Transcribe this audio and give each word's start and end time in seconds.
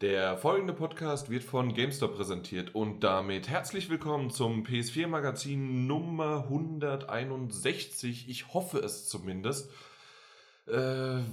Der 0.00 0.38
folgende 0.38 0.72
Podcast 0.72 1.28
wird 1.28 1.44
von 1.44 1.74
GameStop 1.74 2.16
präsentiert 2.16 2.74
und 2.74 3.04
damit 3.04 3.50
herzlich 3.50 3.90
willkommen 3.90 4.30
zum 4.30 4.64
PS4 4.64 5.06
Magazin 5.06 5.86
Nummer 5.86 6.44
161. 6.44 8.26
Ich 8.30 8.54
hoffe 8.54 8.78
es 8.78 9.10
zumindest, 9.10 9.70
äh, 10.66 10.72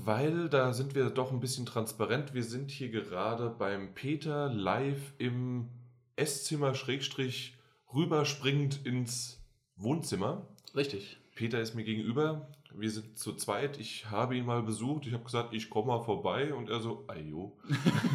weil 0.04 0.50
da 0.50 0.74
sind 0.74 0.96
wir 0.96 1.10
doch 1.12 1.32
ein 1.32 1.40
bisschen 1.40 1.66
transparent. 1.66 2.34
Wir 2.34 2.44
sind 2.44 2.70
hier 2.70 2.90
gerade 2.90 3.50
beim 3.50 3.94
Peter 3.94 4.50
live 4.50 5.14
im 5.18 5.70
Esszimmer 6.18 6.76
Schrägstrich 6.76 7.56
rüberspringend 7.94 8.86
ins 8.86 9.40
Wohnzimmer. 9.78 10.46
Richtig. 10.76 11.16
Peter 11.36 11.62
ist 11.62 11.74
mir 11.74 11.86
gegenüber. 11.86 12.50
Wir 12.74 12.90
sind 12.90 13.18
zu 13.18 13.34
zweit. 13.34 13.80
Ich 13.80 14.10
habe 14.10 14.36
ihn 14.36 14.46
mal 14.46 14.62
besucht. 14.62 15.08
Ich 15.08 15.14
habe 15.14 15.24
gesagt, 15.24 15.54
ich 15.54 15.70
komme 15.70 15.88
mal 15.88 16.04
vorbei. 16.04 16.54
Und 16.54 16.70
er 16.70 16.80
so, 16.80 17.06
ayo. 17.08 17.58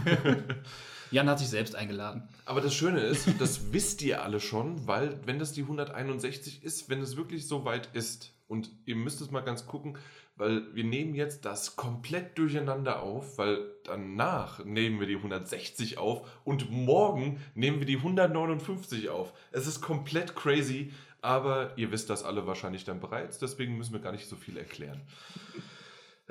Jan 1.11 1.29
hat 1.29 1.39
sich 1.39 1.49
selbst 1.49 1.77
eingeladen. 1.77 2.29
Aber 2.45 2.61
das 2.61 2.75
Schöne 2.75 3.01
ist, 3.01 3.29
das 3.39 3.61
wisst 3.73 4.03
ihr 4.03 4.23
alle 4.23 4.41
schon, 4.41 4.87
weil 4.87 5.19
wenn 5.27 5.39
das 5.39 5.53
die 5.53 5.63
161 5.63 6.65
ist, 6.65 6.89
wenn 6.89 7.03
es 7.03 7.17
wirklich 7.17 7.47
so 7.47 7.65
weit 7.65 7.91
ist, 7.93 8.33
und 8.49 8.71
ihr 8.85 8.97
müsst 8.97 9.21
es 9.23 9.31
mal 9.31 9.41
ganz 9.41 9.67
gucken, 9.67 9.97
weil 10.37 10.75
wir 10.75 10.85
nehmen 10.85 11.15
jetzt 11.15 11.45
das 11.45 11.77
komplett 11.77 12.37
durcheinander 12.37 13.03
auf, 13.03 13.39
weil 13.39 13.59
danach 13.85 14.65
nehmen 14.65 15.01
wir 15.01 15.07
die 15.07 15.17
160 15.17 15.99
auf 15.99 16.29
und 16.45 16.71
morgen 16.71 17.41
nehmen 17.55 17.79
wir 17.79 17.87
die 17.87 17.97
159 17.97 19.09
auf. 19.09 19.33
Es 19.53 19.67
ist 19.67 19.81
komplett 19.81 20.35
crazy, 20.35 20.93
aber 21.23 21.73
ihr 21.77 21.91
wisst 21.91 22.11
das 22.11 22.25
alle 22.25 22.47
wahrscheinlich 22.47 22.85
dann 22.85 23.01
bereits, 23.01 23.39
deswegen 23.39 23.79
müssen 23.79 23.95
wir 23.95 24.01
gar 24.01 24.13
nicht 24.13 24.29
so 24.29 24.37
viel 24.37 24.59
erklären. 24.59 25.01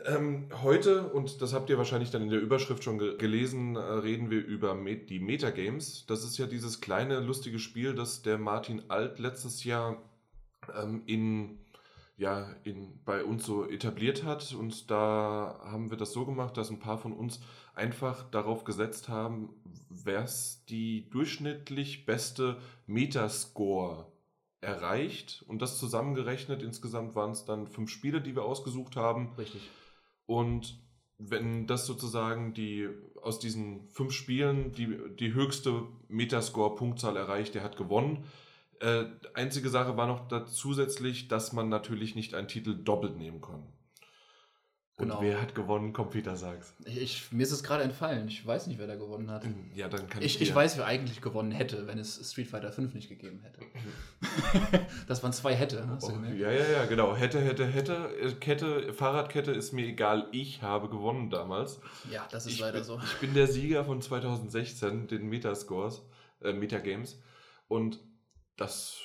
Ähm, 0.06 0.48
heute, 0.62 1.10
und 1.10 1.42
das 1.42 1.54
habt 1.54 1.70
ihr 1.70 1.78
wahrscheinlich 1.78 2.12
dann 2.12 2.24
in 2.24 2.30
der 2.30 2.40
Überschrift 2.40 2.84
schon 2.84 2.98
ge 2.98 3.18
gelesen, 3.18 3.76
äh, 3.76 3.80
reden 3.80 4.30
wir 4.30 4.44
über 4.44 4.74
Met 4.74 5.10
die 5.10 5.20
Metagames. 5.20 6.06
Das 6.08 6.24
ist 6.24 6.38
ja 6.38 6.48
dieses 6.48 6.82
kleine, 6.82 7.20
lustige 7.20 7.60
Spiel, 7.60 7.94
das 7.94 8.22
der 8.22 8.38
Martin 8.38 8.84
Alt 8.90 9.20
letztes 9.20 9.64
Jahr 9.64 10.02
ähm, 10.76 11.04
in, 11.06 11.60
ja, 12.18 12.50
in, 12.64 13.00
bei 13.06 13.24
uns 13.24 13.46
so 13.46 13.70
etabliert 13.70 14.24
hat. 14.24 14.54
Und 14.54 14.90
da 14.90 15.60
haben 15.64 15.90
wir 15.90 15.98
das 15.98 16.14
so 16.14 16.26
gemacht, 16.26 16.58
dass 16.58 16.70
ein 16.70 16.80
paar 16.80 16.98
von 16.98 17.14
uns 17.14 17.40
einfach 17.76 18.30
darauf 18.32 18.64
gesetzt 18.64 19.08
haben, 19.08 19.50
wer 19.90 20.28
die 20.70 21.10
durchschnittlich 21.10 22.06
beste 22.06 22.58
Metascore 22.88 24.11
erreicht 24.62 25.44
und 25.48 25.62
das 25.62 25.78
zusammengerechnet. 25.78 26.62
Insgesamt 26.62 27.16
waren 27.16 27.32
es 27.32 27.46
dann 27.46 27.68
fünf 27.68 27.90
Spiele, 27.90 28.22
die 28.22 28.36
wir 28.36 28.44
ausgesucht 28.44 28.96
haben. 28.96 29.34
Richtig. 29.38 29.62
Und 30.26 30.80
wenn 31.18 31.68
das 31.68 31.86
sozusagen 31.86 32.54
die 32.54 32.88
aus 33.22 33.40
diesen 33.40 33.88
fünf 33.90 34.14
Spielen 34.14 34.72
die, 34.72 34.98
die 35.20 35.34
höchste 35.34 35.84
Metascore-Punktzahl 36.08 37.18
erreicht, 37.18 37.54
der 37.54 37.64
hat 37.64 37.78
gewonnen. 37.78 38.26
Äh, 38.80 39.06
einzige 39.36 39.70
Sache 39.70 39.98
war 39.98 40.08
noch 40.08 40.28
da 40.28 40.46
zusätzlich, 40.48 41.28
dass 41.28 41.54
man 41.54 41.70
natürlich 41.70 42.16
nicht 42.16 42.34
einen 42.34 42.48
Titel 42.48 42.76
doppelt 42.76 43.18
nehmen 43.18 43.42
kann. 43.42 43.64
Genau. 44.98 45.18
Und 45.18 45.26
wer 45.26 45.42
hat 45.42 45.56
gewonnen? 45.56 45.94
Komm, 45.94 46.10
Peter, 46.10 46.36
sag's. 46.36 46.76
Ich, 46.86 47.02
ich, 47.02 47.32
mir 47.32 47.44
ist 47.44 47.52
es 47.52 47.64
gerade 47.64 47.84
entfallen. 47.84 48.28
Ich 48.28 48.46
weiß 48.46 48.68
nicht, 48.68 48.78
wer 48.78 48.88
da 48.88 48.96
gewonnen 48.96 49.32
hat. 49.32 49.44
Ja, 49.74 49.88
dann 49.88 50.08
kann 50.08 50.22
ich. 50.22 50.36
Ich, 50.36 50.42
ich 50.42 50.54
weiß, 50.54 50.78
wer 50.78 50.86
eigentlich 50.86 51.22
gewonnen 51.22 51.52
hätte, 51.52 51.88
wenn 51.88 51.98
es 51.98 52.32
Street 52.32 52.48
Fighter 52.48 52.72
5 52.72 52.94
nicht 52.94 53.10
gegeben 53.10 53.42
hätte. 53.42 54.86
das 55.08 55.24
waren 55.24 55.34
zwei 55.34 55.56
hätte. 55.56 55.88
Hast 55.88 56.04
Oh, 56.04 56.14
ja, 56.36 56.52
ja, 56.52 56.70
ja, 56.70 56.86
genau. 56.86 57.16
Hätte, 57.16 57.40
hätte, 57.42 57.66
hätte. 57.66 58.16
Äh, 58.22 58.34
Kette, 58.34 58.94
Fahrradkette 58.94 59.52
ist 59.52 59.72
mir 59.72 59.88
egal. 59.88 60.28
Ich 60.32 60.62
habe 60.62 60.88
gewonnen 60.90 61.30
damals. 61.30 61.80
Ja, 62.12 62.28
das 62.30 62.46
ist 62.46 62.54
ich 62.54 62.60
leider 62.60 62.80
bin, 62.80 62.84
so. 62.84 63.00
Ich 63.04 63.20
bin 63.20 63.34
der 63.34 63.48
Sieger 63.48 63.86
von 63.86 64.02
2016, 64.02 65.08
den 65.08 65.28
Metascores, 65.28 66.04
äh, 66.42 66.54
Metagames. 66.54 67.20
Und 67.68 68.00
das, 68.58 69.00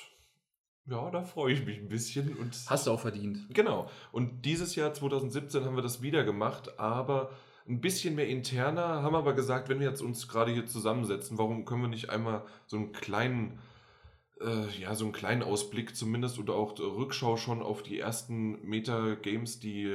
ja, 0.89 1.09
da 1.11 1.23
freue 1.23 1.53
ich 1.53 1.65
mich 1.65 1.77
ein 1.77 1.89
bisschen. 1.89 2.35
Und 2.37 2.55
Hast 2.67 2.87
du 2.87 2.91
auch 2.91 2.99
verdient. 2.99 3.53
Genau. 3.53 3.89
Und 4.11 4.45
dieses 4.45 4.75
Jahr 4.75 4.93
2017 4.93 5.65
haben 5.65 5.75
wir 5.75 5.83
das 5.83 6.01
wieder 6.01 6.23
gemacht, 6.23 6.79
aber 6.79 7.31
ein 7.67 7.81
bisschen 7.81 8.15
mehr 8.15 8.29
interner, 8.29 9.01
haben 9.01 9.15
aber 9.15 9.33
gesagt, 9.33 9.67
wenn 9.67 9.81
wir 9.81 9.89
jetzt 9.89 10.01
uns 10.01 10.27
gerade 10.29 10.51
hier 10.51 10.65
zusammensetzen, 10.65 11.37
warum 11.37 11.65
können 11.65 11.81
wir 11.81 11.89
nicht 11.89 12.09
einmal 12.09 12.43
so 12.65 12.77
einen 12.77 12.93
kleinen, 12.93 13.59
äh, 14.39 14.69
ja, 14.79 14.95
so 14.95 15.03
einen 15.03 15.13
kleinen 15.13 15.43
Ausblick 15.43 15.93
zumindest 15.93 16.39
oder 16.39 16.53
auch 16.53 16.79
Rückschau 16.79 17.35
schon 17.35 17.61
auf 17.61 17.83
die 17.83 17.99
ersten 17.99 18.65
Meta-Games, 18.65 19.59
die, 19.59 19.93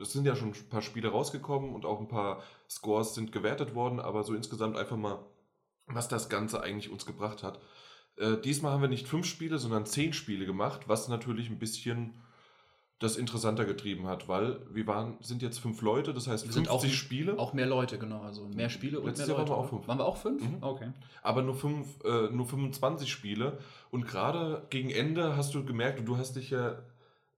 es 0.00 0.14
sind 0.14 0.24
ja 0.24 0.34
schon 0.34 0.52
ein 0.52 0.68
paar 0.70 0.80
Spiele 0.80 1.08
rausgekommen 1.08 1.74
und 1.74 1.84
auch 1.84 2.00
ein 2.00 2.08
paar 2.08 2.42
Scores 2.70 3.14
sind 3.14 3.32
gewertet 3.32 3.74
worden, 3.74 4.00
aber 4.00 4.22
so 4.22 4.34
insgesamt 4.34 4.78
einfach 4.78 4.96
mal, 4.96 5.18
was 5.86 6.08
das 6.08 6.30
Ganze 6.30 6.62
eigentlich 6.62 6.90
uns 6.90 7.04
gebracht 7.04 7.42
hat. 7.42 7.60
Äh, 8.20 8.36
diesmal 8.40 8.72
haben 8.72 8.82
wir 8.82 8.88
nicht 8.88 9.08
fünf 9.08 9.26
Spiele, 9.26 9.58
sondern 9.58 9.86
zehn 9.86 10.12
Spiele 10.12 10.46
gemacht, 10.46 10.82
was 10.86 11.08
natürlich 11.08 11.48
ein 11.50 11.58
bisschen 11.58 12.14
das 12.98 13.16
interessanter 13.16 13.64
getrieben 13.64 14.06
hat, 14.08 14.28
weil 14.28 14.60
wir 14.70 14.86
waren, 14.86 15.16
sind 15.22 15.40
jetzt 15.40 15.58
fünf 15.58 15.80
Leute, 15.80 16.12
das 16.12 16.26
heißt 16.28 16.44
Wir 16.46 16.52
50 16.52 16.54
sind 16.54 16.68
auch- 16.68 16.84
Spiele, 16.94 17.38
Auch 17.38 17.54
mehr 17.54 17.64
Leute, 17.66 17.98
genau. 17.98 18.20
Also 18.20 18.46
mehr 18.54 18.68
Spiele 18.68 19.00
und 19.00 19.06
Letztes 19.06 19.26
mehr 19.26 19.36
Jahr 19.38 19.48
waren 19.48 19.48
Leute. 19.48 19.58
wir 19.62 19.64
auch 19.64 19.70
fünf. 19.70 19.88
Waren 19.88 19.98
wir 19.98 20.04
auch 20.04 20.16
fünf? 20.18 20.42
Mhm. 20.42 20.56
Okay. 20.60 20.92
aber 21.22 21.40
nur, 21.40 21.54
fünf, 21.54 21.86
äh, 22.04 22.28
nur 22.30 22.46
25 22.46 23.10
Spiele. 23.10 23.58
Und 23.90 24.06
gerade 24.06 24.66
gegen 24.68 24.90
Ende 24.90 25.34
hast 25.34 25.54
du 25.54 25.64
gemerkt, 25.64 25.98
und 26.00 26.04
du 26.06 26.18
hast 26.18 26.36
dich 26.36 26.50
ja 26.50 26.78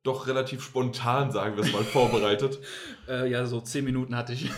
doch 0.02 0.26
relativ 0.26 0.62
spontan, 0.64 1.30
sagen 1.30 1.56
wir 1.56 1.64
es 1.64 1.72
mal, 1.72 1.84
vorbereitet. 1.84 2.58
Äh, 3.08 3.28
ja, 3.30 3.44
so 3.46 3.60
zehn 3.60 3.84
Minuten 3.84 4.16
hatte 4.16 4.32
ich. 4.32 4.44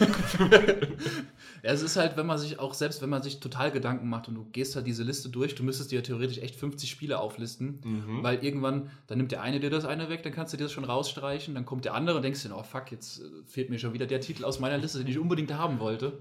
ja, 1.62 1.70
es 1.72 1.82
ist 1.82 1.96
halt, 1.96 2.16
wenn 2.16 2.26
man 2.26 2.36
sich 2.38 2.58
auch, 2.58 2.74
selbst 2.74 3.00
wenn 3.00 3.08
man 3.08 3.22
sich 3.22 3.40
total 3.40 3.70
Gedanken 3.70 4.08
macht 4.08 4.28
und 4.28 4.34
du 4.34 4.44
gehst 4.52 4.76
halt 4.76 4.86
diese 4.86 5.02
Liste 5.02 5.30
durch, 5.30 5.54
du 5.54 5.62
müsstest 5.62 5.90
dir 5.90 6.02
theoretisch 6.02 6.38
echt 6.38 6.56
50 6.56 6.90
Spiele 6.90 7.18
auflisten, 7.18 7.80
Mhm. 7.82 8.22
weil 8.22 8.44
irgendwann, 8.44 8.90
dann 9.06 9.18
nimmt 9.18 9.32
der 9.32 9.40
eine 9.42 9.60
dir 9.60 9.70
das 9.70 9.86
eine 9.86 10.10
weg, 10.10 10.22
dann 10.22 10.32
kannst 10.32 10.52
du 10.52 10.56
dir 10.58 10.64
das 10.64 10.72
schon 10.72 10.84
rausstreichen, 10.84 11.54
dann 11.54 11.64
kommt 11.64 11.86
der 11.86 11.94
andere 11.94 12.16
und 12.16 12.22
denkst 12.22 12.42
dir, 12.42 12.54
oh 12.54 12.62
fuck, 12.62 12.92
jetzt 12.92 13.20
äh, 13.20 13.22
fehlt 13.46 13.70
mir 13.70 13.78
schon 13.78 13.94
wieder 13.94 14.06
der 14.06 14.20
Titel 14.20 14.44
aus 14.44 14.60
meiner 14.60 14.76
Liste, 14.78 14.98
den 14.98 15.06
ich 15.08 15.18
unbedingt 15.18 15.54
haben 15.54 15.80
wollte. 15.80 16.18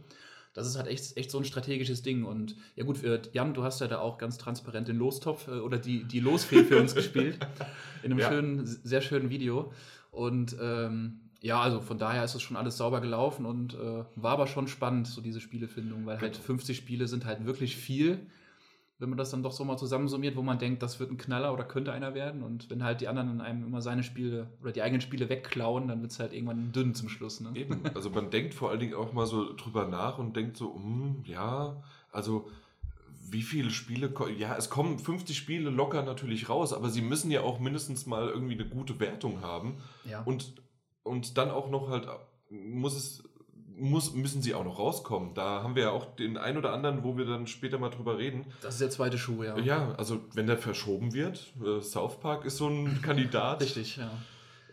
Das 0.53 0.67
ist 0.67 0.75
halt 0.77 0.87
echt, 0.87 1.17
echt 1.17 1.31
so 1.31 1.39
ein 1.39 1.45
strategisches 1.45 2.03
Ding. 2.03 2.23
Und 2.25 2.55
ja 2.75 2.83
gut, 2.83 3.03
äh, 3.03 3.19
Jan, 3.33 3.53
du 3.53 3.63
hast 3.63 3.81
ja 3.81 3.87
da 3.87 3.99
auch 3.99 4.17
ganz 4.17 4.37
transparent 4.37 4.87
den 4.87 4.97
Lostopf 4.97 5.47
äh, 5.47 5.51
oder 5.59 5.77
die, 5.79 6.03
die 6.03 6.19
Losfee 6.19 6.63
für 6.63 6.79
uns 6.79 6.93
gespielt. 6.95 7.39
In 8.03 8.11
einem 8.11 8.19
Ja. 8.23 8.29
schönen, 8.29 8.65
sehr 8.65 9.01
schönen 9.01 9.29
Video. 9.29 9.73
Und 10.11 10.55
ähm, 10.61 11.19
ja, 11.41 11.59
also 11.59 11.81
von 11.81 11.97
daher 11.97 12.23
ist 12.23 12.35
es 12.35 12.41
schon 12.41 12.55
alles 12.55 12.77
sauber 12.77 13.01
gelaufen 13.01 13.45
und 13.45 13.73
äh, 13.73 14.03
war 14.15 14.31
aber 14.33 14.47
schon 14.47 14.67
spannend, 14.67 15.07
so 15.07 15.19
diese 15.21 15.41
Spielefindung, 15.41 16.05
weil 16.05 16.21
halt 16.21 16.33
Genau. 16.33 16.45
50 16.45 16.77
Spiele 16.77 17.07
sind 17.07 17.25
halt 17.25 17.45
wirklich 17.45 17.75
viel, 17.75 18.19
wenn 19.03 19.09
man 19.09 19.17
das 19.17 19.29
dann 19.29 19.43
doch 19.43 19.51
so 19.51 19.65
mal 19.65 19.77
zusammensummiert, 19.77 20.35
wo 20.37 20.41
man 20.41 20.57
denkt, 20.57 20.81
das 20.81 20.99
wird 20.99 21.11
ein 21.11 21.17
Knaller 21.17 21.53
oder 21.53 21.65
könnte 21.65 21.91
einer 21.91 22.15
werden. 22.15 22.41
Und 22.41 22.69
wenn 22.69 22.83
halt 22.83 23.01
die 23.01 23.09
anderen 23.09 23.29
in 23.29 23.41
einem 23.41 23.67
immer 23.67 23.81
seine 23.81 24.01
Spiele 24.01 24.47
oder 24.61 24.71
die 24.71 24.81
eigenen 24.81 25.01
Spiele 25.01 25.29
wegklauen, 25.29 25.89
dann 25.89 26.01
wird 26.01 26.11
es 26.11 26.19
halt 26.19 26.33
irgendwann 26.33 26.71
dünn 26.71 26.95
zum 26.95 27.09
Schluss. 27.09 27.41
Ne? 27.41 27.51
Eben, 27.53 27.81
also 27.93 28.09
man 28.09 28.31
denkt 28.31 28.53
vor 28.53 28.69
allen 28.69 28.79
Dingen 28.79 28.95
auch 28.95 29.11
mal 29.13 29.27
so 29.27 29.53
drüber 29.55 29.87
nach 29.87 30.17
und 30.17 30.35
denkt 30.35 30.57
so, 30.57 30.73
hm, 30.73 31.23
ja, 31.25 31.83
also 32.11 32.49
wie 33.29 33.41
viele 33.41 33.71
Spiele, 33.71 34.13
ja, 34.37 34.55
es 34.55 34.69
kommen 34.69 34.99
50 34.99 35.35
Spiele 35.35 35.69
locker 35.69 36.03
natürlich 36.03 36.49
raus, 36.49 36.71
aber 36.71 36.89
sie 36.89 37.01
müssen 37.01 37.29
ja 37.29 37.41
auch 37.41 37.59
mindestens 37.59 38.05
mal 38.05 38.29
irgendwie 38.29 38.53
eine 38.53 38.67
gute 38.67 38.99
Wertung 38.99 39.41
haben. 39.41 39.77
Ja. 40.05 40.21
Und, 40.23 40.55
und 41.03 41.37
dann 41.37 41.51
auch 41.51 41.69
noch 41.69 41.89
halt, 41.89 42.07
muss 42.49 42.95
es, 42.95 43.23
muss, 43.77 44.13
müssen 44.13 44.41
sie 44.41 44.53
auch 44.53 44.63
noch 44.63 44.79
rauskommen. 44.79 45.33
Da 45.33 45.63
haben 45.63 45.75
wir 45.75 45.83
ja 45.83 45.91
auch 45.91 46.15
den 46.15 46.37
ein 46.37 46.57
oder 46.57 46.73
anderen, 46.73 47.03
wo 47.03 47.17
wir 47.17 47.25
dann 47.25 47.47
später 47.47 47.77
mal 47.77 47.89
drüber 47.89 48.17
reden. 48.17 48.45
das 48.61 48.75
ist 48.75 48.81
der 48.81 48.89
zweite 48.89 49.17
Schuh, 49.17 49.43
ja. 49.43 49.57
Ja, 49.57 49.93
also 49.97 50.21
wenn 50.33 50.47
der 50.47 50.57
verschoben 50.57 51.13
wird, 51.13 51.53
äh, 51.63 51.81
South 51.81 52.19
Park 52.19 52.45
ist 52.45 52.57
so 52.57 52.67
ein 52.67 53.01
Kandidat. 53.03 53.61
Richtig, 53.61 53.97
ja. 53.97 54.11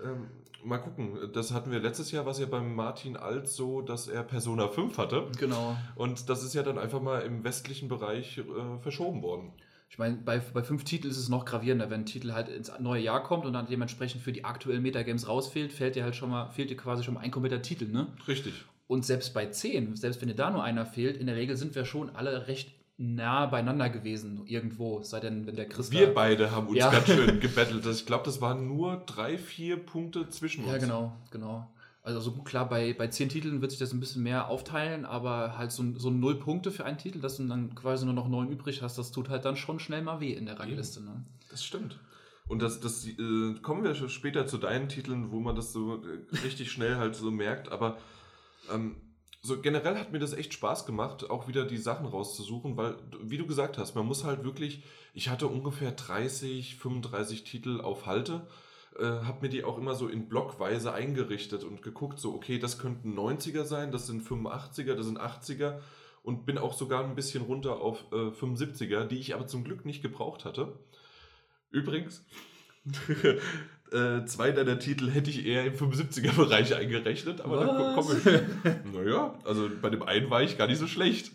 Ähm, 0.03 0.29
mal 0.65 0.79
gucken, 0.79 1.31
das 1.33 1.53
hatten 1.53 1.71
wir 1.71 1.81
letztes 1.81 2.11
Jahr, 2.11 2.27
was 2.27 2.39
ja 2.39 2.47
beim 2.47 2.75
Martin 2.75 3.17
Alt 3.17 3.49
so, 3.49 3.81
dass 3.81 4.09
er 4.09 4.23
Persona 4.23 4.69
5 4.69 4.99
hatte. 4.99 5.27
Genau. 5.39 5.77
Und 5.97 6.29
das 6.29 6.43
ist 6.43 6.55
ja 6.55 6.63
dann 6.63 6.79
einfach 6.79 7.01
mal 7.01 7.21
im 7.21 7.45
westlichen 7.45 7.89
Bereich 7.89 8.39
äh, 8.39 8.43
verschoben 8.81 9.23
worden. 9.23 9.53
Ich 9.89 9.99
meine, 9.99 10.17
bei, 10.17 10.39
bei 10.39 10.63
fünf 10.63 10.85
Titeln 10.85 11.11
ist 11.11 11.19
es 11.19 11.29
noch 11.29 11.45
gravierender, 11.45 11.91
wenn 11.91 12.03
ein 12.03 12.07
Titel 12.07 12.33
halt 12.33 12.49
ins 12.49 12.71
neue 12.79 13.03
Jahr 13.03 13.25
kommt 13.25 13.45
und 13.45 13.55
dann 13.55 13.67
dementsprechend 13.67 14.23
für 14.23 14.31
die 14.31 14.45
aktuellen 14.45 14.83
Metagames 14.83 15.27
rausfehlt, 15.27 15.73
fehlt 15.73 15.97
dir 15.97 16.05
halt 16.05 16.15
schon 16.15 16.31
mal, 16.31 16.49
fehlt 16.51 16.71
dir 16.71 16.77
quasi 16.77 17.03
schon 17.03 17.15
mal 17.15 17.21
ein 17.21 17.33
kompletter 17.33 17.61
Titel, 17.61 17.89
ne? 17.89 18.07
Richtig. 18.29 18.55
Und 18.91 19.07
selbst 19.07 19.35
bei 19.35 19.47
10, 19.47 19.95
selbst 19.95 20.21
wenn 20.21 20.27
dir 20.27 20.35
da 20.35 20.51
nur 20.51 20.65
einer 20.65 20.85
fehlt, 20.85 21.17
in 21.17 21.29
der 21.29 21.37
Regel 21.37 21.57
sind 21.57 21.77
wir 21.77 21.85
schon 21.85 22.11
alle 22.11 22.49
recht 22.49 22.73
nah 22.97 23.47
beieinander 23.47 23.89
gewesen, 23.89 24.43
irgendwo. 24.47 25.01
Sei 25.05 25.21
denn, 25.21 25.47
wenn 25.47 25.55
der 25.55 25.69
Christa. 25.69 25.97
Wir 25.97 26.13
beide 26.13 26.51
haben 26.51 26.67
uns 26.67 26.79
Ja. 26.79 26.91
ganz 26.91 27.07
schön 27.07 27.39
gebettelt. 27.41 27.87
Ich 27.87 28.05
glaube, 28.05 28.25
das 28.25 28.41
waren 28.41 28.67
nur 28.67 28.97
drei, 29.07 29.39
vier 29.39 29.77
Punkte 29.77 30.29
zwischen 30.29 30.65
uns. 30.65 30.73
Ja, 30.73 30.79
genau, 30.79 31.17
genau. 31.31 31.71
Also 32.03 32.19
so 32.19 32.33
gut, 32.33 32.47
klar, 32.47 32.69
bei, 32.69 32.93
bei 32.93 33.07
10 33.07 33.29
Titeln 33.29 33.61
wird 33.61 33.71
sich 33.71 33.79
das 33.79 33.93
ein 33.93 34.01
bisschen 34.01 34.25
mehr 34.25 34.49
aufteilen, 34.49 35.05
aber 35.05 35.57
halt 35.57 35.71
so, 35.71 35.85
so 35.97 36.11
null 36.11 36.41
Punkte 36.41 36.73
für 36.73 36.85
einen 36.85 36.99
Titel, 36.99 37.21
dass 37.21 37.37
du 37.37 37.47
dann 37.47 37.77
quasi 37.77 38.05
nur 38.05 38.15
noch 38.15 38.29
neun 38.29 38.51
übrig 38.51 38.83
hast, 38.83 38.99
das 38.99 39.13
tut 39.13 39.29
halt 39.29 39.45
dann 39.45 39.55
schon 39.55 39.79
schnell 39.79 40.03
mal 40.03 40.19
weh 40.21 40.33
in 40.33 40.47
der 40.47 40.59
Rangliste. 40.59 41.01
Ne? 41.01 41.25
Das 41.49 41.65
stimmt. 41.65 42.01
Und 42.49 42.61
das, 42.61 42.81
das 42.81 43.07
äh, 43.07 43.55
kommen 43.63 43.85
wir 43.85 43.95
später 44.09 44.49
zu 44.49 44.59
deinen 44.59 44.89
Titeln, 44.89 45.31
wo 45.31 45.39
man 45.39 45.55
das 45.55 45.73
so 45.73 46.03
äh, 46.03 46.37
richtig 46.45 46.73
schnell 46.73 46.97
halt 46.97 47.15
so 47.15 47.31
merkt. 47.31 47.71
Aber 47.71 47.99
ähm, 48.73 48.97
so 49.43 49.61
generell 49.61 49.97
hat 49.97 50.13
mir 50.13 50.19
das 50.19 50.35
echt 50.35 50.53
Spaß 50.53 50.85
gemacht, 50.85 51.31
auch 51.31 51.49
wieder 51.49 51.65
die 51.65 51.79
Sachen 51.79 52.07
rauszusuchen, 52.07 52.77
weil, 52.77 52.97
wie 53.23 53.39
du 53.39 53.47
gesagt 53.47 53.79
hast, 53.79 53.95
man 53.95 54.07
muss 54.07 54.25
halt 54.25 54.45
wirklich, 54.45 54.83
ich 55.15 55.31
hatte 55.31 55.47
ungefähr 55.47 55.93
30, 55.93 56.77
35 56.77 57.45
Titel 57.45 57.81
auf 57.81 58.05
Halte, 58.05 58.47
äh, 58.99 59.05
habe 59.05 59.43
mir 59.43 59.49
die 59.49 59.65
auch 59.65 59.79
immer 59.79 59.95
so 59.95 60.09
in 60.09 60.29
Blockweise 60.29 60.93
eingerichtet 60.93 61.65
und 61.65 61.81
geguckt, 61.81 62.19
so, 62.19 62.35
okay, 62.35 62.59
das 62.59 62.79
könnten 62.79 63.19
90er 63.19 63.65
sein, 63.65 63.93
das 63.93 64.07
sind 64.07 64.23
85er, 64.23 64.95
das 64.95 65.07
sind 65.07 65.19
80er 65.19 65.79
und 66.23 66.45
bin 66.45 66.59
auch 66.59 66.75
sogar 66.75 67.05
ein 67.05 67.15
bisschen 67.15 67.43
runter 67.43 67.81
auf 67.81 68.05
äh, 68.13 68.31
75er, 68.31 69.05
die 69.07 69.19
ich 69.19 69.35
aber 69.35 69.47
zum 69.47 69.65
Glück 69.65 69.87
nicht 69.87 70.03
gebraucht 70.03 70.45
hatte. 70.45 70.79
Übrigens, 71.71 72.27
äh, 73.93 74.25
zwei 74.27 74.53
deiner 74.53 74.79
Titel 74.79 75.11
hätte 75.11 75.31
ich 75.31 75.45
eher 75.47 75.65
im 75.65 75.75
75er-Bereich 75.75 76.75
eingerechnet, 76.75 77.41
aber 77.41 77.65
da 77.65 77.95
komme 77.95 78.17
ich. 78.19 78.25
Naja, 78.93 79.35
also 79.45 79.69
bei 79.81 79.91
dem 79.91 80.03
einen 80.03 80.31
war 80.31 80.43
ich 80.43 80.57
gar 80.59 80.67
nicht 80.67 80.79
so 80.79 80.87
schlecht. 80.87 81.33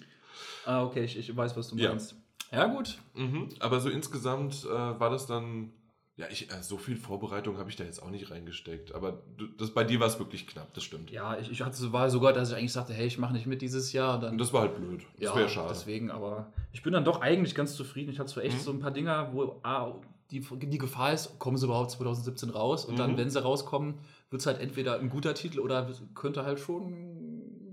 Ah, 0.66 0.84
okay, 0.84 1.04
ich, 1.04 1.18
ich 1.18 1.36
weiß, 1.36 1.56
was 1.58 1.70
du 1.70 1.76
meinst. 1.76 2.16
Ja, 2.52 2.60
ja 2.60 2.66
gut. 2.74 2.98
Mhm, 3.14 3.50
aber 3.60 3.80
so 3.80 3.90
insgesamt 3.90 4.66
äh, 4.66 4.70
war 4.70 5.10
das 5.10 5.28
dann. 5.28 5.72
Ja, 6.18 6.28
ich, 6.32 6.50
äh, 6.50 6.64
so 6.64 6.78
viel 6.78 6.96
Vorbereitung 6.96 7.58
habe 7.58 7.70
ich 7.70 7.76
da 7.76 7.84
jetzt 7.84 8.02
auch 8.02 8.10
nicht 8.10 8.32
reingesteckt. 8.32 8.96
Aber 8.96 9.22
du, 9.38 9.48
das, 9.48 9.72
bei 9.72 9.84
dir 9.84 10.00
war 10.00 10.08
es 10.08 10.18
wirklich 10.18 10.48
knapp, 10.48 10.74
das 10.74 10.86
stimmt. 10.86 11.12
Ja, 11.12 11.38
ich, 11.38 11.52
ich 11.52 11.62
hatte, 11.62 11.92
war 11.92 12.10
sogar, 12.10 12.32
dass 12.32 12.52
ich 12.52 12.56
eigentlich 12.56 12.72
sagte, 12.72 12.94
hey, 12.94 13.06
ich 13.06 13.18
mache 13.18 13.34
nicht 13.34 13.48
mit 13.48 13.62
dieses 13.62 13.92
Jahr. 13.92 14.18
Dann, 14.20 14.32
Und 14.32 14.38
das 14.38 14.54
war 14.54 14.62
halt 14.62 14.78
blöd. 14.78 15.02
Das 15.16 15.22
ja, 15.32 15.36
wäre 15.36 15.50
schade. 15.50 15.68
deswegen, 15.74 16.10
aber 16.12 16.54
ich 16.72 16.84
bin 16.84 16.94
dann 16.94 17.04
doch 17.04 17.20
eigentlich 17.20 17.54
ganz 17.54 17.76
zufrieden. 17.76 18.12
Ich 18.12 18.20
hatte 18.20 18.30
so 18.32 18.40
echt 18.40 18.56
Mhm. 18.56 18.62
so 18.62 18.72
ein 18.72 18.80
paar 18.80 18.92
Dinger, 18.92 19.30
wo 19.34 19.60
ah, 19.64 19.94
die, 20.32 20.40
die 20.42 20.78
Gefahr 20.78 21.14
ist, 21.14 21.38
kommen 21.40 21.58
sie 21.58 21.66
überhaupt 21.66 21.92
2017 21.92 22.50
raus? 22.50 22.86
Und 22.86 22.94
Mhm. 22.96 22.98
dann, 22.98 23.18
wenn 23.18 23.30
sie 23.30 23.42
rauskommen, 23.42 23.96
wird 24.30 24.42
es 24.42 24.46
halt 24.48 24.60
entweder 24.60 25.00
ein 25.00 25.10
guter 25.10 25.34
Titel 25.34 25.60
oder 25.60 25.88
könnte 26.16 26.44
halt 26.46 26.60
schon 26.60 27.24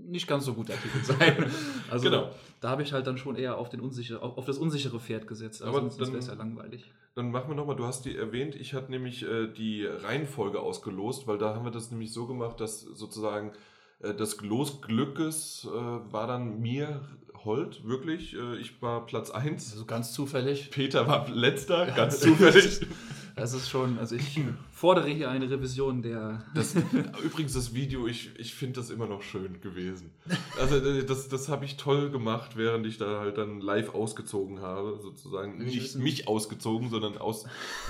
nicht 0.05 0.27
ganz 0.27 0.45
so 0.45 0.53
guter 0.53 0.73
Titel 0.73 1.03
sein. 1.03 1.51
Also 1.89 2.09
Genau. 2.09 2.29
da 2.61 2.69
habe 2.69 2.83
ich 2.83 2.93
halt 2.93 3.07
dann 3.07 3.17
schon 3.17 3.35
eher 3.35 3.57
auf, 3.57 3.69
den 3.69 3.79
unsicher, 3.79 4.21
auf, 4.21 4.45
das 4.45 4.57
unsichere 4.59 4.99
Pferd 4.99 5.27
gesetzt. 5.27 5.63
Also 5.63 5.77
Aber 5.77 5.89
sonst 5.89 5.99
wäre 6.11 6.17
es 6.19 6.27
ja 6.27 6.35
langweilig. 6.35 6.85
Dann 7.15 7.31
machen 7.31 7.49
wir 7.49 7.55
nochmal, 7.55 7.75
du 7.75 7.85
hast 7.85 8.05
die 8.05 8.15
erwähnt, 8.15 8.55
ich 8.55 8.73
hatte 8.73 8.91
nämlich 8.91 9.23
äh, 9.23 9.47
die 9.47 9.85
Reihenfolge 9.85 10.59
ausgelost, 10.59 11.27
weil 11.27 11.37
da 11.37 11.55
haben 11.55 11.63
wir 11.65 11.71
das 11.71 11.89
nämlich 11.91 12.11
so 12.13 12.27
gemacht, 12.27 12.59
dass 12.59 12.81
sozusagen 12.81 13.53
äh, 13.99 14.13
das 14.13 14.41
Los 14.41 14.81
Glückes 14.81 15.67
äh, 15.71 15.71
war 16.11 16.27
dann 16.27 16.59
mir 16.59 17.01
Holt, 17.45 17.85
wirklich. 17.85 18.35
Äh, 18.35 18.57
ich 18.57 18.81
war 18.81 19.05
Platz 19.05 19.29
1. 19.31 19.71
Also 19.73 19.85
ganz 19.85 20.13
zufällig. 20.13 20.71
Peter 20.71 21.07
war 21.07 21.29
letzter, 21.29 21.87
ganz 21.87 22.19
zufällig. 22.19 22.81
Das 23.35 23.53
ist 23.53 23.67
schon, 23.67 23.97
also 23.97 24.15
ich 24.15 24.39
fordere 24.71 25.07
hier 25.07 25.31
eine 25.31 25.49
Revision 25.49 26.03
der. 26.03 26.43
Das, 26.53 26.75
übrigens, 27.23 27.53
das 27.53 27.73
Video, 27.73 28.05
ich, 28.07 28.29
ich 28.37 28.53
finde 28.53 28.79
das 28.79 28.91
immer 28.91 29.07
noch 29.07 29.23
schön 29.23 29.59
gewesen. 29.59 30.11
Also, 30.59 30.75
äh, 30.77 31.03
das, 31.03 31.29
das 31.29 31.49
habe 31.49 31.65
ich 31.65 31.77
toll 31.77 32.11
gemacht, 32.11 32.55
während 32.55 32.85
ich 32.85 32.99
da 32.99 33.21
halt 33.21 33.39
dann 33.39 33.59
live 33.59 33.95
ausgezogen 33.95 34.61
habe, 34.61 34.99
sozusagen. 35.01 35.57
Nicht 35.57 35.95
mich 35.95 36.27
ausgezogen, 36.27 36.89
sondern 36.89 37.17
aus, 37.17 37.45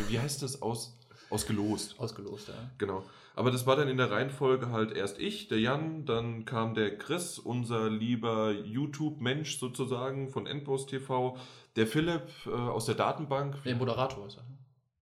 wie 0.08 0.18
heißt 0.18 0.42
das? 0.44 0.62
Aus, 0.62 0.98
ausgelost. 1.30 1.96
Ausgelost, 2.00 2.48
ja. 2.48 2.54
Genau. 2.78 3.04
Aber 3.36 3.50
das 3.50 3.66
war 3.66 3.76
dann 3.76 3.88
in 3.88 3.98
der 3.98 4.12
Reihenfolge 4.12 4.70
halt 4.70 4.92
erst 4.92 5.20
ich, 5.20 5.48
der 5.48 5.60
Jan, 5.60 6.06
dann 6.06 6.46
kam 6.46 6.76
der 6.76 6.98
Chris, 6.98 7.40
unser 7.40 7.90
lieber 7.90 8.52
YouTube-Mensch 8.52 9.58
sozusagen 9.58 10.30
von 10.30 10.46
Endboss 10.46 10.86
TV, 10.86 11.38
der 11.76 11.88
Philipp 11.88 12.28
äh, 12.46 12.52
aus 12.52 12.86
der 12.86 12.96
Datenbank, 12.96 13.64
Der 13.64 13.76
Moderator 13.76 14.28
ist 14.28 14.38
er. 14.38 14.46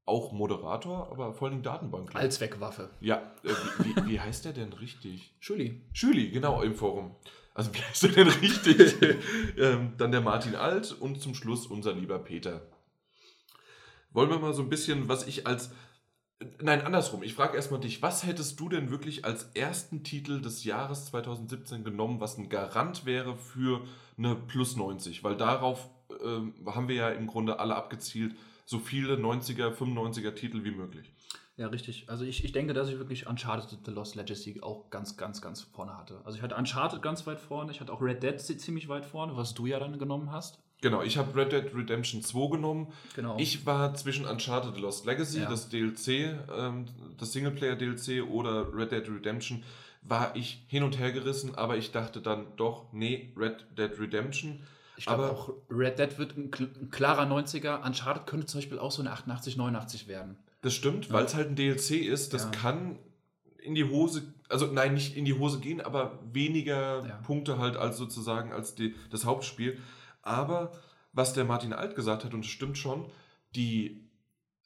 auch 0.06 0.32
Moderator, 0.32 1.12
aber 1.12 1.34
vor 1.34 1.50
allem 1.50 1.62
Datenbank. 1.62 2.16
Allzweckwaffe. 2.16 2.90
Ja, 3.02 3.18
äh, 3.44 3.50
wie, 3.84 4.12
wie, 4.12 4.20
heißt 4.20 4.46
der 4.46 4.54
denn 4.54 4.72
richtig? 4.74 5.36
Schuli. 5.40 5.82
Schüli, 5.92 6.30
genau, 6.30 6.62
im 6.62 6.76
Forum. 6.76 7.16
Also 7.54 7.74
wie 7.74 7.80
heißt 7.80 8.04
der 8.04 8.12
denn 8.12 8.28
richtig? 8.30 8.96
ähm, 9.58 9.94
dann 9.98 10.14
der 10.14 10.22
Martin 10.22 10.56
Alt 10.56 10.94
und 10.94 11.22
zum 11.22 11.36
Schluss 11.36 11.68
unser 11.68 11.92
lieber 11.92 12.20
Peter. 12.20 12.62
Wollen 14.14 14.30
wir 14.30 14.40
mal 14.40 14.54
so 14.54 14.62
ein 14.62 14.70
bisschen, 14.70 15.10
was 15.10 15.28
ich 15.28 15.48
als... 15.48 15.72
Nein, 16.62 16.82
andersrum. 16.82 17.24
Ich 17.24 17.34
frage 17.34 17.56
erstmal 17.56 17.80
dich, 17.80 18.02
was 18.02 18.26
hättest 18.26 18.60
du 18.60 18.70
denn 18.70 18.90
wirklich 18.90 19.26
als 19.26 19.44
ersten 19.54 20.04
Titel 20.04 20.42
des 20.42 20.64
Jahres 20.64 21.06
2017 21.08 21.84
genommen, 21.84 22.20
was 22.20 22.38
ein 22.38 22.50
Garant 22.50 23.06
wäre 23.06 23.36
für 23.36 23.82
eine 24.18 24.36
Plus 24.36 24.76
90? 24.76 25.24
Weil 25.24 25.38
darauf 25.38 25.90
ähm, 26.24 26.54
haben 26.66 26.88
wir 26.88 26.96
ja 26.96 27.10
im 27.10 27.28
Grunde 27.28 27.60
alle 27.60 27.76
abgezielt, 27.76 28.36
so 28.66 28.80
viele 28.80 29.16
90er, 29.16 29.72
95er 29.76 30.34
Titel 30.34 30.64
wie 30.64 30.72
möglich. 30.72 31.12
Ja, 31.58 31.68
richtig. 31.68 32.10
Also 32.10 32.24
ich, 32.24 32.44
ich 32.44 32.54
denke, 32.54 32.74
dass 32.74 32.88
ich 32.90 32.98
wirklich 32.98 33.28
Uncharted 33.28 33.80
The 33.86 33.92
Lost 33.92 34.16
Legacy 34.16 34.62
auch 34.62 34.90
ganz, 34.90 35.18
ganz, 35.18 35.42
ganz 35.42 35.62
vorne 35.62 35.96
hatte. 35.98 36.22
Also 36.24 36.38
ich 36.38 36.42
hatte 36.44 36.56
Uncharted 36.56 37.02
ganz 37.02 37.28
weit 37.28 37.40
vorne, 37.40 37.72
ich 37.72 37.82
hatte 37.82 37.92
auch 37.94 38.02
Red 38.02 38.24
Dead 38.24 38.40
zi- 38.40 38.58
ziemlich 38.58 38.88
weit 38.88 39.06
vorne, 39.06 39.36
was 39.36 39.54
du 39.54 39.66
ja 39.68 39.78
dann 39.80 40.00
genommen 40.00 40.32
hast. 40.32 40.60
Genau, 40.82 41.04
ich 41.04 41.18
habe 41.18 41.36
Red 41.40 41.52
Dead 41.52 41.76
Redemption 41.76 42.24
2 42.24 42.50
genommen. 42.56 42.88
Genau. 43.16 43.38
Ich 43.38 43.66
war 43.68 43.94
zwischen 43.94 44.26
Uncharted 44.26 44.76
The 44.76 44.82
Lost 44.82 45.06
Legacy, 45.06 45.40
Ja. 45.42 45.50
das 45.50 45.70
DLC, 45.70 46.36
ähm, 46.56 46.86
das 47.20 47.32
Singleplayer-DLC 47.34 48.24
oder 48.28 48.74
Red 48.74 48.92
Dead 48.92 49.08
Redemption, 49.08 49.64
war 50.02 50.36
ich 50.36 50.64
hin 50.68 50.82
und 50.82 50.98
her 50.98 51.12
gerissen, 51.12 51.54
aber 51.56 51.78
ich 51.78 51.92
dachte 51.92 52.20
dann 52.22 52.48
doch, 52.58 52.92
nee, 52.92 53.32
Red 53.38 53.66
Dead 53.78 53.92
Redemption. 54.00 54.60
ich 54.98 55.06
glaube 55.06 55.24
aber- 55.26 55.32
auch, 55.32 55.54
Red 55.70 56.00
Dead 56.00 56.18
wird 56.18 56.36
ein, 56.38 56.50
ein 56.60 56.90
klarer 56.90 57.26
90er. 57.28 57.84
Uncharted 57.86 58.26
könnte 58.26 58.48
zum 58.48 58.60
Beispiel 58.60 58.80
auch 58.80 58.92
so 58.92 59.02
eine 59.04 59.12
88, 59.12 59.58
89 59.58 60.08
werden. 60.08 60.38
Das 60.62 60.74
stimmt, 60.74 61.08
Ja. 61.08 61.14
weil 61.14 61.26
es 61.26 61.36
halt 61.36 61.50
ein 61.50 61.56
DLC 61.56 61.98
ist, 62.06 62.34
das 62.34 62.46
Ja. 62.46 62.50
kann 62.52 62.98
in 63.64 63.76
die 63.76 63.84
Hose, 63.84 64.24
also 64.50 64.66
nein, 64.66 64.96
nicht 64.96 65.16
in 65.16 65.26
die 65.26 65.34
Hose 65.38 65.60
gehen, 65.60 65.82
aber 65.82 66.18
weniger. 66.34 67.20
Punkte 67.24 67.60
halt 67.60 67.78
als 67.78 67.98
sozusagen 67.98 68.52
als 68.52 68.74
die, 68.74 68.96
das 69.12 69.26
Hauptspiel. 69.26 69.78
Aber 70.22 70.72
was 71.14 71.34
der 71.34 71.46
Martin 71.46 71.74
Alt 71.74 71.96
gesagt 71.96 72.24
hat, 72.24 72.34
und 72.34 72.46
es 72.46 72.52
stimmt 72.52 72.78
schon, 72.78 73.06
die 73.56 74.08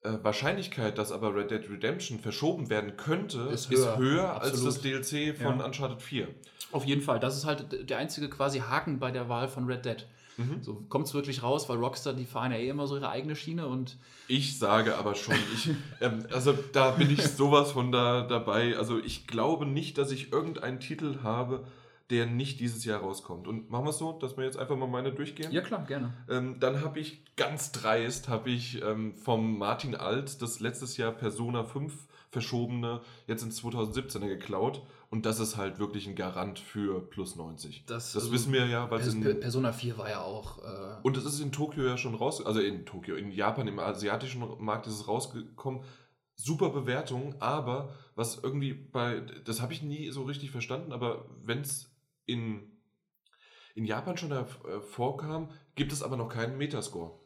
äh, 0.02 0.18
Wahrscheinlichkeit, 0.22 0.98
dass 0.98 1.12
aber 1.12 1.34
Red 1.34 1.52
Dead 1.52 1.70
Redemption 1.70 2.20
verschoben 2.20 2.70
werden 2.70 2.98
könnte, 2.98 3.40
Ist 3.52 3.72
ist 3.72 3.80
höher. 3.86 3.98
höher, 3.98 4.42
als 4.42 4.64
das 4.64 4.82
DLC 4.82 5.36
von 5.36 5.60
Ja. 5.60 5.66
Uncharted 5.66 6.02
4. 6.02 6.28
Auf 6.72 6.86
jeden 6.86 7.02
Fall. 7.02 7.20
Das 7.20 7.36
ist 7.38 7.46
halt 7.46 7.90
der 7.90 7.98
einzige 7.98 8.30
quasi 8.30 8.60
Haken 8.60 9.00
bei 9.00 9.12
der 9.12 9.30
Wahl 9.30 9.48
von 9.48 9.66
Red 9.66 9.86
Dead. 9.86 10.06
Mhm. 10.38 10.62
So 10.62 10.74
kommt 10.90 11.08
es 11.08 11.14
wirklich 11.14 11.42
raus, 11.44 11.70
weil 11.70 11.78
Rockstar, 11.78 12.14
die 12.14 12.26
fahren 12.26 12.52
ja 12.52 12.58
eh 12.58 12.68
immer 12.68 12.88
so 12.88 12.98
ihre 12.98 13.10
eigene 13.10 13.36
Schiene 13.38 13.68
und 13.68 13.98
Ich 14.28 14.60
sage 14.60 14.98
aber 14.98 15.16
schon, 15.16 15.36
ich, 15.54 15.70
ähm, 16.02 16.28
also 16.32 16.54
da 16.74 16.92
bin 16.92 17.10
ich 17.10 17.22
sowas 17.24 17.72
von 17.72 17.92
da 17.94 18.28
dabei. 18.28 18.78
Also 18.78 19.00
ich 19.00 19.28
glaube 19.28 19.66
nicht, 19.66 19.98
dass 19.98 20.12
ich 20.12 20.34
irgendeinen 20.34 20.82
Titel 20.82 21.20
habe, 21.24 21.66
der 22.10 22.26
nicht 22.28 22.60
dieses 22.60 22.86
Jahr 22.86 23.02
rauskommt. 23.02 23.48
Und 23.48 23.70
machen 23.72 23.86
wir 23.86 23.90
es 23.90 23.98
so, 23.98 24.14
dass 24.14 24.38
wir 24.38 24.44
jetzt 24.46 24.58
einfach 24.58 24.76
mal 24.78 24.88
meine 24.88 25.12
durchgehen. 25.12 25.52
ja 25.52 25.62
klar, 25.62 25.86
gerne. 25.86 26.14
Ähm, 26.30 26.60
dann 26.60 26.82
habe 26.82 27.00
ich 27.00 27.24
ganz 27.36 27.72
dreist, 27.72 28.28
habe 28.30 28.50
ich 28.52 28.82
ähm, 28.84 29.16
vom 29.16 29.58
Martin 29.58 29.96
Alt 29.96 30.42
das 30.42 30.60
letztes 30.60 30.98
Jahr 30.98 31.12
Persona 31.12 31.64
5 31.64 31.94
verschobene 32.32 33.02
jetzt 33.28 33.44
ins 33.44 33.64
2017er 33.64 34.28
geklaut. 34.28 34.84
Und 35.10 35.26
das 35.26 35.40
ist 35.40 35.56
halt 35.56 35.80
wirklich 35.80 36.08
ein 36.08 36.16
Garant 36.16 36.60
für 36.60 37.00
plus 37.10 37.36
90. 37.38 37.86
Das, 37.86 38.12
Das 38.14 38.24
also, 38.24 38.34
wissen 38.34 38.52
wir 38.52 38.66
ja, 38.68 38.90
weil 38.92 39.00
Pers 39.00 39.20
Per- 39.20 39.32
in, 39.32 39.40
Persona 39.40 39.72
4 39.72 39.98
war 39.98 40.10
ja 40.10 40.22
auch. 40.22 40.60
Äh, 40.60 40.98
und 41.04 41.16
es 41.16 41.24
ist 41.26 41.40
in 41.40 41.52
Tokio 41.52 41.84
ja 41.86 41.98
schon 41.98 42.14
raus, 42.16 42.46
also 42.46 42.60
in 42.60 42.86
Tokio, 42.86 43.16
in 43.16 43.32
Japan, 43.32 43.68
im 43.68 43.80
asiatischen 43.80 44.44
Markt 44.60 44.88
ist 44.88 44.94
es 44.94 45.08
rausgekommen. 45.08 45.82
Super 46.38 46.70
Bewertung, 46.70 47.34
aber 47.40 47.94
was 48.16 48.38
irgendwie 48.44 48.74
bei, 48.74 49.22
das 49.46 49.62
habe 49.62 49.72
ich 49.72 49.82
nie 49.82 50.10
so 50.10 50.24
richtig 50.24 50.52
verstanden, 50.52 50.92
aber 50.92 51.26
wenn 51.44 51.62
es 51.62 51.95
in, 52.26 52.72
in 53.76 53.86
Japan 53.86 54.18
schon 54.18 54.32
hervorkam, 54.32 55.50
gibt 55.76 55.92
es 55.92 56.02
aber 56.04 56.18
noch 56.18 56.30
keinen 56.30 56.58
Metascore. 56.58 57.20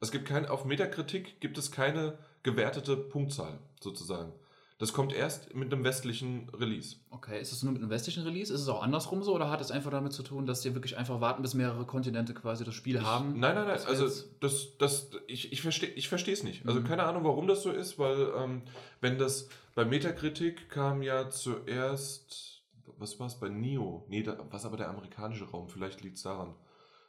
Es 0.00 0.10
gibt 0.10 0.26
kein, 0.26 0.46
auf 0.46 0.64
Metakritik 0.64 1.40
gibt 1.40 1.56
es 1.56 1.70
keine 1.70 2.18
gewertete 2.42 2.96
Punktzahl 2.96 3.58
sozusagen. 3.80 4.32
Das 4.78 4.92
kommt 4.92 5.12
erst 5.14 5.54
mit 5.54 5.72
einem 5.72 5.84
westlichen 5.84 6.48
Release. 6.50 6.96
okay, 7.10 7.40
ist 7.40 7.52
es 7.52 7.62
nur 7.62 7.72
mit 7.72 7.80
einem 7.80 7.90
westlichen 7.90 8.24
Release? 8.24 8.52
Ist 8.52 8.60
es 8.60 8.68
auch 8.68 8.82
andersrum 8.82 9.22
so 9.22 9.32
oder 9.32 9.48
hat 9.48 9.60
es 9.60 9.70
einfach 9.70 9.92
damit 9.92 10.12
zu 10.12 10.24
tun, 10.24 10.46
dass 10.46 10.62
die 10.62 10.74
wirklich 10.74 10.96
einfach 10.98 11.20
warten, 11.20 11.42
bis 11.42 11.54
mehrere 11.54 11.86
Kontinente 11.86 12.34
quasi 12.34 12.64
das 12.64 12.74
Spiel 12.74 13.00
haben? 13.00 13.38
Nein, 13.38 13.54
nein, 13.54 13.68
nein. 13.68 13.78
Also 13.86 14.08
das, 14.40 14.76
das, 14.78 15.10
ich, 15.28 15.52
ich 15.52 15.62
verstehe 15.62 15.90
ich 15.90 16.08
verstehe 16.08 16.34
es 16.34 16.42
nicht. 16.42 16.66
Also 16.66 16.80
Mhm. 16.80 16.84
keine 16.84 17.04
Ahnung, 17.04 17.22
warum 17.24 17.46
das 17.46 17.62
so 17.62 17.70
ist, 17.70 18.00
weil 18.00 18.32
ähm, 18.36 18.62
wenn 19.00 19.16
das 19.16 19.48
bei 19.76 19.84
Metakritik 19.84 20.68
kam 20.68 21.02
ja 21.02 21.30
zuerst, 21.30 22.63
was 22.98 23.18
war 23.20 23.26
es 23.26 23.38
bei 23.38 23.48
Nio? 23.48 24.04
Nee, 24.08 24.22
da, 24.22 24.38
was 24.50 24.64
aber 24.64 24.76
der 24.76 24.88
amerikanische 24.88 25.48
Raum, 25.48 25.68
vielleicht 25.68 26.02
liegt 26.02 26.16
es 26.16 26.22
daran. 26.22 26.54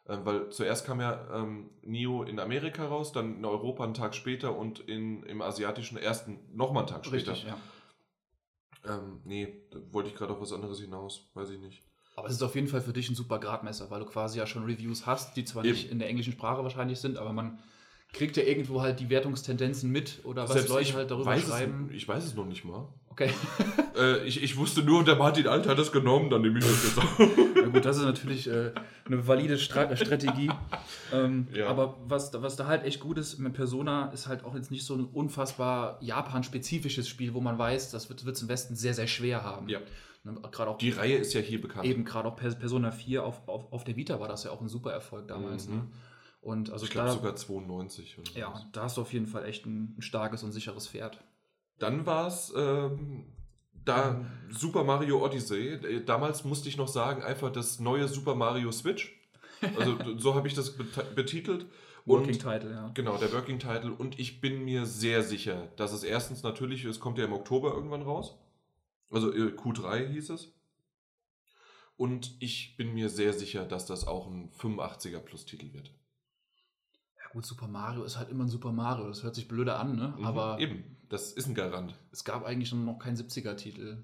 Ähm, 0.07 0.25
weil 0.25 0.49
zuerst 0.49 0.85
kam 0.85 1.01
ja 1.01 1.27
ähm, 1.33 1.71
Nio 1.81 2.23
in 2.23 2.39
Amerika 2.39 2.85
raus, 2.85 3.11
dann 3.11 3.37
in 3.37 3.45
Europa 3.45 3.83
einen 3.83 3.93
Tag 3.93 4.13
später 4.13 4.55
und 4.55 4.79
in, 4.81 5.23
im 5.23 5.41
asiatischen 5.41 5.97
ersten 5.97 6.39
nochmal 6.53 6.83
einen 6.83 6.91
Tag 6.91 7.05
später. 7.05 7.31
Richtig, 7.31 7.49
ja. 7.49 7.57
Ähm, 8.87 9.21
nee, 9.23 9.63
da 9.71 9.79
wollte 9.91 10.09
ich 10.09 10.15
gerade 10.15 10.33
auf 10.33 10.41
was 10.41 10.53
anderes 10.53 10.79
hinaus, 10.79 11.31
weiß 11.33 11.49
ich 11.49 11.59
nicht. 11.59 11.81
Aber 12.15 12.27
es 12.27 12.35
ist 12.35 12.43
auf 12.43 12.55
jeden 12.55 12.67
Fall 12.67 12.81
für 12.81 12.93
dich 12.93 13.09
ein 13.09 13.15
super 13.15 13.39
Gradmesser, 13.39 13.89
weil 13.89 13.99
du 13.99 14.05
quasi 14.05 14.37
ja 14.37 14.47
schon 14.47 14.63
Reviews 14.63 15.05
hast, 15.05 15.35
die 15.35 15.43
zwar 15.43 15.65
Eben. 15.65 15.73
nicht 15.73 15.91
in 15.91 15.99
der 15.99 16.07
englischen 16.07 16.33
Sprache 16.33 16.63
wahrscheinlich 16.63 16.99
sind, 16.99 17.17
aber 17.17 17.33
man 17.33 17.59
kriegt 18.13 18.37
er 18.37 18.47
irgendwo 18.47 18.81
halt 18.81 18.99
die 18.99 19.09
Wertungstendenzen 19.09 19.91
mit 19.91 20.21
oder 20.23 20.43
was 20.43 20.53
Selbst 20.53 20.69
Leute 20.69 20.81
ich 20.83 20.95
halt 20.95 21.11
darüber 21.11 21.37
schreiben? 21.37 21.87
Es, 21.89 21.95
ich 21.95 22.07
weiß 22.07 22.23
es 22.23 22.35
noch 22.35 22.45
nicht 22.45 22.63
mal. 22.63 22.87
Okay. 23.15 23.31
Äh, 23.97 24.25
ich, 24.25 24.43
ich 24.43 24.57
wusste 24.57 24.83
nur, 24.83 25.05
der 25.05 25.15
Martin 25.15 25.47
Alt 25.47 25.69
hat 25.69 25.79
es 25.79 25.89
genommen, 25.89 26.29
dann 26.29 26.41
nehme 26.41 26.59
ich 26.59 26.65
das 26.65 26.83
jetzt 26.83 26.97
auch. 26.99 27.17
Ja 27.55 27.67
gut, 27.69 27.85
das 27.85 27.95
ist 27.95 28.03
natürlich 28.03 28.45
äh, 28.45 28.73
eine 29.05 29.25
valide 29.25 29.57
Stra 29.57 29.95
Strategie. 29.95 30.51
ähm, 31.13 31.47
Ja. 31.53 31.67
Aber 31.69 31.95
was, 32.05 32.29
da- 32.29 32.41
was 32.41 32.57
da 32.57 32.67
halt 32.67 32.83
echt 32.83 32.99
gut 32.99 33.17
ist 33.17 33.39
mit 33.39 33.53
Persona, 33.53 34.07
ist 34.11 34.27
halt 34.27 34.43
auch 34.43 34.53
jetzt 34.53 34.69
nicht 34.69 34.83
so 34.85 34.95
ein 34.95 35.05
unfassbar 35.05 35.97
Japan-spezifisches 36.01 37.07
Spiel, 37.07 37.33
wo 37.33 37.39
man 37.39 37.57
weiß, 37.57 37.91
das 37.91 38.09
wird 38.09 38.21
es 38.21 38.41
im 38.41 38.49
Westen 38.49 38.75
sehr, 38.75 38.93
sehr 38.93 39.07
schwer 39.07 39.43
haben. 39.45 39.69
Ja. 39.69 39.79
Ne, 40.25 40.35
Gerade 40.51 40.71
auch 40.71 40.77
Die 40.77 40.89
Reihe 40.89 41.15
ist 41.15 41.33
ja 41.33 41.39
hier 41.39 41.61
bekannt. 41.61 41.85
eben 41.85 42.03
gerade 42.03 42.27
auch 42.27 42.35
Pers- 42.35 42.55
Persona 42.59 42.91
4 42.91 43.23
auf, 43.23 43.47
auf, 43.47 43.71
auf 43.71 43.85
der 43.85 43.95
Vita 43.95 44.19
war 44.19 44.27
das 44.27 44.43
ja 44.43 44.51
auch 44.51 44.59
ein 44.59 44.67
super 44.67 44.91
Erfolg 44.91 45.29
damals. 45.29 45.69
Mhm. 45.69 45.75
Ne? 45.75 45.87
Und 46.41 46.69
also 46.69 46.83
ich 46.83 46.91
glaube 46.91 47.11
sogar 47.11 47.33
92 47.37 48.17
oder 48.19 48.29
ja, 48.37 48.47
sowas. 48.47 48.65
da 48.73 48.83
hast 48.83 48.97
du 48.97 49.01
auf 49.01 49.13
jeden 49.13 49.25
Fall 49.27 49.45
echt 49.45 49.65
ein, 49.65 49.95
ein 49.97 50.01
starkes 50.01 50.43
und 50.43 50.51
sicheres 50.51 50.87
Pferd. 50.89 51.23
Dann 51.79 52.05
war 52.05 52.27
es 52.27 52.53
ähm, 52.55 53.25
da 53.83 54.25
Super 54.49 54.83
Mario 54.83 55.23
Odyssey. 55.23 55.73
Äh, 55.73 56.03
Damals 56.05 56.43
musste 56.45 56.69
ich 56.69 56.77
noch 56.77 56.87
sagen, 56.87 57.21
einfach 57.23 57.51
das 57.51 57.79
neue 57.79 58.07
Super 58.07 58.35
Mario 58.35 58.71
Switch. 58.71 59.13
Also 59.77 59.97
so 60.17 60.35
habe 60.35 60.47
ich 60.47 60.53
das 60.53 60.77
beti- 60.77 61.13
betitelt. 61.15 61.65
Working 62.07 62.33
Und 62.35 62.39
Title, 62.39 62.71
ja. 62.71 62.91
genau, 62.93 63.17
der 63.17 63.33
Working 63.33 63.57
Title. 63.57 63.91
Und 63.91 64.19
ich 64.19 64.39
bin 64.39 64.63
mir 64.63 64.85
sehr 64.85 65.23
sicher, 65.23 65.69
dass 65.75 65.91
es 65.91 66.03
erstens 66.03 66.43
natürlich, 66.43 66.85
es 66.85 66.99
kommt 66.99 67.17
ja 67.17 67.25
im 67.25 67.33
Oktober 67.33 67.73
irgendwann 67.73 68.03
raus. 68.03 68.37
Also 69.09 69.33
äh, 69.33 69.53
Q3 69.55 70.07
hieß 70.09 70.29
es. 70.29 70.51
Und 71.97 72.35
ich 72.39 72.75
bin 72.77 72.93
mir 72.93 73.09
sehr 73.09 73.33
sicher, 73.33 73.65
dass 73.65 73.85
das 73.85 74.05
auch 74.05 74.27
ein 74.27 74.51
85er 74.51 75.19
Plus 75.19 75.45
Titel 75.45 75.73
wird. 75.73 75.87
Ja 77.17 77.29
gut, 77.31 77.45
Super 77.45 77.67
Mario 77.67 78.03
ist 78.03 78.17
halt 78.17 78.29
immer 78.29 78.43
ein 78.43 78.49
Super 78.49 78.71
Mario. 78.71 79.07
Das 79.07 79.23
hört 79.23 79.33
sich 79.35 79.47
blöder 79.47 79.79
an, 79.79 79.95
ne? 79.95 80.13
Mhm, 80.17 80.25
Aber 80.25 80.59
eben, 80.59 80.94
das 81.09 81.31
ist 81.31 81.47
ein 81.47 81.55
Garant. 81.55 81.95
es 82.11 82.23
gab 82.23 82.45
eigentlich 82.45 82.73
noch 82.73 82.99
keinen 82.99 83.17
70er-Titel. 83.17 84.03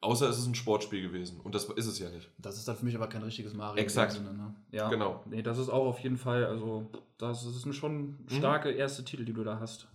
Außer 0.00 0.28
es 0.28 0.38
ist 0.38 0.46
ein 0.46 0.54
Sportspiel 0.54 1.02
gewesen. 1.02 1.40
Und 1.40 1.56
das 1.56 1.64
ist 1.64 1.86
es 1.86 1.98
ja 1.98 2.08
nicht. 2.08 2.30
Das 2.38 2.56
ist 2.56 2.68
dann 2.68 2.76
für 2.76 2.84
mich 2.84 2.94
aber 2.94 3.08
kein 3.08 3.22
richtiges 3.22 3.52
Mario. 3.54 3.82
Exakt. 3.82 4.12
Sinne, 4.12 4.32
ne? 4.32 4.54
Ja, 4.70 4.88
Genau. 4.88 5.24
Nee, 5.26 5.42
das 5.42 5.58
ist 5.58 5.68
auch 5.70 5.86
auf 5.86 5.98
jeden 5.98 6.18
Fall, 6.18 6.44
also, 6.44 6.88
das 7.18 7.44
ist 7.44 7.66
ein 7.66 7.72
schon 7.72 8.24
starke 8.28 8.70
erste 8.70 9.04
Titel, 9.04 9.24
die 9.24 9.32
du 9.32 9.42
da 9.42 9.58
hast. 9.58 9.88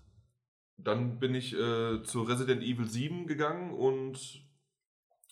Dann 0.77 1.19
bin 1.19 1.33
ich 1.35 1.53
äh, 1.53 2.03
zu 2.03 2.23
Resident 2.23 2.63
Evil 2.63 2.89
7 2.89 3.27
gegangen 3.27 3.73
und 3.73 4.43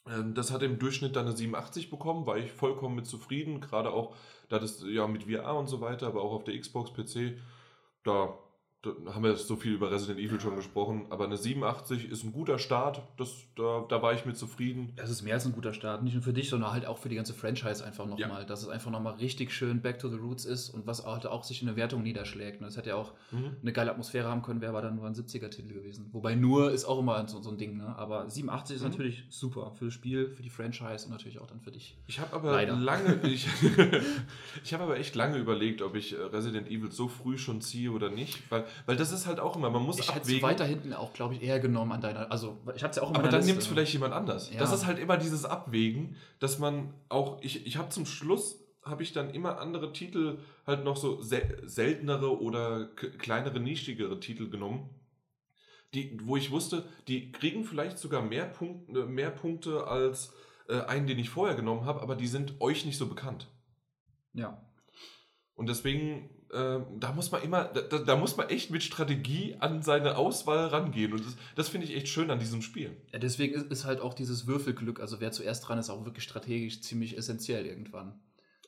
ähm, 0.07 0.33
das 0.33 0.51
hat 0.51 0.63
im 0.63 0.79
Durchschnitt 0.79 1.15
dann 1.15 1.25
eine 1.25 1.35
87 1.35 1.89
bekommen, 1.89 2.25
war 2.25 2.37
ich 2.37 2.51
vollkommen 2.51 2.95
mit 2.95 3.07
zufrieden, 3.07 3.59
gerade 3.59 3.91
auch, 3.91 4.15
da 4.49 4.59
das 4.59 4.83
ja 4.87 5.05
mit 5.07 5.23
VR 5.23 5.55
und 5.55 5.67
so 5.67 5.81
weiter, 5.81 6.07
aber 6.07 6.21
auch 6.21 6.31
auf 6.31 6.43
der 6.43 6.57
Xbox 6.57 6.93
PC, 6.93 7.37
da 8.03 8.37
haben 9.13 9.23
wir 9.23 9.35
so 9.35 9.55
viel 9.55 9.73
über 9.73 9.91
Resident 9.91 10.19
Evil 10.19 10.39
schon 10.39 10.55
gesprochen, 10.55 11.05
aber 11.11 11.25
eine 11.25 11.37
87 11.37 12.09
ist 12.09 12.23
ein 12.23 12.33
guter 12.33 12.57
Start, 12.57 13.01
das, 13.17 13.31
da, 13.55 13.85
da 13.87 14.01
war 14.01 14.13
ich 14.13 14.25
mit 14.25 14.37
zufrieden. 14.37 14.93
Das 14.95 15.11
ist 15.11 15.21
mehr 15.21 15.35
als 15.35 15.45
ein 15.45 15.51
guter 15.51 15.71
Start. 15.73 16.01
Nicht 16.03 16.13
nur 16.15 16.23
für 16.23 16.33
dich, 16.33 16.49
sondern 16.49 16.71
halt 16.71 16.87
auch 16.87 16.97
für 16.97 17.07
die 17.09 17.15
ganze 17.15 17.35
Franchise 17.35 17.85
einfach 17.85 18.07
nochmal. 18.07 18.41
Ja. 18.41 18.43
Dass 18.43 18.63
es 18.63 18.69
einfach 18.69 18.89
nochmal 18.89 19.13
richtig 19.15 19.53
schön 19.53 19.81
Back 19.81 19.99
to 19.99 20.09
the 20.09 20.15
Roots 20.17 20.45
ist 20.45 20.69
und 20.71 20.87
was 20.87 21.05
halt 21.05 21.27
auch 21.27 21.43
sich 21.43 21.61
in 21.61 21.67
der 21.67 21.75
Wertung 21.75 22.01
niederschlägt. 22.01 22.61
Das 22.61 22.75
hätte 22.75 22.89
ja 22.89 22.95
auch 22.95 23.13
Mhm. 23.31 23.55
eine 23.61 23.71
geile 23.71 23.91
Atmosphäre 23.91 24.27
haben 24.27 24.41
können, 24.41 24.61
wäre 24.61 24.71
aber 24.71 24.81
dann 24.81 24.95
nur 24.95 25.05
ein 25.05 25.13
70er-Titel 25.13 25.73
gewesen. 25.73 26.09
Wobei 26.11 26.33
nur 26.35 26.71
ist 26.71 26.85
auch 26.85 26.99
immer 26.99 27.27
so, 27.27 27.41
so 27.41 27.51
ein 27.51 27.57
Ding, 27.57 27.77
ne? 27.77 27.95
Aber 27.97 28.29
87 28.29 28.75
ist 28.77 28.81
Mhm. 28.81 28.89
natürlich 28.89 29.23
super 29.29 29.73
für 29.77 29.85
das 29.85 29.93
Spiel, 29.93 30.31
für 30.31 30.41
die 30.41 30.49
Franchise 30.49 31.05
und 31.05 31.11
natürlich 31.11 31.39
auch 31.39 31.47
dann 31.47 31.61
für 31.61 31.71
dich. 31.71 31.97
Ich 32.07 32.19
habe 32.19 32.33
aber 32.35 32.51
Leider. 32.53 32.75
lange, 32.75 33.19
ich, 33.27 33.47
ich 34.63 34.73
habe 34.73 34.83
aber 34.83 34.97
echt 34.97 35.15
lange 35.15 35.37
überlegt, 35.37 35.81
ob 35.81 35.95
ich 35.95 36.13
äh, 36.13 36.21
Resident 36.21 36.67
Evil 36.69 36.91
so 36.91 37.07
früh 37.07 37.37
schon 37.37 37.61
ziehe 37.61 37.91
oder 37.91 38.09
nicht, 38.09 38.39
weil, 38.49 38.65
weil 38.85 38.95
das 38.95 39.11
ist 39.11 39.27
halt 39.27 39.39
auch 39.39 39.55
immer, 39.55 39.69
man 39.69 39.83
muss 39.83 39.99
Ich 39.99 40.09
abwägen. 40.09 40.41
weiter 40.41 40.65
hinten 40.65 40.93
auch, 40.93 41.13
glaube 41.13 41.35
ich, 41.35 41.43
eher 41.43 41.59
genommen 41.59 41.91
an 41.91 42.01
deiner. 42.01 42.31
Also, 42.31 42.57
ich 42.75 42.83
hatte 42.83 42.91
es 42.91 42.95
ja 42.97 43.03
auch 43.03 43.09
in 43.09 43.15
Aber 43.17 43.29
dann 43.29 43.45
nimmt 43.45 43.59
es 43.59 43.67
vielleicht 43.67 43.93
jemand 43.93 44.13
anders. 44.13 44.51
Ja. 44.51 44.59
Das 44.59 44.73
ist 44.73 44.85
halt 44.85 44.99
immer 44.99 45.17
dieses 45.17 45.45
Abwägen, 45.45 46.15
dass 46.39 46.59
man 46.59 46.93
auch, 47.09 47.41
ich, 47.41 47.65
ich 47.65 47.77
habe 47.77 47.89
zum 47.89 48.05
Schluss, 48.05 48.59
habe 48.83 49.03
ich 49.03 49.13
dann 49.13 49.29
immer 49.29 49.59
andere 49.59 49.93
Titel, 49.93 50.39
halt 50.65 50.83
noch 50.83 50.97
so 50.97 51.21
sel 51.21 51.61
seltenere 51.65 52.41
oder 52.41 52.87
kleinere, 53.19 53.59
nischigere 53.59 54.19
Titel 54.19 54.49
genommen, 54.49 54.89
die, 55.93 56.17
wo 56.23 56.37
ich 56.37 56.51
wusste, 56.51 56.85
die 57.07 57.31
kriegen 57.31 57.65
vielleicht 57.65 57.97
sogar 57.97 58.21
mehr, 58.21 58.45
Punkt, 58.45 58.95
äh, 58.95 59.05
mehr 59.05 59.29
Punkte 59.29 59.87
als 59.87 60.33
äh, 60.69 60.81
einen, 60.81 61.07
den 61.07 61.19
ich 61.19 61.29
vorher 61.29 61.55
genommen 61.55 61.85
habe, 61.85 62.01
aber 62.01 62.15
die 62.15 62.27
sind 62.27 62.59
euch 62.61 62.85
nicht 62.85 62.97
so 62.97 63.07
bekannt. 63.07 63.47
Ja. 64.33 64.61
Und 65.55 65.67
deswegen, 65.67 66.29
äh, 66.53 66.79
da 66.99 67.13
muss 67.13 67.31
man 67.31 67.41
immer, 67.43 67.65
da, 67.65 67.97
da 67.99 68.15
muss 68.15 68.37
man 68.37 68.49
echt 68.49 68.71
mit 68.71 68.83
Strategie 68.83 69.55
an 69.59 69.81
seine 69.81 70.17
Auswahl 70.17 70.67
rangehen. 70.67 71.13
Und 71.13 71.25
das, 71.25 71.35
das 71.55 71.69
finde 71.69 71.87
ich 71.87 71.95
echt 71.95 72.07
schön 72.07 72.29
an 72.29 72.39
diesem 72.39 72.61
Spiel. 72.61 72.95
ja. 73.11 73.19
Deswegen 73.19 73.55
ist, 73.55 73.71
ist 73.71 73.85
halt 73.85 74.01
auch 74.01 74.13
dieses 74.13 74.47
Würfelglück, 74.47 74.99
also 74.99 75.19
wer 75.19 75.31
zuerst 75.31 75.67
dran 75.67 75.79
ist, 75.79 75.89
auch 75.89 76.05
wirklich 76.05 76.23
strategisch 76.23 76.81
ziemlich 76.81 77.17
essentiell 77.17 77.65
irgendwann. 77.65 78.19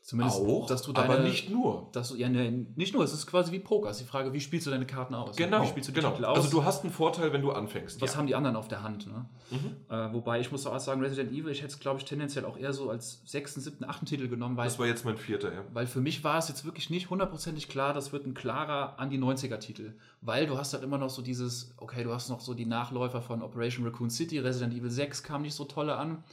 Zumindest, 0.03 0.41
dass 0.69 0.81
du 0.81 0.91
deine, 0.91 1.13
aber 1.13 1.23
nicht 1.23 1.49
nur. 1.49 1.87
Dass 1.93 2.09
du, 2.09 2.17
ja, 2.17 2.27
ne, 2.27 2.51
nicht 2.75 2.93
nur, 2.93 3.05
es 3.05 3.13
ist 3.13 3.25
quasi 3.25 3.53
wie 3.53 3.59
Poker. 3.59 3.89
Es 3.89 3.95
ist 3.95 4.03
die 4.03 4.09
Frage, 4.09 4.33
wie 4.33 4.41
spielst 4.41 4.67
du 4.67 4.71
deine 4.71 4.85
Karten 4.85 5.15
aus? 5.15 5.33
Genau, 5.37 5.63
Wie 5.63 5.67
spielst 5.67 5.87
du 5.87 5.93
die 5.93 6.01
genau. 6.01 6.11
Titel 6.11 6.25
aus? 6.25 6.39
Also 6.39 6.49
du 6.49 6.65
hast 6.65 6.83
einen 6.83 6.91
Vorteil, 6.91 7.31
wenn 7.31 7.41
du 7.41 7.53
anfängst. 7.53 8.01
was 8.01 8.11
ja. 8.11 8.17
haben 8.17 8.27
die 8.27 8.35
anderen 8.35 8.57
auf 8.57 8.67
der 8.67 8.83
Hand? 8.83 9.07
Ne? 9.07 9.25
Mhm. 9.51 9.75
Äh, 9.87 10.13
wobei 10.13 10.41
ich 10.41 10.51
muss 10.51 10.67
auch 10.67 10.77
sagen, 10.81 10.99
Resident 10.99 11.31
Evil, 11.31 11.47
ich 11.53 11.61
hätte 11.61 11.71
es, 11.71 11.79
glaube 11.79 11.99
ich, 11.99 12.05
tendenziell 12.05 12.43
auch 12.43 12.57
eher 12.57 12.73
so 12.73 12.89
als 12.89 13.21
sechsten, 13.23 13.61
siebten, 13.61 13.85
achten 13.85 14.05
Titel 14.05 14.27
genommen, 14.27 14.57
weil, 14.57 14.65
Das 14.65 14.77
war 14.77 14.87
jetzt 14.87 15.05
mein 15.05 15.15
vierter, 15.15 15.53
ja. 15.53 15.63
weil 15.71 15.87
für 15.87 16.01
mich 16.01 16.21
war 16.25 16.37
es 16.37 16.49
jetzt 16.49 16.65
wirklich 16.65 16.89
nicht 16.89 17.09
hundertprozentig 17.09 17.69
klar, 17.69 17.93
das 17.93 18.11
wird 18.11 18.27
ein 18.27 18.33
klarer 18.33 18.99
an 18.99 19.09
die 19.09 19.17
90er-Titel. 19.17 19.93
Weil 20.19 20.47
du 20.47 20.57
hast 20.57 20.73
halt 20.73 20.83
immer 20.83 20.97
noch 20.97 21.11
so 21.11 21.21
dieses, 21.21 21.75
okay, 21.77 22.03
du 22.03 22.11
hast 22.13 22.27
noch 22.27 22.41
so 22.41 22.53
die 22.53 22.65
Nachläufer 22.65 23.21
von 23.21 23.41
Operation 23.41 23.85
Raccoon 23.85 24.09
City, 24.09 24.37
Resident 24.39 24.73
Evil 24.73 24.91
6 24.91 25.23
kam 25.23 25.43
nicht 25.43 25.55
so 25.55 25.63
tolle 25.63 25.95
an. 25.95 26.25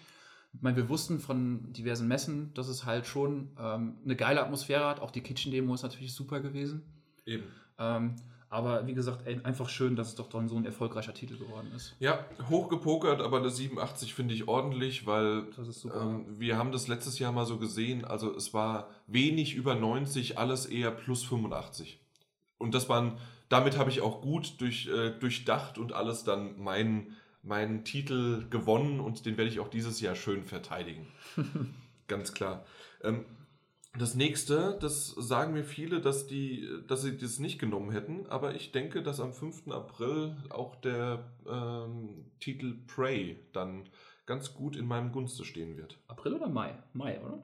Ich 0.53 0.63
meine, 0.63 0.77
wir 0.77 0.89
wussten 0.89 1.21
von 1.21 1.73
diversen 1.73 2.09
Messen, 2.09 2.53
dass 2.55 2.69
es 2.69 2.85
halt 2.85 3.07
schon 3.07 3.51
ähm, 3.59 3.99
eine 4.05 4.17
geile 4.17 4.43
Atmosphäre 4.43 4.87
hat. 4.87 5.01
Auch 5.01 5.11
die 5.11 5.21
Kitchen-Demo 5.21 5.75
ist 5.75 5.83
natürlich 5.83 6.13
super 6.13 6.41
gewesen. 6.41 6.83
Eben. 7.25 7.45
Ähm, 7.79 8.17
aber 8.51 8.85
wie 8.89 8.95
gesagt, 8.95 9.29
ey, 9.29 9.41
einfach 9.45 9.69
schön, 9.69 9.95
dass 9.95 10.09
es 10.09 10.15
doch 10.17 10.29
dann 10.29 10.49
so 10.49 10.57
ein 10.57 10.65
erfolgreicher 10.65 11.15
Titel 11.15 11.39
geworden 11.39 11.71
ist. 11.75 11.95
Ja, 12.01 12.27
hochgepokert, 12.49 13.21
aber 13.21 13.39
eine 13.39 13.49
87 13.49 14.13
finde 14.13 14.35
ich 14.35 14.49
ordentlich, 14.49 15.07
weil 15.07 15.45
ähm, 15.95 16.25
wir 16.37 16.59
haben 16.59 16.73
das 16.73 16.89
letztes 16.89 17.21
Jahr 17.21 17.31
mal 17.31 17.47
so 17.47 17.59
gesehen. 17.59 18.05
Also 18.05 18.35
es 18.35 18.53
war 18.53 18.89
wenig 19.07 19.55
über 19.55 19.77
90, 19.77 20.37
alles 20.37 20.67
eher 20.67 20.91
plus 20.91 21.23
85. 21.23 22.01
Und 22.59 22.75
das 22.75 22.89
waren, 22.89 23.19
damit 23.49 23.79
habe 23.79 23.89
ich 23.89 24.01
auch 24.01 24.21
gut 24.21 24.61
durch, 24.61 24.89
äh, 24.89 25.11
durchdacht 25.11 25.79
und 25.79 25.93
alles 25.93 26.25
dann 26.25 26.59
meinen 26.59 27.17
meinen 27.43 27.85
Titel 27.85 28.49
gewonnen 28.51 29.01
und 29.01 29.27
den 29.27 29.37
werde 29.37 29.51
ich 29.51 29.61
auch 29.61 29.69
dieses 29.69 30.01
Jahr 30.01 30.15
schön 30.15 30.45
verteidigen. 30.45 31.07
Ganz 32.09 32.33
klar. 32.33 32.65
Ähm, 33.03 33.25
das 33.99 34.15
nächste, 34.15 34.79
das 34.81 35.09
sagen 35.09 35.53
mir 35.53 35.65
viele, 35.65 36.01
dass, 36.01 36.27
die, 36.27 36.69
dass 36.87 37.03
sie 37.03 37.17
das 37.19 37.41
nicht 37.41 37.59
genommen 37.59 37.91
hätten, 37.91 38.27
aber 38.27 38.55
ich 38.55 38.71
denke, 38.71 39.03
dass 39.03 39.19
am 39.19 39.33
5. 39.33 39.69
April 39.69 40.37
auch 40.51 40.77
der 40.77 41.33
ähm, 41.49 42.27
Titel 42.39 42.77
Prey 42.87 43.41
dann 43.53 43.89
ganz 44.27 44.55
gut 44.55 44.77
in 44.77 44.87
meinem 44.87 45.11
Gunste 45.11 45.45
stehen 45.45 45.77
wird. 45.77 45.99
April 46.07 46.35
oder 46.35 46.49
Mai? 46.49 46.79
Mai, 46.93 47.21
oder? 47.21 47.43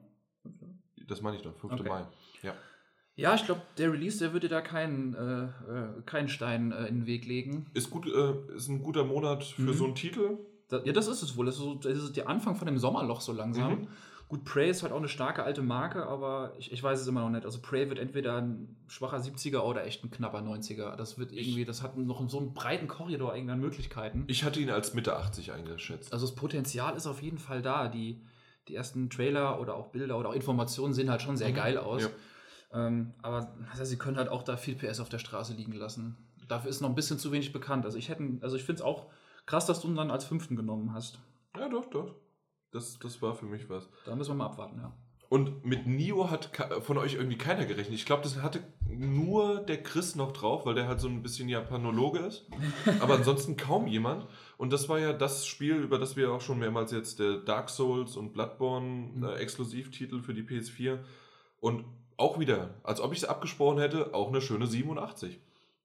Das 1.07 1.21
meine 1.21 1.35
ich 1.35 1.43
doch, 1.43 1.53
5. 1.53 1.73
Okay. 1.73 1.89
Mai. 1.89 2.05
Ja. 2.43 2.53
Ja, 3.17 3.33
ich 3.35 3.43
glaube, 3.45 3.61
der 3.79 3.91
Release, 3.91 4.19
der 4.19 4.31
würde 4.31 4.47
da 4.47 4.61
keinen, 4.61 5.13
äh, 5.15 5.43
äh, 5.45 6.01
keinen 6.05 6.29
Stein 6.29 6.71
äh, 6.71 6.85
in 6.85 6.99
den 7.01 7.05
Weg 7.07 7.25
legen. 7.25 7.65
Ist, 7.73 7.89
gut, 7.89 8.05
äh, 8.07 8.55
ist 8.55 8.69
ein 8.69 8.81
guter 8.83 9.03
Monat 9.03 9.43
für 9.43 9.63
Mhm. 9.63 9.73
so 9.73 9.85
einen 9.85 9.95
Titel. 9.95 10.37
Da, 10.69 10.81
ja, 10.83 10.93
das 10.93 11.07
ist 11.07 11.23
es 11.23 11.35
wohl. 11.35 11.47
Das 11.47 11.55
ist, 11.55 11.61
so, 11.61 11.73
das 11.75 11.97
ist 11.97 12.15
der 12.15 12.29
Anfang 12.29 12.55
von 12.55 12.67
dem 12.67 12.77
Sommerloch 12.77 13.21
so 13.21 13.33
langsam. 13.33 13.71
Mhm. 13.81 13.87
Gut, 14.27 14.43
Prey 14.43 14.69
ist 14.69 14.83
halt 14.83 14.91
auch 14.91 14.97
eine 14.97 15.07
starke 15.07 15.41
alte 15.43 15.61
Marke, 15.61 16.05
aber 16.05 16.53
ich, 16.59 16.71
ich 16.73 16.83
weiß 16.83 16.99
es 16.99 17.07
immer 17.07 17.21
noch 17.21 17.29
nicht. 17.29 17.45
Also 17.45 17.59
Prey 17.61 17.87
wird 17.89 17.97
entweder 17.97 18.35
ein 18.41 18.75
schwacher 18.87 19.17
70er 19.17 19.61
oder 19.61 19.85
echt 19.85 20.03
ein 20.03 20.11
knapper 20.11 20.39
90er. 20.41 20.95
Das 20.97 21.17
wird 21.17 21.31
irgendwie, 21.31 21.63
das 21.65 21.81
hat 21.81 21.97
noch 21.97 22.29
so 22.29 22.37
einen 22.37 22.53
breiten 22.53 22.87
Korridor 22.87 23.33
irgendwie 23.33 23.53
an 23.53 23.61
Möglichkeiten. 23.61 24.25
Ich 24.27 24.43
hatte 24.43 24.59
ihn 24.59 24.69
als 24.69 24.93
Mitte 24.93 25.15
80 25.15 25.53
eingeschätzt. 25.53 26.11
Also 26.13 26.25
das 26.27 26.35
Potenzial 26.35 26.95
ist 26.97 27.07
auf 27.07 27.21
jeden 27.23 27.37
Fall 27.39 27.61
da. 27.61 27.87
Die, 27.87 28.21
die 28.67 28.75
ersten 28.75 29.09
Trailer 29.09 29.61
oder 29.61 29.75
auch 29.75 29.87
Bilder 29.87 30.17
oder 30.19 30.29
auch 30.29 30.35
Informationen 30.35 30.93
sehen 30.93 31.09
halt 31.09 31.21
schon 31.21 31.37
sehr 31.37 31.49
Mhm. 31.49 31.55
geil 31.55 31.77
aus. 31.77 32.03
Ja. 32.03 32.09
Ähm, 32.73 33.13
aber 33.21 33.53
also 33.71 33.85
sie 33.85 33.97
können 33.97 34.17
halt 34.17 34.29
auch 34.29 34.43
da 34.43 34.57
viel 34.57 34.75
PS 34.75 34.99
auf 34.99 35.09
der 35.09 35.19
Straße 35.19 35.53
liegen 35.53 35.73
lassen. 35.73 36.17
Dafür 36.47 36.69
ist 36.69 36.81
noch 36.81 36.89
ein 36.89 36.95
bisschen 36.95 37.19
zu 37.19 37.31
wenig 37.31 37.51
bekannt. 37.53 37.85
Also 37.85 37.97
ich 37.97 38.09
hätte, 38.09 38.23
also 38.41 38.55
ich 38.55 38.63
finde 38.63 38.81
es 38.81 38.85
auch 38.85 39.07
krass, 39.45 39.65
dass 39.65 39.81
du 39.81 39.87
ihn 39.87 39.95
dann 39.95 40.11
als 40.11 40.25
fünften 40.25 40.55
genommen 40.55 40.93
hast. 40.93 41.19
Ja, 41.57 41.69
doch, 41.69 41.85
doch. 41.89 42.15
Das, 42.71 42.99
das 42.99 43.21
war 43.21 43.33
für 43.35 43.45
mich 43.45 43.69
was. 43.69 43.89
Da 44.05 44.15
müssen 44.15 44.31
wir 44.31 44.35
mal 44.35 44.45
abwarten, 44.47 44.79
ja. 44.79 44.93
Und 45.29 45.65
mit 45.65 45.87
Nio 45.87 46.29
hat 46.31 46.51
von 46.83 46.97
euch 46.97 47.15
irgendwie 47.15 47.37
keiner 47.37 47.65
gerechnet. 47.65 47.95
Ich 47.95 48.05
glaube, 48.05 48.23
das 48.23 48.41
hatte 48.41 48.63
nur 48.87 49.59
der 49.59 49.83
Chris 49.83 50.15
noch 50.15 50.31
drauf, 50.31 50.65
weil 50.65 50.73
der 50.75 50.87
halt 50.87 51.01
so 51.01 51.09
ein 51.09 51.21
bisschen 51.21 51.49
Japanologe 51.49 52.19
ist. 52.19 52.45
Aber 53.01 53.15
ansonsten 53.15 53.57
kaum 53.57 53.87
jemand. 53.87 54.25
Und 54.57 54.71
das 54.71 54.87
war 54.87 54.99
ja 54.99 55.11
das 55.11 55.45
Spiel, 55.45 55.75
über 55.75 55.99
das 55.99 56.15
wir 56.15 56.31
auch 56.31 56.39
schon 56.39 56.59
mehrmals 56.59 56.93
jetzt 56.93 57.19
der 57.19 57.37
Dark 57.39 57.69
Souls 57.69 58.15
und 58.15 58.31
Bloodborne 58.31 58.87
Mhm. 59.15 59.23
äh, 59.23 59.33
Exklusivtitel 59.35 60.21
für 60.21 60.33
die 60.33 60.43
PS4. 60.43 60.99
Und 61.59 61.83
auch 62.17 62.39
wieder, 62.39 62.75
als 62.83 62.99
ob 62.99 63.13
ich 63.13 63.19
es 63.19 63.25
abgesprochen 63.25 63.79
hätte, 63.79 64.13
auch 64.13 64.27
eine 64.27 64.41
schöne 64.41 64.67
87. 64.67 65.39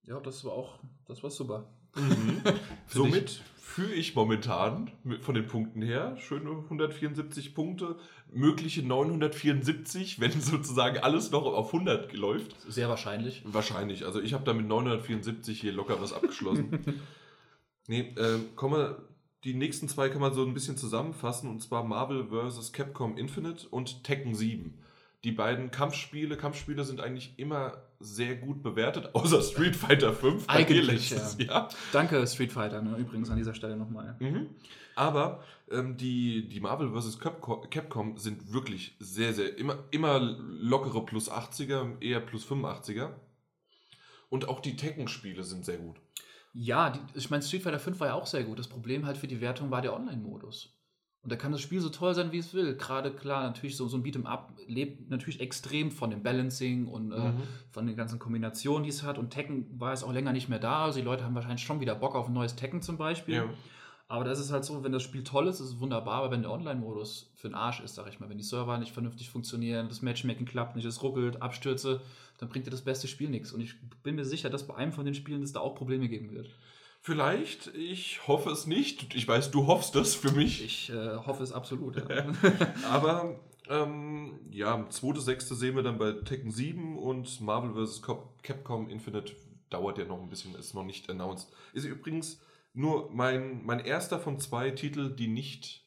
Ja, 0.05 0.19
das 0.21 0.45
war 0.45 0.53
auch, 0.53 0.79
das 1.07 1.23
war 1.23 1.31
super. 1.31 1.69
Somit 2.89 3.43
führe 3.73 3.95
ich 3.95 4.15
momentan 4.15 4.91
von 5.21 5.35
den 5.35 5.47
Punkten 5.47 5.81
her 5.81 6.17
schöne 6.19 6.51
174 6.51 7.55
Punkte, 7.55 7.97
mögliche 8.31 8.83
974, 8.83 10.21
wenn 10.21 10.33
sozusagen 10.41 10.99
alles 10.99 11.31
noch 11.31 11.45
auf 11.45 11.73
100 11.73 12.13
läuft. 12.13 12.55
Sehr 12.69 12.89
wahrscheinlich. 12.89 13.43
Wahrscheinlich. 13.47 14.05
Also 14.05 14.21
ich 14.21 14.35
habe 14.35 14.45
da 14.45 14.53
mit 14.53 14.67
974 14.67 15.61
hier 15.61 15.73
locker 15.73 16.01
was 16.01 16.13
abgeschlossen. 16.13 17.01
nee, 17.89 18.13
äh, 18.17 18.41
kommen 18.57 18.75
wir, 18.75 19.09
die 19.45 19.55
nächsten 19.55 19.89
zwei 19.89 20.09
kann 20.09 20.21
man 20.21 20.35
so 20.35 20.45
ein 20.45 20.55
bisschen 20.55 20.77
zusammenfassen 20.77 21.49
und 21.49 21.63
zwar 21.63 21.83
Marvel 21.83 22.27
vs. 22.27 22.73
Capcom 22.73 23.17
Infinite 23.17 23.67
und 23.69 24.05
Tekken 24.05 24.35
7. 24.35 24.82
Die 25.25 25.33
beiden 25.33 25.71
Kampfspiele, 25.71 26.37
Kampfspiele 26.37 26.85
sind 26.85 27.01
eigentlich 27.01 27.39
immer 27.39 27.83
sehr 28.01 28.35
gut 28.35 28.63
bewertet, 28.63 29.11
außer 29.15 29.41
Street 29.43 29.77
Fighter 29.77 30.13
5. 30.13 30.47
bei 30.47 30.65
dir 30.65 30.81
Eigentlich, 30.81 31.11
letztes 31.11 31.37
ja. 31.39 31.47
Jahr. 31.47 31.69
Danke, 31.93 32.27
Street 32.27 32.53
Fighter, 32.53 32.83
ne? 32.83 32.97
übrigens 32.97 33.31
an 33.31 33.37
dieser 33.37 33.55
Stelle 33.55 33.77
nochmal. 33.77 34.17
Mhm. 34.19 34.51
Aber 34.95 35.43
ähm, 35.71 35.97
die, 35.97 36.49
die 36.49 36.61
Marvel 36.61 36.91
vs. 36.91 37.19
Capcom, 37.19 37.69
Capcom 37.71 38.19
sind 38.19 38.53
wirklich 38.53 38.97
sehr, 38.99 39.33
sehr, 39.33 39.57
immer, 39.59 39.79
immer 39.91 40.19
lockere 40.19 41.05
plus 41.05 41.31
80er, 41.31 42.01
eher 42.03 42.21
plus 42.21 42.47
85er. 42.47 43.11
Und 44.29 44.49
auch 44.49 44.61
die 44.61 44.77
Tekken-Spiele 44.77 45.45
sind 45.45 45.65
sehr 45.65 45.79
gut. 45.79 45.97
Ja, 46.55 46.91
die, 46.91 47.01
ich 47.15 47.31
meine, 47.31 47.43
Street 47.43 47.63
Fighter 47.63 47.79
5 47.79 48.01
war 48.01 48.09
ja 48.09 48.15
auch 48.15 48.27
sehr 48.27 48.45
gut. 48.45 48.59
Das 48.59 48.69
Problem 48.69 49.07
halt 49.07 49.17
für 49.17 49.29
die 49.29 49.41
Wertung 49.41 49.71
war 49.71 49.83
der 49.83 49.95
Online-Modus. 49.95 50.72
Und 51.23 51.31
da 51.31 51.37
kann 51.37 51.53
das 51.53 51.61
Spiel 51.61 51.81
so 51.81 51.89
toll 51.89 52.15
sein, 52.15 52.33
wie 52.33 52.39
es 52.39 52.53
will. 52.53 52.75
Gerade 52.77 53.13
klar, 53.13 53.45
natürlich 53.45 53.77
so, 53.77 53.87
so 53.87 53.97
ein 53.97 54.03
Beat'em 54.03 54.25
Up 54.25 54.53
lebt 54.67 55.09
natürlich 55.09 55.39
extrem 55.41 55.93
von 55.93 56.11
dem 56.11 56.23
Balancing 56.25 56.87
und 56.89 57.13
äh, 57.13 57.17
Mhm. 57.19 57.43
von 57.71 57.87
den 57.87 57.95
ganzen 57.95 58.19
Kombinationen, 58.19 58.83
die 58.83 58.89
es 58.91 59.05
hat. 59.05 59.19
Und 59.19 59.31
Tekken 59.31 59.67
war 59.79 59.91
jetzt 59.91 60.03
auch 60.03 60.13
länger 60.13 60.33
nicht 60.33 60.49
mehr 60.49 60.59
da. 60.59 60.85
Also 60.85 60.99
die 60.99 61.05
Leute 61.05 61.23
haben 61.25 61.35
wahrscheinlich 61.37 61.63
schon 61.63 61.79
wieder 61.81 61.95
Bock 61.95 62.17
auf 62.17 62.27
ein 62.27 62.33
neues 62.33 62.57
Tekken 62.57 62.83
zum 62.83 62.97
Beispiel. 62.99 63.37
Ja. 63.37 63.45
Aber 64.09 64.25
das 64.25 64.41
ist 64.41 64.51
halt 64.53 64.65
so, 64.65 64.83
wenn 64.85 64.93
das 64.93 65.03
Spiel 65.05 65.23
toll 65.25 65.47
ist, 65.47 65.61
ist 65.61 65.69
es 65.69 65.81
wunderbar, 65.81 66.17
aber 66.17 66.33
wenn 66.33 66.43
der 66.43 66.51
Online-Modus 66.51 67.31
für 67.35 67.49
den 67.49 67.55
Arsch 67.55 67.81
ist, 67.81 67.95
sag 67.95 68.09
ich 68.09 68.21
mal, 68.21 68.29
wenn 68.29 68.37
die 68.37 68.45
Server 68.45 68.77
nicht 68.77 68.93
vernünftig 68.93 69.31
funktionieren, 69.31 69.89
das 69.89 70.03
Matchmaking 70.03 70.45
klappt 70.45 70.77
nicht, 70.77 70.85
es 70.85 71.03
ruckelt, 71.03 71.41
Abstürze, 71.41 72.03
dann 72.37 72.51
bringt 72.51 72.67
dir 72.67 72.71
das 72.71 72.83
beste 72.83 73.09
Spiel 73.09 73.31
nichts. 73.31 73.53
Und 73.53 73.63
ich 73.63 73.75
bin 74.03 74.17
mir 74.17 74.27
sicher, 74.27 74.51
dass 74.51 74.67
bei 74.67 74.75
einem 74.75 74.93
von 74.93 75.07
den 75.07 75.15
Spielen 75.15 75.43
es 75.43 75.53
da 75.53 75.61
auch 75.61 75.75
Probleme 75.77 76.09
geben 76.09 76.31
wird. 76.33 76.51
Vielleicht, 77.05 77.67
ich 77.75 78.27
hoffe 78.29 78.51
es 78.51 78.67
nicht. 78.69 79.13
Ich 79.15 79.27
weiß, 79.27 79.51
du 79.51 79.67
hoffst 79.67 79.97
es 79.97 80.15
für 80.15 80.31
mich. 80.31 80.65
Ich 80.65 80.91
äh, 80.91 81.17
hoffe 81.17 81.43
es 81.43 81.53
absolut. 81.53 81.97
Ja. 81.97 82.27
Aber 82.91 83.41
ähm, 83.69 84.39
ja, 84.51 84.87
zweite, 84.89 85.21
sechste 85.21 85.57
sehen 85.57 85.75
wir 85.75 85.83
dann 85.83 85.99
bei 85.99 86.13
Tekken 86.13 86.53
7 86.53 86.97
und 86.97 87.41
Marvel 87.41 87.87
vs. 87.87 88.03
Cap- 88.03 88.41
Capcom 88.45 88.89
Infinite 88.89 89.33
dauert 89.69 89.99
ja 89.99 90.05
noch 90.05 90.21
ein 90.23 90.29
bisschen, 90.29 90.55
ist 90.55 90.75
noch 90.75 90.85
nicht 90.85 91.11
announced. 91.11 91.53
Ist 91.73 91.85
übrigens 91.87 92.41
nur 92.73 93.11
mein, 93.11 93.65
mein 93.65 93.81
erster 93.81 94.21
von 94.21 94.39
zwei 94.39 94.71
Titeln, 94.71 95.17
die 95.17 95.27
nicht 95.27 95.85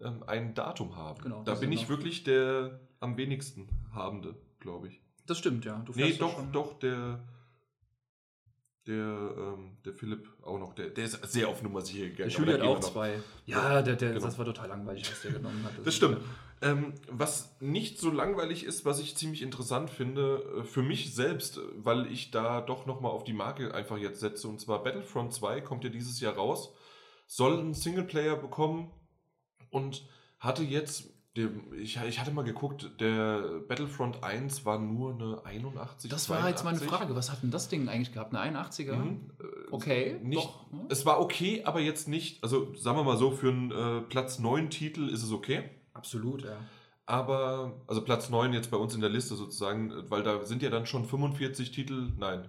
ähm, 0.00 0.22
ein 0.26 0.54
Datum 0.54 0.96
haben. 0.96 1.20
Genau, 1.22 1.42
da 1.42 1.52
das 1.52 1.60
bin 1.60 1.70
ich 1.70 1.90
wirklich 1.90 2.24
der 2.24 2.80
am 3.00 3.18
wenigsten 3.18 3.68
habende, 3.94 4.36
glaube 4.60 4.88
ich. 4.88 5.02
Das 5.26 5.36
stimmt, 5.36 5.66
ja. 5.66 5.80
Du 5.80 5.92
Nee, 5.94 6.14
doch, 6.14 6.40
doch, 6.50 6.78
der. 6.78 7.22
Der, 8.86 8.94
ähm, 8.94 9.76
der 9.84 9.92
Philipp 9.94 10.28
auch 10.42 10.58
noch, 10.60 10.72
der, 10.74 10.90
der 10.90 11.04
ist 11.06 11.18
sehr 11.32 11.48
auf 11.48 11.60
Nummer 11.62 11.80
sicher 11.80 12.06
gegangen. 12.08 12.30
Der 12.46 12.58
da 12.58 12.64
hat 12.64 12.70
auch 12.76 12.80
zwei. 12.80 13.18
Ja, 13.44 13.82
der, 13.82 13.96
der, 13.96 14.12
Genau. 14.12 14.24
das 14.24 14.38
war 14.38 14.44
total 14.44 14.68
langweilig, 14.68 15.10
was 15.10 15.22
der 15.22 15.32
genommen 15.32 15.64
hat. 15.64 15.72
Das 15.84 15.94
stimmt. 15.96 16.18
Ähm, 16.62 16.94
was 17.10 17.56
nicht 17.60 17.98
so 17.98 18.10
langweilig 18.10 18.64
ist, 18.64 18.84
was 18.84 18.98
ich 19.00 19.16
ziemlich 19.16 19.42
interessant 19.42 19.90
finde, 19.90 20.60
äh, 20.60 20.62
für 20.64 20.82
mich 20.82 21.14
selbst, 21.14 21.60
weil 21.74 22.10
ich 22.10 22.30
da 22.30 22.60
doch 22.62 22.86
nochmal 22.86 23.10
auf 23.10 23.24
die 23.24 23.34
Marke 23.34 23.74
einfach 23.74 23.98
jetzt 23.98 24.20
setze, 24.20 24.48
und 24.48 24.60
zwar 24.60 24.82
Battlefront 24.82 25.34
2 25.34 25.60
kommt 25.60 25.84
ja 25.84 25.90
dieses 25.90 26.20
Jahr 26.20 26.34
raus, 26.34 26.72
soll 27.26 27.58
einen 27.58 27.74
Singleplayer 27.74 28.36
bekommen 28.36 28.90
und 29.70 30.06
hatte 30.38 30.62
jetzt, 30.62 31.10
ich, 31.36 31.98
ich 32.06 32.20
hatte 32.20 32.30
mal 32.30 32.42
geguckt, 32.42 32.90
der 33.00 33.60
Battlefront 33.68 34.22
1 34.22 34.64
war 34.64 34.78
nur 34.78 35.14
eine 35.14 35.44
81. 35.44 36.10
Das 36.10 36.28
war 36.28 36.48
jetzt 36.48 36.64
meine 36.64 36.78
82. 36.78 36.88
Frage. 36.88 37.16
Was 37.16 37.30
hat 37.30 37.42
denn 37.42 37.50
das 37.50 37.68
Ding 37.68 37.88
eigentlich 37.88 38.12
gehabt? 38.12 38.34
Eine 38.34 38.58
81er? 38.58 38.94
Mhm. 38.94 39.30
Äh, 39.40 39.56
Okay, 39.70 40.18
Nicht, 40.22 40.44
doch, 40.44 40.70
ne? 40.70 40.86
Es 40.88 41.04
war 41.06 41.20
okay, 41.20 41.62
aber 41.64 41.80
jetzt 41.80 42.08
nicht, 42.08 42.42
also 42.42 42.74
sagen 42.74 42.98
wir 42.98 43.04
mal 43.04 43.16
so, 43.16 43.30
für 43.32 43.48
einen 43.48 43.70
äh, 43.70 44.00
Platz 44.02 44.38
9 44.38 44.70
Titel 44.70 45.08
ist 45.08 45.22
es 45.22 45.32
okay. 45.32 45.64
Absolut, 45.92 46.44
ja. 46.44 46.56
Aber, 47.06 47.80
also 47.86 48.02
Platz 48.02 48.30
9 48.30 48.52
jetzt 48.52 48.70
bei 48.70 48.76
uns 48.76 48.94
in 48.94 49.00
der 49.00 49.10
Liste 49.10 49.34
sozusagen, 49.34 49.92
weil 50.10 50.22
da 50.22 50.44
sind 50.44 50.62
ja 50.62 50.70
dann 50.70 50.86
schon 50.86 51.04
45 51.04 51.70
Titel, 51.70 52.12
nein, 52.16 52.48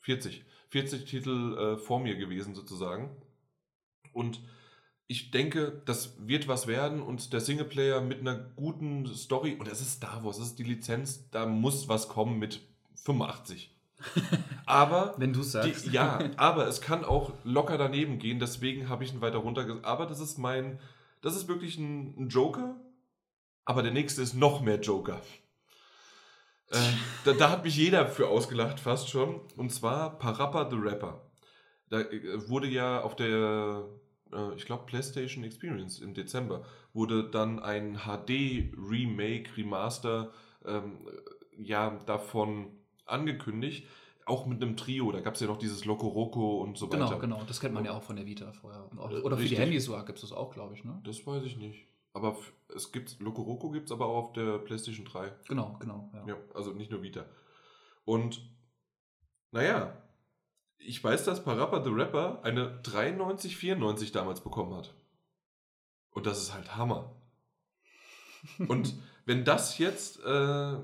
40, 0.00 0.44
40 0.70 1.04
Titel 1.04 1.56
äh, 1.56 1.76
vor 1.78 2.00
mir 2.00 2.16
gewesen 2.16 2.54
sozusagen. 2.54 3.10
Und 4.12 4.40
ich 5.06 5.30
denke, 5.30 5.82
das 5.84 6.14
wird 6.18 6.48
was 6.48 6.66
werden 6.66 7.02
und 7.02 7.32
der 7.32 7.40
Singleplayer 7.40 8.00
mit 8.00 8.20
einer 8.20 8.36
guten 8.56 9.06
Story, 9.14 9.56
und 9.58 9.68
es 9.68 9.80
ist 9.80 9.92
Star 9.92 10.24
Wars, 10.24 10.38
das 10.38 10.48
ist 10.48 10.58
die 10.58 10.64
Lizenz, 10.64 11.28
da 11.30 11.46
muss 11.46 11.88
was 11.88 12.08
kommen 12.08 12.38
mit 12.38 12.60
85. 13.04 13.70
Aber 14.66 15.14
Wenn 15.18 15.32
du 15.32 15.42
sagst. 15.42 15.86
die, 15.86 15.90
ja, 15.90 16.18
aber 16.36 16.66
es 16.66 16.80
kann 16.80 17.04
auch 17.04 17.32
locker 17.44 17.78
daneben 17.78 18.18
gehen, 18.18 18.38
deswegen 18.38 18.88
habe 18.88 19.04
ich 19.04 19.12
ihn 19.12 19.20
weiter 19.20 19.38
runter. 19.38 19.78
Aber 19.82 20.06
das 20.06 20.20
ist 20.20 20.36
mein, 20.38 20.78
das 21.22 21.36
ist 21.36 21.48
wirklich 21.48 21.78
ein, 21.78 22.14
ein 22.18 22.28
Joker, 22.28 22.76
aber 23.64 23.82
der 23.82 23.92
nächste 23.92 24.20
ist 24.20 24.34
noch 24.34 24.60
mehr 24.60 24.80
Joker. 24.80 25.20
Äh, 26.70 26.78
da, 27.24 27.32
da 27.32 27.50
hat 27.50 27.64
mich 27.64 27.76
jeder 27.76 28.06
für 28.08 28.28
ausgelacht, 28.28 28.80
fast 28.80 29.08
schon. 29.08 29.40
Und 29.56 29.70
zwar 29.72 30.18
Parappa 30.18 30.68
the 30.70 30.76
Rapper. 30.76 31.22
Da 31.88 32.00
äh, 32.00 32.48
wurde 32.48 32.66
ja 32.66 33.00
auf 33.00 33.16
der, 33.16 33.84
äh, 34.32 34.54
ich 34.56 34.66
glaube, 34.66 34.84
PlayStation 34.86 35.44
Experience 35.44 36.00
im 36.00 36.14
Dezember, 36.14 36.64
wurde 36.92 37.28
dann 37.30 37.58
ein 37.58 37.98
HD-Remake, 38.06 39.56
Remaster, 39.56 40.30
ähm, 40.64 41.08
ja, 41.58 41.90
davon 42.06 42.68
angekündigt. 43.06 43.86
Auch 44.26 44.46
mit 44.46 44.62
einem 44.62 44.76
Trio, 44.76 45.12
da 45.12 45.20
gab 45.20 45.34
es 45.34 45.40
ja 45.40 45.46
noch 45.46 45.58
dieses 45.58 45.84
Loco 45.84 46.08
Roco 46.08 46.62
und 46.62 46.78
so 46.78 46.88
Genau, 46.88 47.06
weiter. 47.06 47.18
genau. 47.18 47.42
Das 47.46 47.60
kennt 47.60 47.74
man 47.74 47.84
ja 47.84 47.92
auch 47.92 48.02
von 48.02 48.16
der 48.16 48.24
Vita 48.24 48.52
vorher. 48.52 48.88
Auch, 48.96 49.10
oder 49.10 49.36
für 49.36 49.42
Richtig. 49.42 49.50
die 49.50 49.62
Handys 49.62 49.84
sogar 49.84 50.04
gibt 50.06 50.16
es 50.16 50.22
das 50.22 50.32
auch, 50.32 50.50
glaube 50.52 50.74
ich, 50.74 50.82
ne? 50.82 50.98
Das 51.04 51.26
weiß 51.26 51.44
ich 51.44 51.58
nicht. 51.58 51.86
Aber 52.14 52.36
es 52.74 52.90
gibt 52.90 53.20
Loco 53.20 53.42
Roco 53.42 53.70
gibt 53.70 53.86
es 53.86 53.92
aber 53.92 54.06
auch 54.06 54.16
auf 54.28 54.32
der 54.32 54.58
PlayStation 54.58 55.04
3. 55.04 55.30
Genau, 55.48 55.76
genau. 55.78 56.10
Ja. 56.14 56.26
Ja, 56.28 56.36
also 56.54 56.72
nicht 56.72 56.90
nur 56.90 57.02
Vita. 57.02 57.26
Und 58.06 58.40
naja, 59.50 59.94
ich 60.78 61.02
weiß, 61.02 61.24
dass 61.24 61.44
Parappa 61.44 61.82
the 61.82 61.90
Rapper 61.90 62.40
eine 62.42 62.80
9394 62.84 64.12
damals 64.12 64.42
bekommen 64.42 64.74
hat. 64.74 64.94
Und 66.10 66.26
das 66.26 66.40
ist 66.40 66.54
halt 66.54 66.76
Hammer. 66.76 67.14
Und 68.68 68.94
wenn 69.26 69.44
das 69.44 69.78
jetzt, 69.78 70.22
äh, 70.24 70.74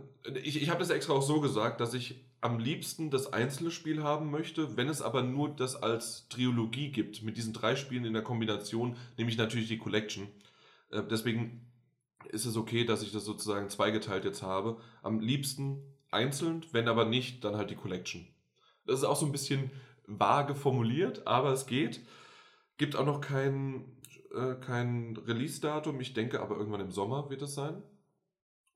ich, 0.43 0.63
ich 0.63 0.71
habe 0.71 0.81
das 0.81 0.91
extra 0.91 1.13
auch 1.13 1.23
so 1.23 1.41
gesagt, 1.41 1.81
dass 1.81 1.95
ich 1.95 2.25
am 2.41 2.59
liebsten 2.59 3.11
das 3.11 3.33
einzelne 3.33 3.71
Spiel 3.71 4.03
haben 4.03 4.31
möchte, 4.31 4.77
wenn 4.77 4.89
es 4.89 5.03
aber 5.03 5.23
nur 5.23 5.51
das 5.51 5.77
als 5.77 6.27
Trilogie 6.29 6.91
gibt, 6.91 7.23
mit 7.23 7.37
diesen 7.37 7.53
drei 7.53 7.77
Spielen 7.77 8.07
in 8.07 8.15
der 8.15 8.23
Kombination, 8.23 8.97
nehme 9.19 9.31
ich 9.31 9.37
natürlich 9.37 9.69
die 9.69 9.79
Collection. 9.79 10.29
Äh, 10.91 11.03
deswegen 11.11 11.67
ist 12.29 12.47
es 12.47 12.57
okay, 12.57 12.85
dass 12.85 13.03
ich 13.03 13.13
das 13.13 13.25
sozusagen 13.25 13.69
zweigeteilt 13.69 14.25
jetzt 14.25 14.43
habe. 14.43 14.81
Am 15.03 15.21
liebsten 15.21 15.83
einzeln, 16.11 16.65
wenn 16.73 16.89
aber 16.89 17.05
nicht, 17.05 17.45
dann 17.45 17.57
halt 17.57 17.71
die 17.71 17.77
Collection. 17.77 18.27
Das 18.87 18.99
ist 18.99 19.05
auch 19.05 19.17
so 19.17 19.27
ein 19.27 19.33
bisschen 19.33 19.71
vage 20.07 20.55
formuliert, 20.55 21.27
aber 21.27 21.53
es 21.53 21.67
geht. 21.67 22.01
Gibt 22.77 22.97
auch 22.97 23.05
noch 23.05 23.21
kein, 23.21 23.97
äh, 24.35 24.55
kein 24.55 25.17
Release-Datum. 25.17 26.01
Ich 26.01 26.15
denke 26.15 26.41
aber 26.41 26.57
irgendwann 26.57 26.81
im 26.81 26.91
Sommer 26.91 27.31
wird 27.31 27.43
es 27.43 27.55
sein. 27.55 27.83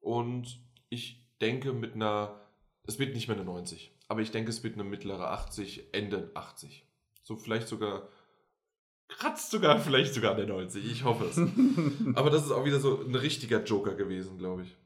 Und 0.01 0.61
ich 0.91 1.27
denke 1.41 1.73
mit 1.73 1.95
einer, 1.95 2.41
es 2.87 2.99
wird 2.99 3.15
nicht 3.15 3.29
mehr 3.29 3.37
eine 3.37 3.47
90, 3.47 3.97
aber 4.09 4.21
ich 4.21 4.31
denke, 4.31 4.51
es 4.51 4.63
wird 4.63 4.75
eine 4.75 4.85
mittlere 4.85 5.31
80, 5.31 5.95
Ende 5.95 6.31
80. 6.35 6.87
So 7.23 7.37
vielleicht 7.37 7.69
sogar, 7.69 8.09
kratzt 9.09 9.51
sogar, 9.51 9.79
vielleicht 9.81 10.13
sogar 10.13 10.33
an 10.33 10.37
der 10.37 10.47
90. 10.47 10.85
Ich 10.85 11.05
hoffe 11.05 11.25
es. 11.25 11.39
aber 12.17 12.31
das 12.31 12.45
ist 12.45 12.53
auch 12.53 12.67
wieder 12.67 12.81
so 12.81 13.03
ein 13.03 13.15
richtiger 13.15 13.65
Joker 13.65 13.95
gewesen, 13.95 14.37
glaube 14.37 14.63
ich. 14.63 14.77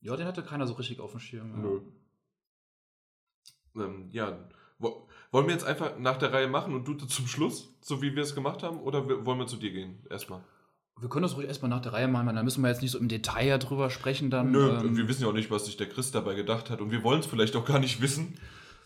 ja, 0.00 0.16
den 0.16 0.26
hatte 0.26 0.44
keiner 0.44 0.66
so 0.68 0.74
richtig 0.74 1.00
auf 1.00 1.10
dem 1.10 1.20
Schirm. 1.20 1.50
Ja. 1.50 1.56
Nö. 1.56 1.80
Ähm, 3.76 4.08
ja, 4.10 4.38
wo, 4.78 5.08
wollen 5.30 5.46
wir 5.46 5.54
jetzt 5.54 5.66
einfach 5.66 5.98
nach 5.98 6.16
der 6.16 6.32
Reihe 6.32 6.48
machen 6.48 6.74
und 6.74 6.86
du 6.86 6.94
zum 6.94 7.26
Schluss, 7.26 7.74
so 7.80 8.00
wie 8.02 8.14
wir 8.14 8.22
es 8.22 8.34
gemacht 8.34 8.62
haben, 8.62 8.80
oder 8.80 9.06
wollen 9.26 9.38
wir 9.38 9.46
zu 9.46 9.56
dir 9.56 9.72
gehen 9.72 9.98
erstmal? 10.10 10.40
Wir 11.00 11.08
können 11.08 11.22
das 11.22 11.36
ruhig 11.36 11.46
erstmal 11.46 11.68
nach 11.68 11.80
der 11.80 11.92
Reihe 11.92 12.08
machen, 12.08 12.34
da 12.34 12.42
müssen 12.42 12.62
wir 12.62 12.68
jetzt 12.68 12.82
nicht 12.82 12.90
so 12.90 12.98
im 12.98 13.08
Detail 13.08 13.58
drüber 13.58 13.88
sprechen 13.90 14.30
dann. 14.30 14.50
Nö, 14.50 14.70
ähm, 14.70 14.96
wir 14.96 15.08
wissen 15.08 15.22
ja 15.22 15.28
auch 15.28 15.32
nicht, 15.32 15.50
was 15.50 15.66
sich 15.66 15.76
der 15.76 15.88
Chris 15.88 16.10
dabei 16.10 16.34
gedacht 16.34 16.70
hat 16.70 16.80
und 16.80 16.90
wir 16.90 17.04
wollen 17.04 17.20
es 17.20 17.26
vielleicht 17.26 17.54
auch 17.56 17.64
gar 17.64 17.78
nicht 17.78 18.00
wissen. 18.00 18.38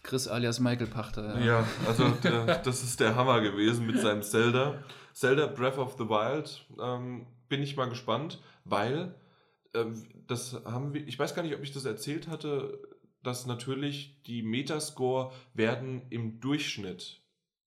Chris 0.03 0.27
alias 0.27 0.59
Michael 0.61 0.89
Pachter. 0.89 1.39
Ja, 1.41 1.65
also 1.87 2.09
der, 2.25 2.59
das 2.59 2.83
ist 2.83 3.01
der 3.01 3.15
Hammer 3.15 3.41
gewesen 3.41 3.87
mit 3.87 4.01
seinem 4.01 4.23
Zelda. 4.23 4.83
Zelda 5.13 5.47
Breath 5.47 5.79
of 5.79 5.95
the 5.97 6.09
Wild. 6.09 6.67
Ähm, 6.81 7.27
bin 7.49 7.63
ich 7.63 7.77
mal 7.77 7.89
gespannt, 7.89 8.41
weil 8.65 9.15
ähm, 9.75 10.05
das 10.27 10.61
haben 10.65 10.93
wir, 10.95 11.07
ich 11.07 11.19
weiß 11.19 11.35
gar 11.35 11.43
nicht, 11.43 11.55
ob 11.55 11.63
ich 11.63 11.73
das 11.73 11.85
erzählt 11.85 12.29
hatte, 12.29 12.79
dass 13.23 13.47
natürlich 13.47 14.23
die 14.27 14.43
Metascore 14.43 15.33
werden 15.55 16.03
im 16.11 16.41
Durchschnitt 16.41 17.23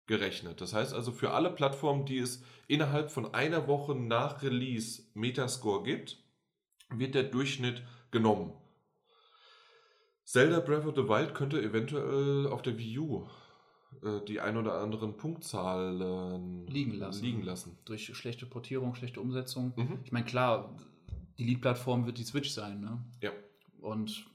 gerechnet. 0.07 0.61
Das 0.61 0.73
heißt 0.73 0.93
also 0.93 1.11
für 1.11 1.31
alle 1.31 1.51
Plattformen, 1.51 2.05
die 2.05 2.17
es 2.17 2.43
innerhalb 2.67 3.11
von 3.11 3.33
einer 3.33 3.67
Woche 3.67 3.95
nach 3.95 4.43
Release 4.43 5.03
Metascore 5.13 5.83
gibt, 5.83 6.17
wird 6.89 7.15
der 7.15 7.23
Durchschnitt 7.23 7.83
genommen. 8.11 8.53
Zelda 10.23 10.59
Breath 10.59 10.85
of 10.85 10.95
the 10.95 11.07
Wild 11.07 11.33
könnte 11.33 11.61
eventuell 11.61 12.47
auf 12.47 12.61
der 12.61 12.77
Wii 12.77 12.99
U 12.99 13.27
äh, 14.03 14.21
die 14.27 14.39
ein 14.39 14.57
oder 14.57 14.79
anderen 14.79 15.17
Punktzahlen 15.17 16.65
liegen 16.67 16.93
lassen. 16.93 17.23
liegen 17.23 17.43
lassen. 17.43 17.77
Durch 17.85 18.15
schlechte 18.15 18.45
Portierung, 18.45 18.95
schlechte 18.95 19.19
Umsetzung. 19.19 19.73
Mhm. 19.75 19.99
Ich 20.03 20.11
meine, 20.11 20.25
klar, 20.25 20.75
die 21.37 21.43
Lead-Plattform 21.43 22.05
wird 22.05 22.17
die 22.17 22.23
Switch 22.23 22.49
sein, 22.49 22.81
ne? 22.81 23.03
Ja. 23.21 23.31
Und 23.81 24.25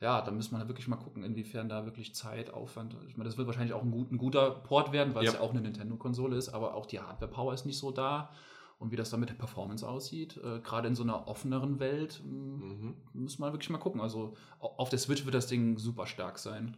ja, 0.00 0.20
da 0.22 0.30
muss 0.30 0.50
man 0.52 0.66
wirklich 0.68 0.86
mal 0.88 0.96
gucken, 0.96 1.24
inwiefern 1.24 1.68
da 1.68 1.84
wirklich 1.84 2.14
Zeit, 2.14 2.52
Aufwand. 2.54 2.96
Ich 3.08 3.16
meine, 3.16 3.28
das 3.28 3.36
wird 3.36 3.46
wahrscheinlich 3.48 3.72
auch 3.74 3.82
ein, 3.82 3.90
gut, 3.90 4.12
ein 4.12 4.18
guter 4.18 4.50
Port 4.50 4.92
werden, 4.92 5.14
weil 5.14 5.24
es 5.26 5.32
Ja. 5.34 5.40
ja 5.40 5.44
auch 5.44 5.50
eine 5.50 5.60
Nintendo-Konsole 5.60 6.36
ist, 6.36 6.50
aber 6.50 6.74
auch 6.74 6.86
die 6.86 7.00
Hardware-Power 7.00 7.52
ist 7.54 7.66
nicht 7.66 7.78
so 7.78 7.90
da. 7.90 8.30
Und 8.78 8.92
wie 8.92 8.96
das 8.96 9.10
dann 9.10 9.18
mit 9.18 9.28
der 9.28 9.34
Performance 9.34 9.86
aussieht, 9.88 10.36
äh, 10.36 10.60
gerade 10.60 10.86
in 10.86 10.94
so 10.94 11.02
einer 11.02 11.26
offeneren 11.26 11.80
Welt, 11.80 12.22
mh, 12.24 12.64
Mhm. 12.64 12.94
muss 13.12 13.40
man 13.40 13.52
wirklich 13.52 13.70
mal 13.70 13.78
gucken. 13.78 14.00
Also 14.00 14.36
au- 14.60 14.74
auf 14.76 14.88
der 14.88 15.00
Switch 15.00 15.24
wird 15.24 15.34
das 15.34 15.48
Ding 15.48 15.78
super 15.78 16.06
stark 16.06 16.38
sein. 16.38 16.76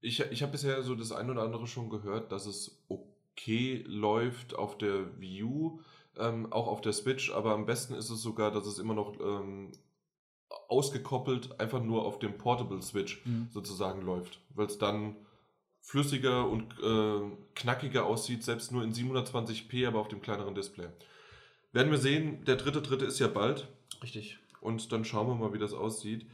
Ich, 0.00 0.20
ich 0.20 0.42
habe 0.42 0.52
bisher 0.52 0.82
so 0.84 0.94
das 0.94 1.10
ein 1.10 1.30
oder 1.30 1.42
andere 1.42 1.66
schon 1.66 1.90
gehört, 1.90 2.30
dass 2.30 2.46
es 2.46 2.80
okay 2.88 3.82
läuft 3.88 4.54
auf 4.54 4.78
der 4.78 5.18
Wii 5.20 5.42
U, 5.42 5.80
ähm, 6.16 6.52
auch 6.52 6.68
auf 6.68 6.80
der 6.80 6.92
Switch, 6.92 7.32
aber 7.32 7.54
am 7.54 7.66
besten 7.66 7.94
ist 7.94 8.10
es 8.10 8.22
sogar, 8.22 8.50
dass 8.52 8.66
es 8.66 8.78
immer 8.78 8.94
noch 8.94 9.18
ähm, 9.20 9.72
ausgekoppelt 10.68 11.60
einfach 11.60 11.82
nur 11.82 12.04
auf 12.04 12.18
dem 12.18 12.36
Portable 12.38 12.82
Switch 12.82 13.24
Mhm. 13.26 13.48
sozusagen 13.50 14.02
läuft, 14.02 14.40
weil 14.54 14.66
es 14.66 14.78
dann 14.78 15.16
flüssiger 15.80 16.48
und 16.48 16.72
äh, 16.82 17.36
knackiger 17.54 18.06
aussieht, 18.06 18.44
selbst 18.44 18.70
nur 18.72 18.84
in 18.84 18.92
720p, 18.92 19.86
aber 19.86 19.98
auf 20.00 20.08
dem 20.08 20.22
kleineren 20.22 20.54
Display. 20.54 20.88
Werden 21.72 21.90
wir 21.90 21.98
sehen, 21.98 22.44
der 22.44 22.56
dritte, 22.56 22.82
dritte 22.82 23.04
ist 23.04 23.18
ja 23.18 23.28
bald 23.28 23.66
Richtig. 24.02 24.38
und 24.60 24.92
dann 24.92 25.04
schauen 25.04 25.26
wir 25.26 25.34
mal, 25.34 25.52
wie 25.52 25.58
das 25.58 25.72
aussieht. 25.72 26.26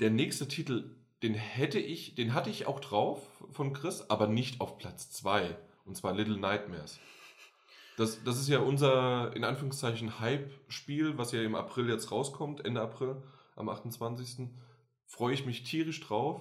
Der 0.00 0.10
nächste 0.10 0.46
Titel, 0.46 0.90
den 1.22 1.34
hätte 1.34 1.78
ich, 1.80 2.14
den 2.14 2.34
hatte 2.34 2.50
ich 2.50 2.66
auch 2.66 2.78
drauf 2.80 3.22
von 3.50 3.72
Chris, 3.72 4.08
aber 4.10 4.26
nicht 4.28 4.60
auf 4.60 4.78
Platz 4.78 5.10
2. 5.10 5.56
Und 5.86 5.96
zwar 5.96 6.14
Little 6.14 6.36
Nightmares. 6.36 6.98
Das, 7.96 8.22
das 8.24 8.38
ist 8.38 8.48
ja 8.48 8.58
unser, 8.58 9.34
in 9.34 9.42
Anführungszeichen, 9.44 10.20
Hype-Spiel, 10.20 11.16
was 11.16 11.32
ja 11.32 11.42
im 11.42 11.54
April 11.54 11.88
jetzt 11.88 12.12
rauskommt, 12.12 12.64
Ende 12.64 12.82
April, 12.82 13.16
am 13.56 13.68
28. 13.68 14.48
Freue 15.06 15.34
ich 15.34 15.44
mich 15.46 15.64
tierisch 15.64 16.00
drauf. 16.00 16.40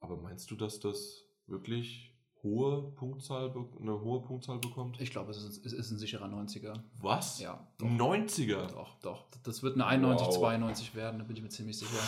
Aber 0.00 0.16
meinst 0.16 0.50
du, 0.50 0.56
dass 0.56 0.80
das 0.80 1.24
wirklich 1.46 2.14
hohe 2.42 2.90
Punktzahl, 2.92 3.52
eine 3.80 4.00
hohe 4.00 4.22
Punktzahl 4.22 4.58
bekommt? 4.58 4.98
Ich 5.00 5.10
glaube, 5.10 5.30
es 5.30 5.42
ist, 5.42 5.64
es 5.66 5.72
ist 5.74 5.90
ein 5.90 5.98
sicherer 5.98 6.26
90er. 6.26 6.80
Was? 6.98 7.38
Ja, 7.40 7.66
doch. 7.78 7.86
90er? 7.86 8.66
Doch, 8.68 8.98
doch. 9.00 9.26
Das 9.42 9.62
wird 9.62 9.74
eine 9.74 9.86
91, 9.86 10.26
Wow. 10.28 10.36
92 10.38 10.94
werden, 10.94 11.18
da 11.18 11.24
bin 11.24 11.36
ich 11.36 11.42
mir 11.42 11.50
ziemlich 11.50 11.78
sicher. 11.78 11.98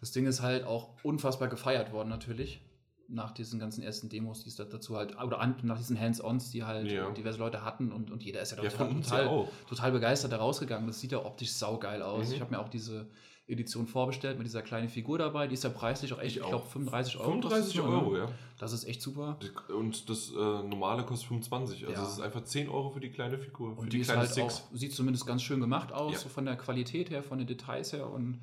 Das 0.00 0.12
Ding 0.12 0.26
ist 0.26 0.42
halt 0.42 0.64
auch 0.64 0.90
unfassbar 1.02 1.48
gefeiert 1.48 1.92
worden, 1.92 2.10
natürlich. 2.10 2.60
Nach 3.08 3.30
diesen 3.32 3.58
ganzen 3.60 3.82
ersten 3.82 4.08
Demos, 4.10 4.42
die 4.42 4.48
es 4.48 4.56
da 4.56 4.64
dazu 4.64 4.96
halt, 4.96 5.16
oder 5.22 5.38
an, 5.40 5.56
nach 5.62 5.78
diesen 5.78 5.98
Hands-Ons, 5.98 6.50
die 6.50 6.64
halt 6.64 6.90
Ja. 6.90 7.10
diverse 7.10 7.38
Leute 7.38 7.62
hatten 7.64 7.92
und, 7.92 8.10
und 8.10 8.22
jeder 8.22 8.40
ist 8.40 8.52
ja, 8.52 8.62
Ja, 8.62 8.68
total, 8.70 9.48
total 9.68 9.92
begeistert 9.92 10.32
da 10.32 10.38
rausgegangen. 10.38 10.86
Das 10.86 11.00
sieht 11.00 11.12
ja 11.12 11.24
optisch 11.24 11.52
saugeil 11.52 12.02
aus. 12.02 12.28
Mhm. 12.28 12.34
Ich 12.34 12.40
habe 12.40 12.50
mir 12.50 12.60
auch 12.60 12.68
diese 12.68 13.08
Edition 13.46 13.86
vorbestellt 13.86 14.38
mit 14.38 14.46
dieser 14.46 14.62
kleinen 14.62 14.88
Figur 14.88 15.18
dabei. 15.18 15.46
Die 15.46 15.54
ist 15.54 15.64
ja 15.64 15.70
preislich 15.70 16.12
auch 16.14 16.18
echt, 16.18 16.36
Ich 16.36 16.42
ich, 16.42 16.48
glaube, 16.48 16.64
35 16.66 17.18
Euro. 17.18 17.30
35 17.32 17.50
kostet 17.60 17.72
sie, 17.72 17.80
Euro, 17.88 18.12
ne? 18.12 18.18
ja. 18.20 18.28
Das 18.58 18.72
ist 18.72 18.84
echt 18.84 19.02
super. 19.02 19.38
Und 19.76 20.08
das 20.08 20.30
äh, 20.30 20.34
normale 20.36 21.04
kostet 21.04 21.28
25. 21.28 21.86
Also 21.86 22.00
Ja. 22.00 22.06
es 22.06 22.14
ist 22.14 22.20
einfach 22.20 22.44
10 22.44 22.68
Euro 22.70 22.90
für 22.90 23.00
die 23.00 23.10
kleine 23.10 23.38
Figur. 23.38 23.74
für 23.74 23.82
Und 23.82 23.92
die, 23.92 23.98
ist 24.00 24.10
kleine 24.10 24.26
halt 24.28 24.40
auch, 24.40 24.62
sieht 24.72 24.94
zumindest 24.94 25.26
ganz 25.26 25.42
schön 25.42 25.60
gemacht 25.60 25.92
aus, 25.92 26.12
Ja. 26.14 26.18
so 26.20 26.28
von 26.30 26.46
der 26.46 26.56
Qualität 26.56 27.10
her, 27.10 27.22
von 27.22 27.36
den 27.38 27.46
Details 27.46 27.92
her. 27.92 28.08
Und 28.10 28.40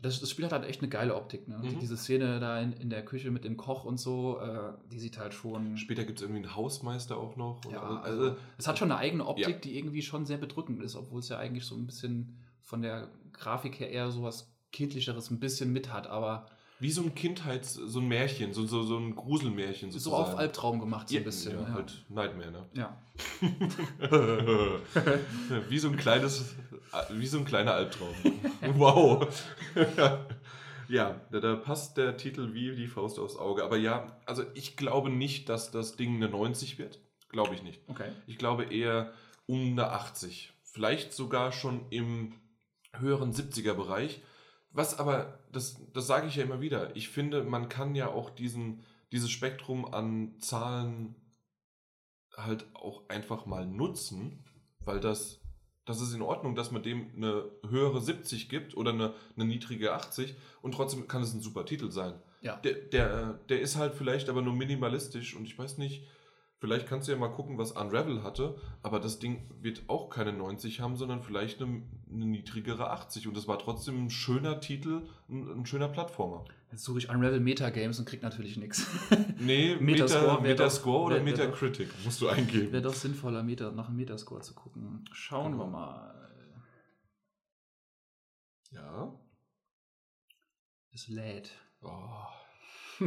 das, 0.00 0.18
das 0.18 0.28
Spiel 0.30 0.44
hat 0.46 0.50
halt 0.50 0.64
echt 0.64 0.80
eine 0.80 0.88
geile 0.88 1.14
Optik. 1.14 1.46
Ne? 1.46 1.58
Mhm. 1.58 1.78
Diese 1.78 1.96
Szene 1.96 2.40
da 2.40 2.58
in, 2.60 2.72
in 2.72 2.90
der 2.90 3.04
Küche 3.04 3.30
mit 3.30 3.44
dem 3.44 3.56
Koch 3.56 3.84
und 3.84 4.00
so, 4.00 4.40
äh, 4.40 4.72
die 4.90 4.98
sieht 4.98 5.18
halt 5.18 5.34
schon. 5.34 5.76
Später 5.76 6.02
gibt 6.04 6.18
es 6.18 6.22
irgendwie 6.24 6.42
einen 6.42 6.56
Hausmeister 6.56 7.16
auch 7.16 7.36
noch. 7.36 7.64
Und 7.64 7.72
Ja, 7.74 7.80
alles. 7.82 8.04
also, 8.04 8.36
es 8.58 8.66
hat 8.66 8.76
schon 8.80 8.90
eine 8.90 8.98
eigene 8.98 9.24
Optik, 9.24 9.46
Ja. 9.48 9.52
die 9.60 9.78
irgendwie 9.78 10.02
schon 10.02 10.26
sehr 10.26 10.38
bedrückend 10.38 10.82
ist, 10.82 10.96
obwohl 10.96 11.20
es 11.20 11.28
ja 11.28 11.38
eigentlich 11.38 11.64
so 11.64 11.76
ein 11.76 11.86
bisschen 11.86 12.41
von 12.62 12.82
der 12.82 13.08
Grafik 13.32 13.80
her 13.80 13.90
eher 13.90 14.10
so 14.10 14.22
was 14.22 14.52
Kindlicheres 14.72 15.30
ein 15.30 15.40
bisschen 15.40 15.72
mit 15.72 15.92
hat, 15.92 16.06
aber 16.06 16.46
wie 16.82 16.90
so 16.90 17.02
ein 17.02 17.14
Kindheits-, 17.14 17.74
so 17.74 18.00
ein 18.00 18.08
Märchen, 18.08 18.52
so, 18.52 18.66
so, 18.66 18.82
so 18.82 18.98
ein 18.98 19.14
Gruselmärchen 19.14 19.92
so 19.92 20.00
sozusagen. 20.00 20.32
auf 20.32 20.36
Albtraum 20.36 20.80
gemacht, 20.80 21.08
so 21.08 21.14
ja, 21.14 21.20
ein 21.20 21.24
bisschen. 21.24 21.52
Ja, 21.52 21.60
Ja, 21.60 21.74
halt 21.74 22.04
Nightmare, 22.08 22.50
ne? 22.50 22.66
ja. 22.72 23.00
wie 25.68 25.78
so 25.78 25.88
ein 25.88 25.96
kleines, 25.96 26.56
wie 27.10 27.26
so 27.28 27.38
ein 27.38 27.44
kleiner 27.44 27.74
Albtraum. 27.74 28.12
wow. 28.74 29.28
ja, 30.88 31.20
da, 31.30 31.38
da 31.38 31.54
passt 31.54 31.96
der 31.98 32.16
Titel 32.16 32.52
wie 32.52 32.74
die 32.74 32.88
Faust 32.88 33.20
aufs 33.20 33.36
Auge. 33.36 33.62
Aber 33.62 33.76
ja, 33.76 34.18
also 34.26 34.42
ich 34.54 34.76
glaube 34.76 35.08
nicht, 35.08 35.48
dass 35.48 35.70
das 35.70 35.94
Ding 35.94 36.16
eine 36.16 36.28
90 36.28 36.78
wird. 36.78 36.98
Glaube 37.28 37.54
ich 37.54 37.62
nicht. 37.62 37.80
Okay. 37.86 38.10
Ich 38.26 38.38
glaube 38.38 38.64
eher 38.64 39.12
um 39.46 39.70
eine 39.70 39.90
80. 39.90 40.52
Vielleicht 40.64 41.12
sogar 41.12 41.52
schon 41.52 41.86
im 41.90 42.34
höheren 42.98 43.32
70er 43.32 43.74
Bereich. 43.74 44.22
Was 44.70 44.98
aber, 44.98 45.38
das, 45.52 45.80
das 45.92 46.06
sage 46.06 46.26
ich 46.26 46.36
ja 46.36 46.44
immer 46.44 46.60
wieder, 46.60 46.96
ich 46.96 47.08
finde, 47.08 47.44
man 47.44 47.68
kann 47.68 47.94
ja 47.94 48.08
auch 48.08 48.30
diesen, 48.30 48.82
dieses 49.12 49.30
Spektrum 49.30 49.84
an 49.84 50.38
Zahlen 50.40 51.14
halt 52.36 52.64
auch 52.74 53.08
einfach 53.08 53.44
mal 53.44 53.66
nutzen, 53.66 54.44
weil 54.80 55.00
das, 55.00 55.40
das 55.84 56.00
ist 56.00 56.14
in 56.14 56.22
Ordnung, 56.22 56.54
dass 56.54 56.70
man 56.70 56.82
dem 56.82 57.12
eine 57.14 57.50
höhere 57.68 58.00
70 58.00 58.48
gibt 58.48 58.76
oder 58.76 58.92
eine, 58.92 59.14
eine 59.36 59.44
niedrige 59.44 59.92
80 59.92 60.34
und 60.62 60.72
trotzdem 60.74 61.06
kann 61.08 61.22
es 61.22 61.34
ein 61.34 61.42
super 61.42 61.66
Titel 61.66 61.90
sein. 61.90 62.14
Ja. 62.40 62.56
Der, 62.56 62.74
der, 62.74 63.34
der 63.48 63.60
ist 63.60 63.76
halt 63.76 63.94
vielleicht 63.94 64.28
aber 64.28 64.42
nur 64.42 64.54
minimalistisch 64.54 65.36
und 65.36 65.44
ich 65.44 65.58
weiß 65.58 65.78
nicht, 65.78 66.04
vielleicht 66.62 66.86
kannst 66.86 67.08
du 67.08 67.12
ja 67.12 67.18
mal 67.18 67.26
gucken, 67.32 67.58
was 67.58 67.72
Unravel 67.72 68.22
hatte, 68.22 68.56
aber 68.84 69.00
das 69.00 69.18
Ding 69.18 69.42
wird 69.60 69.82
auch 69.88 70.08
keine 70.10 70.32
90 70.32 70.80
haben, 70.80 70.96
sondern 70.96 71.20
vielleicht 71.22 71.60
eine, 71.60 71.82
eine 72.08 72.24
niedrigere 72.24 72.90
80 72.90 73.26
und 73.26 73.36
das 73.36 73.48
war 73.48 73.58
trotzdem 73.58 74.04
ein 74.06 74.10
schöner 74.10 74.60
Titel, 74.60 75.02
ein, 75.28 75.48
ein 75.60 75.66
schöner 75.66 75.88
Plattformer. 75.88 76.44
Jetzt 76.70 76.84
suche 76.84 76.98
ich 77.00 77.08
Unravel 77.10 77.40
Metagames 77.40 77.98
und 77.98 78.04
krieg 78.06 78.22
natürlich 78.22 78.56
nichts. 78.56 78.86
Nee, 79.40 79.74
Metascore 79.80 80.40
Meta, 80.40 80.40
Metascore 80.42 80.98
doch- 80.98 81.06
oder 81.06 81.16
wär- 81.16 81.26
wär 81.26 81.32
doch- 81.32 81.44
Metacritic 81.60 81.88
musst 82.04 82.20
du 82.20 82.28
eingeben. 82.28 82.70
Wäre 82.72 82.82
doch 82.82 82.94
sinnvoller, 82.94 83.42
Meta, 83.42 83.72
nach 83.72 83.86
dem 83.86 83.96
Metascore 83.96 84.40
zu 84.42 84.54
gucken. 84.54 85.04
Schauen 85.12 85.52
Genau. 85.52 85.64
wir 85.64 85.70
mal. 85.70 86.30
Ja. 88.70 89.12
Es 90.94 91.08
lädt. 91.08 91.50
Oh, 91.82 91.88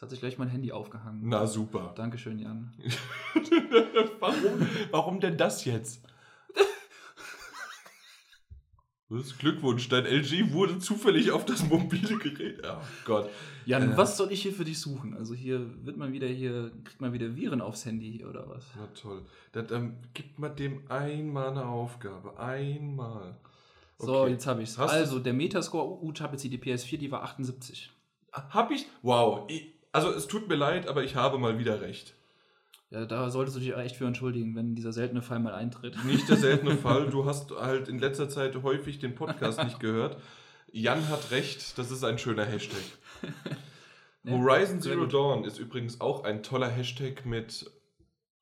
Jetzt 0.00 0.04
hat 0.04 0.10
sich 0.12 0.20
gleich 0.20 0.38
mein 0.38 0.48
Handy 0.48 0.72
aufgehangen. 0.72 1.20
na 1.28 1.46
super. 1.46 1.92
Dankeschön, 1.94 2.38
Jan. 2.38 2.72
warum, 4.18 4.66
warum 4.90 5.20
denn 5.20 5.36
das 5.36 5.66
jetzt? 5.66 6.02
Das 9.10 9.36
Glückwunsch, 9.36 9.90
dein 9.90 10.06
LG 10.06 10.52
wurde 10.54 10.78
zufällig 10.78 11.32
auf 11.32 11.44
das 11.44 11.68
mobile 11.68 12.16
Gerät. 12.16 12.62
Oh 12.64 12.78
Gott. 13.04 13.28
Jan, 13.66 13.92
Äh. 13.92 13.96
was 13.98 14.16
soll 14.16 14.32
ich 14.32 14.40
hier 14.40 14.54
für 14.54 14.64
dich 14.64 14.80
suchen? 14.80 15.14
Also 15.14 15.34
hier 15.34 15.84
wird 15.84 15.98
man 15.98 16.14
wieder 16.14 16.28
hier, 16.28 16.70
kriegt 16.84 17.02
man 17.02 17.12
wieder 17.12 17.36
Viren 17.36 17.60
aufs 17.60 17.84
Handy 17.84 18.10
hier 18.10 18.30
oder 18.30 18.48
was? 18.48 18.64
Na 18.78 18.86
toll. 18.98 19.26
Dann 19.52 19.66
ähm, 19.70 19.96
gibt 20.14 20.38
man 20.38 20.56
dem 20.56 20.90
einmal 20.90 21.48
eine 21.48 21.66
Aufgabe. 21.66 22.38
Einmal. 22.38 23.38
So, 23.98 24.14
Okay. 24.22 24.30
jetzt 24.32 24.46
habe 24.46 24.62
ich's. 24.62 24.78
Hast 24.78 24.92
Also, 24.92 25.18
der 25.18 25.34
Metascore 25.34 26.02
U-Tab 26.02 26.32
jetzt 26.32 26.44
die 26.44 26.56
PS4, 26.56 26.96
die 26.96 27.10
war 27.10 27.22
78. 27.22 27.90
Hab 28.32 28.70
ich? 28.70 28.86
Wow. 29.02 29.44
Ich, 29.50 29.74
also 29.92 30.10
es 30.10 30.26
tut 30.26 30.48
mir 30.48 30.54
leid, 30.56 30.88
aber 30.88 31.02
ich 31.04 31.16
habe 31.16 31.38
mal 31.38 31.58
wieder 31.58 31.80
recht. 31.80 32.14
Ja, 32.90 33.06
da 33.06 33.30
solltest 33.30 33.56
du 33.56 33.60
dich 33.60 33.76
echt 33.76 33.96
für 33.96 34.06
entschuldigen, 34.06 34.56
wenn 34.56 34.74
dieser 34.74 34.92
seltene 34.92 35.22
Fall 35.22 35.38
mal 35.38 35.54
eintritt. 35.54 36.04
Nicht 36.04 36.28
der 36.28 36.36
seltene 36.36 36.76
Fall. 36.76 37.08
Du 37.08 37.24
hast 37.24 37.52
halt 37.52 37.88
in 37.88 38.00
letzter 38.00 38.28
Zeit 38.28 38.60
häufig 38.62 38.98
den 38.98 39.14
Podcast 39.14 39.62
nicht 39.62 39.78
gehört. 39.78 40.20
Jan 40.72 41.08
hat 41.08 41.30
recht, 41.30 41.78
das 41.78 41.90
ist 41.90 42.04
ein 42.04 42.18
schöner 42.18 42.44
Hashtag. 42.44 42.82
Ja, 44.22 44.32
Horizon 44.32 44.82
Zero 44.82 45.00
gut. 45.04 45.14
Dawn 45.14 45.44
ist 45.44 45.58
übrigens 45.58 46.02
auch 46.02 46.24
ein 46.24 46.42
toller 46.42 46.68
Hashtag 46.68 47.24
mit 47.24 47.70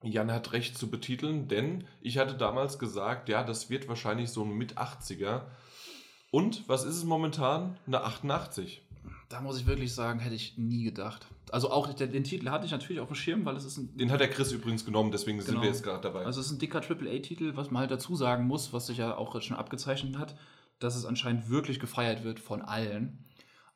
Jan 0.02 0.32
hat 0.32 0.52
recht 0.52 0.76
zu 0.78 0.90
betiteln, 0.90 1.46
denn 1.46 1.84
ich 2.00 2.18
hatte 2.18 2.34
damals 2.34 2.80
gesagt, 2.80 3.28
ja, 3.28 3.42
das 3.42 3.70
wird 3.70 3.86
wahrscheinlich 3.88 4.30
so 4.30 4.44
ein 4.44 4.52
mit 4.52 4.76
80er. 4.78 5.42
Und 6.30 6.68
was 6.68 6.84
ist 6.84 6.96
es 6.96 7.04
momentan? 7.04 7.78
Eine 7.86 8.02
88. 8.02 8.82
Da 9.28 9.40
muss 9.40 9.60
ich 9.60 9.66
wirklich 9.66 9.94
sagen, 9.94 10.20
hätte 10.20 10.34
ich 10.34 10.58
nie 10.58 10.84
gedacht. 10.84 11.26
Also 11.52 11.70
auch 11.70 11.92
den, 11.92 12.24
Titel 12.24 12.48
hatte 12.50 12.66
ich 12.66 12.72
natürlich 12.72 13.00
auf 13.00 13.08
dem 13.08 13.14
Schirm, 13.14 13.44
weil 13.44 13.56
es 13.56 13.64
ist 13.64 13.76
ein. 13.78 13.96
Den 13.96 14.10
hat 14.10 14.20
der 14.20 14.28
Chris 14.30 14.52
übrigens 14.52 14.84
genommen, 14.84 15.10
deswegen 15.10 15.40
sind 15.40 15.50
Genau. 15.50 15.62
wir 15.62 15.68
jetzt 15.68 15.82
gerade 15.82 16.02
dabei. 16.02 16.24
Also 16.24 16.40
es 16.40 16.46
ist 16.46 16.52
ein 16.52 16.58
dicker 16.58 16.80
AAA-Titel, 16.82 17.52
was 17.56 17.70
man 17.70 17.80
halt 17.80 17.90
dazu 17.90 18.16
sagen 18.16 18.46
muss, 18.46 18.72
was 18.72 18.86
sich 18.88 18.98
ja 18.98 19.16
auch 19.16 19.40
schon 19.42 19.56
abgezeichnet 19.56 20.18
hat, 20.18 20.36
dass 20.78 20.96
es 20.96 21.04
anscheinend 21.04 21.48
wirklich 21.50 21.80
gefeiert 21.80 22.24
wird 22.24 22.40
von 22.40 22.62
allen. 22.62 23.24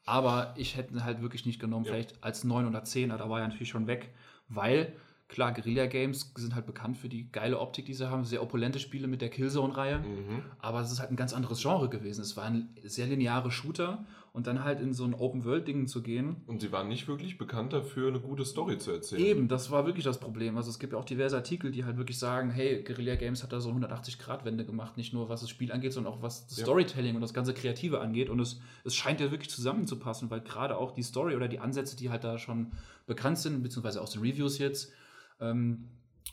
Aber 0.05 0.55
ich 0.57 0.77
hätte 0.77 0.95
ihn 0.95 1.05
halt 1.05 1.23
wirklich 1.23 1.47
nicht 1.47 1.61
genommen, 1.61 1.85
Ja. 1.85 1.93
vielleicht 1.93 2.23
als 2.25 2.45
9 2.45 2.67
oder 2.67 2.85
10, 2.85 3.11
da 3.11 3.29
war 3.29 3.41
er 3.41 3.49
natürlich 3.49 3.69
schon 3.69 3.87
weg, 3.87 4.13
weil 4.49 4.93
klar, 5.29 5.53
Guerilla 5.53 5.87
Games 5.87 6.33
sind 6.37 6.55
halt 6.55 6.67
bekannt 6.67 6.99
für 6.99 7.09
die 7.09 7.31
geile 7.33 7.59
Optik, 7.59 7.87
die 7.87 7.95
sie 7.95 8.11
haben, 8.11 8.25
sehr 8.25 8.43
opulente 8.43 8.79
Spiele 8.79 9.07
mit 9.07 9.23
der 9.23 9.31
Killzone-Reihe. 9.31 10.01
mhm. 10.01 10.43
Aber 10.59 10.81
es 10.81 10.93
ist 10.93 11.01
halt 11.01 11.11
ein 11.11 11.17
ganz 11.17 11.33
anderes 11.33 11.63
Genre 11.63 11.89
gewesen. 11.89 12.21
Es 12.21 12.37
waren 12.37 12.69
sehr 12.83 13.07
lineare 13.07 13.51
Shooter 13.51 14.05
und 14.33 14.47
dann 14.47 14.65
halt 14.65 14.81
in 14.81 14.95
so 14.95 15.05
ein 15.05 15.13
Open-World-Ding 15.13 15.87
zu 15.87 16.01
gehen. 16.03 16.37
Und 16.47 16.63
sie 16.63 16.73
waren 16.73 16.89
nicht 16.89 17.07
wirklich 17.07 17.37
bekannt 17.37 17.75
dafür, 17.75 18.09
eine 18.09 18.19
gute 18.19 18.47
Story 18.47 18.79
zu 18.79 18.91
erzählen. 18.91 19.21
Eben, 19.23 19.49
das 19.49 19.71
war 19.71 19.85
wirklich 19.85 20.05
das 20.05 20.19
Problem. 20.21 20.57
Also 20.57 20.71
es 20.71 20.79
gibt 20.79 20.95
ja 20.95 20.99
auch 20.99 21.05
diverse 21.05 21.37
Artikel, 21.37 21.71
die 21.71 21.85
halt 21.85 21.99
wirklich 21.99 22.19
sagen, 22.19 22.51
hey, 22.51 22.83
Guerilla 22.83 23.17
Games 23.17 23.43
hat 23.43 23.53
da 23.53 23.61
so 23.61 23.71
180-Grad-Wende 23.71 24.65
gemacht, 24.65 24.97
nicht 24.97 25.13
nur 25.13 25.29
was 25.29 25.43
das 25.43 25.51
Spiel 25.51 25.71
angeht, 25.71 25.93
sondern 25.93 26.15
auch 26.15 26.23
was 26.23 26.47
das 26.47 26.57
Ja. 26.59 26.65
Storytelling 26.65 27.15
und 27.15 27.21
das 27.21 27.35
ganze 27.35 27.53
Kreative 27.53 28.01
angeht. 28.01 28.31
Und 28.31 28.41
es, 28.41 28.61
es 28.85 28.95
scheint 28.95 29.21
ja 29.21 29.31
wirklich 29.31 29.51
zusammenzupassen, 29.51 30.31
weil 30.31 30.41
gerade 30.41 30.79
auch 30.79 30.93
die 30.93 31.03
Story 31.03 31.37
oder 31.37 31.49
die 31.49 31.59
Ansätze, 31.59 31.95
die 31.95 32.09
halt 32.09 32.25
da 32.25 32.39
schon 32.39 32.73
bekannt 33.07 33.39
sind, 33.39 33.63
beziehungsweise 33.63 34.01
aus 34.01 34.13
den 34.13 34.23
Reviews 34.23 34.59
jetzt, 34.59 34.93
ähm, 35.41 35.89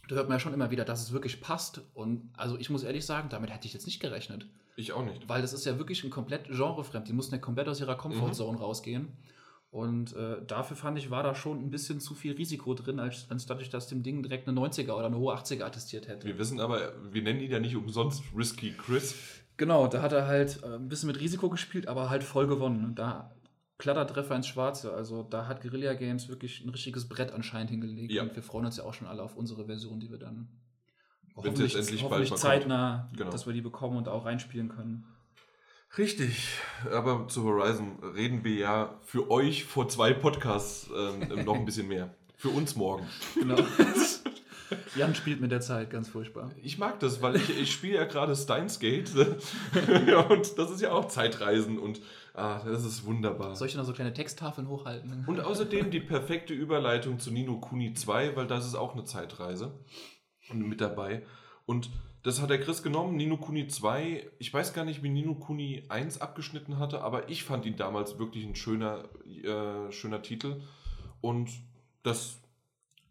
da 0.07 0.15
hört 0.15 0.29
man 0.29 0.35
ja 0.38 0.39
schon 0.39 0.53
immer 0.53 0.71
wieder, 0.71 0.85
dass 0.85 1.01
es 1.03 1.12
wirklich 1.12 1.41
passt. 1.41 1.81
Und 1.93 2.29
also 2.38 2.57
ich 2.57 2.69
muss 2.69 2.83
ehrlich 2.83 3.05
sagen, 3.05 3.27
damit 3.29 3.51
hätte 3.51 3.67
ich 3.67 3.73
jetzt 3.73 3.85
nicht 3.85 3.99
gerechnet. 3.99 4.47
Ich 4.80 4.94
auch 4.94 5.04
nicht. 5.04 5.28
Weil 5.28 5.42
das 5.42 5.54
ist 5.54 5.65
ja 5.65 5.78
wirklich 5.78 6.04
ein 6.04 6.10
komplett 6.10 6.48
genrefremd. 6.48 7.08
Die 7.08 7.13
mussten 7.13 7.36
ja 7.36 7.42
komplett 7.42 7.68
aus 7.68 7.80
ihrer 7.82 7.96
Comfortzone 7.96 8.58
rausgehen. 8.58 9.10
Und 9.72 10.15
äh, 10.15 10.38
dafür 10.48 10.76
fand 10.76 10.98
ich, 10.98 11.12
war 11.12 11.22
da 11.22 11.36
schon 11.36 11.60
ein 11.60 11.70
bisschen 11.70 12.00
zu 12.00 12.15
viel 12.15 12.34
Risiko 12.34 12.74
drin, 12.74 13.00
als, 13.00 13.28
anstatt 13.30 13.62
ich 13.62 13.70
das 13.70 13.88
dem 13.88 14.02
Ding 14.02 14.24
direkt 14.24 14.48
eine 14.48 14.60
90er 14.60 14.94
oder 14.94 15.06
eine 15.06 15.18
hohe 15.18 15.36
80er 15.36 15.63
attestiert 15.63 16.08
hätte. 16.08 16.26
Wir 16.26 16.39
wissen 16.39 16.60
aber, 16.60 16.94
wir 17.12 17.22
nennen 17.22 17.39
ihn 17.39 17.52
ja 17.52 17.60
nicht 17.60 17.76
umsonst 17.76 18.24
Risky 18.36 18.72
Chris. 18.72 19.15
Genau, 19.58 19.88
da 19.88 20.02
hat 20.02 20.13
er 20.13 20.26
halt 20.26 20.63
äh, 20.63 20.76
ein 20.76 20.88
bisschen 20.88 21.08
mit 21.08 21.20
Risiko 21.20 21.50
gespielt, 21.50 21.88
aber 21.88 22.10
halt 22.10 22.24
voll 22.24 22.48
gewonnen. 22.48 22.84
Und 22.84 22.96
Da 22.98 23.32
Klattertreffer 23.80 24.36
ins 24.36 24.48
Schwarze. 24.48 24.94
Also 24.94 25.24
da 25.24 25.48
hat 25.48 25.62
Guerilla 25.62 25.94
Games 25.94 26.28
wirklich 26.28 26.63
ein 26.63 26.70
richtiges 26.70 27.08
Brett 27.08 27.32
anscheinend 27.32 27.72
hingelegt. 27.72 28.12
Ja. 28.12 28.24
Und 28.24 28.36
wir 28.36 28.44
freuen 28.44 28.65
uns 28.65 28.78
ja 28.78 28.84
auch 28.84 28.94
schon 28.94 29.08
alle 29.08 29.24
auf 29.24 29.36
unsere 29.36 29.65
Version, 29.65 30.00
die 30.00 30.12
wir 30.12 30.18
dann 30.18 30.50
Wenn's 31.43 31.60
jetzt 31.60 31.75
endlich 31.75 32.02
bald 32.02 32.12
hoffentlich 32.12 32.30
kommt. 32.30 32.41
zeitnah, 32.41 33.10
Genau. 33.15 33.30
dass 33.32 33.45
wir 33.45 33.54
die 33.54 33.62
bekommen 33.62 33.97
und 33.97 34.08
auch 34.08 34.25
reinspielen 34.25 34.69
können. 34.69 35.06
Richtig, 35.97 36.49
aber 36.91 37.28
zu 37.30 37.43
Horizon 37.43 37.97
reden 38.15 38.43
wir 38.43 38.54
ja 38.56 38.99
für 39.06 39.32
euch 39.32 39.65
vor 39.65 39.88
zwei 39.89 40.13
Podcasts 40.13 40.88
ähm, 40.95 41.43
noch 41.45 41.56
ein 41.56 41.65
bisschen 41.65 41.88
mehr. 41.88 42.13
Für 42.38 42.49
uns 42.49 42.75
morgen. 42.75 43.08
Genau. 43.36 43.56
Jan 44.95 45.15
spielt 45.15 45.41
mit 45.41 45.52
der 45.52 45.62
Zeit, 45.62 45.89
ganz 45.89 46.08
furchtbar. 46.10 46.52
Ich 46.62 46.78
mag 46.78 46.99
das, 46.99 47.21
weil 47.23 47.36
ich, 47.38 47.49
ich 47.60 47.71
spiele 47.71 47.95
ja 47.95 48.06
gerade 48.06 48.36
Steins 48.36 48.80
Gate 48.80 49.10
ja, 50.08 50.19
und 50.30 50.58
das 50.60 50.69
ist 50.69 50.82
ja 50.82 50.91
auch 50.91 51.08
Zeitreisen 51.08 51.80
und 51.80 52.02
ah, 52.36 52.62
das 52.63 52.86
ist 52.86 53.04
wunderbar. 53.06 53.56
Soll 53.56 53.67
ich 53.67 53.75
noch 53.75 53.84
so 53.86 53.93
kleine 53.93 54.13
Texttafeln 54.13 54.67
hochhalten? 54.69 55.23
Und 55.25 55.39
außerdem 55.39 55.89
die 55.89 55.99
perfekte 55.99 56.54
Überleitung 56.54 57.17
zu 57.19 57.32
Nino 57.32 57.60
Kuni 57.60 57.93
2, 57.95 58.36
weil 58.36 58.45
das 58.45 58.65
ist 58.67 58.75
auch 58.75 58.93
eine 58.93 59.06
Zeitreise 59.06 59.73
mit 60.53 60.81
dabei. 60.81 61.23
Und 61.65 61.91
das 62.23 62.41
hat 62.41 62.49
der 62.49 62.59
Chris 62.59 62.83
genommen, 62.83 63.15
Nino 63.15 63.38
Kuni 63.38 63.67
2. 63.67 64.29
Ich 64.39 64.53
weiß 64.53 64.73
gar 64.73 64.83
nicht, 64.83 65.03
wie 65.03 65.09
Nino 65.09 65.35
Kuni 65.35 65.85
1 65.88 66.19
abgeschnitten 66.19 66.77
hatte, 66.77 67.01
aber 67.01 67.29
ich 67.29 67.43
fand 67.43 67.65
ihn 67.65 67.77
damals 67.77 68.19
wirklich 68.19 68.43
ein 68.45 68.55
schöner, 68.55 69.07
äh, 69.25 69.91
schöner 69.91 70.21
Titel. 70.21 70.62
Und 71.21 71.49
das 72.03 72.41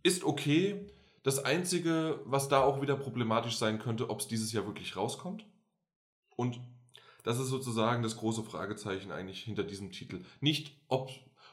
ist 0.03 0.25
okay. 0.25 0.87
Das 1.23 1.45
Einzige, 1.45 2.21
was 2.25 2.49
da 2.49 2.63
auch 2.63 2.83
wieder 2.83 2.97
problematisch 2.97 3.57
sein 3.57 3.79
könnte, 3.79 4.11
ob 4.11 4.21
es 4.21 4.29
dieses 4.29 4.53
Jahr 4.53 4.67
wirklich 4.67 4.97
rauskommt. 4.97 5.47
Und 6.37 6.61
das 7.25 7.39
ist 7.39 7.49
sozusagen 7.49 8.03
das 8.03 8.17
große 8.17 8.43
Fragezeichen 8.43 9.11
eigentlich 9.11 9.43
hinter 9.43 9.65
diesem 9.65 9.91
Titel. 9.91 10.25
Nicht 10.41 10.81
ob. 10.89 11.11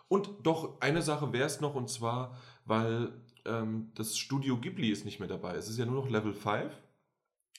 Und 0.08 0.30
doch, 0.44 0.80
eine 0.82 1.02
Sache 1.02 1.34
wäre 1.34 1.48
es 1.48 1.62
noch, 1.62 1.76
und 1.76 1.90
zwar, 1.90 2.38
weil 2.66 3.12
ähm, 3.46 3.92
das 3.96 4.18
Studio 4.18 4.58
Ghibli 4.58 4.90
ist 4.90 5.06
nicht 5.06 5.20
mehr 5.20 5.30
dabei. 5.30 5.56
Es 5.56 5.70
ist 5.70 5.78
ja 5.78 5.86
nur 5.86 5.96
noch 6.04 6.10
Level 6.10 6.34
5. 6.34 6.72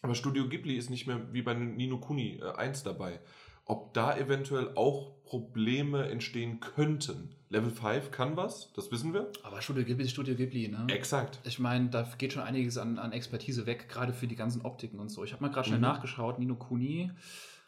Aber 0.03 0.14
Studio 0.14 0.49
Ghibli 0.49 0.77
ist 0.77 0.90
nicht 0.90 1.07
mehr 1.07 1.33
wie 1.33 1.42
bei 1.42 1.55
Nino 1.55 1.99
Kuni 1.99 2.38
äh, 2.42 2.53
1 2.57 2.83
dabei. 2.83 3.20
Ob 3.64 3.94
da 3.94 4.16
eventuell 4.16 4.70
auch 4.77 5.22
Probleme 5.25 6.09
entstehen 6.09 6.61
könnten. 6.61 7.35
Level 7.49 7.70
5 7.70 8.11
kann 8.12 8.37
was, 8.37 8.72
das 8.75 8.92
wissen 8.92 9.12
wir. 9.12 9.31
Aber 9.42 9.61
Studio 9.62 9.85
Ghibli 9.85 10.05
ist 10.05 10.12
Studio 10.12 10.35
Ghibli, 10.37 10.68
ne? 10.68 10.87
Exakt. 10.88 11.40
Ich 11.44 11.59
meine, 11.59 11.88
da 11.90 12.03
geht 12.18 12.33
schon 12.33 12.42
einiges 12.42 12.79
an, 12.79 12.99
an 12.99 13.11
Expertise 13.12 13.66
weg, 13.66 13.88
gerade 13.88 14.12
für 14.12 14.27
die 14.29 14.37
ganzen 14.37 14.62
Optiken 14.62 15.01
und 15.01 15.09
so. 15.09 15.25
Ich 15.25 15.33
habe 15.33 15.42
mal 15.42 15.51
gerade 15.51 15.66
schnell 15.66 15.79
Mhm. 15.79 15.85
nachgeschaut, 15.85 16.38
Nino 16.38 16.55
Kuni. 16.55 17.11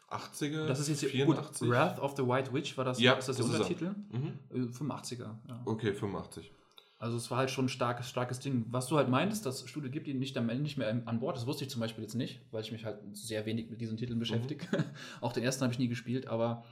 80er, 0.09 0.65
Das 0.67 0.79
ist 0.79 0.87
jetzt 0.87 0.99
hier, 1.01 1.09
84. 1.09 1.59
gut, 1.59 1.69
Wrath 1.69 1.99
of 1.99 2.15
the 2.17 2.23
White 2.25 2.51
Witch, 2.53 2.75
war 2.77 2.85
das, 2.85 2.99
Ja, 2.99 3.13
ist 3.13 3.27
das 3.29 3.35
der 3.37 3.45
das 3.45 3.55
ist 3.55 3.81
er. 3.81 3.89
Untertitel? 3.89 4.17
Mhm. 4.57 4.67
Äh, 4.69 4.71
85er, 4.71 5.35
ja. 5.47 5.61
Okay, 5.65 5.93
85. 5.93 6.51
Also 6.99 7.15
es 7.15 7.31
war 7.31 7.37
halt 7.37 7.49
schon 7.49 7.65
ein 7.65 7.69
starkes, 7.69 8.09
starkes 8.09 8.39
Ding. 8.41 8.65
Was 8.71 8.87
du 8.87 8.97
halt 8.97 9.07
meintest, 9.07 9.45
dass 9.45 9.67
Studio 9.69 9.89
Ghibli 9.89 10.13
nicht, 10.13 10.37
am 10.37 10.49
Ende 10.49 10.63
nicht 10.63 10.77
mehr 10.77 10.89
an 11.05 11.19
Bord 11.21 11.37
ist, 11.37 11.47
wusste 11.47 11.63
ich 11.63 11.69
zum 11.69 11.79
Beispiel 11.79 12.03
jetzt 12.03 12.13
nicht, 12.15 12.41
weil 12.51 12.61
ich 12.61 12.73
mich 12.73 12.83
halt 12.83 12.99
sehr 13.13 13.45
wenig 13.45 13.69
mit 13.69 13.79
diesen 13.79 13.95
Titeln 13.97 14.17
Mhm. 14.17 14.21
beschäftige. 14.21 14.67
Auch 15.21 15.31
den 15.31 15.43
ersten 15.43 15.63
habe 15.63 15.71
ich 15.71 15.79
nie 15.79 15.87
gespielt, 15.87 16.27
aber 16.27 16.65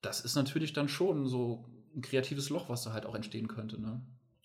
das 0.00 0.20
ist 0.24 0.36
natürlich 0.36 0.72
dann 0.72 0.88
schon 0.88 1.26
so 1.26 1.64
ein 1.96 2.00
kreatives 2.00 2.48
Loch, 2.48 2.68
was 2.68 2.84
da 2.84 2.92
halt 2.92 3.06
auch 3.06 3.14
entstehen 3.16 3.48
könnte. 3.48 3.80
Ne? 3.80 4.00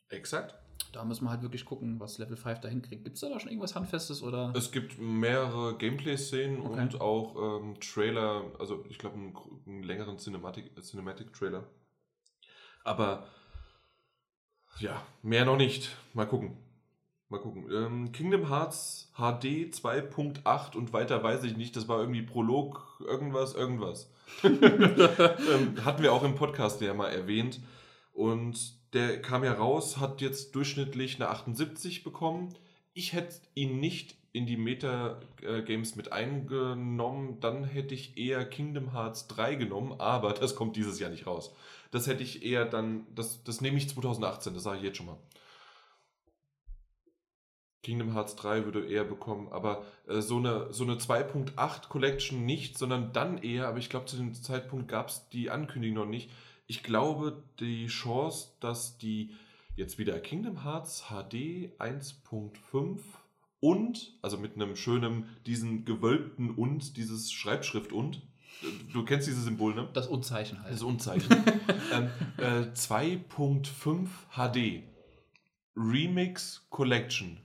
Exakt. 0.09 0.55
Da 0.91 1.05
müssen 1.05 1.25
wir 1.25 1.29
halt 1.29 1.43
wirklich 1.43 1.65
gucken, 1.65 1.99
was 1.99 2.17
Level 2.17 2.35
5 2.37 2.59
da 2.59 2.67
hinkriegt. 2.67 3.03
Gibt 3.03 3.15
es 3.15 3.21
da, 3.21 3.29
da 3.29 3.39
schon 3.39 3.49
irgendwas 3.49 3.75
Handfestes 3.75 4.23
oder? 4.23 4.53
Es 4.55 4.71
gibt 4.71 4.97
mehrere 4.99 5.77
Gameplay-Szenen 5.77 6.61
Okay. 6.61 6.81
und 6.81 6.99
auch 7.01 7.59
ähm, 7.61 7.79
Trailer, 7.79 8.43
also 8.59 8.83
ich 8.89 8.97
glaube 8.97 9.15
einen, 9.17 9.35
einen 9.67 9.83
längeren 9.83 10.17
Cinematic- 10.17 10.79
Cinematic-Trailer. 10.81 11.63
Aber 12.83 13.27
ja, 14.79 15.01
mehr 15.23 15.45
noch 15.45 15.57
nicht. 15.57 15.95
Mal 16.13 16.25
gucken. 16.27 16.57
Mal 17.29 17.39
gucken. 17.39 17.65
Ähm, 17.71 18.11
Kingdom 18.11 18.49
Hearts 18.49 19.11
HD 19.15 19.73
2.8 19.73 20.75
und 20.75 20.93
weiter 20.93 21.21
weiß 21.21 21.43
ich 21.43 21.57
nicht. 21.57 21.75
Das 21.75 21.87
war 21.87 21.99
irgendwie 21.99 22.21
Prolog, 22.21 23.01
irgendwas, 23.05 23.53
irgendwas. 23.53 24.09
ähm, 24.43 25.83
hatten 25.83 26.03
wir 26.03 26.13
auch 26.13 26.23
im 26.23 26.35
Podcast 26.35 26.79
ja 26.81 26.93
mal 26.93 27.09
erwähnt. 27.09 27.59
Und 28.13 28.77
der 28.93 29.21
kam 29.21 29.43
ja 29.43 29.53
raus, 29.53 29.97
hat 29.97 30.21
jetzt 30.21 30.55
durchschnittlich 30.55 31.15
eine 31.15 31.29
78 31.29 32.03
bekommen. 32.03 32.53
Ich 32.93 33.13
hätte 33.13 33.35
ihn 33.53 33.79
nicht 33.79 34.15
in 34.31 34.45
die 34.45 34.57
Meta-Games 34.57 35.95
mit 35.95 36.11
eingenommen, 36.11 37.39
dann 37.39 37.63
hätte 37.63 37.95
ich 37.95 38.17
eher 38.17 38.45
Kingdom 38.45 38.93
Hearts 38.93 39.27
3 39.27 39.55
genommen, 39.55 39.99
aber 39.99 40.33
das 40.33 40.55
kommt 40.55 40.75
dieses 40.75 40.99
Jahr 40.99 41.09
nicht 41.09 41.25
raus. 41.25 41.53
Das 41.91 42.07
hätte 42.07 42.23
ich 42.23 42.43
eher 42.43 42.65
dann, 42.65 43.07
das, 43.13 43.43
das 43.43 43.61
nehme 43.61 43.77
ich 43.77 43.89
2018, 43.89 44.53
das 44.53 44.63
sage 44.63 44.77
ich 44.77 44.83
jetzt 44.83 44.97
schon 44.97 45.07
mal. 45.07 45.17
Kingdom 47.83 48.13
Hearts 48.13 48.35
3 48.35 48.65
würde 48.65 48.85
eher 48.85 49.05
bekommen, 49.05 49.47
aber 49.49 49.85
äh, 50.07 50.19
so 50.19 50.37
eine, 50.37 50.73
so 50.73 50.83
eine 50.83 50.95
2.8 50.95 51.87
Collection 51.87 52.45
nicht, 52.45 52.77
sondern 52.77 53.13
dann 53.13 53.37
eher, 53.37 53.67
aber 53.67 53.77
ich 53.77 53.89
glaube, 53.89 54.07
zu 54.07 54.17
dem 54.17 54.33
Zeitpunkt 54.33 54.89
gab 54.89 55.07
es 55.07 55.29
die 55.29 55.49
Ankündigung 55.49 55.95
noch 56.03 56.09
nicht. 56.09 56.29
Ich 56.65 56.83
glaube, 56.83 57.43
die 57.61 57.87
Chance, 57.87 58.49
dass 58.59 58.97
die 58.97 59.33
jetzt 59.77 59.97
wieder 59.97 60.19
Kingdom 60.19 60.63
Hearts 60.63 61.05
HD 61.07 61.71
1.5 61.79 62.99
und, 63.59 64.17
also 64.21 64.37
mit 64.37 64.55
einem 64.55 64.75
schönen, 64.75 65.29
diesen 65.45 65.85
gewölbten 65.85 66.51
und, 66.51 66.97
dieses 66.97 67.31
Schreibschrift 67.31 67.93
und, 67.93 68.21
du 68.93 69.05
kennst 69.05 69.27
dieses 69.27 69.45
Symbol, 69.45 69.75
ne? 69.75 69.87
Das 69.93 70.07
Unzeichen 70.07 70.61
halt. 70.61 70.73
Das 70.73 70.83
Unzeichen. 70.83 71.31
ähm, 71.93 72.09
äh, 72.37 72.71
2.5 72.73 74.07
HD 74.35 74.83
Remix 75.75 76.65
Collection. 76.69 77.39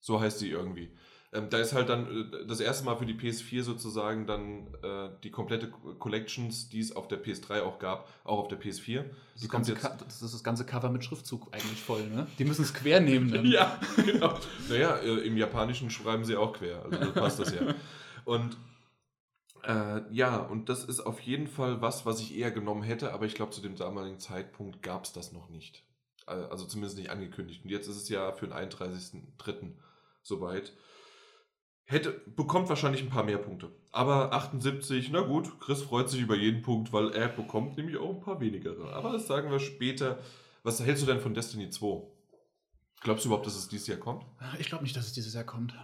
So 0.00 0.20
heißt 0.20 0.38
sie 0.38 0.50
irgendwie. 0.50 0.90
Ähm, 1.34 1.48
da 1.48 1.58
ist 1.58 1.72
halt 1.72 1.88
dann 1.88 2.06
äh, 2.06 2.46
das 2.46 2.60
erste 2.60 2.84
Mal 2.84 2.96
für 2.96 3.06
die 3.06 3.14
PS4 3.14 3.62
sozusagen 3.62 4.26
dann 4.26 4.66
äh, 4.82 5.08
die 5.24 5.30
komplette 5.30 5.70
Collections, 5.70 6.68
die 6.68 6.80
es 6.80 6.94
auf 6.94 7.08
der 7.08 7.24
PS3 7.24 7.62
auch 7.62 7.78
gab, 7.78 8.08
auch 8.24 8.38
auf 8.38 8.48
der 8.48 8.60
PS4. 8.60 9.04
das, 9.32 9.42
Die 9.42 9.48
kommt 9.48 9.66
jetzt. 9.66 9.82
Das 9.82 10.20
ist 10.20 10.34
das 10.34 10.44
ganze 10.44 10.66
Cover 10.66 10.90
mit 10.90 11.04
Schriftzug 11.04 11.48
eigentlich 11.52 11.80
voll, 11.80 12.06
ne? 12.08 12.26
Die 12.38 12.44
müssen 12.44 12.62
es 12.62 12.74
quer 12.74 13.00
nehmen. 13.00 13.30
Dann. 13.30 13.46
Ja, 13.52 13.78
genau. 13.96 14.38
Naja, 14.68 14.96
äh, 14.98 15.26
im 15.26 15.36
Japanischen 15.36 15.90
schreiben 15.90 16.24
sie 16.24 16.36
auch 16.36 16.52
quer. 16.52 16.84
Also 16.84 17.12
passt 17.12 17.38
das 17.40 17.54
ja. 17.54 17.62
Und 18.24 18.56
äh, 19.64 20.02
ja, 20.10 20.38
und 20.38 20.68
das 20.68 20.84
ist 20.84 21.00
auf 21.00 21.20
jeden 21.20 21.46
Fall 21.46 21.80
was, 21.80 22.04
was 22.04 22.20
ich 22.20 22.36
eher 22.36 22.50
genommen 22.50 22.82
hätte, 22.82 23.12
aber 23.12 23.26
ich 23.26 23.34
glaube, 23.34 23.52
zu 23.52 23.60
dem 23.60 23.76
damaligen 23.76 24.18
Zeitpunkt 24.18 24.82
gab 24.82 25.04
es 25.04 25.12
das 25.12 25.32
noch 25.32 25.48
nicht. 25.48 25.84
Also 26.26 26.66
zumindest 26.66 26.98
nicht 26.98 27.10
angekündigt. 27.10 27.64
Und 27.64 27.70
jetzt 27.70 27.88
ist 27.88 27.96
es 27.96 28.08
ja 28.08 28.32
für 28.32 28.46
den 28.46 28.54
31.03. 28.54 29.72
soweit. 30.22 30.72
Hätte, 31.84 32.12
bekommt 32.26 32.68
wahrscheinlich 32.68 33.02
ein 33.02 33.10
paar 33.10 33.24
mehr 33.24 33.38
Punkte. 33.38 33.72
Aber 33.90 34.32
78, 34.32 35.10
na 35.10 35.20
gut, 35.20 35.60
Chris 35.60 35.82
freut 35.82 36.08
sich 36.08 36.20
über 36.20 36.36
jeden 36.36 36.62
Punkt, 36.62 36.92
weil 36.92 37.10
er 37.10 37.28
bekommt 37.28 37.76
nämlich 37.76 37.96
auch 37.96 38.14
ein 38.14 38.20
paar 38.20 38.40
wenigere. 38.40 38.92
Aber 38.94 39.12
das 39.12 39.26
sagen 39.26 39.50
wir 39.50 39.58
später. 39.58 40.18
Was 40.62 40.80
hältst 40.80 41.02
du 41.02 41.06
denn 41.06 41.20
von 41.20 41.34
Destiny 41.34 41.70
2? 41.70 42.02
Glaubst 43.00 43.24
du 43.24 43.28
überhaupt, 43.28 43.46
dass 43.46 43.56
es 43.56 43.68
dieses 43.68 43.88
Jahr 43.88 43.98
kommt? 43.98 44.24
Ich 44.60 44.68
glaube 44.68 44.84
nicht, 44.84 44.96
dass 44.96 45.06
es 45.06 45.12
dieses 45.12 45.34
Jahr 45.34 45.44
kommt. 45.44 45.74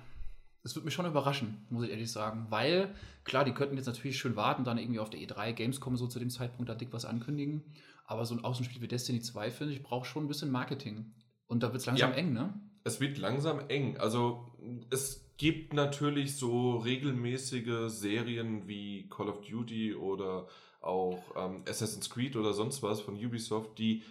Es 0.68 0.74
wird 0.74 0.84
mich 0.84 0.92
schon 0.92 1.06
überraschen, 1.06 1.66
muss 1.70 1.84
ich 1.84 1.90
ehrlich 1.90 2.12
sagen. 2.12 2.46
Weil, 2.50 2.94
klar, 3.24 3.44
die 3.44 3.52
könnten 3.52 3.76
jetzt 3.76 3.86
natürlich 3.86 4.18
schön 4.18 4.36
warten, 4.36 4.64
dann 4.64 4.76
irgendwie 4.76 5.00
auf 5.00 5.08
der 5.08 5.18
E3 5.20 5.52
Gamescom 5.54 5.96
so 5.96 6.06
zu 6.06 6.18
dem 6.18 6.28
Zeitpunkt 6.28 6.68
da 6.68 6.74
dick 6.74 6.88
was 6.92 7.06
ankündigen. 7.06 7.62
Aber 8.06 8.26
so 8.26 8.34
ein 8.34 8.44
Außenspiel 8.44 8.82
wie 8.82 8.88
Destiny 8.88 9.20
2, 9.20 9.50
finde 9.50 9.72
ich, 9.72 9.82
braucht 9.82 10.06
schon 10.06 10.24
ein 10.24 10.28
bisschen 10.28 10.50
Marketing. 10.50 11.12
Und 11.46 11.62
da 11.62 11.68
wird 11.68 11.80
es 11.80 11.86
langsam 11.86 12.10
Ja. 12.10 12.16
eng, 12.16 12.32
ne? 12.34 12.52
Es 12.84 13.00
wird 13.00 13.16
langsam 13.16 13.60
eng. 13.68 13.96
Also 13.96 14.46
es 14.90 15.24
gibt 15.38 15.72
natürlich 15.72 16.36
so 16.36 16.76
regelmäßige 16.76 17.88
Serien 17.90 18.68
wie 18.68 19.08
Call 19.08 19.28
of 19.28 19.40
Duty 19.40 19.94
oder 19.94 20.46
auch 20.80 21.18
ähm, 21.36 21.64
Assassin's 21.68 22.08
Creed 22.10 22.36
oder 22.36 22.52
sonst 22.52 22.82
was 22.82 23.00
von 23.00 23.14
Ubisoft, 23.14 23.78
die 23.78 24.02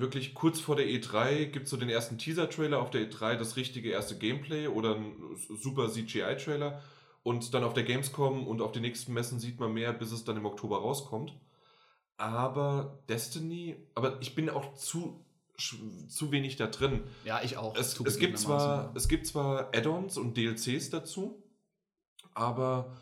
wirklich 0.00 0.34
kurz 0.34 0.60
vor 0.60 0.76
der 0.76 0.86
E3 0.86 1.46
gibt 1.46 1.64
es 1.64 1.70
so 1.70 1.76
den 1.76 1.88
ersten 1.88 2.18
Teaser-Trailer 2.18 2.80
auf 2.80 2.90
der 2.90 3.10
E3, 3.10 3.36
das 3.36 3.56
richtige 3.56 3.90
erste 3.90 4.16
Gameplay 4.16 4.68
oder 4.68 4.96
ein 4.96 5.14
super 5.60 5.90
CGI-Trailer 5.90 6.80
und 7.22 7.52
dann 7.54 7.64
auf 7.64 7.74
der 7.74 7.84
Gamescom 7.84 8.46
und 8.46 8.62
auf 8.62 8.72
den 8.72 8.82
nächsten 8.82 9.12
Messen 9.12 9.38
sieht 9.38 9.60
man 9.60 9.72
mehr, 9.72 9.92
bis 9.92 10.12
es 10.12 10.24
dann 10.24 10.36
im 10.36 10.46
Oktober 10.46 10.78
rauskommt. 10.78 11.32
Aber 12.16 13.02
Destiny, 13.08 13.76
aber 13.94 14.20
ich 14.20 14.34
bin 14.34 14.50
auch 14.50 14.74
zu, 14.74 15.24
zu 15.56 16.32
wenig 16.32 16.56
da 16.56 16.66
drin. 16.66 17.04
Ja, 17.24 17.42
ich 17.42 17.56
auch. 17.56 17.76
Es, 17.76 17.98
es, 18.00 18.18
gibt 18.18 18.38
zwar, 18.38 18.92
es 18.96 19.08
gibt 19.08 19.26
zwar 19.26 19.68
Add-ons 19.74 20.16
und 20.16 20.36
DLCs 20.36 20.90
dazu, 20.90 21.42
aber 22.34 22.96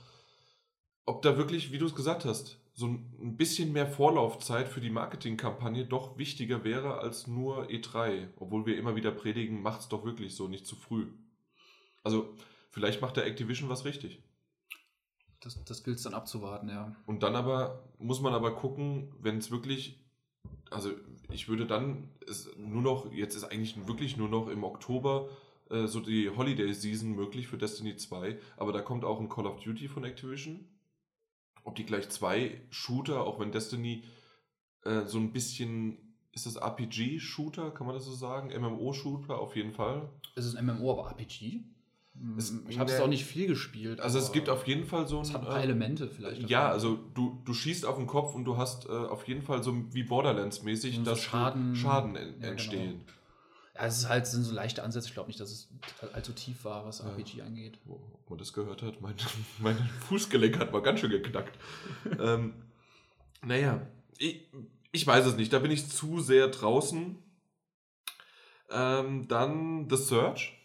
ob 1.07 1.23
da 1.23 1.37
wirklich, 1.37 1.73
wie 1.73 1.79
du 1.79 1.87
es 1.87 1.95
gesagt 1.95 2.25
hast, 2.25 2.59
so 2.77 2.87
ein 2.87 3.39
bisschen 3.39 3.73
mehr 3.73 3.87
Vorlaufzeit 3.87 4.69
für 4.69 4.83
die 4.83 4.91
Marketingkampagne 4.91 5.87
doch 5.87 6.19
wichtiger 6.19 6.63
wäre 6.63 6.99
als 6.99 7.27
nur 7.27 7.71
E3. 7.71 8.29
Obwohl 8.37 8.67
wir 8.67 8.77
immer 8.77 8.95
wieder 8.95 9.13
predigen, 9.13 9.63
macht's 9.63 9.89
doch 9.89 10.05
wirklich 10.05 10.37
so, 10.37 10.47
nicht 10.47 10.67
zu 10.67 10.77
früh. 10.77 11.07
Also, 12.05 12.35
vielleicht 12.71 13.01
macht 13.01 13.17
der 13.17 13.25
Activision 13.25 13.71
was 13.71 13.87
richtig. 13.87 14.23
Das, 15.41 15.65
das 15.65 15.85
gilt 15.85 15.97
es 15.97 16.03
dann 16.03 16.13
abzuwarten, 16.13 16.69
ja. 16.69 16.95
Und 17.07 17.23
dann 17.23 17.35
aber 17.35 17.89
muss 17.99 18.21
man 18.21 18.35
aber 18.35 18.55
gucken, 18.55 19.11
wenn 19.21 19.39
es 19.39 19.51
wirklich, 19.51 20.05
also 20.71 20.91
ich 21.31 21.49
würde 21.49 21.67
dann 21.67 22.11
es 22.29 22.55
nur 22.59 22.83
noch, 22.83 23.11
jetzt 23.11 23.37
ist 23.37 23.45
eigentlich 23.45 23.89
wirklich 23.89 24.19
nur 24.19 24.29
noch 24.29 24.49
im 24.49 24.65
Oktober 24.65 25.31
äh, 25.71 25.87
so 25.87 26.01
die 26.01 26.29
Holiday 26.29 26.75
Season 26.75 27.13
möglich 27.13 27.49
für 27.49 27.57
Destiny 27.57 27.97
2, 27.97 28.39
aber 28.59 28.73
da 28.73 28.83
kommt 28.83 29.07
auch 29.07 29.19
ein 29.19 29.31
Call 29.31 29.47
of 29.47 29.61
Duty 29.61 29.89
von 29.89 30.05
Activision. 30.05 30.69
Ob 31.67 31.75
die 31.75 31.85
gleich 31.85 32.09
zwei 32.09 32.61
Shooter, 32.71 33.23
auch 33.25 33.39
wenn 33.41 33.53
Destiny 33.53 34.05
äh, 34.85 35.05
so 35.07 35.19
ein 35.19 35.33
bisschen, 35.33 35.99
ist 36.33 36.47
das 36.47 36.57
RPG-Shooter, 36.57 37.71
kann 37.73 37.87
man 37.87 37.95
das 37.97 38.05
so 38.05 38.13
sagen? 38.15 38.49
MMO-Shooter 38.59 39.37
auf 39.39 39.57
jeden 39.57 39.73
Fall. 39.73 40.09
Es 40.37 40.45
ist 40.47 40.55
ein 40.57 40.65
MMO, 40.65 40.93
aber 40.93 41.11
RPG? 41.11 41.65
Hm, 42.19 42.39
Es- 42.39 42.55
ich 42.69 42.79
habe 42.79 42.91
es 42.91 43.01
auch 43.01 43.09
nicht 43.09 43.25
viel 43.25 43.47
gespielt. 43.49 44.01
Also 44.01 44.19
es 44.19 44.33
gibt 44.33 44.49
auf 44.49 44.67
jeden 44.67 44.85
Fall 44.87 45.07
so 45.09 45.17
ein... 45.19 45.23
Es 45.23 45.33
hat 45.35 45.43
ein 45.43 45.47
paar 45.49 45.59
äh, 45.61 45.65
Elemente 45.65 46.09
vielleicht. 46.09 46.49
Ja, 46.49 46.61
davon. 46.61 46.73
also 46.73 46.97
du, 47.15 47.43
du 47.45 47.53
schießt 47.53 47.85
auf 47.85 47.97
den 47.97 48.07
Kopf 48.07 48.35
und 48.35 48.45
du 48.45 48.57
hast 48.57 48.87
äh, 48.87 48.91
auf 48.93 49.27
jeden 49.29 49.43
Fall 49.43 49.63
so 49.63 49.75
wie 49.93 50.05
Borderlands-mäßig, 50.05 50.97
So 50.97 51.03
dass 51.03 51.21
Schaden- 51.21 51.75
Schaden 51.75 52.17
en 52.17 52.41
Ja, 52.41 52.55
genau. 52.55 52.63
Ja, 53.79 53.87
es 53.87 53.99
ist 53.99 54.09
halt, 54.09 54.27
sind 54.27 54.43
so 54.45 54.55
leichte 54.55 54.83
Ansätze. 54.83 55.09
Ich 55.09 55.15
glaube 55.15 55.29
nicht, 55.29 55.39
dass 55.41 55.51
es 55.51 55.69
allzu 56.15 56.33
tief 56.33 56.65
war, 56.65 56.85
was 56.87 57.01
Ja. 57.01 57.07
RPG 57.11 57.43
angeht. 57.43 57.79
Wo- 57.85 57.95
Ob 58.15 58.31
man 58.31 58.39
das 58.39 58.53
gehört 58.53 58.83
hat, 58.83 59.01
mein, 59.01 59.15
mein 59.59 59.77
Fußgelenk 60.09 60.59
hat 60.59 60.73
mal 60.73 60.83
ganz 60.83 61.01
schön 61.01 61.11
geknackt. 61.11 61.59
ähm, 62.19 62.55
naja, 63.43 63.87
ich, 64.19 64.47
ich 64.93 65.07
weiß 65.07 65.27
es 65.27 65.37
nicht, 65.37 65.53
da 65.53 65.59
bin 65.59 65.71
ich 65.71 65.89
zu 65.89 66.21
sehr 66.21 66.49
draußen. 66.49 67.19
Ähm, 68.71 69.29
dann 69.29 69.89
The 69.91 69.97
Search. 69.97 70.56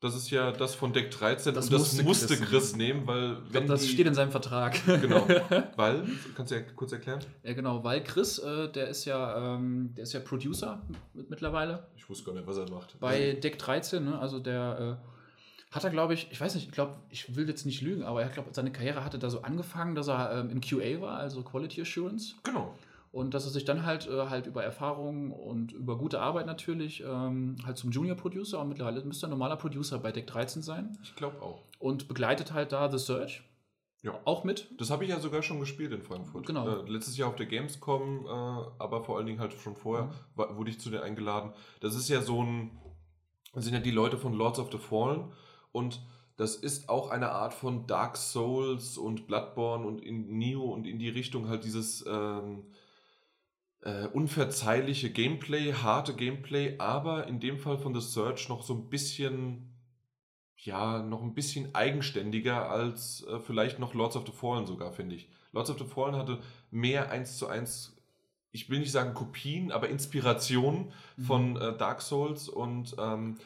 Das 0.00 0.14
ist 0.14 0.30
ja 0.30 0.52
das 0.52 0.76
von 0.76 0.92
Deck 0.92 1.10
13 1.10 1.54
Das 1.54 1.66
und 1.66 1.72
das 1.72 1.80
musste 1.80 2.04
musste 2.04 2.36
Chris 2.36 2.48
Chris, 2.48 2.76
nehmen, 2.76 3.06
weil 3.06 3.38
wenn 3.42 3.50
glaube, 3.50 3.66
das 3.66 3.82
die, 3.82 3.88
steht 3.88 4.06
in 4.06 4.14
seinem 4.14 4.30
Vertrag. 4.30 4.78
Genau, 4.86 5.26
weil, 5.76 6.04
kannst 6.36 6.52
du 6.52 6.56
ja 6.56 6.62
kurz 6.76 6.92
erklären? 6.92 7.20
ja, 7.42 7.52
genau, 7.52 7.82
weil 7.82 8.04
Chris, 8.04 8.38
äh, 8.38 8.70
der 8.70 8.88
ist 8.88 9.04
ja, 9.06 9.54
ähm, 9.54 9.92
der 9.96 10.04
ist 10.04 10.12
ja 10.12 10.20
Producer 10.20 10.82
mit, 11.14 11.30
mittlerweile 11.30 11.88
Ich 11.96 12.08
wusste 12.08 12.26
gar 12.26 12.34
nicht, 12.34 12.46
was 12.46 12.58
er 12.58 12.70
macht. 12.70 12.98
bei 13.00 13.32
Deck 13.32 13.58
13, 13.58 14.04
ne? 14.04 14.18
Also 14.18 14.38
der 14.38 14.98
äh, 15.00 15.74
hat 15.74 15.84
er, 15.84 15.90
glaube 15.90 16.14
ich, 16.14 16.28
ich 16.30 16.40
weiß 16.40 16.54
nicht, 16.54 16.66
ich 16.68 16.72
glaube, 16.72 16.96
ich 17.10 17.34
will 17.36 17.48
jetzt 17.48 17.66
nicht 17.66 17.82
lügen, 17.82 18.04
aber 18.04 18.22
er 18.22 18.28
glaube, 18.28 18.50
seine 18.52 18.72
Karriere 18.72 19.04
hatte 19.04 19.18
da 19.18 19.30
so 19.30 19.42
angefangen, 19.42 19.94
dass 19.94 20.08
er 20.08 20.32
ähm, 20.32 20.50
im 20.50 20.60
QA 20.60 21.00
war, 21.00 21.18
also 21.18 21.42
Quality 21.42 21.82
Assurance. 21.82 22.34
Genau. 22.44 22.74
Und 23.10 23.32
dass 23.34 23.44
er 23.46 23.50
sich 23.50 23.64
dann 23.64 23.86
halt, 23.86 24.06
äh, 24.06 24.28
halt 24.28 24.46
über 24.46 24.62
Erfahrung 24.62 25.32
und 25.32 25.72
über 25.72 25.96
gute 25.96 26.20
Arbeit 26.20 26.46
natürlich 26.46 27.02
ähm, 27.06 27.56
halt 27.64 27.78
zum 27.78 27.90
Junior 27.90 28.16
Producer 28.16 28.60
und 28.60 28.68
mittlerweile 28.68 29.02
müsste 29.02 29.26
er 29.26 29.28
ein 29.28 29.30
normaler 29.30 29.56
Producer 29.56 29.98
bei 29.98 30.12
Deck 30.12 30.26
13 30.26 30.60
sein 30.62 30.98
Ich 31.02 31.14
glaube 31.14 31.40
auch. 31.40 31.62
und 31.78 32.06
begleitet 32.08 32.52
halt 32.52 32.72
da 32.72 32.90
The 32.90 32.98
Search 32.98 33.42
Ja. 34.02 34.12
auch 34.26 34.44
mit. 34.44 34.68
Das 34.78 34.90
habe 34.90 35.04
ich 35.04 35.10
ja 35.10 35.20
sogar 35.20 35.42
schon 35.42 35.58
gespielt 35.58 35.92
in 35.92 36.02
Frankfurt. 36.02 36.46
Genau. 36.46 36.68
Äh, 36.68 36.90
letztes 36.90 37.16
Jahr 37.16 37.30
auf 37.30 37.36
der 37.36 37.46
Gamescom, 37.46 38.26
äh, 38.26 38.28
aber 38.28 39.02
vor 39.02 39.16
allen 39.16 39.26
Dingen 39.26 39.40
halt 39.40 39.54
schon 39.54 39.74
vorher 39.74 40.06
Mhm. 40.06 40.10
wa- 40.34 40.56
wurde 40.56 40.70
ich 40.70 40.78
zu 40.78 40.90
denen 40.90 41.02
eingeladen. 41.02 41.52
Das 41.80 41.94
ist 41.94 42.08
ja 42.10 42.20
so 42.20 42.42
ein, 42.42 42.70
das 43.54 43.64
sind 43.64 43.72
ja 43.72 43.80
die 43.80 43.90
Leute 43.90 44.18
von 44.18 44.34
Lords 44.34 44.58
of 44.58 44.70
the 44.70 44.78
Fallen 44.78 45.32
und 45.72 46.02
das 46.36 46.54
ist 46.56 46.88
auch 46.90 47.10
eine 47.10 47.30
Art 47.32 47.52
von 47.54 47.86
Dark 47.88 48.16
Souls 48.18 48.96
und 48.98 49.26
Bloodborne 49.26 49.84
und 49.86 49.98
in 50.00 50.36
Neo 50.38 50.62
und 50.62 50.86
in 50.86 50.98
die 50.98 51.08
Richtung 51.08 51.48
halt 51.48 51.64
dieses 51.64 52.04
ähm, 52.06 52.64
äh, 53.82 54.06
unverzeihliche 54.06 55.10
Gameplay, 55.10 55.72
harte 55.72 56.14
Gameplay, 56.14 56.76
aber 56.78 57.26
in 57.26 57.40
dem 57.40 57.58
Fall 57.58 57.78
von 57.78 57.94
The 57.94 58.00
Search 58.00 58.48
noch 58.48 58.62
so 58.62 58.74
ein 58.74 58.88
bisschen 58.88 59.64
ja, 60.60 61.02
noch 61.02 61.22
ein 61.22 61.34
bisschen 61.34 61.72
eigenständiger 61.74 62.68
als 62.68 63.24
äh, 63.30 63.38
vielleicht 63.38 63.78
noch 63.78 63.94
Lords 63.94 64.16
of 64.16 64.26
the 64.26 64.32
Fallen 64.32 64.66
sogar, 64.66 64.92
finde 64.92 65.14
ich. 65.14 65.28
Lords 65.52 65.70
of 65.70 65.78
the 65.78 65.84
Fallen 65.84 66.16
hatte 66.16 66.40
mehr 66.72 67.10
eins 67.10 67.38
zu 67.38 67.46
eins, 67.46 67.96
ich 68.50 68.68
will 68.68 68.80
nicht 68.80 68.90
sagen 68.90 69.14
Kopien, 69.14 69.70
aber 69.70 69.88
Inspirationen 69.88 70.92
Mhm. 71.16 71.22
von 71.22 71.56
äh, 71.56 71.76
Dark 71.76 72.02
Souls 72.02 72.48
und 72.48 72.96
ähm, 72.98 73.36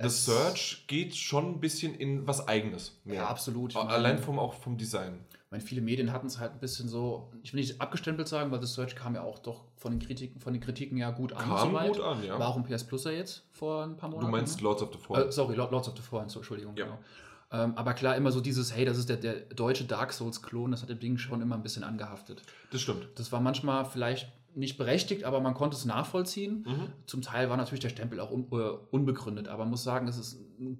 The 0.00 0.08
Search 0.08 0.84
geht 0.88 1.14
schon 1.16 1.46
ein 1.54 1.60
bisschen 1.60 1.94
in 1.94 2.26
was 2.26 2.48
Eigenes. 2.48 2.98
mehr. 3.04 3.16
Ja, 3.16 3.26
absolut. 3.28 3.76
Allein 3.76 4.18
vom, 4.18 4.38
auch 4.38 4.54
vom 4.54 4.76
Design. 4.78 5.24
Meine, 5.56 5.66
viele 5.66 5.80
Medien 5.80 6.12
hatten 6.12 6.26
es 6.26 6.38
halt 6.38 6.52
ein 6.52 6.60
bisschen 6.60 6.86
so, 6.88 7.30
ich 7.42 7.52
will 7.54 7.60
nicht 7.60 7.80
abgestempelt 7.80 8.28
sagen, 8.28 8.50
weil 8.50 8.60
The 8.60 8.66
Search 8.66 8.94
kam 8.94 9.14
ja 9.14 9.22
auch 9.22 9.38
doch 9.38 9.64
von 9.76 9.90
den 9.92 10.00
Kritiken, 10.00 10.38
von 10.40 10.52
den 10.52 10.60
Kritiken 10.62 10.98
ja 10.98 11.10
gut 11.12 11.32
an. 11.32 11.38
Kam 11.48 11.70
soweit. 11.70 11.88
gut 11.94 12.00
an, 12.00 12.22
ja. 12.22 12.38
War 12.38 12.48
auch 12.48 12.56
ein 12.56 12.64
PS 12.64 12.84
Plus 12.84 13.04
ja 13.04 13.12
jetzt 13.12 13.42
vor 13.52 13.84
ein 13.84 13.96
paar 13.96 14.10
Du 14.10 14.16
Monaten. 14.16 14.32
meinst 14.32 14.58
ne? 14.58 14.64
Lords 14.64 14.82
of 14.82 14.92
the 14.92 14.98
Fallen. 14.98 15.28
Äh, 15.28 15.32
sorry, 15.32 15.54
Lord- 15.56 15.70
Lords 15.72 15.88
of 15.88 15.96
the 15.96 16.02
Fallen, 16.02 16.28
so, 16.28 16.40
Entschuldigung. 16.40 16.76
Ja. 16.76 16.84
Genau. 16.84 16.98
Ähm, 17.52 17.72
aber 17.76 17.94
klar, 17.94 18.16
immer 18.16 18.32
so 18.32 18.40
dieses, 18.42 18.74
hey, 18.74 18.84
das 18.84 18.98
ist 18.98 19.08
der, 19.08 19.16
der 19.16 19.34
deutsche 19.54 19.84
Dark 19.84 20.12
Souls-Klon, 20.12 20.72
das 20.72 20.82
hat 20.82 20.90
dem 20.90 20.98
Ding 21.00 21.16
schon 21.16 21.40
immer 21.40 21.54
ein 21.54 21.62
bisschen 21.62 21.84
angehaftet. 21.84 22.42
das 22.70 22.82
stimmt. 22.82 23.08
Das 23.14 23.32
war 23.32 23.40
manchmal 23.40 23.84
vielleicht 23.86 24.30
nicht 24.54 24.76
berechtigt, 24.76 25.24
aber 25.24 25.40
man 25.40 25.54
konnte 25.54 25.76
es 25.76 25.84
nachvollziehen. 25.84 26.64
Mhm. 26.66 26.88
Zum 27.06 27.22
Teil 27.22 27.48
war 27.48 27.56
natürlich 27.56 27.80
der 27.80 27.88
Stempel 27.90 28.20
auch 28.20 28.30
un 28.30 28.46
äh, 28.52 28.56
unbegründet, 28.90 29.48
aber 29.48 29.64
man 29.64 29.70
muss 29.70 29.84
sagen, 29.84 30.06
es 30.08 30.18
ist 30.18 30.38
ein, 30.60 30.78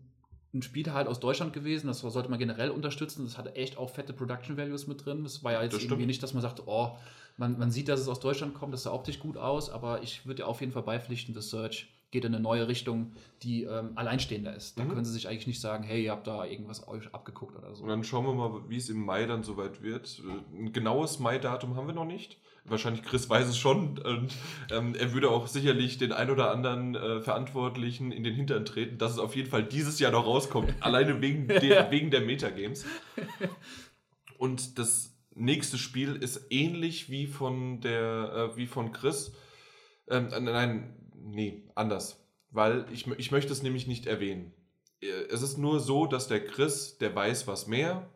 ein 0.58 0.62
Spiel 0.62 0.92
halt 0.92 1.06
aus 1.08 1.20
Deutschland 1.20 1.52
gewesen, 1.52 1.86
das 1.86 2.00
sollte 2.00 2.28
man 2.28 2.38
generell 2.38 2.70
unterstützen. 2.70 3.24
Das 3.24 3.38
hatte 3.38 3.54
echt 3.56 3.76
auch 3.78 3.90
fette 3.90 4.12
Production 4.12 4.56
Values 4.56 4.86
mit 4.86 5.04
drin. 5.04 5.22
Das 5.24 5.42
war 5.44 5.52
ja 5.52 5.62
jetzt 5.62 5.74
Das 5.74 5.82
irgendwie 5.84 6.06
nicht, 6.06 6.22
dass 6.22 6.32
man 6.34 6.42
sagt, 6.42 6.62
oh, 6.66 6.96
man, 7.36 7.58
man 7.58 7.70
sieht, 7.70 7.88
dass 7.88 8.00
es 8.00 8.08
aus 8.08 8.20
Deutschland 8.20 8.54
kommt, 8.54 8.72
das 8.72 8.84
sah 8.84 8.92
optisch 8.92 9.18
gut 9.18 9.36
aus, 9.36 9.68
aber 9.70 10.02
ich 10.02 10.24
würde 10.26 10.42
dir 10.42 10.46
auf 10.48 10.60
jeden 10.60 10.72
Fall 10.72 10.82
beipflichten, 10.82 11.34
The 11.34 11.42
Search 11.42 11.88
geht 12.12 12.24
in 12.24 12.32
eine 12.34 12.42
neue 12.42 12.68
Richtung, 12.68 13.12
die 13.42 13.64
ähm, 13.64 13.90
alleinstehender 13.96 14.54
ist. 14.54 14.78
Da 14.78 14.84
Mhm. 14.84 14.88
können 14.90 15.04
sie 15.04 15.12
sich 15.12 15.28
eigentlich 15.28 15.48
nicht 15.48 15.60
sagen, 15.60 15.82
hey, 15.84 16.04
ihr 16.04 16.12
habt 16.12 16.26
da 16.26 16.44
irgendwas 16.46 16.86
euch 16.88 17.12
abgeguckt 17.12 17.56
oder 17.56 17.74
so. 17.74 17.82
Und 17.82 17.88
dann 17.90 18.04
schauen 18.04 18.24
wir 18.24 18.32
mal, 18.32 18.62
wie 18.68 18.76
es 18.76 18.88
im 18.88 19.04
Mai 19.04 19.26
dann 19.26 19.42
soweit 19.42 19.82
wird. 19.82 20.22
Ein 20.56 20.72
genaues 20.72 21.18
Mai-Datum 21.18 21.76
haben 21.76 21.88
wir 21.88 21.94
noch 21.94 22.04
nicht. 22.06 22.38
Wahrscheinlich 22.68 23.02
Chris 23.04 23.28
weiß 23.28 23.46
es 23.48 23.58
schon 23.58 23.98
und 23.98 24.34
ähm, 24.70 24.94
er 24.94 25.12
würde 25.12 25.30
auch 25.30 25.46
sicherlich 25.46 25.98
den 25.98 26.12
ein 26.12 26.30
oder 26.30 26.50
anderen 26.50 26.94
äh, 26.94 27.20
Verantwortlichen 27.20 28.10
in 28.12 28.24
den 28.24 28.34
Hintern 28.34 28.64
treten, 28.64 28.98
dass 28.98 29.12
es 29.12 29.18
auf 29.18 29.36
jeden 29.36 29.48
Fall 29.48 29.62
dieses 29.62 29.98
Jahr 30.00 30.12
noch 30.12 30.26
rauskommt, 30.26 30.74
alleine 30.80 31.20
wegen 31.20 31.46
der, 31.48 31.90
wegen 31.90 32.10
der 32.10 32.22
Metagames. 32.22 32.84
Und 34.38 34.78
das 34.78 35.14
nächste 35.34 35.78
Spiel 35.78 36.16
ist 36.16 36.46
ähnlich 36.50 37.10
wie 37.10 37.26
von 37.26 37.80
der 37.80 38.50
äh, 38.52 38.56
wie 38.56 38.66
von 38.66 38.92
Chris. 38.92 39.32
Ähm, 40.08 40.32
äh, 40.32 40.40
nein, 40.40 40.96
nee, 41.14 41.64
anders. 41.74 42.22
Weil 42.50 42.86
ich, 42.92 43.06
ich 43.06 43.30
möchte 43.30 43.52
es 43.52 43.62
nämlich 43.62 43.86
nicht 43.86 44.06
erwähnen. 44.06 44.52
Äh, 45.00 45.06
Es 45.30 45.42
ist 45.42 45.58
nur 45.58 45.80
so, 45.80 46.06
dass 46.06 46.28
der 46.28 46.44
Chris, 46.44 46.98
der 46.98 47.14
weiß 47.14 47.46
was 47.46 47.66
mehr 47.66 48.10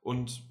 und 0.00 0.42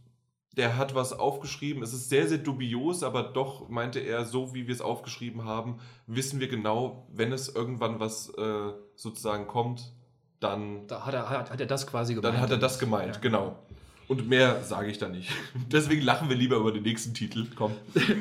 der 0.57 0.77
hat 0.77 0.95
was 0.95 1.13
aufgeschrieben. 1.13 1.81
Es 1.83 1.93
ist 1.93 2.09
sehr, 2.09 2.27
sehr 2.27 2.39
dubios, 2.39 3.03
aber 3.03 3.23
doch 3.23 3.69
meinte 3.69 3.99
er, 3.99 4.25
so 4.25 4.53
wie 4.53 4.67
wir 4.67 4.73
es 4.73 4.81
aufgeschrieben 4.81 5.45
haben, 5.45 5.77
wissen 6.07 6.39
wir 6.39 6.47
genau, 6.49 7.07
wenn 7.13 7.31
es 7.31 7.47
irgendwann 7.47 7.99
was 7.99 8.29
äh, 8.37 8.71
sozusagen 8.95 9.47
kommt, 9.47 9.93
dann, 10.39 10.85
Da 10.87 11.05
hat 11.05 11.13
er, 11.13 11.29
hat, 11.29 11.51
hat 11.51 11.59
er 11.61 11.65
das 11.67 11.87
quasi 11.87 12.13
gemeint. 12.15 12.33
dann 12.35 12.41
hat 12.41 12.51
er 12.51 12.57
das 12.57 12.77
gemeint, 12.79 13.15
Ja. 13.15 13.21
genau. 13.21 13.59
Und 14.07 14.29
mehr 14.29 14.63
sage 14.63 14.89
ich 14.89 14.97
da 14.99 15.09
nicht. 15.09 15.29
Deswegen 15.71 16.01
lachen 16.01 16.29
wir 16.29 16.35
lieber 16.37 16.55
über 16.57 16.71
den 16.71 16.83
nächsten 16.83 17.13
Titel. 17.13 17.45
Komm. 17.55 17.71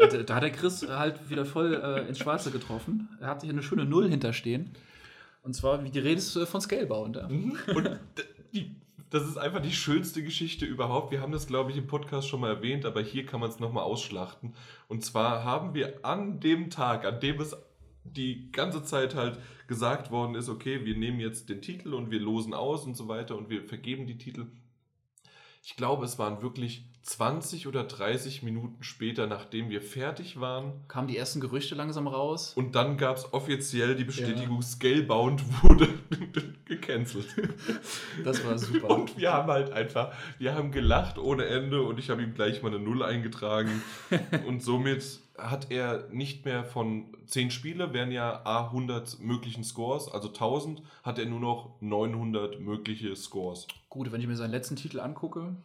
Da, 0.00 0.06
da 0.22 0.34
hat 0.36 0.42
der 0.42 0.50
Chris 0.50 0.86
halt 0.88 1.28
wieder 1.28 1.44
voll 1.44 1.74
äh, 1.74 2.08
ins 2.08 2.18
Schwarze 2.18 2.50
getroffen. 2.50 3.10
Er 3.20 3.28
hat 3.28 3.42
hier 3.42 3.50
eine 3.52 3.62
schöne 3.62 3.84
Null 3.84 4.08
hinterstehen. 4.08 4.70
Und 5.42 5.54
zwar, 5.54 5.84
wie 5.84 5.90
die 5.90 5.98
Rede 5.98 6.16
ist 6.16 6.34
äh, 6.36 6.46
von 6.46 6.60
Scalebound. 6.62 7.16
Ja. 7.16 7.26
Und 7.26 7.84
d- 7.84 8.22
die, 8.54 8.76
das 9.10 9.26
ist 9.26 9.36
einfach 9.36 9.60
die 9.60 9.72
schönste 9.72 10.22
Geschichte 10.22 10.64
überhaupt. 10.64 11.10
Wir 11.10 11.20
haben 11.20 11.32
das, 11.32 11.48
glaube 11.48 11.72
ich, 11.72 11.76
im 11.76 11.88
Podcast 11.88 12.28
schon 12.28 12.40
mal 12.40 12.50
erwähnt, 12.50 12.84
aber 12.84 13.02
hier 13.02 13.26
kann 13.26 13.40
man 13.40 13.50
es 13.50 13.58
nochmal 13.58 13.82
ausschlachten. 13.82 14.54
Und 14.88 15.04
zwar 15.04 15.44
haben 15.44 15.74
wir 15.74 16.04
an 16.04 16.38
dem 16.38 16.70
Tag, 16.70 17.04
an 17.04 17.20
dem 17.20 17.40
es 17.40 17.56
die 18.04 18.50
ganze 18.52 18.82
Zeit 18.84 19.14
halt 19.14 19.38
gesagt 19.66 20.10
worden 20.10 20.34
ist, 20.36 20.48
okay, 20.48 20.84
wir 20.84 20.96
nehmen 20.96 21.20
jetzt 21.20 21.48
den 21.48 21.60
Titel 21.60 21.92
und 21.92 22.10
wir 22.10 22.20
losen 22.20 22.54
aus 22.54 22.84
und 22.84 22.96
so 22.96 23.08
weiter 23.08 23.36
und 23.36 23.50
wir 23.50 23.64
vergeben 23.64 24.06
die 24.06 24.18
Titel. 24.18 24.46
Ich 25.62 25.76
glaube, 25.76 26.04
es 26.04 26.18
waren 26.18 26.40
wirklich 26.40 26.89
20 27.02 27.66
oder 27.66 27.84
30 27.84 28.42
Minuten 28.42 28.82
später, 28.82 29.26
nachdem 29.26 29.70
wir 29.70 29.80
fertig 29.80 30.40
waren. 30.40 30.72
Kamen 30.88 31.08
die 31.08 31.16
ersten 31.16 31.40
Gerüchte 31.40 31.74
langsam 31.74 32.06
raus. 32.06 32.52
Und 32.54 32.74
dann 32.74 32.98
gab 32.98 33.16
es 33.16 33.32
offiziell 33.32 33.96
die 33.96 34.04
Bestätigung, 34.04 34.62
Scalebound 34.62 35.42
wurde 35.62 35.88
gecancelt. 36.66 37.26
Das 38.22 38.44
war 38.44 38.58
super. 38.58 38.90
Und 38.90 39.16
wir 39.16 39.32
haben 39.32 39.50
halt 39.50 39.72
einfach, 39.72 40.12
wir 40.38 40.54
haben 40.54 40.72
gelacht 40.72 41.18
ohne 41.18 41.46
Ende 41.46 41.82
und 41.82 41.98
ich 41.98 42.10
habe 42.10 42.22
ihm 42.22 42.34
gleich 42.34 42.62
mal 42.62 42.68
eine 42.68 42.78
Null 42.78 43.02
eingetragen. 43.02 43.82
und 44.46 44.62
somit 44.62 45.20
hat 45.38 45.70
er 45.70 46.06
nicht 46.10 46.44
mehr 46.44 46.64
von 46.64 47.16
10 47.26 47.50
Spiele, 47.50 47.92
wären 47.92 48.12
ja 48.12 48.42
A 48.44 48.66
100 48.66 49.20
möglichen 49.20 49.64
Scores, 49.64 50.08
also 50.08 50.28
1000, 50.28 50.82
hat 51.02 51.18
er 51.18 51.26
nur 51.26 51.40
noch 51.40 51.80
900 51.80 52.60
mögliche 52.60 53.16
Scores. 53.16 53.66
Gut, 53.88 54.12
wenn 54.12 54.20
ich 54.20 54.26
mir 54.26 54.36
seinen 54.36 54.50
letzten 54.50 54.76
Titel 54.76 55.00
angucke. 55.00 55.56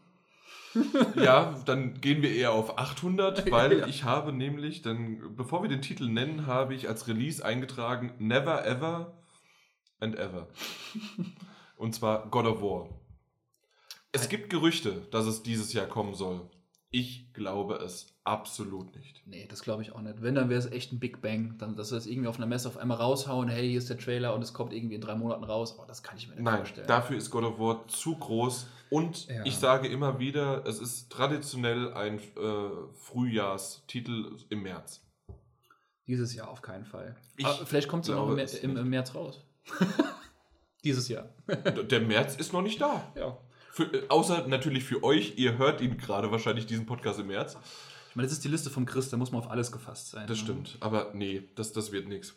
Ja, 1.16 1.56
dann 1.66 2.00
gehen 2.02 2.22
wir 2.22 2.32
eher 2.34 2.52
auf 2.52 2.78
800, 2.78 3.50
weil 3.52 3.80
Ja. 3.80 3.88
ich 3.88 4.04
habe 4.04 4.34
nämlich, 4.34 4.82
dann, 4.82 5.36
bevor 5.36 5.62
wir 5.62 5.70
den 5.70 5.82
Titel 5.82 6.08
nennen, 6.10 6.48
habe 6.48 6.74
ich 6.76 6.88
als 6.90 7.08
Release 7.08 7.44
eingetragen 7.44 8.14
Never 8.20 8.66
Ever 8.66 9.14
and 10.00 10.16
Ever. 10.16 10.48
Und 11.78 11.96
zwar 11.96 12.28
God 12.30 12.46
of 12.46 12.62
War. 12.62 12.90
Es 14.12 14.30
gibt 14.30 14.50
Gerüchte, 14.50 15.08
dass 15.12 15.26
es 15.26 15.44
dieses 15.44 15.74
Jahr 15.74 15.88
kommen 15.88 16.14
soll. 16.16 16.42
Ich 16.98 17.34
glaube 17.34 17.76
es 17.84 18.16
absolut 18.24 18.96
nicht. 18.96 19.22
Nee, 19.26 19.46
das 19.50 19.62
glaube 19.64 19.82
ich 19.82 19.92
auch 19.92 20.00
nicht. 20.00 20.22
Wenn, 20.22 20.34
dann 20.36 20.48
wäre 20.48 20.60
es 20.60 20.66
echt 20.72 20.94
ein 20.94 21.00
Big 21.00 21.22
Bang. 21.22 21.58
Dann, 21.58 21.76
dass 21.76 21.92
wir 21.92 21.98
das 21.98 22.06
irgendwie 22.08 22.30
auf 22.30 22.38
einer 22.38 22.46
Messe 22.46 22.70
auf 22.70 22.78
einmal 22.78 22.96
raushauen, 22.96 23.50
hey, 23.50 23.68
hier 23.68 23.78
ist 23.80 23.90
der 23.90 23.98
Trailer 23.98 24.34
und 24.34 24.42
es 24.42 24.54
kommt 24.54 24.72
irgendwie 24.72 24.96
in 24.96 25.02
drei 25.02 25.16
Monaten 25.16 25.44
raus. 25.44 25.78
Oh, 25.78 25.84
das 25.86 26.04
kann 26.04 26.18
ich 26.18 26.30
mir 26.30 26.36
nicht 26.36 26.46
Nein, 26.46 26.58
vorstellen. 26.60 26.88
dafür 26.88 27.18
ist 27.18 27.30
God 27.32 27.44
of 27.44 27.60
War 27.60 27.86
zu 27.90 28.16
groß. 28.16 28.68
Und 28.90 29.28
Ja. 29.28 29.44
ich 29.44 29.58
sage 29.58 29.90
immer 29.90 30.20
wieder, 30.20 30.66
es 30.66 30.80
ist 30.80 31.12
traditionell 31.12 31.92
ein 31.94 32.18
äh, 32.20 32.70
Frühjahrstitel 32.94 34.38
im 34.48 34.62
März. 34.64 35.02
Dieses 36.08 36.34
Jahr 36.34 36.48
auf 36.50 36.62
keinen 36.62 36.86
Fall. 36.86 37.18
Ich 37.36 37.46
Aber 37.46 37.66
vielleicht 37.66 37.90
kommt 37.90 38.06
es 38.06 38.10
noch 38.10 38.18
glaube 38.28 38.34
im, 38.34 38.40
es 38.40 38.54
im, 38.56 38.78
im 38.78 38.90
März 38.90 39.14
raus. 39.16 39.44
Dieses 40.86 41.10
Jahr. 41.10 41.28
Der 41.90 42.00
März 42.00 42.36
ist 42.38 42.54
noch 42.54 42.62
nicht 42.62 42.80
da. 42.80 43.12
Ja. 43.16 43.38
Für, 43.76 43.94
äh, 43.94 44.08
außer 44.08 44.48
natürlich 44.48 44.86
für 44.86 45.04
euch, 45.04 45.34
ihr 45.36 45.58
hört 45.58 45.82
ihn 45.82 45.98
gerade 45.98 46.32
wahrscheinlich 46.32 46.66
diesen 46.66 46.86
Podcast 46.86 47.20
im 47.20 47.28
März. 47.28 47.58
Ich 48.10 48.16
meine, 48.16 48.26
das 48.26 48.38
ist 48.38 48.46
die 48.46 48.48
Liste 48.48 48.70
vom 48.70 48.86
Chris, 48.86 49.10
da 49.10 49.18
muss 49.18 49.34
man 49.34 49.42
auf 49.42 49.52
alles 49.52 49.70
gefasst 49.70 50.12
sein. 50.12 50.28
Das 50.28 50.38
ne? 50.38 50.44
stimmt. 50.46 50.78
Aber 50.80 51.12
nee, 51.14 51.50
das, 51.56 51.74
das 51.74 51.92
wird 51.92 52.08
nichts. 52.08 52.36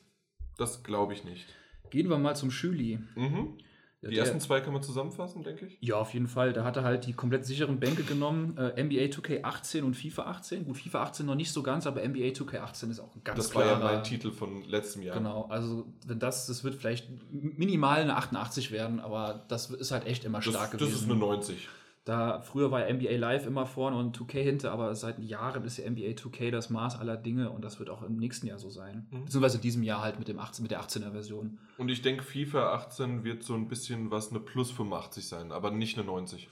Das 0.57 0.83
glaube 0.83 1.13
ich 1.13 1.23
nicht. 1.23 1.47
Gehen 1.91 2.11
wir 2.11 2.19
mal 2.19 2.35
zum 2.35 2.51
Schüli. 2.51 2.99
Mhm. 3.15 3.57
Die 4.01 4.11
der- 4.15 4.19
ersten 4.21 4.39
zwei 4.39 4.61
kann 4.61 4.73
man 4.73 4.83
zusammenfassen, 4.83 5.43
denke 5.43 5.67
ich. 5.67 5.77
Ja, 5.81 5.97
auf 5.97 6.15
jeden 6.15 6.29
Fall. 6.29 6.53
Da 6.53 6.63
hat 6.63 6.77
er 6.77 6.85
halt 6.85 7.05
die 7.07 7.13
komplett 7.15 7.45
sicheren 7.45 7.81
Bänke 7.81 8.05
genommen. 8.05 8.57
Äh, 8.57 8.81
NBA 8.81 9.07
2K18 9.11 9.83
und 9.83 9.95
FIFA 9.97 10.23
18. 10.27 10.65
Gut, 10.67 10.77
FIFA 10.79 11.03
18 11.03 11.27
noch 11.27 11.35
nicht 11.35 11.51
so 11.51 11.65
ganz, 11.65 11.85
aber 11.87 12.03
NBA 12.05 12.29
2K18 12.33 12.91
ist 12.91 13.01
auch 13.01 13.17
ein 13.17 13.25
ganz 13.25 13.37
Das 13.39 13.55
war 13.57 13.63
klarer. 13.65 13.81
ja 13.85 13.93
mein 13.97 14.05
Titel 14.05 14.31
von 14.31 14.63
letztem 14.69 15.03
Jahr. 15.03 15.17
Genau, 15.19 15.47
also 15.51 15.85
wenn 16.07 16.21
das, 16.21 16.47
das 16.47 16.63
wird 16.63 16.77
vielleicht 16.77 17.09
minimal 17.33 18.01
eine 18.03 18.17
88 18.17 18.71
werden, 18.71 19.01
aber 19.01 19.45
das 19.49 19.71
ist 19.71 19.91
halt 19.91 20.07
echt 20.07 20.25
immer 20.25 20.39
Das, 20.39 20.47
stark 20.47 20.71
das 20.71 20.81
gewesen. 20.81 20.95
ist 20.97 21.05
eine 21.11 21.15
90. 21.19 21.69
Da 22.09 22.41
früher 22.41 22.71
war 22.71 22.81
ja 22.89 22.95
NBA 22.95 23.17
Live 23.17 23.45
immer 23.47 23.67
vorne 23.67 23.99
und 23.99 24.17
2K 24.17 24.41
hinter, 24.43 24.73
aber 24.73 24.95
seit 24.95 25.19
Jahren 25.19 25.63
ist 25.65 25.77
ja 25.77 25.85
NBA 25.91 26.13
2K 26.13 26.51
das 26.51 26.71
Maß 26.71 26.99
aller 26.99 27.19
Dinge 27.19 27.51
und 27.51 27.63
das 27.63 27.79
wird 27.79 27.91
auch 27.91 28.01
im 28.03 28.17
nächsten 28.17 28.47
Jahr 28.47 28.59
so 28.59 28.71
sein. 28.71 29.07
Mhm. 29.11 29.27
Beziehungsweise 29.27 29.57
in 29.59 29.63
diesem 29.63 29.83
Jahr 29.83 30.01
halt 30.01 30.19
mit, 30.19 30.27
dem 30.27 30.39
18, 30.39 30.63
mit 30.63 30.71
der 30.71 30.81
18er 30.81 31.13
Version. 31.13 31.59
Und 31.77 31.91
ich 31.91 32.01
denke, 32.01 32.23
FIFA 32.25 32.73
18 32.73 33.25
wird 33.25 33.43
so 33.43 33.53
ein 33.53 33.69
bisschen 33.69 34.11
was 34.11 34.31
eine 34.31 34.41
plus 34.41 34.71
85 34.71 35.29
sein, 35.29 35.53
aber 35.53 35.71
nicht 35.71 35.99
eine 35.99 36.07
90. 36.07 36.49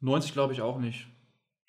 90 0.00 0.34
glaube 0.34 0.52
ich 0.52 0.60
auch 0.60 0.78
nicht. 0.78 1.08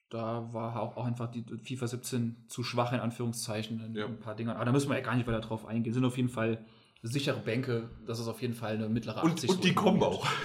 Da 0.09 0.51
war 0.51 0.77
auch, 0.81 0.97
auch 0.97 1.05
einfach 1.05 1.31
die 1.31 1.45
FIFA 1.63 1.87
17 1.87 2.43
zu 2.49 2.63
schwach 2.63 2.91
in 2.91 2.99
Anführungszeichen 2.99 3.79
in 3.85 3.95
Ja. 3.95 4.05
ein 4.05 4.19
paar 4.19 4.35
Dingern. 4.35 4.57
Aber 4.57 4.65
da 4.65 4.73
müssen 4.73 4.89
wir 4.89 4.97
ja 4.97 5.03
gar 5.03 5.15
nicht 5.15 5.27
weiter 5.27 5.39
drauf 5.39 5.65
eingehen. 5.65 5.93
Sind 5.93 6.03
auf 6.03 6.17
jeden 6.17 6.27
Fall 6.29 6.65
sichere 7.01 7.39
Bänke. 7.39 7.89
Das 8.05 8.19
ist 8.19 8.27
auf 8.27 8.41
jeden 8.41 8.53
Fall 8.53 8.73
eine 8.73 8.89
mittlere 8.89 9.23
Und, 9.23 9.33
80. 9.33 9.49
und 9.49 9.63
die 9.63 9.69
so 9.69 9.75
kommen 9.75 10.03
auch. 10.03 10.27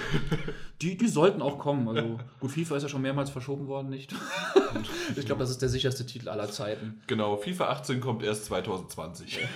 Die, 0.83 0.97
die 0.97 1.09
sollten 1.09 1.41
auch 1.41 1.59
kommen. 1.59 1.89
Also 1.89 2.19
gut, 2.41 2.51
FIFA 2.51 2.77
ist 2.77 2.83
ja 2.83 2.89
schon 2.89 3.01
mehrmals 3.01 3.31
verschoben 3.31 3.69
worden, 3.69 3.89
nicht? 3.89 4.13
ich 5.17 5.25
glaube, 5.25 5.39
das 5.39 5.51
ist 5.51 5.63
der 5.63 5.69
sicherste 5.69 6.05
Titel 6.05 6.29
aller 6.29 6.51
Zeiten. 6.51 7.01
Genau, 7.07 7.37
FIFA 7.37 7.69
18 7.71 8.01
kommt 8.01 8.23
erst 8.23 8.47
2020. 8.47 9.39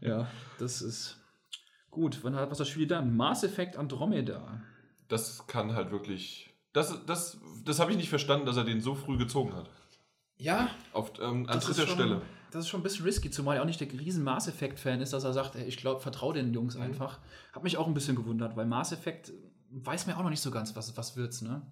Ja, 0.00 0.28
das 0.58 0.82
ist 0.82 1.20
gut. 1.90 2.18
Wann 2.22 2.34
hat 2.34 2.50
was 2.50 2.58
das 2.58 2.68
Spiel 2.68 2.86
dann? 2.86 3.16
Mass 3.16 3.44
Effect 3.44 3.76
Andromeda. 3.76 4.62
Das 5.08 5.46
kann 5.46 5.74
halt 5.74 5.90
wirklich. 5.90 6.50
Das, 6.72 7.04
das, 7.06 7.38
das 7.64 7.80
habe 7.80 7.90
ich 7.90 7.96
nicht 7.96 8.08
verstanden, 8.08 8.46
dass 8.46 8.56
er 8.56 8.64
den 8.64 8.80
so 8.80 8.94
früh 8.94 9.18
gezogen 9.18 9.54
hat. 9.54 9.68
Ja, 10.40 10.70
Auf, 10.92 11.12
ähm, 11.20 11.46
an 11.48 11.60
dritter 11.60 11.86
schon, 11.86 11.94
Stelle. 11.94 12.22
Das 12.50 12.64
ist 12.64 12.68
schon 12.68 12.80
ein 12.80 12.82
bisschen 12.82 13.04
risky, 13.04 13.30
zumal 13.30 13.56
er 13.56 13.62
auch 13.62 13.66
nicht 13.66 13.80
der 13.80 13.90
riesen 13.92 14.24
Mass 14.24 14.48
Effect-Fan 14.48 15.00
ist, 15.00 15.12
dass 15.12 15.22
er 15.24 15.32
sagt, 15.32 15.54
ey, 15.56 15.64
ich 15.64 15.76
glaube, 15.76 16.00
vertraue 16.00 16.34
den 16.34 16.52
Jungs 16.52 16.74
Mhm. 16.76 16.82
einfach. 16.82 17.18
Hat 17.52 17.62
mich 17.62 17.76
auch 17.76 17.86
ein 17.86 17.94
bisschen 17.94 18.16
gewundert, 18.16 18.56
weil 18.56 18.66
Mass 18.66 18.92
Effect 18.92 19.32
weiß 19.70 20.06
mir 20.06 20.16
auch 20.16 20.22
noch 20.22 20.30
nicht 20.30 20.40
so 20.40 20.50
ganz, 20.50 20.74
was, 20.74 20.96
was 20.96 21.16
wird's, 21.16 21.42
ne? 21.42 21.62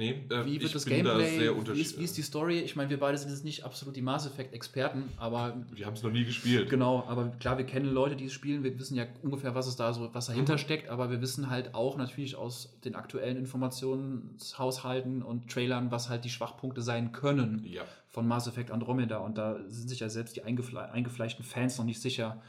Nee, 0.00 0.24
äh, 0.30 0.46
Wie 0.46 0.58
wird 0.62 0.74
das 0.74 0.84
da 0.86 0.90
Gameplay? 0.90 1.38
sehr 1.38 1.54
wie, 1.74 1.80
ist, 1.80 1.98
wie 2.00 2.04
ist 2.04 2.16
die 2.16 2.22
Story? 2.22 2.60
Ich 2.60 2.74
meine, 2.74 2.88
wir 2.88 2.98
beide 2.98 3.18
sind 3.18 3.28
jetzt 3.30 3.44
nicht 3.44 3.64
absolut 3.66 3.94
die 3.94 4.00
Mass 4.00 4.26
Effect-Experten, 4.26 5.04
aber 5.18 5.54
Wir 5.74 5.84
haben 5.84 5.92
es 5.92 6.02
noch 6.02 6.10
nie 6.10 6.24
gespielt. 6.24 6.70
Genau, 6.70 7.04
aber 7.06 7.26
klar, 7.38 7.58
wir 7.58 7.66
kennen 7.66 7.92
Leute, 7.92 8.16
die 8.16 8.24
es 8.24 8.32
spielen, 8.32 8.64
wir 8.64 8.78
wissen 8.78 8.96
ja 8.96 9.04
ungefähr, 9.22 9.54
was 9.54 9.66
es 9.66 9.76
da 9.76 9.92
so, 9.92 10.08
was 10.14 10.24
dahinter 10.26 10.54
Mhm. 10.54 10.58
steckt, 10.58 10.88
aber 10.88 11.10
wir 11.10 11.20
wissen 11.20 11.50
halt 11.50 11.74
auch 11.74 11.98
natürlich 11.98 12.34
aus 12.34 12.78
den 12.84 12.94
aktuellen 12.94 13.36
Informationshaushalten 13.36 15.22
und 15.22 15.50
Trailern, 15.50 15.90
was 15.90 16.08
halt 16.08 16.24
die 16.24 16.30
Schwachpunkte 16.30 16.80
sein 16.82 17.12
können 17.12 17.62
Ja. 17.66 17.82
von 18.08 18.26
Mass 18.26 18.46
Effect 18.46 18.70
Andromeda. 18.70 19.18
Und 19.18 19.38
da 19.38 19.58
sind 19.68 19.88
sich 19.88 20.00
ja 20.00 20.08
selbst 20.08 20.34
die 20.36 20.42
eingefle 20.44 20.90
eingefleischten 20.90 21.44
Fans 21.44 21.78
noch 21.78 21.84
nicht 21.84 22.00
sicher, 22.00 22.40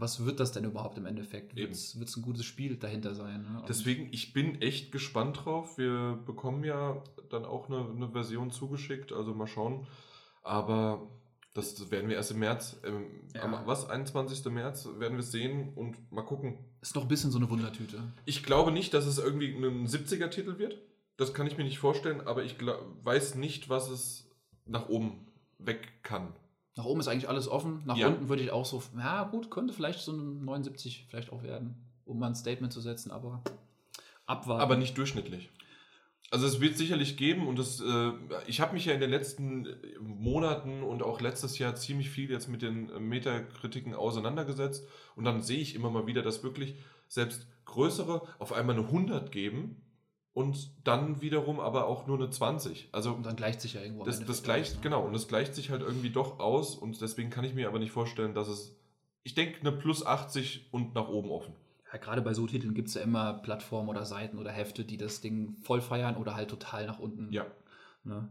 was 0.00 0.24
wird 0.24 0.38
das 0.40 0.52
denn 0.52 0.64
überhaupt 0.64 0.96
im 0.96 1.06
Endeffekt? 1.06 1.56
Wird 1.56 1.72
es 1.72 1.94
ein 1.94 2.22
gutes 2.22 2.44
Spiel 2.44 2.76
dahinter 2.76 3.14
sein? 3.14 3.42
Ne? 3.42 3.64
Deswegen, 3.68 4.08
ich 4.12 4.32
bin 4.32 4.60
echt 4.62 4.92
gespannt 4.92 5.44
drauf. 5.44 5.76
Wir 5.76 6.18
bekommen 6.24 6.62
ja 6.64 7.02
dann 7.30 7.44
auch 7.44 7.68
eine, 7.68 7.88
eine 7.90 8.08
Version 8.10 8.50
zugeschickt, 8.50 9.12
also 9.12 9.34
mal 9.34 9.46
schauen. 9.46 9.86
Aber 10.42 11.08
das, 11.54 11.90
werden 11.90 12.08
wir 12.08 12.16
erst 12.16 12.30
im 12.30 12.38
März, 12.38 12.80
ähm, 12.84 13.06
Ja. 13.34 13.42
am, 13.42 13.66
was, 13.66 13.88
21. 13.90 14.44
März 14.52 14.88
werden 14.98 15.14
wir 15.14 15.20
es 15.24 15.32
sehen 15.32 15.72
und 15.74 16.10
mal 16.12 16.22
gucken. 16.22 16.58
ist 16.80 16.94
noch 16.94 17.02
ein 17.02 17.08
bisschen 17.08 17.32
so 17.32 17.38
eine 17.38 17.50
Wundertüte. 17.50 18.00
Ich 18.24 18.44
glaube 18.44 18.70
nicht, 18.70 18.94
dass 18.94 19.06
es 19.06 19.18
irgendwie 19.18 19.48
ein 19.52 19.86
70er-Titel 19.86 20.58
wird. 20.58 20.78
Das 21.16 21.34
kann 21.34 21.48
ich 21.48 21.58
mir 21.58 21.64
nicht 21.64 21.80
vorstellen, 21.80 22.20
aber 22.20 22.44
ich 22.44 22.56
weiß 23.02 23.34
nicht, 23.34 23.68
was 23.68 23.90
es 23.90 24.30
nach 24.66 24.88
oben 24.88 25.26
weg 25.58 26.04
kann. 26.04 26.32
Nach 26.78 26.84
oben 26.84 27.00
ist 27.00 27.08
eigentlich 27.08 27.28
alles 27.28 27.48
offen. 27.48 27.82
Nach 27.86 27.96
Ja. 27.96 28.06
unten 28.06 28.28
würde 28.28 28.40
ich 28.40 28.52
auch 28.52 28.64
so, 28.64 28.80
ja 28.96 29.24
gut, 29.24 29.50
könnte 29.50 29.74
vielleicht 29.74 29.98
so 29.98 30.12
ein 30.12 30.44
79 30.44 31.06
vielleicht 31.08 31.32
auch 31.32 31.42
werden, 31.42 31.74
um 32.04 32.20
mal 32.20 32.28
ein 32.28 32.36
Statement 32.36 32.72
zu 32.72 32.80
setzen, 32.80 33.10
aber 33.10 33.42
abwarten. 34.26 34.62
Aber 34.62 34.76
nicht 34.76 34.96
durchschnittlich. 34.96 35.50
Also 36.30 36.46
es 36.46 36.60
wird 36.60 36.76
sicherlich 36.76 37.16
geben 37.16 37.48
und 37.48 37.58
das, 37.58 37.80
äh, 37.80 38.12
ich 38.46 38.60
habe 38.60 38.74
mich 38.74 38.84
ja 38.84 38.92
in 38.92 39.00
den 39.00 39.10
letzten 39.10 39.66
Monaten 40.00 40.84
und 40.84 41.02
auch 41.02 41.20
letztes 41.20 41.58
Jahr 41.58 41.74
ziemlich 41.74 42.10
viel 42.10 42.30
jetzt 42.30 42.46
mit 42.48 42.62
den 42.62 43.08
Metakritiken 43.08 43.92
auseinandergesetzt 43.92 44.86
und 45.16 45.24
dann 45.24 45.42
sehe 45.42 45.58
ich 45.58 45.74
immer 45.74 45.90
mal 45.90 46.06
wieder, 46.06 46.22
dass 46.22 46.44
wirklich 46.44 46.76
selbst 47.08 47.48
größere 47.64 48.22
auf 48.38 48.52
einmal 48.52 48.76
eine 48.76 48.86
100 48.86 49.32
geben 49.32 49.82
und 50.38 50.70
dann 50.84 51.20
wiederum 51.20 51.58
aber 51.58 51.88
auch 51.88 52.06
nur 52.06 52.16
eine 52.16 52.30
20. 52.30 52.90
Also 52.92 53.12
Und 53.12 53.26
dann 53.26 53.34
gleicht 53.34 53.60
sich 53.60 53.74
ja 53.74 53.80
irgendwo 53.82 54.04
das, 54.04 54.24
das 54.24 54.44
gleicht, 54.44 54.70
aus, 54.70 54.76
ne? 54.76 54.82
genau, 54.82 55.04
und 55.04 55.12
das 55.12 55.26
gleicht 55.26 55.52
sich 55.56 55.70
halt 55.70 55.82
irgendwie 55.82 56.10
doch 56.10 56.38
aus 56.38 56.76
und 56.76 57.00
deswegen 57.00 57.28
kann 57.28 57.42
ich 57.42 57.54
mir 57.54 57.66
aber 57.66 57.80
nicht 57.80 57.90
vorstellen, 57.90 58.34
dass 58.34 58.46
es, 58.46 58.76
ich 59.24 59.34
denke, 59.34 59.58
eine 59.58 59.72
plus 59.72 60.06
80 60.06 60.68
und 60.70 60.94
nach 60.94 61.08
oben 61.08 61.32
offen. 61.32 61.54
Ja, 61.92 61.98
gerade 61.98 62.22
bei 62.22 62.34
so 62.34 62.46
Titeln 62.46 62.72
gibt 62.72 62.86
es 62.86 62.94
ja 62.94 63.00
immer 63.00 63.34
Plattformen 63.34 63.88
oder 63.88 64.04
Seiten 64.04 64.38
oder 64.38 64.52
Hefte, 64.52 64.84
die 64.84 64.96
das 64.96 65.20
Ding 65.20 65.56
voll 65.64 65.80
feiern 65.80 66.16
oder 66.16 66.36
halt 66.36 66.50
total 66.50 66.86
nach 66.86 67.00
unten. 67.00 67.32
Ja. 67.32 67.44
Ne? 68.04 68.28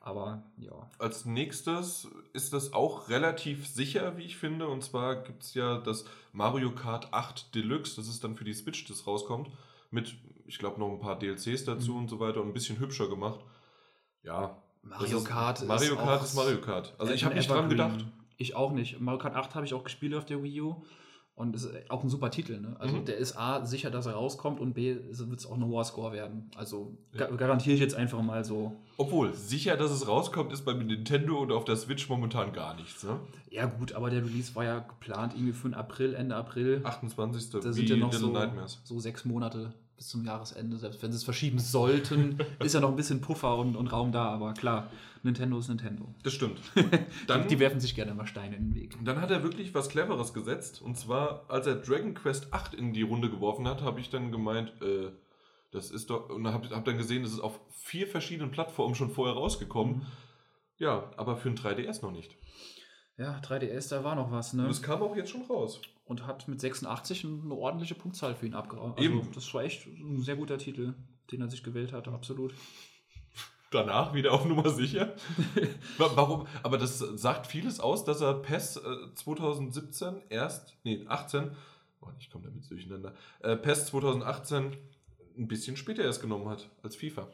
Aber 0.00 0.42
ja. 0.58 0.90
Als 0.98 1.24
nächstes 1.24 2.06
ist 2.34 2.52
das 2.52 2.74
auch 2.74 3.08
relativ 3.08 3.66
sicher, 3.66 4.18
wie 4.18 4.24
ich 4.24 4.36
finde. 4.36 4.68
Und 4.68 4.84
zwar 4.84 5.22
gibt 5.22 5.42
es 5.42 5.54
ja 5.54 5.78
das 5.78 6.04
Mario 6.34 6.70
Kart 6.72 7.14
8 7.14 7.54
Deluxe. 7.54 7.96
Das 7.96 8.08
ist 8.08 8.22
dann 8.22 8.36
für 8.36 8.44
die 8.44 8.52
Switch, 8.52 8.84
das 8.84 9.06
rauskommt. 9.06 9.48
Mit, 9.90 10.16
ich 10.46 10.58
glaube, 10.58 10.78
noch 10.80 10.90
ein 10.90 11.00
paar 11.00 11.18
DLCs 11.18 11.64
dazu 11.64 11.92
Mhm. 11.92 11.98
und 11.98 12.08
so 12.10 12.20
weiter 12.20 12.40
und 12.40 12.48
ein 12.48 12.52
bisschen 12.54 12.78
hübscher 12.78 13.08
gemacht. 13.08 13.40
Ja. 14.22 14.56
Mario 14.82 15.04
das 15.12 15.12
ist- 15.22 15.24
Kart 15.28 15.66
Mario 15.66 15.92
ist 15.94 15.98
Kart 15.98 16.20
auch 16.20 16.24
ist 16.24 16.34
Mario 16.34 16.60
Kart. 16.60 16.94
Also 16.98 17.12
ich 17.12 17.24
habe 17.24 17.34
nicht 17.34 17.50
dran 17.50 17.68
gedacht. 17.68 18.04
Ich 18.36 18.54
auch 18.54 18.72
nicht. 18.72 19.00
Mario 19.00 19.18
Kart 19.18 19.34
8 19.34 19.54
habe 19.54 19.64
ich 19.66 19.74
auch 19.74 19.82
gespielt 19.84 20.14
auf 20.14 20.24
der 20.24 20.42
Wii 20.42 20.60
U. 20.60 20.82
Und 21.34 21.54
es 21.54 21.64
ist 21.64 21.90
auch 21.90 22.02
ein 22.02 22.08
super 22.08 22.30
Titel. 22.30 22.58
Ne? 22.60 22.76
Also 22.78 22.96
Mhm. 22.96 23.04
der 23.04 23.18
ist 23.18 23.36
A, 23.36 23.62
sicher, 23.66 23.90
dass 23.90 24.06
er 24.06 24.12
rauskommt 24.14 24.58
und 24.58 24.72
B, 24.72 24.96
wird 25.10 25.38
es 25.38 25.44
auch 25.46 25.54
ein 25.56 25.66
hoher 25.66 25.84
Score 25.84 26.12
werden. 26.12 26.50
Also 26.56 26.96
Ja. 27.12 27.26
ga 27.26 27.36
garantiere 27.36 27.74
ich 27.74 27.80
jetzt 27.80 27.94
einfach 27.94 28.22
mal 28.22 28.42
so. 28.42 28.72
Obwohl, 28.96 29.34
sicher, 29.34 29.76
dass 29.76 29.90
es 29.90 30.08
rauskommt, 30.08 30.50
ist 30.52 30.64
beim 30.64 30.86
Nintendo 30.86 31.38
und 31.40 31.52
auf 31.52 31.64
der 31.66 31.76
Switch 31.76 32.08
momentan 32.08 32.54
gar 32.54 32.74
nichts. 32.74 33.04
Ne? 33.04 33.20
Ja 33.50 33.66
gut, 33.66 33.92
aber 33.92 34.08
der 34.08 34.24
Release 34.24 34.54
war 34.54 34.64
ja 34.64 34.78
geplant 34.78 35.34
irgendwie 35.34 35.52
für 35.52 35.68
den 35.68 35.74
April, 35.74 36.14
Ende 36.14 36.36
April. 36.36 36.80
28. 36.84 37.60
da 37.60 37.68
wie 37.68 37.72
sind 37.74 37.90
ja 37.90 37.96
noch 37.96 38.14
so, 38.14 38.28
Nightmares. 38.32 38.80
so 38.84 38.98
sechs 38.98 39.26
Monate 39.26 39.74
bis 39.96 40.08
zum 40.08 40.24
Jahresende. 40.24 40.76
Selbst 40.76 41.02
wenn 41.02 41.12
sie 41.12 41.16
es 41.16 41.24
verschieben 41.24 41.58
sollten, 41.58 42.38
ist 42.64 42.74
ja 42.74 42.80
noch 42.80 42.90
ein 42.90 42.96
bisschen 42.96 43.20
Puffer 43.20 43.56
und, 43.56 43.76
und 43.76 43.88
Raum 43.88 44.12
da. 44.12 44.26
Aber 44.26 44.52
klar, 44.54 44.90
Nintendo 45.22 45.58
ist 45.58 45.68
Nintendo. 45.68 46.06
Das 46.22 46.32
stimmt. 46.32 46.60
Dann, 46.74 47.06
Dann, 47.26 47.48
die 47.48 47.58
werfen 47.58 47.80
sich 47.80 47.94
gerne 47.94 48.14
mal 48.14 48.26
Steine 48.26 48.56
in 48.56 48.70
den 48.70 48.74
Weg. 48.74 48.96
dann 49.04 49.20
hat 49.20 49.30
er 49.30 49.42
wirklich 49.42 49.74
was 49.74 49.88
Cleveres 49.88 50.32
gesetzt. 50.34 50.82
Und 50.82 50.96
zwar, 50.96 51.44
als 51.48 51.66
er 51.66 51.76
Dragon 51.76 52.14
Quest 52.14 52.52
8 52.52 52.74
in 52.74 52.92
die 52.92 53.02
Runde 53.02 53.30
geworfen 53.30 53.66
hat, 53.66 53.82
habe 53.82 54.00
ich 54.00 54.10
dann 54.10 54.30
gemeint, 54.30 54.72
äh, 54.82 55.10
das 55.72 55.90
ist 55.90 56.10
doch, 56.10 56.28
und 56.30 56.46
habe 56.46 56.68
hab 56.70 56.84
dann 56.84 56.96
gesehen, 56.96 57.22
das 57.22 57.32
ist 57.32 57.40
auf 57.40 57.60
vier 57.70 58.06
verschiedenen 58.06 58.50
Plattformen 58.50 58.94
schon 58.94 59.10
vorher 59.10 59.34
rausgekommen. 59.34 60.02
Ja, 60.78 61.10
aber 61.16 61.36
für 61.36 61.48
ein 61.48 61.56
3DS 61.56 62.02
noch 62.02 62.12
nicht. 62.12 62.36
Ja, 63.18 63.38
3DS, 63.40 63.88
da 63.90 64.04
war 64.04 64.14
noch 64.14 64.30
was, 64.30 64.52
ne? 64.52 64.64
Und 64.64 64.70
es 64.70 64.82
kam 64.82 65.02
auch 65.02 65.16
jetzt 65.16 65.30
schon 65.30 65.42
raus. 65.42 65.80
und 66.04 66.26
hat 66.26 66.46
mit 66.48 66.60
86 66.60 67.24
eine 67.24 67.54
ordentliche 67.54 67.94
Punktzahl 67.94 68.34
für 68.34 68.46
ihn 68.46 68.54
abgehauen. 68.54 68.92
Also, 68.96 69.02
Eben. 69.02 69.28
Das 69.34 69.52
war 69.54 69.64
echt 69.64 69.86
ein 69.86 70.20
sehr 70.22 70.36
guter 70.36 70.58
Titel, 70.58 70.94
den 71.32 71.40
er 71.40 71.48
sich 71.48 71.62
gewählt 71.62 71.92
hat, 71.92 72.08
absolut. 72.08 72.54
Danach 73.72 74.14
wieder 74.14 74.32
auf 74.32 74.44
Nummer 74.44 74.70
sicher. 74.70 75.14
Wa- 75.98 76.12
Warum? 76.14 76.46
Aber 76.62 76.78
das 76.78 76.98
sagt 76.98 77.46
vieles 77.48 77.80
aus, 77.80 78.04
dass 78.04 78.20
er 78.20 78.34
PES 78.34 78.76
äh, 78.76 79.14
2017 79.14 80.22
erst, 80.28 80.76
nee, 80.84 81.04
18, 81.08 81.50
oh, 82.00 82.06
ich 82.20 82.30
komme 82.30 82.44
damit 82.44 82.70
durcheinander, 82.70 83.12
äh, 83.40 83.56
PES 83.56 83.86
2018 83.86 84.76
ein 85.38 85.48
bisschen 85.48 85.76
später 85.76 86.02
erst 86.04 86.20
genommen 86.22 86.48
hat 86.48 86.68
als 86.82 86.94
FIFA. 86.96 87.28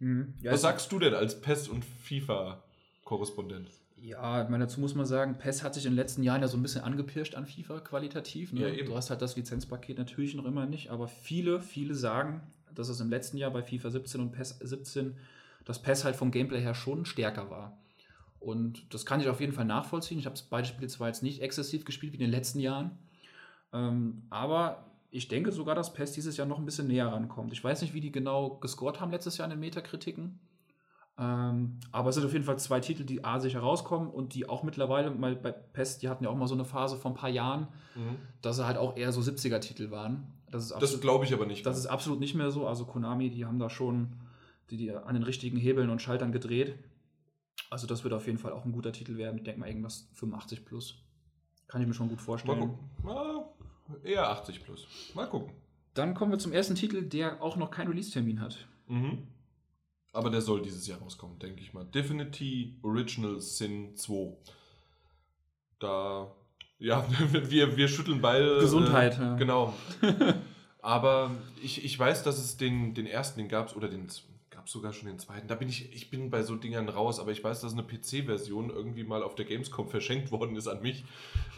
Ja, 0.00 0.52
Was 0.52 0.60
sagst 0.62 0.92
du 0.92 0.98
denn 0.98 1.14
als 1.14 1.40
PES 1.40 1.68
und 1.68 1.84
FIFA-Korrespondent? 1.84 3.70
Ja, 4.00 4.42
ich 4.42 4.48
meine, 4.48 4.64
dazu 4.64 4.80
muss 4.80 4.94
man 4.94 5.06
sagen, 5.06 5.38
PES 5.38 5.62
hat 5.62 5.74
sich 5.74 5.84
in 5.84 5.92
den 5.92 5.96
letzten 5.96 6.22
Jahren 6.22 6.40
ja 6.40 6.48
so 6.48 6.56
ein 6.56 6.62
bisschen 6.62 6.82
angepirscht 6.82 7.34
an 7.34 7.46
FIFA 7.46 7.80
qualitativ. 7.80 8.52
Ne? 8.52 8.60
Ja, 8.60 8.68
eben. 8.68 8.88
Du 8.88 8.96
hast 8.96 9.10
halt 9.10 9.22
das 9.22 9.36
Lizenzpaket 9.36 9.98
natürlich 9.98 10.34
noch 10.34 10.44
immer 10.44 10.66
nicht, 10.66 10.90
aber 10.90 11.08
viele, 11.08 11.60
viele 11.60 11.94
sagen, 11.94 12.42
dass 12.74 12.88
es 12.88 13.00
im 13.00 13.10
letzten 13.10 13.38
Jahr 13.38 13.50
bei 13.50 13.62
FIFA 13.62 13.90
17 13.90 14.20
und 14.20 14.32
PES 14.32 14.58
17, 14.60 15.16
dass 15.64 15.82
PES 15.82 16.04
halt 16.04 16.16
vom 16.16 16.30
Gameplay 16.30 16.60
her 16.60 16.74
schon 16.74 17.04
stärker 17.04 17.50
war. 17.50 17.76
Und 18.40 18.94
das 18.94 19.04
kann 19.04 19.20
ich 19.20 19.28
auf 19.28 19.40
jeden 19.40 19.52
Fall 19.52 19.64
nachvollziehen. 19.64 20.18
Ich 20.18 20.26
habe 20.26 20.38
beide 20.48 20.68
Spiele 20.68 20.86
zwar 20.86 21.08
jetzt 21.08 21.22
nicht 21.22 21.42
exzessiv 21.42 21.84
gespielt 21.84 22.12
wie 22.12 22.18
in 22.18 22.22
den 22.22 22.30
letzten 22.30 22.60
Jahren, 22.60 22.92
ähm, 23.72 24.22
aber 24.30 24.86
ich 25.10 25.28
denke 25.28 25.52
sogar, 25.52 25.74
dass 25.74 25.92
PES 25.92 26.12
dieses 26.12 26.36
Jahr 26.36 26.46
noch 26.46 26.58
ein 26.58 26.64
bisschen 26.64 26.86
näher 26.86 27.08
rankommt. 27.08 27.52
Ich 27.52 27.64
weiß 27.64 27.80
nicht, 27.82 27.94
wie 27.94 28.00
die 28.00 28.12
genau 28.12 28.56
gescored 28.56 29.00
haben 29.00 29.10
letztes 29.10 29.38
Jahr 29.38 29.46
in 29.46 29.50
den 29.50 29.60
Metakritiken. 29.60 30.38
Ähm, 31.18 31.80
aber 31.90 32.10
es 32.10 32.14
sind 32.14 32.24
auf 32.24 32.32
jeden 32.32 32.44
Fall 32.44 32.58
zwei 32.58 32.78
Titel, 32.80 33.04
die 33.04 33.24
A 33.24 33.40
sicher 33.40 33.60
rauskommen 33.60 34.08
und 34.10 34.34
die 34.34 34.48
auch 34.48 34.62
mittlerweile 34.62 35.10
mal 35.10 35.34
bei 35.34 35.50
PES, 35.50 35.98
die 35.98 36.08
hatten 36.08 36.22
ja 36.24 36.30
auch 36.30 36.36
mal 36.36 36.46
so 36.46 36.54
eine 36.54 36.64
Phase 36.64 36.96
vor 36.96 37.10
ein 37.10 37.16
paar 37.16 37.28
Jahren, 37.30 37.66
dass 38.40 38.56
sie 38.56 38.66
halt 38.66 38.76
auch 38.76 38.96
eher 38.96 39.10
so 39.10 39.20
70er-Titel 39.20 39.90
waren. 39.90 40.32
Das 40.50 40.70
ist, 40.70 40.80
Das 40.80 41.00
glaube 41.00 41.24
ich 41.24 41.34
aber 41.34 41.44
nicht. 41.46 41.66
das 41.66 41.76
ist 41.76 41.86
absolut 41.86 42.20
nicht 42.20 42.34
mehr 42.36 42.50
so. 42.52 42.66
Also 42.68 42.84
Konami, 42.86 43.30
die 43.30 43.44
haben 43.44 43.58
da 43.58 43.68
schon 43.68 44.12
die, 44.70 44.76
die 44.76 44.92
an 44.92 45.14
den 45.14 45.24
richtigen 45.24 45.56
Hebeln 45.56 45.90
und 45.90 46.00
Schaltern 46.00 46.30
gedreht. 46.30 46.78
Also 47.70 47.86
das 47.88 48.04
wird 48.04 48.14
auf 48.14 48.26
jeden 48.26 48.38
Fall 48.38 48.52
auch 48.52 48.64
ein 48.64 48.72
guter 48.72 48.92
Titel 48.92 49.16
werden. 49.16 49.36
Ich 49.38 49.42
denke 49.42 49.60
mal 49.60 49.68
irgendwas 49.68 50.08
85 50.14 50.64
plus. 50.64 51.02
Kann 51.66 51.80
ich 51.82 51.88
mir 51.88 51.94
schon 51.94 52.08
gut 52.08 52.18
Mal 52.18 52.24
vorstellen. 52.24 52.60
gucken. 52.60 52.78
Ah, 53.10 53.44
eher 54.04 54.28
80 54.30 54.62
plus. 54.64 54.86
Mal 55.14 55.26
gucken. 55.26 55.52
Dann 55.94 56.14
kommen 56.14 56.30
wir 56.30 56.38
zum 56.38 56.52
ersten 56.52 56.76
Titel, 56.76 57.02
der 57.02 57.42
auch 57.42 57.56
noch 57.56 57.70
keinen 57.70 57.88
Release-Termin 57.88 58.40
hat. 58.40 58.68
Mhm. 58.86 59.26
Aber 60.12 60.30
der 60.30 60.40
soll 60.40 60.62
dieses 60.62 60.86
Jahr 60.86 60.98
rauskommen, 61.00 61.38
denke 61.38 61.62
ich 61.62 61.72
mal. 61.74 61.84
Divinity 61.84 62.78
Original 62.82 63.40
Sin 63.40 63.96
2. 63.96 64.36
Da, 65.78 66.32
ja, 66.78 67.06
wir, 67.32 67.76
wir 67.76 67.88
schütteln 67.88 68.20
beide. 68.20 68.58
Gesundheit, 68.58 69.18
Äh, 69.18 69.22
ja. 69.22 69.36
Genau. 69.36 69.74
Aber 70.80 71.32
ich, 71.62 71.84
ich 71.84 71.98
weiß, 71.98 72.22
dass 72.22 72.38
es 72.38 72.56
den, 72.56 72.94
den 72.94 73.06
ersten, 73.06 73.40
den 73.40 73.48
gab 73.48 73.68
es, 73.68 73.76
oder 73.76 73.88
den 73.88 74.06
gab 74.48 74.66
es 74.66 74.72
sogar 74.72 74.92
schon 74.92 75.08
den 75.08 75.18
zweiten. 75.18 75.48
Da 75.48 75.54
bin 75.56 75.68
ich, 75.68 75.92
ich 75.92 76.08
bin 76.08 76.30
bei 76.30 76.42
so 76.42 76.54
Dingern 76.54 76.88
raus, 76.88 77.18
aber 77.20 77.32
ich 77.32 77.42
weiß, 77.42 77.60
dass 77.60 77.72
eine 77.72 77.82
PC-Version 77.82 78.70
irgendwie 78.70 79.04
mal 79.04 79.22
auf 79.22 79.34
der 79.34 79.44
Gamescom 79.44 79.88
verschenkt 79.90 80.30
worden 80.30 80.56
ist 80.56 80.68
an 80.68 80.80
mich. 80.80 81.04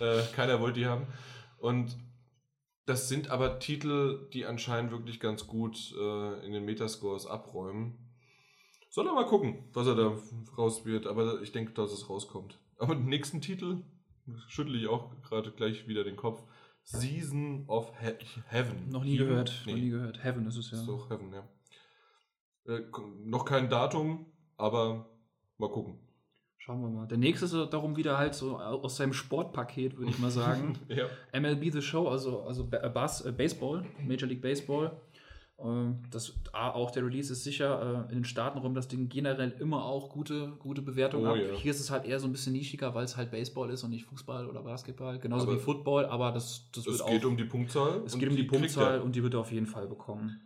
Äh, 0.01 0.22
keiner 0.34 0.61
wollte 0.61 0.80
die 0.80 0.86
haben. 0.86 1.07
Und 1.59 1.96
das 2.86 3.09
sind 3.09 3.28
aber 3.30 3.59
Titel, 3.59 4.28
die 4.32 4.46
anscheinend 4.46 4.90
wirklich 4.90 5.20
ganz 5.20 5.46
gut 5.46 5.94
äh, 5.96 6.44
in 6.44 6.53
den 6.53 6.64
Metascores 6.64 7.26
abräumen. 7.26 8.09
Soll 8.91 9.07
er 9.07 9.14
mal 9.14 9.24
gucken, 9.26 9.64
was 9.72 9.86
er 9.86 9.95
da 9.95 10.12
raus 10.59 10.84
wird, 10.84 11.07
aber 11.07 11.41
ich 11.43 11.53
denke, 11.53 11.72
dass 11.72 11.93
es 11.93 12.11
rauskommt. 12.11 12.59
Aber 12.78 12.95
den 12.97 13.07
nächsten 13.07 13.41
Titel 13.41 13.82
schüttle 14.49 14.76
ich 14.78 14.88
auch 14.88 15.11
gerade 15.22 15.53
gleich 15.53 15.86
wieder 15.88 16.03
den 16.05 16.16
Kopf. 16.16 16.43
Season 16.82 17.64
of 17.68 17.93
He 18.01 18.14
Heaven. 18.49 18.88
Noch 18.91 19.05
nie 19.05 19.14
Heaven? 19.16 19.28
gehört. 19.28 19.62
Nee, 19.66 19.72
Noch 19.72 19.78
nie 19.80 19.91
gehört. 19.91 20.24
Heaven 20.24 20.47
ist 20.47 20.57
es 20.57 20.70
ja. 20.72 20.78
ist 20.80 20.86
doch 20.88 21.09
Heaven, 21.09 21.32
ja. 21.32 21.49
Äh, 22.74 22.82
noch 23.24 23.45
kein 23.45 23.68
Datum, 23.70 24.26
aber 24.57 25.09
mal 25.59 25.70
gucken. 25.70 25.99
Schauen 26.59 26.82
wir 26.82 26.88
mal. 26.88 27.07
Der 27.07 27.16
nächste 27.18 27.47
ist 27.47 27.55
darum 27.72 27.97
wieder 27.97 28.18
halt 28.18 28.34
so 28.34 28.59
aus 28.59 28.97
seinem 28.97 29.12
Sportpaket, 29.12 29.97
würde 29.97 30.11
ich 30.11 30.18
mal 30.18 30.30
sagen. 30.30 30.78
Ja. 30.88 31.07
MLB 31.38 31.72
The 31.72 31.80
Show, 31.82 32.09
also, 32.09 32.43
also 32.43 32.66
Ba- 32.68 32.88
Bas 32.88 33.24
Baseball, 33.36 33.84
Major 34.07 34.28
League 34.28 34.43
Baseball. 34.43 35.01
Ähm, 35.64 35.98
Das, 36.11 36.32
auch 36.52 36.90
der 36.90 37.04
Release 37.04 37.32
ist 37.32 37.44
sicher 37.44 38.06
äh, 38.08 38.12
in 38.12 38.18
den 38.20 38.24
Staaten 38.24 38.58
rum, 38.58 38.74
das 38.74 38.88
Ding 38.88 39.08
generell 39.08 39.50
immer 39.61 39.84
auch 39.84 40.08
gute, 40.11 40.52
gute 40.58 40.82
Bewertungen 40.82 41.26
Oh, 41.26 41.30
hat. 41.30 41.38
ja. 41.42 41.52
Hier 41.54 41.70
ist 41.70 41.80
es 41.80 41.90
halt 41.90 42.04
eher 42.04 42.18
so 42.20 42.26
ein 42.26 42.32
bisschen 42.32 42.52
nischiger, 42.52 42.94
weil 42.94 43.04
es 43.04 43.16
halt 43.16 43.30
Baseball 43.30 43.70
ist 43.70 43.84
und 43.84 43.90
nicht 43.90 44.04
Fußball 44.06 44.46
oder 44.48 44.62
Basketball. 44.62 45.18
Genauso 45.18 45.46
Aber 45.46 45.54
wie 45.56 45.58
Football, 45.61 46.06
aber 46.06 46.32
das, 46.32 46.70
das 46.72 46.86
Es 46.86 46.98
wird 47.00 47.08
geht 47.11 47.24
auch. 47.24 47.28
um 47.28 47.36
die 47.36 47.44
Punktzahl. 47.44 48.02
es 48.06 48.16
geht 48.18 48.28
um 48.28 48.36
die, 48.36 48.46
kriegt 48.46 48.52
Punktzahl 48.62 49.00
und 49.00 49.14
die 49.16 49.22
wird 49.22 49.34
er 49.34 49.40
auf 49.40 49.52
jeden 49.52 49.66
Fall 49.66 49.86
bekommen. 49.86 50.40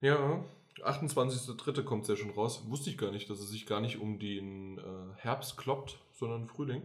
Ja, 0.00 0.44
28.03. 0.82 1.82
kommt 1.82 2.02
es 2.02 2.08
ja 2.08 2.16
schon 2.16 2.30
raus. 2.30 2.62
Wusste 2.68 2.90
ich 2.90 2.98
gar 2.98 3.10
nicht, 3.12 3.28
dass 3.30 3.40
es 3.40 3.50
sich 3.50 3.66
gar 3.66 3.80
nicht 3.80 3.98
um 4.00 4.18
den 4.18 4.78
äh, 4.78 4.82
Herbst 5.16 5.56
kloppt, 5.56 5.98
sondern 6.12 6.46
Frühling. 6.46 6.82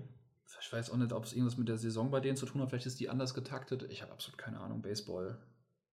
Ich 0.61 0.73
weiß 0.73 0.91
auch 0.91 0.97
nicht, 0.97 1.13
ob 1.13 1.23
es 1.23 1.33
irgendwas 1.33 1.57
mit 1.57 1.67
der 1.69 1.77
Saison 1.77 2.11
bei 2.11 2.19
denen 2.19 2.35
zu 2.35 2.45
tun 2.45 2.61
hat. 2.61 2.69
Vielleicht 2.69 2.85
ist 2.85 2.99
die 2.99 3.09
anders 3.09 3.33
getaktet. 3.33 3.85
Ich 3.89 4.01
habe 4.01 4.11
absolut 4.11 4.37
keine 4.37 4.59
Ahnung. 4.59 4.81
Baseball 4.81 5.37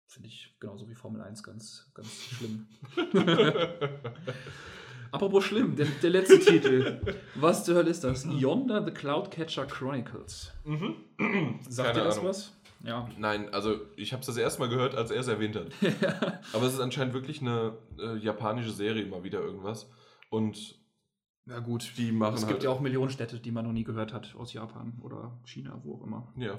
finde 0.06 0.28
ich 0.28 0.54
genauso 0.60 0.88
wie 0.88 0.94
Formel 0.94 1.20
1 1.22 1.42
ganz, 1.42 1.90
ganz 1.94 2.08
schlimm. 2.30 2.66
Apropos 5.10 5.44
schlimm, 5.44 5.76
der, 5.76 5.86
der 6.02 6.10
letzte 6.10 6.38
Titel. 6.38 7.00
Was 7.34 7.64
zur 7.64 7.74
Hölle 7.76 7.90
ist 7.90 8.02
das? 8.02 8.24
Yonder 8.24 8.82
the 8.84 8.90
Cloudcatcher 8.92 9.66
Chronicles. 9.66 10.52
Mhm. 10.64 10.94
Sagt 11.68 11.88
Keine 11.90 12.00
dir 12.00 12.04
das 12.06 12.16
Ahnung. 12.18 12.30
was? 12.30 12.52
Ja. 12.84 13.08
Nein, 13.18 13.52
also 13.52 13.76
ich 13.96 14.12
habe 14.12 14.20
es 14.20 14.26
das 14.26 14.36
erste 14.38 14.60
Mal 14.60 14.68
gehört, 14.68 14.94
als 14.94 15.10
er 15.10 15.20
es 15.20 15.28
erwähnt 15.28 15.54
hat. 15.56 15.66
Aber 16.52 16.66
es 16.66 16.72
ist 16.74 16.80
anscheinend 16.80 17.14
wirklich 17.14 17.40
eine 17.42 17.76
äh, 17.98 18.16
japanische 18.16 18.70
Serie, 18.72 19.04
mal 19.06 19.22
wieder 19.22 19.40
irgendwas. 19.40 19.88
Und 20.30 20.78
Ja, 21.46 21.58
gut. 21.60 21.92
die 21.98 22.10
machen 22.10 22.34
Es 22.34 22.40
halt. 22.42 22.52
gibt 22.54 22.62
ja 22.64 22.70
auch 22.70 22.80
Millionen 22.80 23.10
Städte, 23.10 23.38
die 23.38 23.52
man 23.52 23.66
noch 23.66 23.72
nie 23.72 23.84
gehört 23.84 24.12
hat 24.14 24.34
aus 24.34 24.52
Japan 24.54 24.98
oder 25.02 25.38
China, 25.44 25.78
wo 25.84 25.96
auch 25.96 26.04
immer. 26.04 26.32
Ja. 26.36 26.58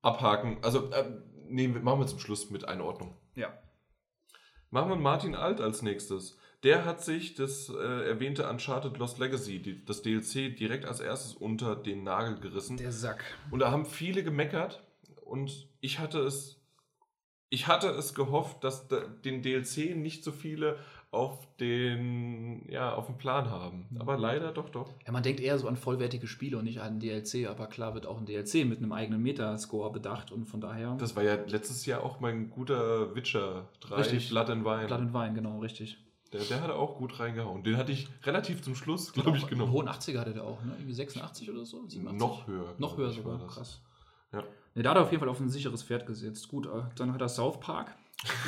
Abhaken. 0.00 0.58
Also, 0.62 0.90
äh, 0.92 1.04
nee, 1.48 1.68
machen 1.68 2.00
wir 2.00 2.06
zum 2.06 2.18
Schluss 2.18 2.50
mit 2.50 2.66
Einordnung. 2.66 3.16
Ja. 3.34 3.56
Machen 4.70 4.90
wir 4.90 4.96
Martin 4.96 5.34
Alt 5.34 5.60
als 5.60 5.82
nächstes. 5.82 6.38
Der 6.64 6.84
hat 6.84 7.02
sich 7.02 7.34
das 7.34 7.68
äh, 7.68 8.08
erwähnte 8.08 8.48
Uncharted 8.48 8.98
Lost 8.98 9.18
Legacy, 9.18 9.62
die, 9.62 9.84
das 9.84 10.02
DLC, 10.02 10.56
direkt 10.56 10.86
als 10.86 11.00
erstes 11.00 11.34
unter 11.34 11.76
den 11.76 12.02
Nagel 12.02 12.40
gerissen. 12.40 12.76
Der 12.76 12.92
Sack. 12.92 13.24
Und 13.50 13.60
da 13.60 13.70
haben 13.70 13.86
viele 13.86 14.24
gemeckert 14.24 14.82
und 15.24 15.68
ich 15.80 16.00
hatte 16.00 16.18
es, 16.20 16.60
ich 17.48 17.68
hatte 17.68 17.88
es 17.90 18.14
gehofft, 18.14 18.64
dass 18.64 18.88
da, 18.88 19.00
den 19.00 19.42
DLC 19.42 19.94
nicht 19.96 20.24
so 20.24 20.32
viele 20.32 20.78
auf 21.10 21.48
den, 21.56 22.70
ja, 22.70 22.94
auf 22.94 23.06
dem 23.06 23.16
Plan 23.16 23.50
haben. 23.50 23.86
Aber 23.98 24.18
leider 24.18 24.52
doch, 24.52 24.68
doch. 24.68 24.92
Ja, 25.06 25.12
man 25.12 25.22
denkt 25.22 25.40
eher 25.40 25.58
so 25.58 25.66
an 25.66 25.76
vollwertige 25.76 26.26
Spiele 26.26 26.58
und 26.58 26.64
nicht 26.64 26.80
an 26.80 27.00
DLC, 27.00 27.48
aber 27.48 27.66
klar 27.66 27.94
wird 27.94 28.06
auch 28.06 28.18
ein 28.18 28.26
DLC 28.26 28.66
mit 28.66 28.78
einem 28.78 28.92
eigenen 28.92 29.22
Metascore 29.22 29.90
bedacht 29.90 30.32
und 30.32 30.46
von 30.46 30.60
daher. 30.60 30.96
Das 30.98 31.16
war 31.16 31.22
ja 31.22 31.36
letztes 31.46 31.86
Jahr 31.86 32.02
auch 32.02 32.20
mein 32.20 32.50
guter 32.50 33.14
Witcher 33.14 33.68
3, 33.80 33.94
Richtig. 33.96 34.28
Blood 34.28 34.50
and 34.50 34.64
Wine. 34.64 34.86
Blood 34.86 35.00
and 35.00 35.14
Wine, 35.14 35.32
genau, 35.34 35.58
richtig. 35.60 35.96
Der, 36.32 36.42
der 36.42 36.60
hat 36.60 36.70
auch 36.70 36.98
gut 36.98 37.18
reingehauen. 37.18 37.62
Den 37.62 37.78
hatte 37.78 37.90
ich 37.92 38.06
relativ 38.24 38.60
zum 38.60 38.74
Schluss, 38.74 39.14
glaube 39.14 39.38
ich, 39.38 39.46
genommen. 39.46 39.72
hohen 39.72 39.88
80er 39.88 40.18
hatte 40.18 40.34
der 40.34 40.44
auch, 40.44 40.62
ne? 40.62 40.74
Irgendwie 40.76 40.92
86 40.92 41.50
oder 41.50 41.64
so? 41.64 41.86
87? 41.86 42.20
Noch 42.20 42.46
höher. 42.46 42.74
Noch 42.76 42.98
höher 42.98 43.10
sogar, 43.10 43.38
krass. 43.46 43.80
Ja. 44.32 44.42
Ne, 44.74 44.82
da 44.82 44.90
hat 44.90 44.98
er 44.98 45.04
auf 45.04 45.10
jeden 45.10 45.20
Fall 45.20 45.30
auf 45.30 45.40
ein 45.40 45.48
sicheres 45.48 45.82
Pferd 45.82 46.04
gesetzt. 46.06 46.48
Gut, 46.48 46.66
äh, 46.66 46.82
dann 46.96 47.14
hat 47.14 47.22
er 47.22 47.30
South 47.30 47.60
Park. 47.60 47.96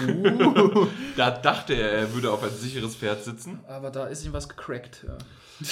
Uh, 0.00 0.86
da 1.16 1.30
dachte 1.30 1.74
er, 1.74 1.90
er 1.92 2.14
würde 2.14 2.32
auf 2.32 2.42
ein 2.42 2.50
sicheres 2.50 2.96
Pferd 2.96 3.24
sitzen. 3.24 3.60
Aber 3.66 3.90
da 3.90 4.06
ist 4.06 4.24
ihm 4.24 4.32
was 4.32 4.48
gecrackt. 4.48 5.06
Ja. 5.06 5.18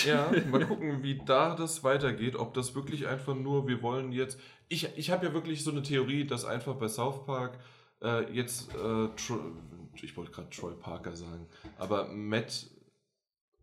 Ja, 0.05 0.30
mal 0.51 0.66
gucken, 0.66 1.03
wie 1.03 1.20
da 1.24 1.55
das 1.55 1.82
weitergeht. 1.82 2.36
Ob 2.36 2.55
das 2.55 2.74
wirklich 2.74 3.07
einfach 3.07 3.34
nur, 3.34 3.66
wir 3.66 3.82
wollen 3.82 4.12
jetzt. 4.12 4.38
Ich, 4.68 4.96
ich 4.96 5.11
habe 5.11 5.26
ja 5.26 5.32
wirklich 5.32 5.64
so 5.64 5.70
eine 5.70 5.82
Theorie, 5.82 6.26
dass 6.26 6.44
einfach 6.44 6.74
bei 6.74 6.88
South 6.88 7.24
Park 7.24 7.59
äh, 8.03 8.30
jetzt. 8.32 8.74
Äh, 8.74 9.09
Tro 9.16 9.57
ich 10.01 10.16
wollte 10.16 10.30
gerade 10.30 10.51
Troy 10.51 10.74
Parker 10.74 11.16
sagen, 11.16 11.49
aber 11.76 12.07
Matt, 12.07 12.68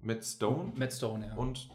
Matt 0.01 0.25
Stone 0.25 0.73
Matt 0.75 0.91
Stone, 0.91 1.27
ja. 1.27 1.35
und. 1.35 1.69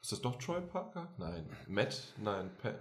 Ist 0.00 0.10
das 0.10 0.20
doch 0.20 0.36
Troy 0.36 0.60
Parker? 0.60 1.14
Nein. 1.16 1.48
Matt? 1.68 2.12
Nein. 2.16 2.50
Pa 2.60 2.74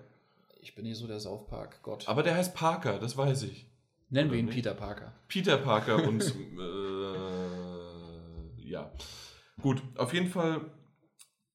ich 0.63 0.73
bin 0.73 0.85
nicht 0.85 0.97
so 0.97 1.07
der 1.07 1.19
South 1.19 1.47
Park 1.47 1.81
Gott. 1.83 2.07
aber 2.07 2.23
der 2.23 2.35
heißt 2.35 2.55
Parker, 2.55 2.99
das 2.99 3.15
weiß 3.15 3.43
ich. 3.43 3.70
Nennen 4.11 4.31
wir 4.31 4.39
ihn 4.39 4.45
nicht? 4.45 4.55
Peter 4.55 4.73
Parker. 4.73 5.13
Peter 5.27 5.57
Parker 5.57 6.03
und 6.07 6.21
äh, 6.59 8.61
ja. 8.69 8.91
Gut, 9.61 9.81
auf 9.97 10.13
jeden 10.13 10.27
Fall, 10.27 10.69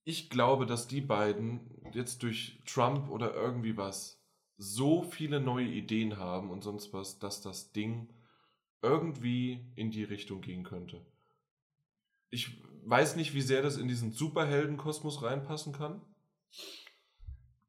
ich 0.05 0.31
glaube, 0.31 0.65
dass 0.67 0.89
die 0.89 1.01
beiden 1.03 1.61
jetzt 1.93 2.23
durch 2.23 2.59
Trump 2.67 3.11
oder 3.11 3.35
irgendwie 3.35 3.77
was 3.77 4.23
so 4.57 5.03
viele 5.03 5.39
neue 5.39 5.67
Ideen 5.67 6.17
haben 6.17 6.51
und 6.51 6.63
sonst 6.63 6.95
was, 6.95 7.19
dass 7.19 7.43
das 7.43 7.73
Ding 7.73 8.09
irgendwie 8.81 9.67
in 9.77 9.91
die 9.91 10.05
Richtung 10.05 10.41
gehen 10.41 10.65
könnte. 10.65 11.05
Ich 12.31 12.63
weiß 12.85 13.17
nicht, 13.17 13.35
wie 13.35 13.43
sehr 13.43 13.61
das 13.63 13.77
in 13.77 13.89
diesen 13.89 14.13
Superheldenkosmos 14.13 15.23
reinpassen 15.23 15.75
kann. 15.75 16.01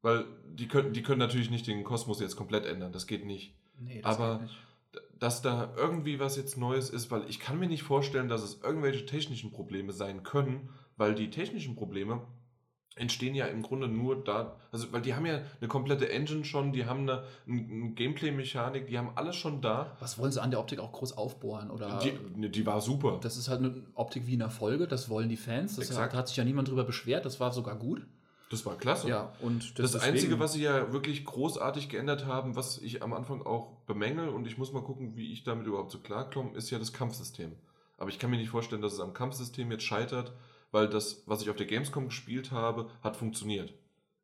Weil 0.00 0.24
die 0.46 0.68
können, 0.68 0.94
die 0.94 1.02
können 1.02 1.18
natürlich 1.18 1.50
nicht 1.50 1.66
den 1.66 1.84
Kosmos 1.84 2.20
jetzt 2.20 2.36
komplett 2.36 2.64
ändern, 2.64 2.92
das 2.92 3.06
geht 3.06 3.26
nicht 3.26 3.54
Nee, 3.80 4.02
Aber- 4.02 4.38
geht 4.38 4.42
nicht. 4.48 4.58
Dass 5.20 5.42
da 5.42 5.72
irgendwie 5.76 6.20
was 6.20 6.36
jetzt 6.36 6.56
Neues 6.56 6.90
ist, 6.90 7.10
weil 7.10 7.28
ich 7.28 7.40
kann 7.40 7.58
mir 7.58 7.68
nicht 7.68 7.82
vorstellen, 7.82 8.28
dass 8.28 8.42
es 8.42 8.60
irgendwelche 8.62 9.06
technischen 9.06 9.52
Probleme 9.52 9.92
sein 9.92 10.22
können, 10.22 10.70
weil 10.96 11.14
die 11.14 11.30
technischen 11.30 11.74
Probleme 11.76 12.22
entstehen 12.98 13.34
ja 13.34 13.46
im 13.46 13.62
Grunde 13.62 13.88
nur 13.88 14.24
da, 14.24 14.56
also 14.72 14.92
weil 14.92 15.02
die 15.02 15.14
haben 15.14 15.24
ja 15.24 15.40
eine 15.60 15.68
komplette 15.68 16.10
Engine 16.10 16.44
schon, 16.44 16.72
die 16.72 16.86
haben 16.86 17.02
eine, 17.08 17.22
eine 17.46 17.92
Gameplay-Mechanik, 17.92 18.88
die 18.88 18.98
haben 18.98 19.10
alles 19.14 19.36
schon 19.36 19.60
da. 19.60 19.96
Was 20.00 20.18
wollen 20.18 20.32
sie 20.32 20.42
an 20.42 20.50
der 20.50 20.60
Optik 20.60 20.80
auch 20.80 20.92
groß 20.92 21.16
aufbohren? 21.16 21.70
Oder 21.70 22.00
Die, 22.02 22.12
ne, 22.38 22.50
die 22.50 22.66
war 22.66 22.80
super. 22.80 23.18
das 23.22 23.36
ist 23.36 23.48
halt 23.48 23.60
eine 23.60 23.84
Optik 23.94 24.26
wie 24.26 24.32
in 24.34 24.40
der 24.40 24.50
Folge, 24.50 24.88
das 24.88 25.08
wollen 25.08 25.28
die 25.28 25.36
Fans. 25.36 25.76
Das 25.76 25.96
hat, 25.96 26.12
hat 26.14 26.28
sich 26.28 26.36
ja 26.36 26.44
niemand 26.44 26.68
drüber 26.68 26.84
beschwert, 26.84 27.24
das 27.24 27.38
war 27.38 27.52
sogar 27.52 27.76
gut. 27.76 28.04
Das 28.50 28.64
war 28.64 28.76
klasse. 28.76 29.08
Ja, 29.08 29.32
und 29.40 29.78
Das 29.78 29.92
deswegen- 29.92 30.12
Einzige, 30.14 30.38
was 30.40 30.54
sie 30.54 30.62
ja 30.62 30.92
wirklich 30.92 31.24
großartig 31.24 31.88
geändert 31.90 32.24
haben, 32.24 32.56
was 32.56 32.78
ich 32.78 33.02
am 33.02 33.12
Anfang 33.12 33.42
auch 33.42 33.72
bemängel 33.86 34.28
und 34.30 34.46
ich 34.46 34.56
muss 34.56 34.72
mal 34.72 34.82
gucken, 34.82 35.16
wie 35.16 35.32
ich 35.32 35.44
damit 35.44 35.66
überhaupt 35.66 35.90
so 35.90 35.98
klarkomme, 35.98 36.52
ist 36.56 36.70
ja 36.70 36.78
das 36.78 36.92
Kampfsystem. 36.92 37.52
Aber 37.98 38.08
ich 38.10 38.18
kann 38.18 38.30
mir 38.30 38.38
nicht 38.38 38.48
vorstellen, 38.50 38.80
dass 38.80 38.94
es 38.94 39.00
am 39.00 39.12
Kampfsystem 39.12 39.70
jetzt 39.70 39.82
scheitert, 39.84 40.32
weil 40.70 40.88
das, 40.88 41.22
was 41.26 41.42
ich 41.42 41.50
auf 41.50 41.56
der 41.56 41.66
Gamescom 41.66 42.06
gespielt 42.06 42.50
habe, 42.52 42.88
hat 43.02 43.16
funktioniert. 43.16 43.74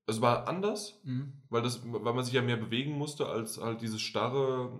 Es 0.06 0.20
war 0.20 0.48
anders, 0.48 1.00
Mhm. 1.04 1.32
weil, 1.48 1.62
das, 1.62 1.80
weil 1.84 2.12
man 2.12 2.24
sich 2.24 2.34
ja 2.34 2.42
mehr 2.42 2.58
bewegen 2.58 2.92
musste 2.92 3.26
als 3.26 3.58
halt 3.60 3.80
dieses 3.80 4.00
starre 4.02 4.70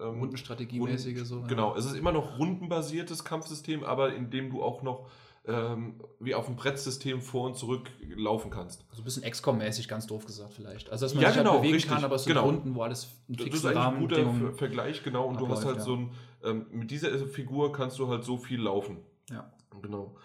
ähm, 0.00 0.18
Rundenstrategiemäßige 0.20 1.20
so. 1.24 1.40
ja. 1.40 1.46
Genau, 1.46 1.76
es 1.76 1.84
ist 1.84 1.94
immer 1.96 2.12
noch 2.12 2.38
rundenbasiertes 2.38 3.24
Kampfsystem, 3.24 3.84
aber 3.84 4.14
in 4.14 4.30
dem 4.30 4.50
du 4.50 4.62
auch 4.62 4.82
noch 4.82 5.08
ähm, 5.46 6.00
wie 6.18 6.34
auf 6.34 6.46
dem 6.46 6.56
Brettsystem 6.56 7.22
vor 7.22 7.46
und 7.46 7.56
zurück 7.56 7.90
laufen 8.14 8.50
kannst. 8.50 8.84
So 8.92 9.00
ein 9.00 9.04
bisschen 9.04 9.24
XCOM-mäßig, 9.24 9.88
ganz 9.88 10.06
doof 10.06 10.26
gesagt 10.26 10.52
vielleicht. 10.54 10.90
Also, 10.90 11.06
dass 11.06 11.14
man 11.14 11.22
Ja, 11.22 11.28
sich 11.30 11.38
halt 11.38 11.46
genau, 11.46 11.58
bewegen 11.58 11.74
richtig, 11.74 11.90
kann, 11.90 12.04
aber 12.04 12.16
es 12.16 12.24
sind 12.24 12.34
genau. 12.34 12.46
Runden, 12.46 12.74
wo 12.74 12.82
alles 12.82 13.08
in 13.28 13.36
Das 13.36 13.46
ist 13.46 13.64
eigentlich 13.64 13.78
ein 13.78 14.00
guter. 14.00 14.52
Vergleich, 14.54 15.02
genau. 15.02 15.26
Und 15.26 15.40
du 15.40 15.48
hast 15.48 15.60
abläuft, 15.60 15.78
halt 15.78 15.86
so 15.86 15.96
ein, 15.96 16.10
ähm, 16.44 16.66
mit 16.70 16.90
dieser 16.90 17.10
Figur 17.26 17.72
kannst 17.72 17.98
du 17.98 18.08
halt 18.08 18.24
so 18.24 18.36
viel 18.36 18.60
laufen. 18.60 18.98
Ja. 19.30 19.50
Genau. 19.82 20.16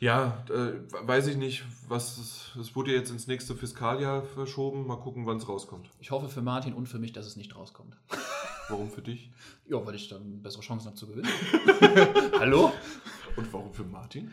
Ja, 0.00 0.44
äh, 0.48 0.74
weiß 1.06 1.26
ich 1.26 1.36
nicht, 1.36 1.64
was 1.88 2.52
es 2.58 2.76
wurde 2.76 2.92
jetzt 2.92 3.10
ins 3.10 3.26
nächste 3.26 3.56
Fiskaljahr 3.56 4.22
verschoben. 4.22 4.86
Mal 4.86 4.96
gucken, 4.96 5.26
wann 5.26 5.38
es 5.38 5.48
rauskommt. 5.48 5.90
Ich 5.98 6.12
hoffe 6.12 6.28
für 6.28 6.40
Martin 6.40 6.72
und 6.72 6.88
für 6.88 7.00
mich, 7.00 7.12
dass 7.12 7.26
es 7.26 7.34
nicht 7.36 7.56
rauskommt. 7.56 7.96
Warum 8.68 8.90
für 8.90 9.02
dich? 9.02 9.30
Ja, 9.70 9.84
weil 9.84 9.96
ich 9.96 10.08
dann 10.08 10.40
bessere 10.40 10.62
Chancen 10.62 10.86
habe 10.86 10.96
zu 10.96 11.06
gewinnen. 11.06 11.28
Hallo? 12.38 12.72
Und 13.38 13.52
warum 13.52 13.72
für 13.72 13.84
Martin? 13.84 14.32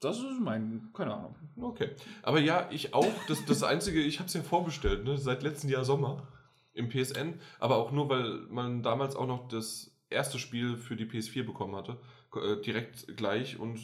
Das 0.00 0.16
ist 0.18 0.40
mein, 0.40 0.88
keine 0.94 1.14
Ahnung. 1.14 1.34
Okay. 1.60 1.90
Aber 2.22 2.40
ja, 2.40 2.68
ich 2.70 2.94
auch. 2.94 3.12
Das, 3.26 3.44
das 3.44 3.62
Einzige, 3.62 4.00
ich 4.00 4.20
habe 4.20 4.28
es 4.28 4.34
ja 4.34 4.42
vorbestellt, 4.42 5.04
ne? 5.04 5.18
seit 5.18 5.42
letztem 5.42 5.68
Jahr 5.68 5.84
Sommer 5.84 6.26
im 6.72 6.88
PSN. 6.88 7.34
Aber 7.58 7.76
auch 7.76 7.92
nur, 7.92 8.08
weil 8.08 8.46
man 8.48 8.82
damals 8.82 9.16
auch 9.16 9.26
noch 9.26 9.48
das 9.48 9.90
erste 10.08 10.38
Spiel 10.38 10.76
für 10.76 10.96
die 10.96 11.04
PS4 11.04 11.44
bekommen 11.44 11.76
hatte. 11.76 11.98
Äh, 12.34 12.62
direkt 12.62 13.16
gleich 13.16 13.58
und 13.58 13.80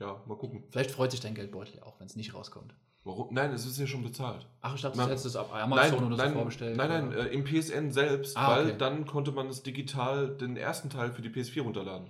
ja, 0.00 0.20
mal 0.26 0.36
gucken. 0.36 0.64
Vielleicht 0.70 0.90
freut 0.90 1.10
sich 1.12 1.20
dein 1.20 1.34
Geldbeutel 1.34 1.76
ja 1.76 1.82
auch, 1.84 2.00
wenn 2.00 2.06
es 2.06 2.16
nicht 2.16 2.34
rauskommt. 2.34 2.74
Warum? 3.04 3.34
Nein, 3.34 3.52
es 3.52 3.66
ist 3.66 3.78
ja 3.78 3.86
schon 3.86 4.02
bezahlt. 4.02 4.46
Ach, 4.60 4.74
ich 4.74 4.80
dachte, 4.80 4.96
Man- 4.96 5.06
du 5.06 5.10
hättest 5.10 5.26
es 5.26 5.36
ab 5.36 5.52
Amazon 5.52 5.90
nein, 5.98 6.04
oder 6.06 6.16
so 6.16 6.22
nein, 6.22 6.32
vorbestellt. 6.34 6.76
Nein, 6.76 6.88
nein, 6.88 7.08
oder? 7.08 7.30
äh, 7.30 7.34
im 7.34 7.44
PSN 7.44 7.90
selbst, 7.92 8.36
Ah, 8.36 8.56
weil 8.56 8.66
okay. 8.68 8.78
dann 8.78 9.06
konnte 9.06 9.32
man 9.32 9.48
es 9.48 9.62
digital 9.62 10.36
den 10.36 10.56
ersten 10.56 10.88
Teil 10.88 11.12
für 11.12 11.20
die 11.22 11.28
PS4 11.28 11.62
runterladen. 11.62 12.08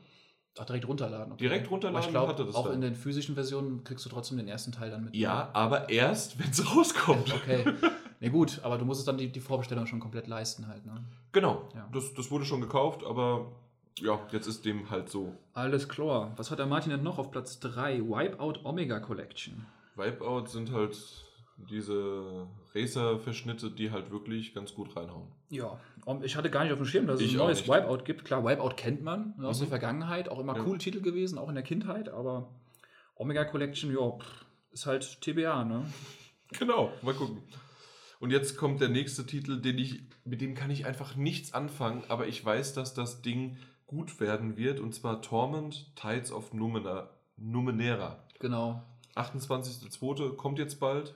Ach, 0.58 0.64
direkt 0.66 0.86
runterladen. 0.86 1.32
okay. 1.32 1.42
Direkt 1.44 1.70
runterladen 1.70 1.96
Aber 1.96 2.06
ich 2.06 2.10
glaube, 2.12 2.28
hatte 2.32 2.44
das 2.44 2.54
auch 2.54 2.64
dann. 2.66 2.74
in 2.74 2.80
den 2.82 2.94
physischen 2.94 3.34
Versionen 3.34 3.84
kriegst 3.84 4.04
du 4.04 4.10
trotzdem 4.10 4.36
den 4.36 4.48
ersten 4.48 4.70
Teil 4.72 4.90
dann 4.90 5.04
mit. 5.04 5.16
Ja, 5.16 5.48
aber 5.54 5.88
erst, 5.88 6.38
wenn 6.38 6.50
es 6.50 6.76
rauskommt. 6.76 7.32
Okay. 7.34 7.64
Ne, 8.20 8.30
gut, 8.30 8.60
aber 8.62 8.76
du 8.78 8.84
musst 8.84 9.00
es 9.00 9.06
dann 9.06 9.16
die, 9.18 9.28
die 9.32 9.40
Vorbestellung 9.40 9.86
schon 9.86 9.98
komplett 9.98 10.26
leisten 10.28 10.68
halt, 10.68 10.84
ne? 10.86 11.02
Genau, 11.32 11.68
Ja. 11.74 11.88
das, 11.92 12.12
das 12.14 12.30
wurde 12.30 12.44
schon 12.44 12.60
gekauft, 12.60 13.02
aber 13.04 13.50
ja, 13.98 14.20
jetzt 14.30 14.46
ist 14.46 14.64
dem 14.64 14.90
halt 14.90 15.08
so. 15.08 15.32
Alles 15.54 15.88
klar. 15.88 16.32
Was 16.36 16.50
hat 16.50 16.58
der 16.58 16.66
Martin 16.66 16.90
denn 16.90 17.02
noch 17.02 17.18
auf 17.18 17.30
Platz 17.30 17.58
3? 17.60 18.00
Wipeout 18.00 18.60
Omega 18.64 19.00
Collection. 19.00 19.66
Wipeout 19.96 20.46
sind 20.46 20.70
halt 20.72 20.96
diese 21.56 22.48
Racer-Verschnitte, 22.74 23.70
die 23.70 23.90
halt 23.90 24.10
wirklich 24.10 24.54
ganz 24.54 24.74
gut 24.74 24.96
reinhauen. 24.96 25.28
Ja, 25.48 25.78
ich 26.22 26.36
hatte 26.36 26.50
gar 26.50 26.64
nicht 26.64 26.72
auf 26.72 26.78
dem 26.78 26.86
Schirm, 26.86 27.06
dass 27.06 27.20
es 27.20 27.26
Ich 27.26 27.32
ein 27.32 27.38
neues. 27.38 27.66
Wipeout 27.68 28.04
gibt. 28.04 28.24
Klar, 28.24 28.44
Wipeout 28.44 28.74
kennt 28.76 29.02
man 29.02 29.34
ne, 29.38 29.46
aus 29.48 29.58
Mhm. 29.58 29.62
der 29.64 29.68
Vergangenheit, 29.68 30.28
auch 30.28 30.38
immer 30.40 30.56
Ja. 30.56 30.64
cool 30.66 30.78
Titel 30.78 31.00
gewesen, 31.00 31.38
auch 31.38 31.48
in 31.48 31.54
der 31.54 31.64
Kindheit, 31.64 32.08
aber 32.08 32.48
Omega 33.14 33.44
Collection, 33.44 33.92
ja, 33.92 34.18
ist 34.72 34.86
halt 34.86 35.20
TBA, 35.20 35.64
ne? 35.64 35.84
Genau, 36.58 36.92
mal 37.02 37.14
gucken. 37.14 37.42
Und 38.20 38.30
jetzt 38.30 38.56
kommt 38.58 38.80
der 38.80 38.88
nächste 38.90 39.24
Titel, 39.26 39.60
den 39.60 39.78
ich, 39.78 40.02
mit 40.24 40.40
dem 40.40 40.54
kann 40.54 40.70
ich 40.70 40.84
einfach 40.86 41.16
nichts 41.16 41.54
anfangen, 41.54 42.04
aber 42.08 42.26
ich 42.28 42.44
weiß, 42.44 42.74
dass 42.74 42.92
das 42.94 43.22
Ding 43.22 43.56
gut 43.86 44.20
werden 44.20 44.56
wird, 44.56 44.78
und 44.80 44.94
zwar 44.94 45.22
Torment 45.22 45.94
Tides 45.96 46.30
of 46.32 46.52
Numena, 46.52 47.10
Numenera. 47.36 48.22
Genau. 48.38 48.82
28.02. 49.14 50.36
kommt 50.36 50.58
jetzt 50.58 50.78
bald. 50.80 51.14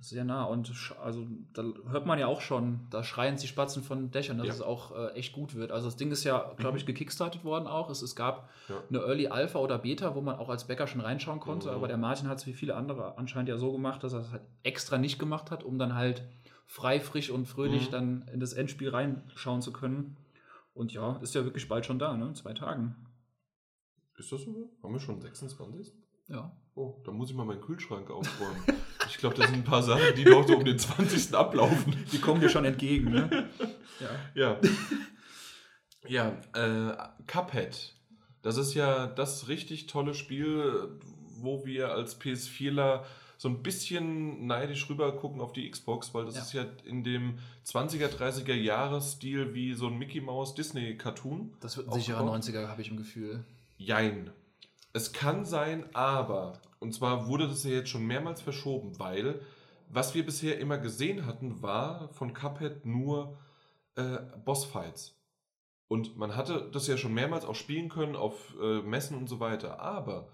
Sehr 0.00 0.22
nah 0.24 0.44
und 0.44 0.72
also 1.02 1.26
da 1.52 1.64
Hört 1.88 2.06
man 2.06 2.20
ja 2.20 2.28
auch 2.28 2.40
schon, 2.40 2.86
da 2.90 3.02
schreien 3.02 3.36
die 3.36 3.48
Spatzen 3.48 3.82
von 3.82 4.12
Dächern, 4.12 4.38
dass 4.38 4.46
Ja. 4.46 4.52
es 4.54 4.62
auch 4.62 4.96
äh, 4.96 5.08
echt 5.14 5.32
gut 5.32 5.56
wird. 5.56 5.72
Also 5.72 5.88
das 5.88 5.96
Ding 5.96 6.12
ist 6.12 6.22
ja, 6.22 6.54
glaube 6.56 6.78
ich, 6.78 6.86
gekickstartet 6.86 7.42
worden 7.44 7.66
auch. 7.66 7.90
Es, 7.90 8.00
es 8.00 8.14
gab 8.14 8.48
Ja. 8.68 8.80
eine 8.88 8.98
Early 9.00 9.26
Alpha 9.26 9.58
oder 9.58 9.76
Beta, 9.76 10.14
wo 10.14 10.20
man 10.20 10.36
auch 10.36 10.50
als 10.50 10.68
Bäcker 10.68 10.86
schon 10.86 11.00
reinschauen 11.00 11.40
konnte, 11.40 11.70
Mhm. 11.70 11.74
aber 11.74 11.88
der 11.88 11.96
Martin 11.96 12.28
hat 12.28 12.38
es 12.38 12.46
wie 12.46 12.52
viele 12.52 12.76
andere 12.76 13.18
anscheinend 13.18 13.48
ja 13.48 13.58
so 13.58 13.72
gemacht, 13.72 14.04
dass 14.04 14.12
er 14.12 14.20
es 14.20 14.30
halt 14.30 14.42
extra 14.62 14.98
nicht 14.98 15.18
gemacht 15.18 15.50
hat, 15.50 15.64
um 15.64 15.80
dann 15.80 15.96
halt 15.96 16.22
frei, 16.64 17.00
frisch 17.00 17.30
und 17.30 17.46
fröhlich 17.46 17.88
Mhm. 17.88 17.92
dann 17.92 18.28
in 18.32 18.38
das 18.38 18.52
Endspiel 18.52 18.90
reinschauen 18.90 19.62
zu 19.62 19.72
können. 19.72 20.16
Und 20.74 20.92
ja, 20.92 21.16
ist 21.16 21.34
ja 21.34 21.42
wirklich 21.42 21.66
bald 21.68 21.86
schon 21.86 21.98
da, 21.98 22.16
ne? 22.16 22.28
In 22.28 22.34
Zwei 22.36 22.52
Tagen. 22.54 22.94
Ist 24.16 24.30
das 24.30 24.42
so? 24.42 24.70
Haben 24.80 24.92
wir 24.92 25.00
schon 25.00 25.20
26? 25.20 25.92
Ja. 26.28 26.52
Oh, 26.74 26.94
da 27.04 27.10
muss 27.10 27.30
ich 27.30 27.36
mal 27.36 27.44
meinen 27.44 27.60
Kühlschrank 27.60 28.08
aufräumen. 28.10 28.62
ich 29.08 29.16
glaube, 29.18 29.34
da 29.36 29.46
sind 29.46 29.56
ein 29.56 29.64
paar 29.64 29.82
Sachen, 29.82 30.14
die 30.16 30.24
noch 30.24 30.46
so 30.46 30.56
um 30.56 30.64
den 30.64 30.78
20. 30.78 31.34
ablaufen. 31.34 31.96
Die 32.12 32.18
kommen 32.20 32.40
dir 32.40 32.48
schon 32.48 32.64
entgegen, 32.64 33.10
ne? 33.10 33.48
Ja. 33.98 34.10
Ja. 34.34 34.60
ja, 36.06 36.28
äh, 36.54 36.96
Cuphead. 37.26 37.94
Das 38.42 38.56
ist 38.56 38.74
ja 38.74 39.06
das 39.08 39.48
richtig 39.48 39.86
tolle 39.88 40.14
Spiel, 40.14 40.88
wo 41.40 41.64
wir 41.66 41.90
als 41.92 42.20
PS4ler 42.20 43.02
so 43.36 43.48
ein 43.48 43.62
bisschen 43.62 44.46
neidisch 44.46 44.88
rüber 44.90 45.14
gucken 45.16 45.40
auf 45.40 45.52
die 45.52 45.68
Xbox, 45.70 46.12
weil 46.14 46.24
das 46.26 46.34
Ja. 46.36 46.42
ist 46.42 46.52
ja 46.52 46.66
in 46.84 47.04
dem 47.04 47.38
20er, 47.64 48.08
30er 48.08 48.54
Jahresstil 48.54 49.54
wie 49.54 49.74
so 49.74 49.86
ein 49.88 49.96
Mickey 49.98 50.20
Mouse 50.20 50.54
Disney 50.54 50.96
Cartoon. 50.96 51.52
Das 51.60 51.76
wird 51.76 51.88
ein 51.88 51.92
sicherer 51.94 52.20
Aufgebaut? 52.20 52.44
90er, 52.44 52.68
habe 52.68 52.82
ich 52.82 52.88
im 52.90 52.96
Gefühl. 52.96 53.44
Jein. 53.76 54.30
Es 54.98 55.12
kann 55.12 55.44
sein, 55.44 55.84
aber, 55.94 56.54
und 56.80 56.92
zwar 56.92 57.28
wurde 57.28 57.46
das 57.46 57.62
ja 57.62 57.70
jetzt 57.70 57.88
schon 57.88 58.04
mehrmals 58.04 58.40
verschoben, 58.40 58.98
weil 58.98 59.40
was 59.88 60.16
wir 60.16 60.26
bisher 60.26 60.58
immer 60.58 60.76
gesehen 60.76 61.24
hatten, 61.24 61.62
war 61.62 62.08
von 62.14 62.32
Cuphead 62.32 62.84
nur 62.84 63.38
äh, 63.94 64.18
Bossfights. 64.44 65.16
Und 65.86 66.16
man 66.16 66.34
hatte 66.34 66.68
das 66.72 66.88
ja 66.88 66.96
schon 66.96 67.14
mehrmals 67.14 67.44
auch 67.44 67.54
spielen 67.54 67.88
können 67.88 68.16
auf 68.16 68.56
äh, 68.60 68.82
Messen 68.82 69.16
und 69.16 69.28
so 69.28 69.38
weiter. 69.38 69.78
Aber 69.78 70.30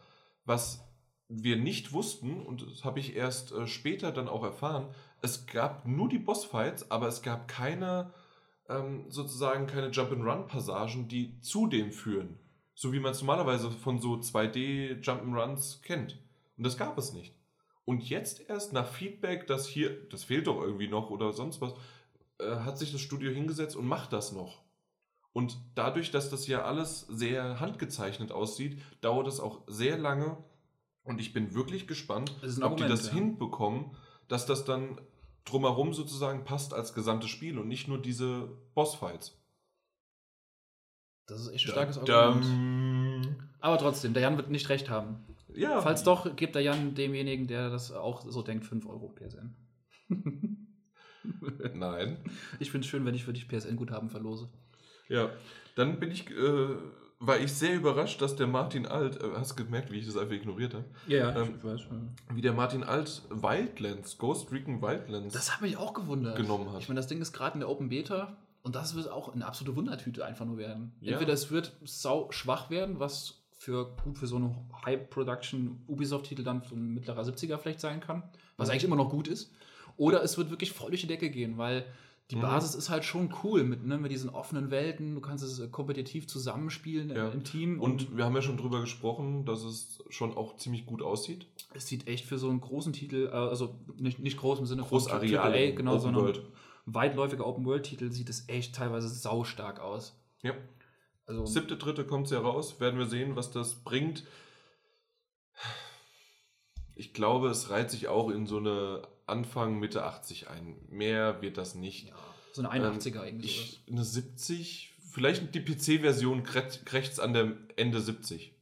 was 0.46 0.82
wir 1.28 1.58
nicht 1.58 1.92
wussten, 1.92 2.40
und 2.40 2.66
das 2.66 2.86
habe 2.86 3.00
ich 3.00 3.14
erst 3.14 3.52
äh, 3.52 3.66
später 3.66 4.12
dann 4.12 4.28
auch 4.28 4.44
erfahren, 4.44 4.94
es 5.20 5.44
gab 5.44 5.86
nur 5.86 6.08
die 6.08 6.18
Bossfights, 6.18 6.90
aber 6.90 7.06
es 7.08 7.20
gab 7.20 7.48
keine, 7.48 8.14
ähm, 8.70 9.04
sozusagen 9.10 9.66
keine 9.66 9.90
Jump-and-Run-Passagen, 9.90 11.06
die 11.06 11.38
zu 11.42 11.66
dem 11.66 11.92
führen. 11.92 12.38
So 12.74 12.92
wie 12.92 13.00
man 13.00 13.12
es 13.12 13.20
normalerweise 13.20 13.70
von 13.70 14.00
so 14.00 14.14
2D-Jump-and-Runs 14.14 15.82
kennt. 15.82 16.18
Und 16.56 16.64
das 16.64 16.76
gab 16.76 16.98
es 16.98 17.12
nicht. 17.12 17.34
Und 17.84 18.08
jetzt 18.08 18.48
erst 18.48 18.72
nach 18.72 18.88
Feedback, 18.88 19.46
dass 19.46 19.66
hier, 19.66 20.08
das 20.08 20.24
fehlt 20.24 20.46
doch 20.46 20.60
irgendwie 20.60 20.88
noch 20.88 21.10
oder 21.10 21.32
sonst 21.32 21.60
was, 21.60 21.74
äh, 22.38 22.56
hat 22.56 22.78
sich 22.78 22.92
das 22.92 23.00
Studio 23.00 23.30
hingesetzt 23.30 23.76
und 23.76 23.86
macht 23.86 24.12
das 24.12 24.32
noch. 24.32 24.62
Und 25.32 25.58
dadurch, 25.74 26.10
dass 26.10 26.30
das 26.30 26.46
ja 26.46 26.62
alles 26.62 27.00
sehr 27.00 27.60
handgezeichnet 27.60 28.30
aussieht, 28.32 28.80
dauert 29.00 29.26
es 29.26 29.40
auch 29.40 29.62
sehr 29.66 29.98
lange. 29.98 30.36
Und 31.02 31.20
ich 31.20 31.32
bin 31.32 31.54
wirklich 31.54 31.86
gespannt, 31.86 32.32
ob 32.42 32.54
die 32.54 32.62
Argument, 32.62 32.90
das 32.90 33.08
ja. 33.08 33.14
hinbekommen, 33.14 33.96
dass 34.28 34.46
das 34.46 34.64
dann 34.64 35.00
drumherum 35.44 35.92
sozusagen 35.92 36.44
passt 36.44 36.72
als 36.72 36.94
gesamtes 36.94 37.30
Spiel 37.30 37.58
und 37.58 37.68
nicht 37.68 37.88
nur 37.88 38.00
diese 38.00 38.48
Bossfights. 38.74 39.36
Das 41.26 41.40
ist 41.40 41.52
echt 41.52 41.66
ein 41.66 41.72
starkes 41.72 41.98
Argument. 41.98 43.36
Aber 43.60 43.78
trotzdem, 43.78 44.12
der 44.12 44.22
Jan 44.22 44.36
wird 44.36 44.50
nicht 44.50 44.68
recht 44.68 44.90
haben. 44.90 45.24
Ja, 45.54 45.80
Falls 45.80 46.02
doch, 46.02 46.34
gibt 46.36 46.54
der 46.54 46.62
Jan 46.62 46.94
demjenigen, 46.94 47.46
der 47.46 47.70
das 47.70 47.92
auch 47.92 48.24
so 48.28 48.42
denkt, 48.42 48.64
5 48.66 48.86
Euro 48.86 49.08
PSN. 49.14 49.54
Nein. 51.74 52.18
Ich 52.60 52.70
finde 52.70 52.84
es 52.84 52.90
schön, 52.90 53.04
wenn 53.06 53.14
ich 53.14 53.24
für 53.24 53.32
dich 53.32 53.48
PSN-Guthaben 53.48 54.10
verlose. 54.10 54.48
Ja, 55.08 55.30
dann 55.76 55.98
bin 55.98 56.10
ich, 56.10 56.30
äh, 56.30 56.68
war 57.20 57.38
ich 57.38 57.52
sehr 57.52 57.74
überrascht, 57.76 58.20
dass 58.20 58.36
der 58.36 58.46
Martin 58.46 58.86
Alt, 58.86 59.22
äh, 59.22 59.30
hast 59.36 59.58
du 59.58 59.64
gemerkt, 59.64 59.90
wie 59.90 59.98
ich 60.00 60.06
das 60.06 60.16
einfach 60.16 60.34
ignoriert 60.34 60.74
habe, 60.74 60.84
Ja, 61.06 61.34
Ähm, 61.34 61.54
ich 61.58 61.64
weiß. 61.64 61.80
wie 62.34 62.40
der 62.42 62.52
Martin 62.52 62.82
Alt 62.84 63.22
Wildlands, 63.30 64.18
Ghost 64.18 64.52
Recon 64.52 64.82
Wildlands 64.82 65.32
Das 65.34 65.54
hat 65.54 65.62
mich 65.62 65.76
auch 65.76 65.94
gewundert. 65.94 66.36
genommen 66.36 66.70
hat. 66.72 66.80
Ich 66.82 66.88
meine, 66.88 66.98
das 66.98 67.06
Ding 67.06 67.20
ist 67.22 67.32
gerade 67.32 67.54
in 67.54 67.60
der 67.60 67.70
Open 67.70 67.88
Beta 67.88 68.36
und 68.64 68.74
das 68.74 68.96
wird 68.96 69.08
auch 69.08 69.32
eine 69.32 69.46
absolute 69.46 69.76
Wundertüte 69.76 70.24
einfach 70.26 70.44
nur 70.44 70.56
werden. 70.58 70.92
Ja. 71.00 71.12
Entweder 71.12 71.32
es 71.32 71.50
wird 71.52 71.76
sau 71.84 72.30
schwach 72.32 72.68
werden, 72.70 72.98
was 72.98 73.40
für 73.56 73.94
gut 74.02 74.18
für 74.18 74.26
so 74.26 74.36
eine 74.36 74.54
High-Production 74.84 75.82
Ubisoft-Titel 75.86 76.42
dann 76.42 76.62
so 76.68 76.74
ein 76.74 76.94
mittlerer 76.94 77.22
70er 77.22 77.58
vielleicht 77.58 77.80
sein 77.80 78.00
kann, 78.00 78.22
was 78.56 78.68
Mhm. 78.68 78.72
eigentlich 78.72 78.84
immer 78.84 78.96
noch 78.96 79.08
gut 79.10 79.28
ist. 79.28 79.52
Oder 79.96 80.22
es 80.22 80.36
wird 80.36 80.50
wirklich 80.50 80.72
voll 80.72 80.88
durch 80.90 81.02
die 81.02 81.06
Decke 81.06 81.30
gehen, 81.30 81.56
weil 81.56 81.84
die 82.30 82.36
Mhm. 82.36 82.40
Basis 82.40 82.74
ist 82.74 82.88
halt 82.90 83.04
schon 83.04 83.32
cool 83.42 83.64
mit, 83.64 83.84
ne, 83.86 83.98
mit 83.98 84.10
diesen 84.10 84.30
offenen 84.30 84.70
Welten. 84.70 85.14
Du 85.14 85.20
kannst 85.20 85.44
es 85.44 85.58
äh, 85.60 85.68
kompetitiv 85.68 86.26
zusammenspielen 86.26 87.10
Ja. 87.10 87.28
im 87.28 87.44
Team. 87.44 87.80
Und 87.80 88.16
wir 88.16 88.24
haben 88.24 88.34
ja 88.34 88.42
schon 88.42 88.56
drüber 88.56 88.80
gesprochen, 88.80 89.44
dass 89.44 89.62
es 89.62 90.02
schon 90.08 90.34
auch 90.36 90.56
ziemlich 90.56 90.86
gut 90.86 91.02
aussieht. 91.02 91.46
es 91.76 91.86
sieht 91.88 92.06
echt 92.06 92.24
für 92.24 92.38
so 92.38 92.48
einen 92.50 92.60
großen 92.60 92.92
Titel, 92.92 93.28
äh, 93.32 93.36
also 93.36 93.74
nicht, 93.98 94.20
nicht 94.20 94.36
groß 94.38 94.60
im 94.60 94.66
Sinne 94.66 94.82
Groß 94.82 95.08
von 95.08 95.18
AAA, 95.20 95.72
genau, 95.72 95.92
Open 95.92 96.00
sondern 96.02 96.22
World. 96.24 96.42
Weitläufiger 96.86 97.46
Open-World-Titel 97.46 98.10
sieht 98.12 98.28
es 98.28 98.48
echt 98.48 98.74
teilweise 98.74 99.08
saustark 99.08 99.80
aus. 99.80 100.18
Ja. 100.42 100.54
Also, 101.26 101.46
Siebte, 101.46 101.76
dritte 101.76 102.04
kommt 102.06 102.26
es 102.26 102.32
ja 102.32 102.40
raus. 102.40 102.80
Werden 102.80 102.98
wir 102.98 103.06
sehen, 103.06 103.34
was 103.36 103.50
das 103.50 103.82
bringt. 103.82 104.24
Ich 106.94 107.12
glaube, 107.14 107.48
es 107.48 107.70
reiht 107.70 107.90
sich 107.90 108.08
auch 108.08 108.30
in 108.30 108.46
so 108.46 108.58
eine 108.58 109.02
Anfang, 109.26 109.78
Mitte 109.78 110.04
80 110.04 110.48
ein. 110.48 110.76
Mehr 110.88 111.40
wird 111.42 111.56
das 111.56 111.74
nicht. 111.74 112.08
ja, 112.08 112.14
so 112.52 112.62
eine 112.66 112.70
81er 112.84 113.24
irgendwie 113.24 113.48
sowas. 113.48 113.78
Ich, 113.84 113.84
eine 113.90 114.04
70, 114.04 114.92
vielleicht 115.10 115.54
die 115.54 115.60
PC-Version 115.60 116.44
krächzt 116.44 117.20
an 117.20 117.32
der 117.32 117.52
Ende 117.76 118.00
70. 118.00 118.52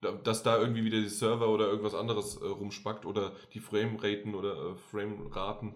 Da- 0.00 0.12
Dass 0.12 0.44
da 0.44 0.58
irgendwie 0.58 0.84
wieder 0.84 1.00
die 1.00 1.08
Server 1.08 1.48
oder 1.48 1.66
irgendwas 1.66 1.94
anderes 1.94 2.36
äh, 2.36 2.44
rumspackt 2.46 3.04
oder 3.04 3.32
die 3.54 3.58
Frameraten 3.60 4.34
oder 4.36 4.72
äh, 4.72 4.76
Frameraten. 4.76 5.74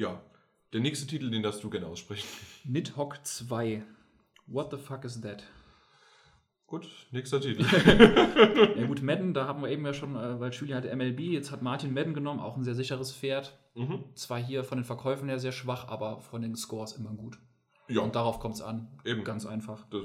Ja, 0.00 0.18
der 0.72 0.80
nächste 0.80 1.06
Titel, 1.06 1.30
den 1.30 1.42
darfst 1.42 1.62
du 1.62 1.68
gerne 1.68 1.86
aussprechen. 1.86 2.26
Nidhogg 2.64 3.18
2. 3.22 3.82
What 4.46 4.70
the 4.70 4.78
fuck 4.78 5.04
is 5.04 5.20
that? 5.20 5.44
Gut, 6.66 6.88
nächster 7.10 7.38
Titel. 7.38 7.64
Ja 8.78 8.86
gut, 8.86 9.02
Madden, 9.02 9.34
da 9.34 9.46
haben 9.46 9.60
wir 9.60 9.68
eben 9.68 9.84
ja 9.84 9.92
schon, 9.92 10.16
äh, 10.16 10.40
weil 10.40 10.52
Julie 10.52 10.74
hatte 10.74 10.94
MLB, 10.96 11.20
jetzt 11.20 11.50
hat 11.50 11.60
Martin 11.60 11.92
Madden 11.92 12.14
genommen, 12.14 12.40
auch 12.40 12.56
ein 12.56 12.64
sehr 12.64 12.74
sicheres 12.74 13.14
Pferd. 13.14 13.58
mhm. 13.74 14.04
Zwar 14.14 14.38
hier 14.38 14.64
von 14.64 14.78
den 14.78 14.84
Verkäufen 14.86 15.28
her 15.28 15.38
sehr 15.38 15.52
schwach, 15.52 15.88
aber 15.88 16.22
von 16.22 16.40
den 16.40 16.56
Scores 16.56 16.94
immer 16.94 17.10
gut. 17.10 17.38
Ja, 17.88 18.00
Und 18.00 18.14
darauf 18.14 18.40
kommt 18.40 18.54
es 18.54 18.62
an. 18.62 18.88
Eben. 19.04 19.22
Ganz 19.22 19.44
einfach. 19.44 19.84
Das, 19.90 20.04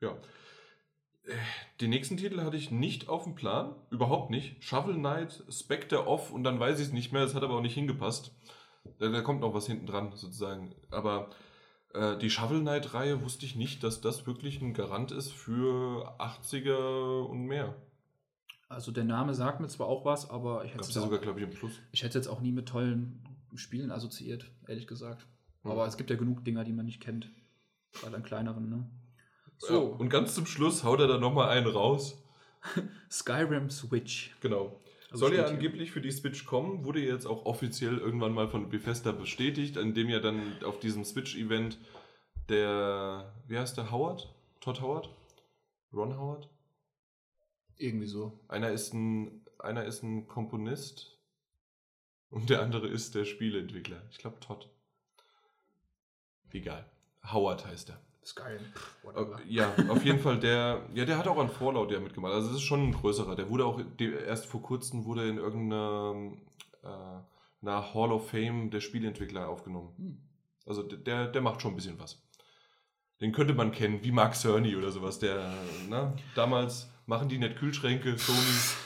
ja. 0.00 0.16
Den 1.82 1.90
nächsten 1.90 2.16
Titel 2.16 2.40
hatte 2.40 2.56
ich 2.56 2.70
nicht 2.70 3.10
auf 3.10 3.24
dem 3.24 3.34
Plan. 3.34 3.74
Überhaupt 3.90 4.30
nicht. 4.30 4.64
Shovel 4.64 4.94
Knight, 4.94 5.44
Spectre 5.50 6.06
Off 6.06 6.32
und 6.32 6.42
dann 6.42 6.58
weiß 6.58 6.80
ich 6.80 6.86
es 6.86 6.92
nicht 6.94 7.12
mehr. 7.12 7.22
Das 7.22 7.34
hat 7.34 7.42
aber 7.42 7.56
auch 7.56 7.60
nicht 7.60 7.74
hingepasst. 7.74 8.32
Da, 8.98 9.08
da 9.08 9.20
kommt 9.20 9.40
noch 9.40 9.54
was 9.54 9.66
hinten 9.66 9.86
dran, 9.86 10.12
sozusagen. 10.14 10.74
Aber 10.90 11.30
äh, 11.94 12.16
die 12.18 12.30
Shovel 12.30 12.60
Knight-Reihe 12.60 13.22
wusste 13.22 13.46
ich 13.46 13.56
nicht, 13.56 13.82
dass 13.82 14.00
das 14.00 14.26
wirklich 14.26 14.60
ein 14.60 14.74
Garant 14.74 15.10
ist 15.10 15.32
für 15.32 16.18
80er 16.20 17.26
und 17.26 17.46
mehr. 17.46 17.74
Also 18.68 18.92
der 18.92 19.04
Name 19.04 19.34
sagt 19.34 19.60
mir 19.60 19.68
zwar 19.68 19.86
auch 19.86 20.04
was, 20.04 20.28
aber 20.28 20.64
ich 20.64 20.70
hätte 20.70 20.80
Gab 20.80 20.88
es 20.88 20.94
ja 20.94 21.00
sogar, 21.00 21.18
glaube 21.18 21.40
ich, 21.40 21.46
im 21.46 21.52
Plus. 21.52 21.72
ich 21.90 22.02
hätte 22.02 22.18
jetzt 22.18 22.28
auch 22.28 22.40
nie 22.40 22.52
mit 22.52 22.68
tollen 22.68 23.24
Spielen 23.54 23.90
assoziiert, 23.90 24.50
ehrlich 24.66 24.86
gesagt. 24.86 25.26
Hm. 25.62 25.70
Aber 25.70 25.86
es 25.86 25.96
gibt 25.96 26.10
ja 26.10 26.16
genug 26.16 26.44
Dinger, 26.44 26.64
die 26.64 26.72
man 26.72 26.84
nicht 26.84 27.00
kennt. 27.00 27.30
Gerade 27.92 28.16
an 28.16 28.22
kleineren, 28.22 28.68
ne? 28.68 28.90
So. 29.56 29.72
Ja, 29.72 29.78
und 29.78 30.10
ganz 30.10 30.34
zum 30.34 30.46
Schluss 30.46 30.84
haut 30.84 31.00
er 31.00 31.08
dann 31.08 31.20
nochmal 31.20 31.48
einen 31.48 31.66
raus. 31.66 32.22
Skyrim 33.10 33.70
Switch. 33.70 34.36
Genau. 34.40 34.80
Also 35.10 35.26
Soll 35.26 35.36
ja 35.36 35.46
angeblich 35.46 35.90
für 35.90 36.02
die 36.02 36.10
Switch 36.10 36.44
kommen, 36.44 36.84
wurde 36.84 37.00
jetzt 37.00 37.26
auch 37.26 37.46
offiziell 37.46 37.96
irgendwann 37.96 38.34
mal 38.34 38.48
von 38.48 38.68
Bethesda 38.68 39.12
bestätigt, 39.12 39.78
an 39.78 39.94
dem 39.94 40.10
ja 40.10 40.20
dann 40.20 40.62
auf 40.62 40.78
diesem 40.80 41.04
Switch-Event 41.04 41.78
der, 42.50 43.32
wie 43.46 43.58
heißt 43.58 43.76
der, 43.78 43.90
Howard? 43.90 44.34
Todd 44.60 44.80
Howard? 44.82 45.08
Ron 45.92 46.18
Howard? 46.18 46.50
Irgendwie 47.78 48.06
so. 48.06 48.38
Einer 48.48 48.70
ist 48.70 48.92
ein, 48.92 49.46
einer 49.58 49.84
ist 49.84 50.02
ein 50.02 50.26
Komponist 50.28 51.18
und 52.28 52.50
der 52.50 52.60
andere 52.60 52.88
ist 52.88 53.14
der 53.14 53.24
Spieleentwickler. 53.24 54.02
Ich 54.10 54.18
glaube 54.18 54.40
Todd. 54.40 54.68
Egal. 56.50 56.84
Howard 57.24 57.66
heißt 57.66 57.90
er. 57.90 58.00
Skyrim. 58.28 58.60
Äh, 58.60 59.06
whatever. 59.06 59.40
Ja, 59.46 59.72
auf 59.88 60.04
jeden 60.04 60.18
Fall 60.24 60.38
der, 60.38 60.82
ja, 60.94 61.04
der 61.04 61.18
hat 61.18 61.26
auch 61.26 61.38
an 61.38 61.48
Fallout 61.48 61.90
ja 61.90 62.00
mitgemacht. 62.00 62.32
Also 62.32 62.50
es 62.50 62.56
ist 62.56 62.62
schon 62.62 62.88
ein 62.88 62.92
größerer. 62.92 63.34
Der 63.36 63.48
wurde 63.48 63.64
auch 63.64 63.80
erst 64.26 64.46
vor 64.46 64.62
kurzem 64.62 65.04
wurde 65.04 65.28
in 65.28 65.38
irgendeiner 65.38 66.32
äh, 66.82 67.66
einer 67.66 67.94
Hall 67.94 68.12
of 68.12 68.30
Fame 68.30 68.70
der 68.70 68.80
Spieleentwickler 68.80 69.48
aufgenommen. 69.48 69.92
Hm. 69.96 70.18
Also 70.66 70.82
der, 70.82 71.28
der 71.28 71.40
macht 71.40 71.62
schon 71.62 71.72
ein 71.72 71.76
bisschen 71.76 71.98
was. 71.98 72.22
Den 73.20 73.32
könnte 73.32 73.54
man 73.54 73.72
kennen, 73.72 74.04
wie 74.04 74.12
Mark 74.12 74.36
Cerny 74.36 74.76
oder 74.76 74.92
sowas. 74.92 75.18
Der, 75.18 75.52
ne, 75.88 76.14
damals 76.34 76.88
machen 77.06 77.28
die 77.28 77.38
nicht 77.38 77.56
Kühlschränke, 77.56 78.18
Sony. 78.18 78.38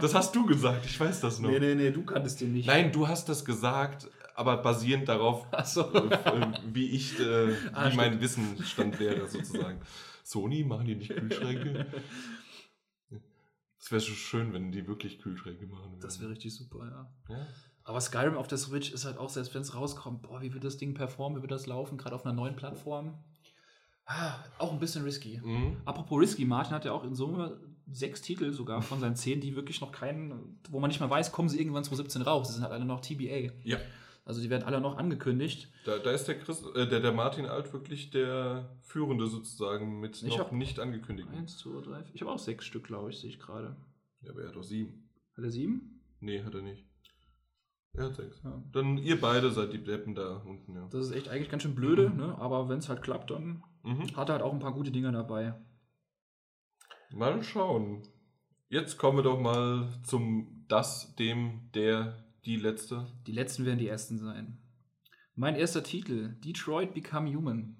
Das 0.00 0.14
hast 0.14 0.34
du 0.34 0.46
gesagt, 0.46 0.86
ich 0.86 0.98
weiß 0.98 1.20
das 1.20 1.38
noch. 1.38 1.50
Nee, 1.50 1.58
nee, 1.58 1.74
nee, 1.74 1.90
du 1.90 2.02
kanntest 2.02 2.40
den 2.40 2.54
nicht. 2.54 2.66
Nein, 2.66 2.92
du 2.92 3.08
hast 3.08 3.28
das 3.28 3.44
gesagt, 3.44 4.08
aber 4.34 4.56
basierend 4.58 5.08
darauf, 5.08 5.46
Achso. 5.52 5.82
äh, 5.92 6.52
wie 6.72 6.90
ich, 6.90 7.18
äh, 7.20 7.54
Ah, 7.72 7.90
wie 7.90 7.96
mein 7.96 8.20
Wissensstand 8.20 8.98
wäre 9.00 9.26
sozusagen. 9.28 9.80
Sony, 10.24 10.64
machen 10.64 10.86
die 10.86 10.94
nicht 10.96 11.10
Kühlschränke? 11.14 11.86
Es 13.78 13.90
wäre 13.90 14.00
schon 14.00 14.14
schön, 14.14 14.52
wenn 14.52 14.70
die 14.70 14.86
wirklich 14.86 15.18
Kühlschränke 15.18 15.66
machen 15.66 15.90
würden. 15.90 16.00
Das 16.00 16.20
wäre 16.20 16.30
richtig 16.30 16.54
super, 16.54 16.86
ja. 17.28 17.34
ja. 17.34 17.46
Aber 17.82 18.00
Skyrim 18.00 18.36
auf 18.36 18.46
der 18.46 18.58
Switch 18.58 18.92
ist 18.92 19.04
halt 19.04 19.18
auch, 19.18 19.28
selbst 19.28 19.52
wenn 19.54 19.62
es 19.62 19.74
rauskommt, 19.74 20.22
boah, 20.22 20.40
wie 20.40 20.54
wird 20.54 20.62
das 20.62 20.76
Ding 20.76 20.94
performen, 20.94 21.38
wie 21.38 21.42
wird 21.42 21.50
das 21.50 21.66
laufen, 21.66 21.98
gerade 21.98 22.14
auf 22.14 22.24
einer 22.24 22.32
neuen 22.32 22.54
Plattform. 22.54 23.18
Ah, 24.06 24.36
auch 24.58 24.72
ein 24.72 24.78
bisschen 24.78 25.02
risky. 25.02 25.40
Mhm. 25.42 25.78
Apropos 25.84 26.20
risky, 26.20 26.44
Martin 26.44 26.74
hat 26.76 26.84
ja 26.84 26.92
auch 26.92 27.02
in 27.02 27.16
Summe 27.16 27.60
sechs 27.90 28.22
Titel 28.22 28.52
sogar 28.52 28.82
von 28.82 29.00
seinen 29.00 29.16
zehn, 29.16 29.40
die 29.40 29.56
wirklich 29.56 29.80
noch 29.80 29.90
keinen, 29.90 30.60
wo 30.70 30.78
man 30.78 30.86
nicht 30.88 31.00
mal 31.00 31.10
weiß, 31.10 31.32
kommen 31.32 31.48
sie 31.48 31.58
irgendwann 31.58 31.82
2017 31.82 32.22
raus. 32.22 32.46
Sie 32.48 32.54
sind 32.54 32.62
halt 32.62 32.72
alle 32.72 32.84
noch 32.84 33.00
TBA. 33.00 33.52
ja. 33.64 33.78
Also 34.24 34.40
die 34.40 34.50
werden 34.50 34.62
alle 34.62 34.80
noch 34.80 34.96
angekündigt. 34.98 35.72
Da, 35.84 35.98
da 35.98 36.10
ist 36.12 36.26
der, 36.28 36.38
Chris, 36.38 36.62
äh, 36.76 36.86
der, 36.86 37.00
der 37.00 37.12
Martin 37.12 37.46
Alt 37.46 37.72
wirklich 37.72 38.10
der 38.10 38.76
Führende 38.82 39.26
sozusagen 39.26 39.98
mit 40.00 40.22
Ich 40.22 40.36
noch 40.36 40.38
hab- 40.46 40.52
nicht 40.52 40.78
angekündigten. 40.78 41.34
Eins, 41.36 41.58
zwei, 41.58 41.80
drei, 41.80 42.04
vier. 42.04 42.14
Ich 42.14 42.20
habe 42.22 42.30
auch 42.30 42.38
sechs 42.38 42.64
Stück, 42.64 42.84
glaube 42.84 43.10
ich, 43.10 43.18
sehe 43.18 43.30
ich 43.30 43.40
gerade. 43.40 43.76
Ja, 44.20 44.30
aber 44.30 44.42
er 44.42 44.48
hat 44.48 44.56
doch 44.56 44.62
sieben. 44.62 45.10
Hat 45.36 45.44
er 45.44 45.50
sieben? 45.50 46.02
Nee, 46.20 46.42
hat 46.44 46.54
er 46.54 46.62
nicht. 46.62 46.86
Er 47.94 48.04
hat 48.04 48.14
sechs. 48.16 48.40
Ja. 48.44 48.62
Dann 48.72 48.96
ihr 48.96 49.20
beide 49.20 49.50
seid 49.50 49.72
die 49.72 49.82
Deppen 49.82 50.14
da 50.14 50.36
unten, 50.36 50.74
ja. 50.76 50.86
Das 50.90 51.04
ist 51.06 51.12
echt 51.12 51.28
eigentlich 51.28 51.50
ganz 51.50 51.64
schön 51.64 51.74
blöde, 51.74 52.08
ne? 52.10 52.38
aber 52.38 52.68
wenn 52.68 52.78
es 52.78 52.88
halt 52.88 53.02
klappt, 53.02 53.30
dann 53.32 53.64
Mhm. 53.82 54.16
hat 54.16 54.28
er 54.28 54.34
halt 54.34 54.42
auch 54.42 54.52
ein 54.52 54.60
paar 54.60 54.72
gute 54.72 54.92
Dinger 54.92 55.10
dabei. 55.10 55.54
Mal 57.10 57.42
schauen. 57.42 58.06
Jetzt 58.68 58.96
kommen 58.96 59.18
wir 59.18 59.22
doch 59.24 59.38
mal 59.38 59.92
zum 60.04 60.64
das, 60.68 61.14
dem, 61.16 61.68
der, 61.74 62.24
die 62.44 62.56
letzte. 62.56 63.06
Die 63.26 63.32
letzten 63.32 63.64
werden 63.64 63.78
die 63.78 63.88
ersten 63.88 64.18
sein. 64.18 64.58
Mein 65.34 65.54
erster 65.54 65.82
Titel, 65.82 66.34
Detroit 66.44 66.94
Become 66.94 67.32
Human. 67.34 67.76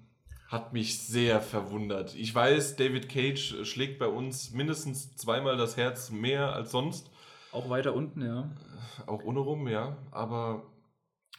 Hat 0.47 0.73
mich 0.73 0.99
sehr 0.99 1.41
verwundert. 1.41 2.15
Ich 2.15 2.33
weiß, 2.33 2.75
David 2.75 3.09
Cage 3.09 3.65
schlägt 3.65 3.99
bei 3.99 4.07
uns 4.07 4.51
mindestens 4.51 5.15
zweimal 5.15 5.57
das 5.57 5.77
Herz 5.77 6.11
mehr 6.11 6.53
als 6.53 6.71
sonst. 6.71 7.09
Auch 7.51 7.69
weiter 7.69 7.93
unten, 7.93 8.21
ja. 8.21 8.51
Auch 9.05 9.23
ohne 9.23 9.39
rum, 9.39 9.67
ja. 9.67 9.97
Aber 10.11 10.71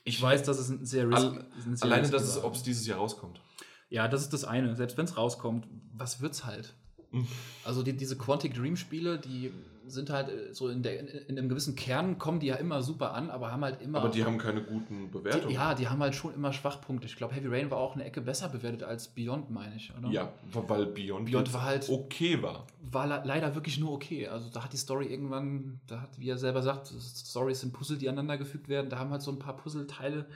Ich 0.05 0.21
weiß, 0.21 0.43
dass 0.43 0.59
es 0.59 0.69
ein 0.69 0.85
sehr 0.85 1.09
All, 1.13 1.47
ein 1.65 1.77
sehr 1.77 1.87
alleine, 1.87 2.09
dass 2.09 2.23
es, 2.23 2.43
ob 2.43 2.55
es 2.55 2.63
dieses 2.63 2.87
Jahr 2.87 2.99
rauskommt. 2.99 3.41
Ja, 3.89 4.09
das 4.09 4.23
ist 4.23 4.33
das 4.33 4.45
eine. 4.45 4.75
Selbst 4.77 4.97
wenn 4.97 5.05
es 5.05 5.17
rauskommt, 5.17 5.67
was 5.93 6.21
wird's 6.21 6.45
halt? 6.45 6.75
Mhm. 7.13 7.29
Also 7.65 7.83
die, 7.83 7.97
diese 7.97 8.17
Quantic 8.19 8.55
Dream 8.55 8.77
Spiele, 8.77 9.19
die 9.19 9.53
sind 9.87 10.11
halt 10.11 10.29
äh, 10.29 10.53
so 10.55 10.69
in, 10.69 10.83
der, 10.83 11.01
in, 11.01 11.07
in 11.09 11.39
einem 11.39 11.49
gewissen 11.49 11.75
Kern, 11.77 12.19
kommen 12.19 12.41
die 12.41 12.47
ja 12.47 12.57
immer 12.57 12.83
super 12.83 13.13
an, 13.15 13.31
aber 13.31 13.53
haben 13.53 13.63
halt 13.65 13.81
immer. 13.83 13.99
Aber 14.01 14.09
die 14.09 14.21
so- 14.21 14.27
haben 14.27 14.39
keine 14.39 14.63
guten 14.63 15.11
Bewertungen. 15.11 15.49
die, 15.49 15.55
Ja, 15.55 15.75
die 15.75 15.89
haben 15.89 16.01
halt 16.03 16.15
schon 16.15 16.35
immer 16.35 16.53
Schwachpunkte. 16.53 17.07
Ich 17.07 17.17
glaube, 17.17 17.35
Heavy 17.35 17.49
Rain 17.49 17.71
war 17.71 17.79
auch 17.79 17.95
eine 17.95 18.05
Ecke 18.05 18.21
besser 18.21 18.49
bewertet 18.49 18.83
als 18.83 19.09
Beyond, 19.09 19.51
meine 19.51 19.77
ich, 19.77 19.93
oder? 19.99 20.09
Ja, 20.11 20.33
weil 20.53 20.87
Beyond, 20.87 21.31
Beyond 21.31 21.53
war 21.53 21.63
halt- 21.63 21.89
okay 21.91 22.43
war. 22.43 22.67
War 22.91 23.07
le- 23.07 23.23
leider 23.25 23.55
wirklich 23.55 23.79
nur 23.79 23.93
okay. 23.93 24.29
Also 24.29 24.49
da 24.51 24.65
hat 24.65 24.73
die 24.73 24.77
Story 24.79 25.07
irgendwann, 25.07 25.81
da 25.87 26.01
hat, 26.03 26.19
wie 26.19 26.29
er 26.29 26.39
selber 26.39 26.63
sagt, 26.63 26.89
Stories 26.89 27.61
sind 27.61 27.73
Puzzle, 27.73 27.97
die 27.99 28.09
aneinander 28.09 28.39
gefügt 28.39 28.69
werden. 28.69 28.89
Da 28.91 28.99
haben 28.99 29.11
halt 29.11 29.23
so 29.23 29.31
ein 29.31 29.39
paar 29.39 29.57
Puzzleteile 29.57 30.27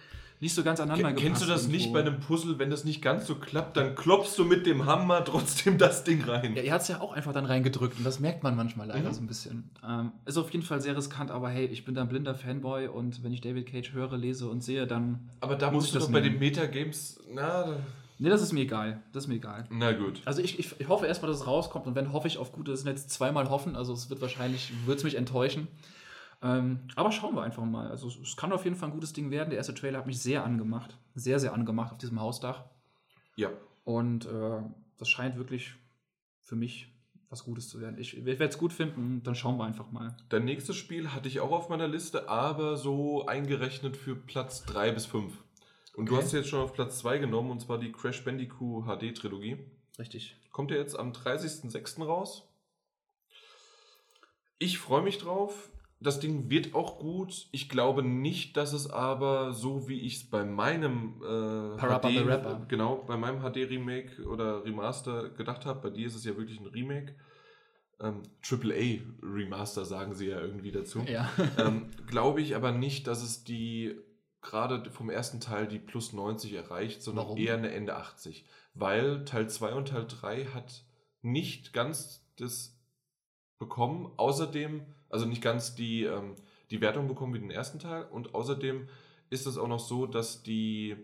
nicht 0.41 0.55
so 0.55 0.63
ganz 0.63 0.79
aneinander 0.81 1.13
Ken- 1.13 1.17
Kennst 1.17 1.43
du 1.43 1.47
das 1.47 1.63
gepasst 1.63 1.69
nicht 1.73 1.87
irgendwo. 1.87 2.03
bei 2.03 2.07
einem 2.09 2.21
Puzzle, 2.21 2.59
wenn 2.59 2.71
das 2.71 2.85
nicht 2.85 3.03
ganz 3.03 3.27
so 3.27 3.35
klappt, 3.35 3.77
dann 3.77 3.95
klopfst 3.97 4.37
du 4.39 4.45
mit 4.45 4.67
dem 4.67 4.87
Hammer 4.87 5.25
trotzdem 5.25 5.79
das 5.79 6.05
Ding 6.05 6.23
rein. 6.25 6.55
Ja, 6.55 6.63
er 6.63 6.75
hat 6.75 6.83
es 6.83 6.89
ja 6.89 7.01
auch 7.01 7.13
einfach 7.13 7.33
dann 7.33 7.45
reingedrückt 7.47 7.99
und 7.99 8.05
das 8.05 8.21
merkt 8.21 8.43
man 8.43 8.55
manchmal 8.55 8.87
leider 8.87 9.09
Mhm. 9.09 9.15
so 9.15 9.21
ein 9.21 9.27
bisschen. 9.27 9.71
Ähm, 9.87 10.13
ist 10.27 10.37
auf 10.39 10.51
jeden 10.53 10.65
Fall 10.65 10.81
sehr 10.81 10.97
riskant, 10.97 11.31
aber 11.31 11.49
hey, 11.51 11.67
ich 11.67 11.85
bin 11.85 11.95
da 11.95 12.03
ein 12.03 12.09
blinder 12.09 12.35
Fanboy 12.35 12.87
und 12.89 13.25
wenn 13.25 13.33
ich 13.33 13.41
David 13.41 13.67
Cage 13.67 13.93
höre, 13.93 14.17
lese 14.17 14.49
und 14.49 14.63
sehe, 14.63 14.87
dann. 14.87 15.29
Aber 15.41 15.57
da 15.57 15.71
Muss 15.71 15.87
ich 15.87 15.93
du 15.93 15.99
das 15.99 16.07
doch 16.07 16.13
bei 16.13 16.21
nehmen? 16.21 16.35
den 16.35 16.41
Metagames. 16.41 17.21
Na, 17.33 17.43
da- 17.65 17.77
Nee, 18.21 18.31
das 18.31 18.43
ist 18.43 18.53
mir 18.53 18.63
egal. 18.63 19.01
Das 19.13 19.25
ist 19.25 19.29
mir 19.29 19.37
egal. 19.37 19.65
na 19.71 19.93
gut. 19.93 20.23
Also 20.25 20.43
ich, 20.43 20.59
ich, 20.59 20.75
ich 20.81 20.89
hoffe 20.89 21.07
erstmal, 21.07 21.31
dass 21.31 21.41
es 21.43 21.47
rauskommt 21.47 21.87
und 21.87 21.95
wenn 21.95 22.13
hoffe 22.13 22.27
ich 22.27 22.37
auf 22.39 22.51
gute, 22.51 22.73
das 22.73 22.81
sind 22.81 22.89
jetzt 22.91 23.11
zweimal 23.11 23.49
hoffen, 23.49 23.77
also 23.77 23.93
es 23.93 24.11
wird 24.11 24.21
wahrscheinlich, 24.21 24.73
wird 24.87 24.99
es 24.99 25.05
mich 25.05 25.15
enttäuschen. 25.15 25.69
Ähm, 26.41 26.81
aber 26.95 27.11
schauen 27.11 27.35
wir 27.35 27.43
einfach 27.43 27.65
mal. 27.65 27.89
Also 27.91 28.09
es- 28.09 28.37
kann 28.37 28.53
auf 28.53 28.65
jeden 28.65 28.77
Fall 28.77 28.89
ein 28.91 28.95
gutes 28.95 29.13
Ding 29.13 29.31
werden. 29.31 29.51
Der 29.51 29.59
erste 29.59 29.75
Trailer 29.75 29.99
hat 29.99 30.07
mich 30.07 30.21
sehr 30.21 30.45
angemacht. 30.45 30.97
Sehr, 31.15 31.41
sehr 31.41 31.53
angemacht 31.53 31.93
auf 31.93 31.99
diesem 31.99 32.21
Hausdach. 32.21 32.65
Ja. 33.37 33.51
Und 33.85 34.27
äh, 34.27 34.61
das 34.99 35.09
scheint 35.09 35.37
wirklich 35.37 35.75
für 36.43 36.55
mich 36.57 36.93
was 37.31 37.45
Gutes 37.45 37.69
zu 37.69 37.81
werden. 37.81 37.99
Ich, 37.99 38.17
ich 38.17 38.25
werde 38.25 38.45
es 38.47 38.57
gut 38.57 38.73
finden, 38.73 39.23
dann 39.23 39.35
schauen 39.35 39.59
wir 39.59 39.65
einfach 39.65 39.91
mal. 39.91 40.17
Dein 40.31 40.45
nächstes 40.47 40.77
Spiel 40.77 41.13
hatte 41.13 41.29
ich 41.29 41.41
auch 41.41 41.51
auf 41.51 41.69
meiner 41.69 41.87
Liste, 41.89 42.29
aber 42.29 42.77
so 42.79 43.27
eingerechnet 43.27 43.97
für 43.99 44.17
Platz 44.17 44.65
3 44.65 44.93
bis 44.93 45.05
5. 45.07 45.37
Und 45.95 46.09
du 46.09 46.15
Okay. 46.15 46.23
hast 46.23 46.33
jetzt 46.33 46.49
schon 46.49 46.61
auf 46.61 46.73
Platz 46.73 46.99
2 47.01 47.19
genommen, 47.19 47.51
und 47.51 47.61
zwar 47.61 47.79
die 47.79 47.93
Crash 47.93 48.25
Bandicoot 48.25 48.87
HD 48.87 49.13
Trilogie. 49.15 49.59
Richtig. 49.99 50.37
Kommt 50.53 50.71
ja 50.71 50.77
jetzt 50.79 50.99
am 50.99 51.13
30.06. 51.13 52.03
raus. 52.07 52.45
Ich 54.59 54.79
freue 54.79 55.03
mich 55.03 55.19
drauf. 55.19 55.69
Das 56.01 56.21
Ding 56.21 56.49
wird 56.49 56.75
auch 56.75 56.99
gut. 56.99 57.49
Ich 57.51 57.69
glaube 57.69 58.05
nicht, 58.05 58.57
dass 58.57 58.73
es 58.73 58.89
aber 58.89 59.53
so 59.53 59.89
wie 59.89 60.01
ich 60.01 60.17
es 60.17 60.31
bei 60.31 60.45
meinem 60.45 61.17
äh, 61.23 61.77
Parappa 61.77 62.09
the 62.09 62.19
Rapper. 62.19 62.65
genau 62.69 62.97
bei 63.07 63.17
meinem 63.17 63.41
HD 63.41 63.69
Remake 63.69 64.23
oder 64.25 64.65
Remaster 64.65 65.31
gedacht 65.31 65.67
habe. 65.67 65.81
Bei 65.89 65.91
dir 65.91 66.07
ist 66.07 66.15
es 66.15 66.25
ja 66.25 66.37
wirklich 66.37 66.61
ein 66.61 66.67
Remake. 66.67 67.17
Ähm, 68.01 68.23
AAA 68.49 69.01
Remaster 69.23 69.85
sagen 69.85 70.15
sie 70.15 70.29
ja 70.29 70.41
irgendwie 70.41 70.71
dazu. 70.71 71.01
Ja. 71.01 71.29
ähm, 71.59 71.91
glaube 72.07 72.41
ich 72.43 72.55
aber 72.55 72.71
nicht, 72.71 73.09
dass 73.09 73.23
es 73.23 73.43
die 73.43 73.97
gerade 74.41 74.91
vom 74.91 75.11
ersten 75.11 75.41
Teil 75.41 75.67
die 75.67 75.81
plus 75.81 76.13
90 76.13 76.55
erreicht, 76.55 77.03
sondern 77.03 77.27
Warum? 77.27 77.39
eher 77.39 77.55
eine 77.55 77.73
Ende 77.73 77.97
80. 77.97 78.45
Weil 78.75 79.25
Teil 79.25 79.49
2 79.49 79.75
und 79.75 79.89
Teil 79.89 80.07
3 80.07 80.45
hat 80.47 80.85
nicht 81.23 81.73
ganz 81.73 82.25
das 82.37 82.78
bekommen, 83.59 84.11
außerdem, 84.17 84.83
also 85.11 85.27
nicht 85.27 85.43
ganz 85.43 85.75
die, 85.75 86.05
ähm, 86.05 86.35
die 86.71 86.81
Wertung 86.81 87.09
bekommen 87.09 87.35
wie 87.35 87.41
den 87.41 87.51
ersten 87.51 87.79
Teil. 87.79 88.07
Und 88.11 88.35
außerdem 88.35 88.89
ist 89.31 89.47
es 89.47 89.59
auch 89.59 89.69
noch 89.69 89.81
so, 89.81 90.07
dass 90.07 90.43
die 90.43 90.97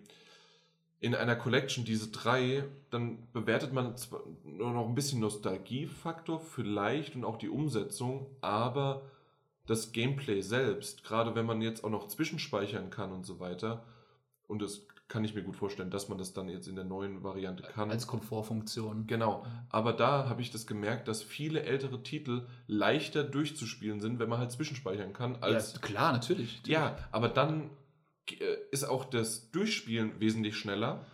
in 1.00 1.14
einer 1.14 1.36
Collection 1.36 1.84
diese 1.84 2.11
drei, 2.11 2.64
dann 2.90 3.18
bewertet 3.32 3.72
man 3.72 3.96
zwar 3.96 4.22
nur 4.44 4.70
noch 4.70 4.88
ein 4.88 4.94
bisschen 4.94 5.20
Nostalgiefaktor 5.20 6.40
vielleicht 6.40 7.14
und 7.14 7.24
auch 7.24 7.36
die 7.36 7.50
Umsetzung, 7.50 8.26
aber 8.40 9.02
das 9.66 9.92
Gameplay 9.92 10.40
selbst, 10.40 11.05
gerade 11.05 11.34
wenn 11.34 11.44
man 11.46 11.61
jetzt 11.61 11.84
auch 11.84 11.90
noch 11.90 12.09
zwischenspeichern 12.09 12.88
kann 12.90 13.12
und 13.12 13.26
so 13.26 13.38
weiter, 13.38 13.84
und 14.46 14.62
das 14.62 14.86
kann 15.09 15.22
ich 15.24 15.34
mir 15.34 15.42
gut 15.42 15.57
vorstellen, 15.57 15.90
dass 15.90 16.09
man 16.09 16.16
das 16.18 16.32
dann 16.32 16.48
jetzt 16.48 16.66
in 16.66 16.76
der 16.76 16.84
neuen 16.84 17.22
Variante 17.22 17.62
kann. 17.62 17.90
Als 17.90 18.07
Komfortfunktion. 18.07 19.07
Genau, 19.07 19.44
aber 19.68 19.92
da 19.92 20.28
habe 20.28 20.40
ich 20.40 20.50
das 20.50 20.66
gemerkt, 20.66 21.09
dass 21.09 21.22
viele 21.22 21.62
ältere 21.62 22.02
Titel 22.02 22.46
leichter 22.66 23.22
durchzuspielen 23.22 24.00
sind, 24.00 24.18
wenn 24.18 24.28
man 24.28 24.38
halt 24.38 24.50
zwischenspeichern 24.52 25.12
kann, 25.12 25.36
als 25.36 25.74
ja, 25.74 25.78
klar, 25.80 26.12
natürlich. 26.12 26.62
ja, 26.66 26.96
aber 27.12 27.28
dann 27.28 27.70
äh, 28.30 28.34
ist 28.70 28.84
auch 28.84 29.05
das 29.05 29.50
Durchspielen 29.50 30.20
wesentlich 30.20 30.57
schneller 30.57 31.05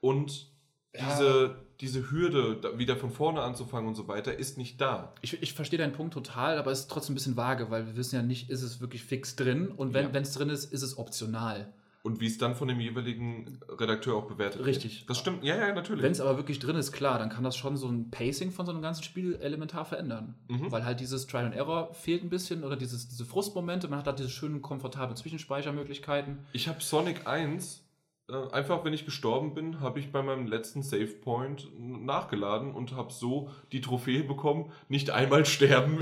und 0.00 0.48
Ja. 0.94 1.08
diese, 1.08 1.56
diese 1.80 2.10
Hürde, 2.10 2.78
wieder 2.78 2.96
von 2.96 3.10
vorne 3.10 3.42
anzufangen 3.42 3.88
und 3.88 3.94
so 3.96 4.06
weiter, 4.06 4.36
ist 4.38 4.58
nicht 4.58 4.80
da. 4.80 5.14
Ich, 5.22 5.42
ich 5.42 5.54
verstehe 5.54 5.78
deinen 5.78 5.92
Punkt 5.92 6.14
total, 6.14 6.56
aber 6.58 6.70
es 6.70 6.80
ist 6.80 6.90
trotzdem 6.90 7.14
ein 7.14 7.16
bisschen 7.16 7.36
vage, 7.36 7.70
weil 7.70 7.86
wir 7.86 7.96
wissen 7.96 8.14
ja 8.14 8.22
nicht, 8.22 8.48
ist 8.50 8.62
es 8.62 8.80
wirklich 8.80 9.02
fix 9.02 9.34
drin 9.34 9.68
und 9.68 9.92
wenn 9.92 10.12
Ja. 10.14 10.20
es 10.20 10.32
drin 10.34 10.50
ist, 10.50 10.72
ist 10.72 10.82
es 10.82 10.96
optional. 10.98 11.72
Und 12.02 12.20
wie 12.20 12.26
es 12.26 12.38
dann 12.38 12.54
von 12.54 12.66
dem 12.66 12.80
jeweiligen 12.80 13.60
Redakteur 13.68 14.16
auch 14.16 14.24
bewertet 14.24 14.64
Richtig. 14.64 15.00
wird. 15.00 15.10
Das 15.10 15.18
stimmt, 15.18 15.44
ja, 15.44 15.56
ja, 15.56 15.74
natürlich. 15.74 16.02
Wenn 16.02 16.12
es 16.12 16.20
aber 16.20 16.38
wirklich 16.38 16.58
drin 16.58 16.76
ist, 16.76 16.92
klar, 16.92 17.18
dann 17.18 17.28
kann 17.28 17.44
das 17.44 17.58
schon 17.58 17.76
so 17.76 17.88
ein 17.88 18.10
Pacing 18.10 18.52
von 18.52 18.64
so 18.64 18.72
einem 18.72 18.80
ganzen 18.80 19.02
Spiel 19.02 19.34
elementar 19.34 19.84
verändern. 19.84 20.34
Mhm. 20.48 20.72
Weil 20.72 20.86
halt 20.86 21.00
dieses 21.00 21.26
Trial 21.26 21.44
and 21.44 21.54
Error 21.54 21.92
fehlt 21.92 22.24
ein 22.24 22.30
bisschen 22.30 22.64
oder 22.64 22.76
dieses, 22.76 23.08
diese 23.08 23.26
Frustmomente, 23.26 23.88
man 23.88 23.98
hat 23.98 24.06
halt 24.06 24.18
diese 24.18 24.30
schönen, 24.30 24.62
komfortablen 24.62 25.14
Zwischenspeichermöglichkeiten. 25.14 26.38
Ich 26.54 26.68
habe 26.68 26.80
Sonic 26.80 27.26
1, 27.26 27.84
äh, 28.30 28.50
einfach 28.52 28.82
wenn 28.82 28.94
ich 28.94 29.04
gestorben 29.04 29.52
bin, 29.52 29.80
habe 29.80 29.98
ich 29.98 30.10
bei 30.10 30.22
meinem 30.22 30.46
letzten 30.46 30.82
Save 30.82 31.06
Point 31.06 31.68
nachgeladen 31.78 32.72
und 32.72 32.92
habe 32.92 33.12
so 33.12 33.50
die 33.72 33.82
Trophäe 33.82 34.24
bekommen, 34.24 34.72
nicht 34.88 35.10
einmal 35.10 35.44
sterben 35.44 35.98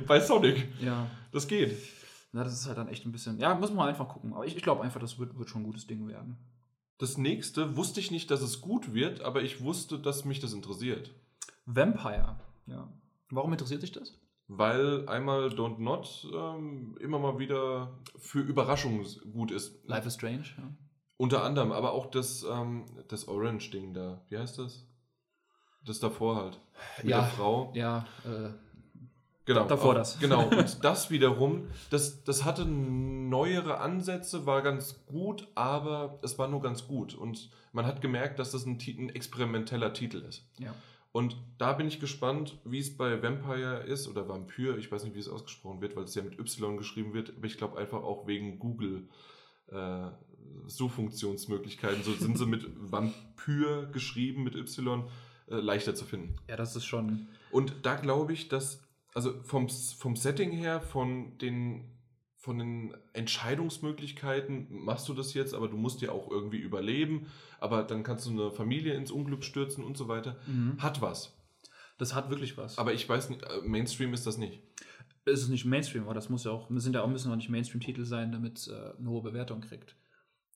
bei 0.06 0.18
Sonic. 0.18 0.66
Ja. 0.80 1.08
Das 1.30 1.46
geht. 1.46 1.76
Na, 2.32 2.44
das 2.44 2.54
ist 2.54 2.66
halt 2.66 2.78
dann 2.78 2.88
echt 2.88 3.04
ein 3.04 3.12
bisschen. 3.12 3.38
Ja, 3.38 3.54
muss 3.54 3.72
man 3.72 3.88
einfach 3.88 4.08
gucken. 4.08 4.32
Aber 4.32 4.46
ich, 4.46 4.56
ich 4.56 4.62
glaube 4.62 4.82
einfach, 4.82 5.00
das 5.00 5.18
wird, 5.18 5.38
wird 5.38 5.48
schon 5.50 5.62
ein 5.62 5.66
gutes 5.66 5.86
Ding 5.86 6.08
werden. 6.08 6.38
Das 6.98 7.18
nächste 7.18 7.76
wusste 7.76 8.00
ich 8.00 8.10
nicht, 8.10 8.30
dass 8.30 8.40
es 8.42 8.60
gut 8.60 8.94
wird, 8.94 9.20
aber 9.22 9.42
ich 9.42 9.62
wusste, 9.62 9.98
dass 9.98 10.24
mich 10.24 10.40
das 10.40 10.52
interessiert. 10.52 11.10
Vampire. 11.66 12.36
Ja. 12.66 12.88
Warum 13.30 13.52
interessiert 13.52 13.82
dich 13.82 13.92
das? 13.92 14.14
Weil 14.48 15.08
einmal 15.08 15.48
Don't 15.48 15.78
Not 15.78 16.26
ähm, 16.32 16.96
immer 17.00 17.18
mal 17.18 17.38
wieder 17.38 17.98
für 18.18 18.40
Überraschungen 18.40 19.06
gut 19.32 19.50
ist. 19.50 19.86
Life 19.86 20.06
is 20.06 20.14
Strange. 20.14 20.44
Ja. 20.58 20.64
Unter 21.16 21.44
anderem, 21.44 21.72
aber 21.72 21.92
auch 21.92 22.06
das, 22.06 22.44
ähm, 22.50 22.84
das 23.08 23.28
Orange-Ding 23.28 23.94
da. 23.94 24.20
Wie 24.28 24.38
heißt 24.38 24.58
das? 24.58 24.86
Das 25.84 26.00
davor 26.00 26.36
halt. 26.36 26.60
Mit 26.98 27.10
Ja. 27.10 27.20
der 27.20 27.28
Frau. 27.30 27.72
Ja, 27.74 28.06
äh, 28.24 28.50
Genau. 29.44 29.66
davor 29.66 29.94
das. 29.94 30.18
Genau. 30.20 30.48
Und 30.48 30.78
das 30.84 31.10
wiederum, 31.10 31.68
das, 31.90 32.22
das 32.24 32.44
hatte 32.44 32.64
neuere 32.64 33.78
Ansätze, 33.78 34.46
war 34.46 34.62
ganz 34.62 35.04
gut, 35.06 35.48
aber 35.54 36.18
es 36.22 36.38
war 36.38 36.48
nur 36.48 36.62
ganz 36.62 36.86
gut. 36.86 37.14
Und 37.14 37.50
man 37.72 37.86
hat 37.86 38.00
gemerkt, 38.00 38.38
dass 38.38 38.52
das 38.52 38.66
ein, 38.66 38.78
ein 38.98 39.10
experimenteller 39.10 39.92
Titel 39.92 40.18
ist. 40.18 40.44
ja. 40.58 40.74
Und 41.12 41.36
da 41.58 41.74
bin 41.74 41.86
ich 41.86 42.00
gespannt, 42.00 42.58
wie 42.64 42.78
es 42.78 42.96
bei 42.96 43.22
Vampire 43.22 43.82
ist 43.82 44.08
oder 44.08 44.28
Vampyr, 44.30 44.78
ich 44.78 44.90
weiß 44.90 45.04
nicht, 45.04 45.14
wie 45.14 45.20
es 45.20 45.28
ausgesprochen 45.28 45.82
wird, 45.82 45.94
weil 45.94 46.04
es 46.04 46.14
ja 46.14 46.22
mit 46.22 46.38
Y 46.38 46.78
geschrieben 46.78 47.12
wird, 47.12 47.34
aber 47.36 47.46
ich 47.46 47.58
glaube 47.58 47.76
einfach 47.78 48.02
auch 48.02 48.26
wegen 48.26 48.58
Google 48.58 49.08
äh, 49.70 50.06
Suchfunktionsmöglichkeiten. 50.66 52.02
So 52.02 52.14
sind 52.14 52.38
sie 52.38 52.46
mit 52.46 52.66
Vampyr 52.76 53.90
geschrieben 53.92 54.42
mit 54.42 54.54
Y 54.56 55.04
äh, 55.50 55.56
leichter 55.56 55.94
zu 55.94 56.06
finden. 56.06 56.36
Ja, 56.48 56.56
das 56.56 56.76
ist 56.76 56.86
schon. 56.86 57.28
Und 57.50 57.74
da 57.82 57.96
glaube 57.96 58.32
ich, 58.32 58.48
dass, 58.48 58.81
also 59.14 59.42
vom, 59.42 59.68
vom 59.68 60.16
Setting 60.16 60.50
her, 60.52 60.80
von 60.80 61.36
den, 61.38 61.84
von 62.36 62.58
den 62.58 62.94
Entscheidungsmöglichkeiten 63.12 64.66
machst 64.70 65.08
du 65.08 65.14
das 65.14 65.34
jetzt, 65.34 65.54
aber 65.54 65.68
du 65.68 65.76
musst 65.76 66.00
ja 66.00 66.12
auch 66.12 66.30
irgendwie 66.30 66.58
überleben, 66.58 67.26
aber 67.60 67.82
dann 67.82 68.02
kannst 68.02 68.26
du 68.26 68.30
eine 68.30 68.50
Familie 68.50 68.94
ins 68.94 69.10
Unglück 69.10 69.44
stürzen 69.44 69.84
und 69.84 69.96
so 69.96 70.08
weiter. 70.08 70.36
Hat 70.78 71.02
was. 71.02 71.36
Das 71.98 72.14
hat 72.14 72.30
wirklich 72.30 72.56
was. 72.56 72.78
Aber 72.78 72.92
ich 72.94 73.08
weiß 73.08 73.30
nicht, 73.30 73.42
äh, 73.42 73.60
Mainstream 73.62 74.14
ist 74.14 74.26
das 74.26 74.38
nicht. 74.38 74.60
es 75.24 75.42
ist 75.42 75.50
nicht 75.50 75.64
Mainstream, 75.64 76.04
aber 76.04 76.14
das 76.14 76.30
muss 76.30 76.44
ja 76.44 76.50
auch, 76.50 76.68
sind 76.70 76.94
ja 76.94 77.02
auch, 77.02 77.08
müssen 77.08 77.30
auch 77.30 77.36
nicht 77.36 77.50
Mainstream-Titel 77.50 78.04
sein, 78.04 78.32
damit 78.32 78.58
es 78.58 78.68
äh, 78.68 78.92
eine 78.98 79.08
hohe 79.08 79.22
Bewertung 79.22 79.60
kriegt. 79.60 79.94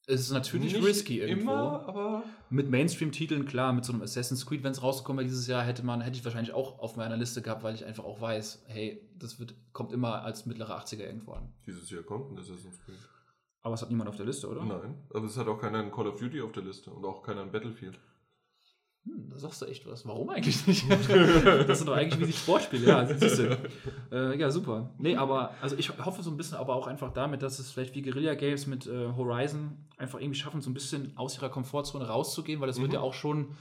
Es 0.08 0.20
ist 0.20 0.30
natürlich 0.30 0.72
Nicht 0.72 0.84
risky 0.84 1.20
irgendwo. 1.20 1.50
Immer, 1.50 1.88
aber. 1.88 2.22
Mit 2.48 2.70
Mainstream-Titeln, 2.70 3.44
klar, 3.44 3.72
mit 3.72 3.84
so 3.84 3.92
einem 3.92 4.02
Assassin's 4.02 4.46
Creed, 4.46 4.62
wenn 4.62 4.70
es 4.70 4.80
rausgekommen 4.80 5.18
wäre 5.18 5.28
dieses 5.28 5.48
Jahr, 5.48 5.64
hätte 5.64 5.84
man, 5.84 6.00
hätte 6.00 6.16
ich 6.16 6.24
wahrscheinlich 6.24 6.54
auch 6.54 6.78
auf 6.78 6.96
meiner 6.96 7.16
Liste 7.16 7.42
gehabt, 7.42 7.64
weil 7.64 7.74
ich 7.74 7.84
einfach 7.84 8.04
auch 8.04 8.20
weiß, 8.20 8.62
hey, 8.66 9.00
das 9.18 9.40
wird, 9.40 9.54
kommt 9.72 9.92
immer 9.92 10.22
als 10.22 10.46
mittlere 10.46 10.78
80er 10.80 11.00
irgendwo 11.00 11.32
an. 11.32 11.52
Dieses 11.66 11.90
Jahr 11.90 12.04
kommt 12.04 12.30
ein 12.30 12.38
Assassin's 12.38 12.78
Creed. 12.84 12.98
Aber 13.62 13.74
es 13.74 13.82
hat 13.82 13.90
niemand 13.90 14.08
auf 14.08 14.16
der 14.16 14.26
Liste, 14.26 14.48
oder? 14.48 14.64
Nein, 14.64 14.94
aber 15.12 15.26
es 15.26 15.36
hat 15.36 15.48
auch 15.48 15.60
keiner 15.60 15.80
ein 15.80 15.90
Call 15.90 16.06
of 16.06 16.20
Duty 16.20 16.40
auf 16.40 16.52
der 16.52 16.62
Liste 16.62 16.90
und 16.90 17.04
auch 17.04 17.20
keiner 17.24 17.42
ein 17.42 17.50
Battlefield. 17.50 17.98
Hm, 19.06 19.28
da 19.30 19.38
sagst 19.38 19.62
du 19.62 19.66
echt 19.66 19.86
was. 19.86 20.04
Warum 20.06 20.28
eigentlich 20.30 20.66
nicht? 20.66 20.84
das 21.68 21.78
sind 21.78 21.88
doch 21.88 21.94
eigentlich 21.96 22.20
wie 22.20 22.26
die 22.26 22.32
Sportspiele. 22.32 22.86
Ja, 22.86 23.06
siehst 23.06 23.38
du. 23.38 23.58
Äh, 24.10 24.38
ja, 24.38 24.50
super. 24.50 24.90
Nee, 24.98 25.16
aber 25.16 25.52
also 25.62 25.76
ich 25.76 25.90
hoffe 26.04 26.22
so 26.22 26.30
ein 26.30 26.36
bisschen 26.36 26.58
aber 26.58 26.74
auch 26.74 26.86
einfach 26.86 27.12
damit, 27.12 27.42
dass 27.42 27.58
es 27.58 27.70
vielleicht 27.70 27.94
wie 27.94 28.02
Guerilla 28.02 28.34
Games 28.34 28.66
mit 28.66 28.86
äh, 28.86 29.12
Horizon 29.16 29.76
einfach 29.96 30.20
irgendwie 30.20 30.38
schaffen, 30.38 30.60
so 30.60 30.70
ein 30.70 30.74
bisschen 30.74 31.16
aus 31.16 31.36
ihrer 31.36 31.48
Komfortzone 31.48 32.06
rauszugehen, 32.06 32.60
weil 32.60 32.66
das 32.66 32.78
Mhm. 32.78 32.82
wird 32.82 32.92
ja 32.94 33.00
auch 33.00 33.14
schon 33.14 33.54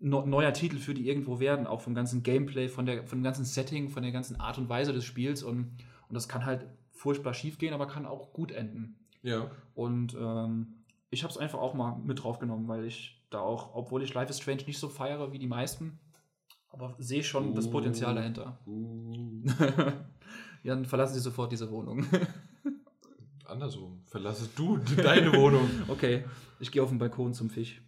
no 0.00 0.24
neuer 0.26 0.52
Titel 0.52 0.76
für 0.78 0.94
die 0.94 1.08
irgendwo 1.08 1.40
werden, 1.40 1.66
auch 1.66 1.80
vom 1.80 1.94
ganzen 1.94 2.22
Gameplay, 2.22 2.68
von, 2.68 2.84
der, 2.86 3.06
von 3.06 3.18
dem 3.18 3.24
ganzen 3.24 3.44
Setting, 3.44 3.88
von 3.90 4.02
der 4.02 4.12
ganzen 4.12 4.38
Art 4.40 4.58
und 4.58 4.68
Weise 4.68 4.92
des 4.92 5.04
Spiels 5.04 5.42
und, 5.42 5.72
und 6.08 6.14
das 6.14 6.28
kann 6.28 6.44
halt 6.44 6.66
furchtbar 6.92 7.34
schief 7.34 7.58
gehen, 7.58 7.74
aber 7.74 7.86
kann 7.86 8.06
auch 8.06 8.32
gut 8.32 8.52
enden. 8.52 8.96
Ja. 9.22 9.50
Und 9.74 10.14
ähm, 10.14 10.74
ich 11.10 11.22
habe 11.22 11.30
es 11.32 11.38
einfach 11.38 11.58
auch 11.60 11.74
mal 11.74 11.96
mit 12.04 12.22
draufgenommen, 12.22 12.68
weil 12.68 12.84
ich 12.84 13.13
da 13.30 13.40
auch, 13.40 13.74
obwohl 13.74 14.02
ich 14.02 14.14
Life 14.14 14.30
is 14.30 14.38
Strange 14.38 14.64
nicht 14.66 14.78
so 14.78 14.88
feiere 14.88 15.32
wie 15.32 15.38
die 15.38 15.46
meisten, 15.46 15.98
aber 16.70 16.94
sehe 16.98 17.22
schon 17.22 17.54
das 17.54 17.66
Uh. 17.66 17.70
Potenzial 17.70 18.14
dahinter. 18.14 18.58
Uh, 18.66 19.42
Jan, 20.62 20.84
verlassen 20.84 21.14
Sie 21.14 21.20
sofort 21.20 21.52
diese 21.52 21.70
Wohnung. 21.70 22.06
andersrum. 23.46 24.02
Verlasse 24.06 24.48
du 24.54 24.78
deine 24.78 25.32
Wohnung. 25.32 25.68
okay, 25.88 26.24
ich 26.60 26.70
gehe 26.70 26.82
auf 26.82 26.88
den 26.88 26.98
Balkon 26.98 27.34
zum 27.34 27.50
Fisch. 27.50 27.82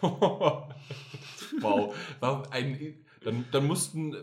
wow. 0.00 1.94
War 2.20 2.52
ein, 2.52 2.94
dann, 3.24 3.44
dann 3.50 3.66
mussten 3.66 4.14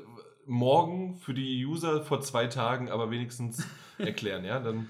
morgen 0.46 1.18
für 1.18 1.34
die 1.34 1.66
User 1.66 2.02
vor 2.04 2.22
zwei 2.22 2.48
Tagen 2.48 2.90
aber 2.90 3.12
wenigstens 3.12 3.66
erklären, 3.98 4.44
ja? 4.46 4.60
Dann 4.60 4.90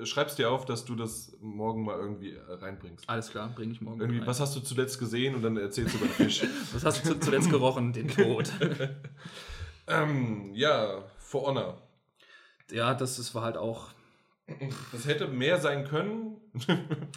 äh, 0.00 0.06
schreibst 0.06 0.38
dir 0.38 0.50
auf, 0.50 0.64
dass 0.64 0.84
du 0.84 0.94
das 0.94 1.36
morgen 1.40 1.84
mal 1.84 1.98
irgendwie 1.98 2.32
äh, 2.32 2.40
reinbringst. 2.48 3.08
Alles 3.08 3.30
klar, 3.30 3.48
bringe 3.54 3.72
ich 3.72 3.80
morgen. 3.80 4.00
Irgendwie, 4.00 4.18
rein. 4.20 4.26
was 4.26 4.40
hast 4.40 4.54
du 4.56 4.60
zuletzt 4.60 4.98
gesehen 4.98 5.34
und 5.34 5.42
dann 5.42 5.56
erzählst 5.56 5.94
du 5.94 5.98
über 5.98 6.06
den 6.06 6.14
Fisch. 6.14 6.42
was 6.72 6.84
hast 6.84 7.04
du 7.04 7.14
zu- 7.14 7.20
zuletzt 7.20 7.50
gerochen? 7.50 7.92
Den 7.92 8.08
Tod. 8.08 8.50
ähm, 9.86 10.50
ja, 10.54 11.02
For 11.18 11.42
Honor. 11.46 11.82
ja, 12.70 12.94
das, 12.94 13.16
das 13.16 13.34
war 13.34 13.42
halt 13.42 13.56
auch. 13.56 13.88
Das 14.92 15.06
hätte 15.06 15.26
mehr 15.26 15.58
sein 15.58 15.86
können, 15.86 16.36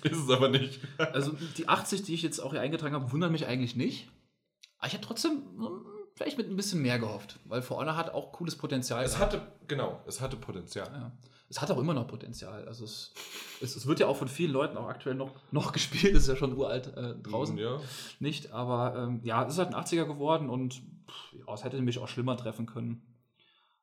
ist 0.01 0.15
es 0.15 0.29
aber 0.29 0.47
nicht. 0.47 0.79
Also 0.97 1.33
die 1.57 1.67
80, 1.67 2.03
die 2.03 2.13
ich 2.13 2.21
jetzt 2.21 2.39
auch 2.39 2.51
hier 2.51 2.61
eingetragen 2.61 2.95
habe, 2.95 3.11
wundern 3.11 3.33
mich 3.33 3.45
eigentlich 3.47 3.75
nicht. 3.75 4.09
Aber 4.77 4.87
ich 4.87 4.93
hätte 4.93 5.07
trotzdem 5.07 5.31
hm, 5.57 5.81
vielleicht 6.17 6.37
mit 6.37 6.49
ein 6.49 6.55
bisschen 6.55 6.81
mehr 6.81 6.97
gehofft, 6.97 7.39
weil 7.45 7.61
For 7.61 7.77
Honor 7.77 7.95
hat 7.95 8.13
auch 8.13 8.31
cooles 8.31 8.55
Potenzial. 8.55 9.03
Es 9.05 9.13
gehabt. 9.13 9.33
hatte, 9.33 9.47
genau, 9.67 10.01
es 10.07 10.19
hatte 10.19 10.35
Potenzial. 10.35 10.87
Ja. 10.91 11.11
Es 11.47 11.61
hat 11.61 11.69
auch 11.71 11.77
immer 11.77 11.93
noch 11.93 12.07
Potenzial. 12.07 12.67
Also 12.67 12.85
es, 12.85 13.13
es, 13.61 13.75
es 13.75 13.85
wird 13.85 13.99
ja 13.99 14.07
auch 14.07 14.17
von 14.17 14.27
vielen 14.27 14.51
Leuten 14.51 14.77
auch 14.77 14.87
aktuell 14.87 15.15
noch, 15.15 15.31
noch 15.51 15.71
gespielt, 15.73 16.15
ist 16.15 16.27
ja 16.27 16.35
schon 16.35 16.57
uralt 16.57 16.87
äh, 16.97 17.15
draußen. 17.21 17.57
Ja. 17.57 17.79
Nicht, 18.19 18.51
aber 18.51 18.95
ähm, 18.97 19.21
ja, 19.23 19.45
es 19.45 19.53
ist 19.53 19.59
halt 19.59 19.73
ein 19.73 19.81
80er 19.81 20.05
geworden 20.05 20.49
und 20.49 20.73
pff, 21.07 21.33
ja, 21.33 21.53
es 21.53 21.63
hätte 21.63 21.79
mich 21.81 21.99
auch 21.99 22.07
schlimmer 22.07 22.35
treffen 22.35 22.65
können. 22.65 23.03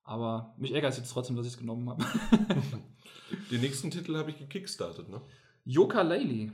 Aber 0.02 0.54
mich 0.58 0.72
ärgert 0.72 0.92
es 0.92 0.98
jetzt 0.98 1.12
trotzdem, 1.12 1.36
dass 1.36 1.46
ich 1.46 1.52
es 1.52 1.58
genommen 1.58 1.88
habe. 1.88 2.04
Den 3.50 3.60
nächsten 3.60 3.90
Titel 3.90 4.16
habe 4.16 4.30
ich 4.30 4.38
gekickstartet, 4.38 5.08
ne? 5.08 5.22
Yooka-Laylee. 5.64 6.50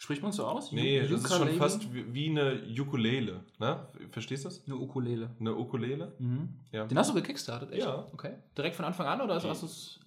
Spricht 0.00 0.22
man 0.22 0.32
so 0.32 0.46
aus? 0.46 0.72
Nee, 0.72 0.98
das 1.06 1.10
ist 1.10 1.36
schon 1.36 1.48
fast 1.58 1.92
wie, 1.92 2.14
wie 2.14 2.30
eine 2.30 2.58
Ukulele. 2.80 3.44
Ne? 3.58 3.86
Verstehst 4.10 4.44
du 4.44 4.48
das? 4.48 4.64
Eine 4.64 4.76
Ukulele. 4.76 5.28
Eine 5.38 5.54
Ukulele? 5.54 6.14
Mhm. 6.18 6.48
Ja. 6.72 6.86
Den 6.86 6.96
hast 6.96 7.10
du 7.10 7.14
gekickstartet, 7.14 7.70
echt? 7.70 7.82
Ja. 7.84 8.08
Okay. 8.10 8.32
Direkt 8.56 8.76
von 8.76 8.86
Anfang 8.86 9.06
an 9.06 9.20
oder 9.20 9.34
hast 9.34 9.44
du 9.44 9.66
es. 9.66 10.00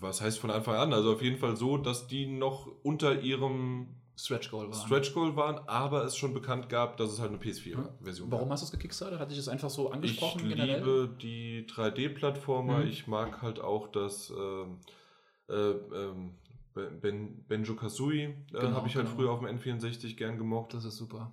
Was 0.00 0.20
heißt 0.20 0.38
von 0.38 0.50
Anfang 0.50 0.74
an? 0.74 0.92
Also 0.92 1.14
auf 1.14 1.22
jeden 1.22 1.38
Fall 1.38 1.56
so, 1.56 1.78
dass 1.78 2.06
die 2.06 2.26
noch 2.26 2.70
unter 2.82 3.22
ihrem 3.22 3.94
Stretch 4.14 4.50
Goal 4.50 4.68
war. 4.68 4.74
Stretch 4.74 5.14
Goal 5.14 5.34
waren, 5.36 5.66
aber 5.66 6.04
es 6.04 6.14
schon 6.14 6.34
bekannt 6.34 6.68
gab, 6.68 6.98
dass 6.98 7.12
es 7.12 7.18
halt 7.18 7.30
eine 7.30 7.38
PS4-Version 7.38 8.30
Warum 8.30 8.50
hast 8.50 8.60
du 8.60 8.66
es 8.66 8.72
gekickstartet? 8.72 9.18
Hat 9.18 9.30
dich 9.30 9.38
das 9.38 9.48
einfach 9.48 9.70
so 9.70 9.88
Ich 9.88 9.94
angesprochen 9.94 10.50
liebe 10.50 11.08
die 11.22 11.66
3D-Plattformer. 11.66 12.80
Mhm. 12.80 12.88
Ich 12.88 13.06
mag 13.06 13.40
halt 13.40 13.58
auch 13.58 13.88
das 13.88 14.30
ähm, 14.38 14.80
äh, 15.48 15.54
ähm, 15.54 16.34
ben, 17.00 17.44
Benjo 17.46 17.74
Kazooie. 17.74 18.24
Äh, 18.24 18.34
Genau, 18.52 18.72
Habe 18.76 18.88
ich 18.88 18.96
halt 18.96 19.06
genau. 19.06 19.16
früher 19.18 19.30
auf 19.32 19.40
dem 19.40 19.48
N64 19.58 20.16
gern 20.16 20.38
gemocht. 20.38 20.74
Das 20.74 20.84
ist 20.84 20.96
super. 20.96 21.32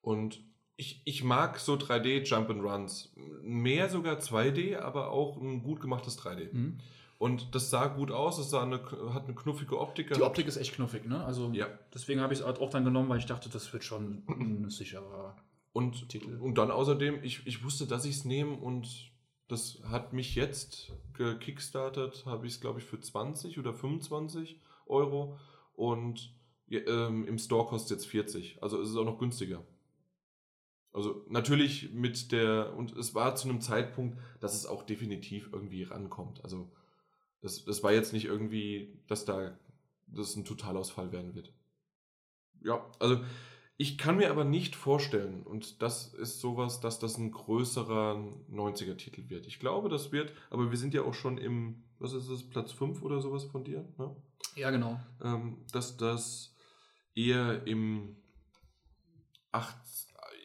Und 0.00 0.40
ich, 0.76 1.02
ich 1.04 1.24
mag 1.24 1.58
so 1.58 1.74
3D-Jump-and-Runs. 1.74 3.14
Mehr 3.42 3.88
sogar 3.88 4.18
2D, 4.18 4.78
aber 4.78 5.10
auch 5.10 5.36
ein 5.40 5.62
gut 5.62 5.80
gemachtes 5.80 6.18
3D. 6.18 6.52
Mhm. 6.52 6.78
Und 7.18 7.54
das 7.54 7.70
sah 7.70 7.86
gut 7.86 8.10
aus, 8.10 8.38
es 8.38 8.50
sah 8.50 8.62
eine, 8.62 8.82
hat 9.14 9.24
eine 9.24 9.34
knuffige 9.34 9.80
Optik. 9.80 10.12
Die. 10.12 10.20
Optik 10.20 10.46
ist 10.46 10.58
echt 10.58 10.74
knuffig, 10.74 11.06
ne? 11.06 11.24
Also 11.24 11.50
Ja. 11.54 11.66
deswegen 11.94 12.20
habe 12.20 12.34
ich 12.34 12.40
es 12.40 12.44
auch 12.44 12.68
dann 12.68 12.84
genommen, 12.84 13.08
weil 13.08 13.18
ich 13.18 13.24
dachte, 13.26 13.48
das 13.48 13.72
wird 13.72 13.84
schon 13.84 14.22
ein 14.28 14.68
sicherer. 14.68 15.34
Und, 15.72 16.08
Titel. 16.10 16.36
und 16.40 16.56
dann 16.58 16.70
außerdem, 16.70 17.22
ich, 17.22 17.46
ich 17.46 17.64
wusste, 17.64 17.86
dass 17.86 18.04
ich 18.04 18.16
es 18.16 18.24
nehme 18.26 18.52
und 18.54 19.10
das 19.48 19.80
hat 19.84 20.12
mich 20.12 20.34
jetzt 20.34 20.92
gekickstartet, 21.14 22.24
habe 22.26 22.46
ich 22.46 22.54
es 22.54 22.60
glaube 22.60 22.80
ich 22.80 22.84
für 22.84 23.00
20 23.00 23.58
oder 23.58 23.72
25 23.72 24.60
Euro 24.86 25.38
und 25.74 26.32
ähm, 26.70 27.26
im 27.26 27.38
Store 27.38 27.66
kostet 27.66 27.98
es 27.98 28.04
jetzt 28.04 28.10
40. 28.10 28.62
Also 28.62 28.80
es 28.80 28.90
ist 28.90 28.96
auch 28.96 29.04
noch 29.04 29.18
günstiger. 29.18 29.62
Also 30.92 31.24
natürlich 31.28 31.92
mit 31.92 32.32
der, 32.32 32.74
und 32.74 32.96
es 32.96 33.14
war 33.14 33.36
zu 33.36 33.48
einem 33.48 33.60
Zeitpunkt, 33.60 34.18
dass 34.40 34.54
es 34.54 34.64
auch 34.64 34.82
definitiv 34.82 35.50
irgendwie 35.52 35.82
rankommt. 35.82 36.42
Also 36.42 36.70
das, 37.42 37.64
das 37.64 37.82
war 37.82 37.92
jetzt 37.92 38.14
nicht 38.14 38.24
irgendwie, 38.24 38.98
dass 39.06 39.26
da 39.26 39.58
das 40.06 40.36
ein 40.36 40.44
Totalausfall 40.44 41.12
werden 41.12 41.34
wird. 41.34 41.52
Ja, 42.62 42.84
also 42.98 43.20
ich 43.78 43.98
kann 43.98 44.16
mir 44.16 44.30
aber 44.30 44.44
nicht 44.44 44.74
vorstellen, 44.74 45.42
und 45.42 45.82
das 45.82 46.14
ist 46.14 46.40
sowas, 46.40 46.80
dass 46.80 46.98
das 46.98 47.18
ein 47.18 47.30
größerer 47.30 48.14
90er-Titel 48.50 49.28
wird. 49.28 49.46
Ich 49.46 49.58
glaube, 49.58 49.88
das 49.88 50.12
wird, 50.12 50.32
aber 50.50 50.70
wir 50.70 50.78
sind 50.78 50.94
ja 50.94 51.02
auch 51.02 51.14
schon 51.14 51.36
im, 51.36 51.84
was 51.98 52.14
ist 52.14 52.28
es, 52.28 52.48
Platz 52.48 52.72
5 52.72 53.02
oder 53.02 53.20
sowas 53.20 53.44
von 53.44 53.64
dir, 53.64 53.86
ne? 53.98 54.16
Ja, 54.54 54.70
genau. 54.70 54.98
ähm, 55.22 55.58
dass 55.72 55.98
das 55.98 56.54
eher 57.14 57.66
im 57.66 58.16
8, 59.52 59.76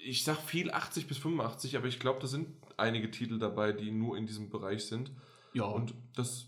ich 0.03 0.23
sag 0.25 0.37
viel 0.41 0.69
80 0.71 1.07
bis 1.07 1.17
85, 1.17 1.77
aber 1.77 1.87
ich 1.87 1.99
glaube, 1.99 2.19
da 2.19 2.27
sind 2.27 2.49
einige 2.75 3.11
Titel 3.11 3.39
dabei, 3.39 3.71
die 3.71 3.91
nur 3.91 4.17
in 4.17 4.25
diesem 4.25 4.49
Bereich 4.49 4.85
sind. 4.85 5.11
Ja, 5.53 5.63
Und 5.65 5.93
das, 6.15 6.47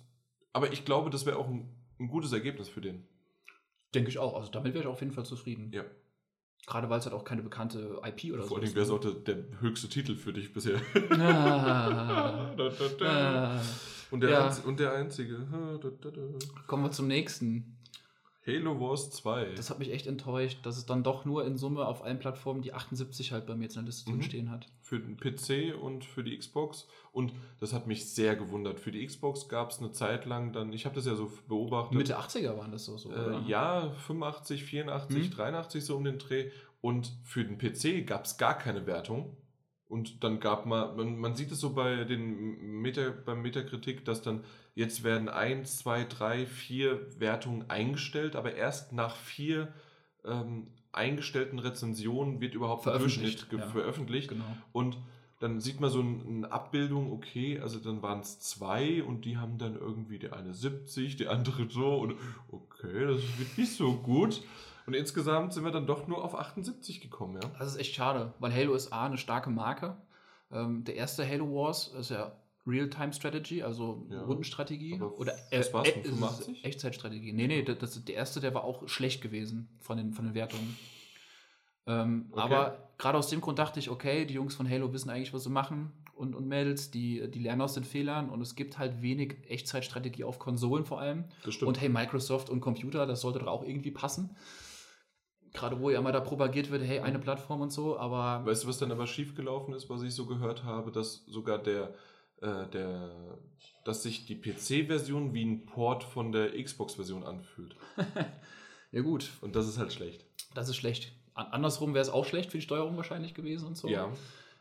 aber 0.52 0.74
ich 0.74 0.84
glaube, 0.84 1.10
das 1.10 1.26
wäre 1.26 1.38
auch 1.38 1.48
ein, 1.48 1.74
ein 2.00 2.08
gutes 2.10 2.34
Ergebnis 2.34 2.68
für 2.68 2.82
den. 2.82 3.08
denke 3.96 4.10
ich 4.10 4.18
auch. 4.18 4.36
Also 4.36 4.52
damit 4.52 4.74
wäre 4.74 4.84
ich 4.84 4.90
auf 4.90 5.00
jeden 5.00 5.14
Fall 5.14 5.26
zufrieden. 5.26 5.72
Ja. 5.72 5.86
Gerade 6.66 6.90
weil 6.90 7.00
es 7.00 7.06
halt 7.06 7.14
auch 7.14 7.26
keine 7.26 7.42
bekannte 7.42 8.00
IP 8.06 8.34
oder 8.34 8.44
so 8.44 8.50
Vor 8.50 8.58
allem 8.58 8.66
ist. 8.66 8.76
wäre 8.76 8.86
es 8.86 8.92
auch 8.92 9.00
der, 9.00 9.12
der 9.12 9.38
höchste 9.60 9.90
Titel 9.90 10.16
für 10.16 10.32
dich 10.32 10.54
bisher. 10.54 10.80
Ah, 11.12 12.52
Da, 12.58 12.70
da, 12.70 12.86
da. 13.00 13.56
ah. 13.56 13.62
Und, 14.12 14.22
der 14.22 14.30
Ja. 14.30 14.46
einz- 14.48 14.60
und 14.64 14.80
der 14.80 14.94
einzige. 14.94 15.40
Da. 15.82 15.90
Kommen 16.68 16.84
wir 16.84 16.92
zum 16.92 17.08
nächsten. 17.08 17.78
Halo 18.46 18.78
Wars 18.80 19.10
2. 19.12 19.54
Das 19.56 19.70
hat 19.70 19.80
mich 19.80 19.92
echt 19.92 20.06
enttäuscht, 20.06 20.66
dass 20.66 20.78
es 20.78 20.86
dann 20.86 21.02
doch 21.02 21.24
nur 21.24 21.46
in 21.46 21.56
Summe 21.58 21.86
auf 21.88 22.04
allen 22.04 22.20
Plattformen 22.20 22.62
die 22.62 22.74
78 22.74 23.32
halt 23.32 23.46
bei 23.46 23.56
mir 23.56 23.64
jetzt 23.64 23.78
in 23.78 23.84
der 23.84 23.86
Liste 23.88 24.10
Mhm. 24.10 24.16
drin 24.16 24.24
stehen 24.24 24.52
hat. 24.52 24.68
für 24.82 25.00
den 25.00 25.16
PC 25.18 25.74
und 25.82 26.04
für 26.04 26.24
die 26.24 26.38
Xbox. 26.38 26.88
Und 27.14 27.34
das 27.60 27.72
hat 27.74 27.88
mich 27.88 28.10
sehr 28.10 28.36
gewundert. 28.36 28.80
Für 28.82 28.92
die 28.92 29.04
Xbox 29.06 29.48
gab 29.48 29.72
es 29.72 29.80
eine 29.80 29.92
Zeit 29.92 30.26
lang 30.26 30.52
dann, 30.52 30.72
ich 30.74 30.86
habe 30.86 30.94
das 30.96 31.06
ja 31.06 31.16
so 31.16 31.32
beobachtet. 31.48 31.98
Mitte 31.98 32.20
80er 32.20 32.58
waren 32.58 32.72
das 32.72 32.86
so, 32.86 32.98
so 32.98 33.10
äh, 33.12 33.14
oder? 33.16 33.44
ja, 33.48 33.92
85, 34.06 34.64
84, 34.66 35.30
Mhm. 35.30 35.36
83 35.36 35.86
so 35.86 35.96
um 35.96 36.04
den 36.04 36.20
Dreh. 36.20 36.52
Und 36.82 37.14
für 37.24 37.46
den 37.46 37.58
PC 37.58 38.06
gab 38.06 38.26
es 38.26 38.38
gar 38.38 38.58
keine 38.58 38.86
Wertung. 38.86 39.38
Und 39.88 40.24
dann 40.24 40.40
gab 40.40 40.66
man, 40.66 40.96
man, 40.96 41.18
man 41.20 41.36
sieht 41.36 41.52
es 41.52 41.60
so 41.60 41.74
bei 41.74 42.04
den 42.04 42.80
Meta, 42.82 43.14
beim 43.26 43.42
Metakritik, 43.42 44.06
dass 44.06 44.22
dann 44.22 44.44
jetzt 44.76 45.04
werden 45.04 45.30
1, 45.30 45.78
2, 45.80 46.06
3, 46.06 46.46
4 46.48 47.20
Wertungen 47.20 47.70
eingestellt, 47.70 48.36
aber 48.36 48.56
erst 48.56 48.92
nach 48.94 49.16
vier 49.16 49.72
ähm, 50.26 50.68
eingestellten 50.92 51.60
Rezensionen 51.60 52.42
wird 52.42 52.56
überhaupt 52.56 52.88
ein 52.88 52.98
Durchschnitt 53.00 53.48
ja. 53.52 53.68
veröffentlicht. 53.68 54.30
Genau. 54.30 54.46
Und 54.72 54.98
dann 55.40 55.60
sieht 55.60 55.80
man 55.80 55.90
so 55.90 56.00
ein- 56.00 56.24
eine 56.28 56.52
Abbildung, 56.52 57.12
okay, 57.12 57.60
also 57.60 57.78
dann 57.78 58.02
waren 58.02 58.22
es 58.22 58.40
zwei 58.40 59.04
und 59.04 59.26
die 59.26 59.38
haben 59.38 59.58
dann 59.58 59.76
irgendwie 59.76 60.18
der 60.18 60.36
eine 60.36 60.54
70, 60.54 61.18
der 61.18 61.32
andere 61.32 61.70
so 61.70 61.96
und 61.98 62.16
okay, 62.50 63.06
das 63.08 63.22
wird 63.38 63.58
nicht 63.58 63.74
so 63.74 63.94
gut. 63.94 64.42
Und 64.86 64.94
insgesamt 64.96 65.54
sind 65.54 65.64
wir 65.64 65.72
dann 65.72 65.86
doch 65.88 66.08
nur 66.08 66.24
auf 66.24 66.36
78 66.36 67.00
gekommen, 67.02 67.40
ja. 67.42 67.50
Das 67.58 67.68
ist 67.68 67.78
echt 67.78 67.96
schade, 67.96 68.34
weil 68.40 68.54
Halo 68.54 68.74
ist 68.74 68.92
A, 68.92 69.06
eine 69.06 69.18
starke 69.18 69.50
Marke. 69.50 69.96
Ähm, 70.52 70.84
der 70.84 70.96
erste 70.96 71.28
Halo 71.28 71.46
Wars 71.54 71.88
ist 71.88 72.10
ja 72.12 72.34
Real-Time-Strategy, 72.68 73.64
also 73.64 74.06
Ja. 74.10 74.22
Rundenstrategie. 74.24 74.96
Aber 74.96 75.18
Oder 75.18 75.34
was 75.52 75.74
war's 75.74 75.88
ist 75.90 76.06
85? 76.08 76.64
Echtzeitstrategie. 76.66 77.34
Nee, 77.34 77.48
nee, 77.48 77.64
das, 77.64 78.04
der 78.04 78.16
erste, 78.16 78.40
der 78.40 78.54
war 78.54 78.64
auch 78.64 78.88
schlecht 78.88 79.22
gewesen 79.22 79.68
von 79.80 79.98
den, 79.98 80.14
von 80.14 80.26
den 80.26 80.34
Wertungen. 80.34 80.78
Ähm, 81.86 82.28
Okay. 82.32 82.42
Aber 82.42 82.78
gerade 82.98 83.18
aus 83.18 83.28
dem 83.28 83.42
Grund 83.42 83.60
dachte 83.60 83.80
ich, 83.80 83.90
okay, 83.90 84.26
die 84.26 84.34
Jungs 84.36 84.56
von 84.56 84.70
Halo 84.70 84.94
wissen 84.94 85.10
eigentlich, 85.10 85.34
was 85.34 85.44
sie 85.44 85.50
machen. 85.50 85.92
und, 86.16 86.36
und 86.36 86.48
Mädels, 86.48 86.92
die, 86.92 87.30
die 87.32 87.40
lernen 87.40 87.62
aus 87.62 87.74
den 87.74 87.84
Fehlern 87.84 88.30
und 88.30 88.40
es 88.42 88.56
gibt 88.56 88.78
halt 88.78 89.02
wenig 89.02 89.36
Echtzeitstrategie 89.50 90.24
auf 90.24 90.40
Konsolen 90.40 90.86
vor 90.86 91.00
allem. 91.02 91.26
Das 91.44 91.56
stimmt. 91.56 91.68
Und 91.70 91.82
hey, 91.82 91.90
Microsoft 91.90 92.50
und 92.50 92.62
Computer, 92.62 93.06
das 93.08 93.22
sollte 93.22 93.40
doch 93.40 93.48
auch 93.48 93.64
irgendwie 93.64 93.92
passen. 93.92 94.30
Gerade 95.54 95.80
wo 95.80 95.90
ja 95.92 96.00
immer 96.00 96.12
da 96.12 96.20
propagiert 96.20 96.72
wird, 96.72 96.84
hey, 96.84 97.00
eine 97.00 97.20
Plattform 97.20 97.62
und 97.62 97.72
so, 97.72 97.98
aber 97.98 98.44
Weißt 98.46 98.64
du, 98.64 98.68
was 98.68 98.80
dann 98.80 98.92
aber 98.92 99.06
schiefgelaufen 99.08 99.74
ist, 99.76 99.90
was 99.90 100.02
ich 100.02 100.14
so 100.16 100.26
gehört 100.26 100.64
habe, 100.64 100.92
dass 100.92 101.26
sogar 101.28 101.60
der, 101.60 101.94
äh, 102.42 102.68
der, 102.74 103.38
dass 103.86 104.02
sich 104.04 104.26
die 104.26 104.36
PC-Version 104.36 105.34
wie 105.34 105.46
ein 105.46 105.66
Port 105.68 106.04
von 106.04 106.32
der 106.32 106.52
Xbox-Version 106.62 107.24
anfühlt. 107.24 107.76
ja 108.92 109.02
gut, 109.02 109.30
Und 109.42 109.56
das 109.56 109.68
ist 109.68 109.78
halt 109.78 109.94
schlecht. 109.94 110.26
das 110.56 110.70
ist 110.70 110.76
schlecht. 110.76 111.14
An- 111.36 111.48
Andersrum 111.48 111.94
wäre 111.94 112.02
es 112.02 112.10
auch 112.10 112.26
schlecht 112.26 112.52
für 112.52 112.58
die 112.58 112.64
Steuerung 112.64 112.98
wahrscheinlich 112.98 113.34
gewesen 113.34 113.68
und 113.68 113.78
so. 113.78 113.88
Ja. 113.88 114.10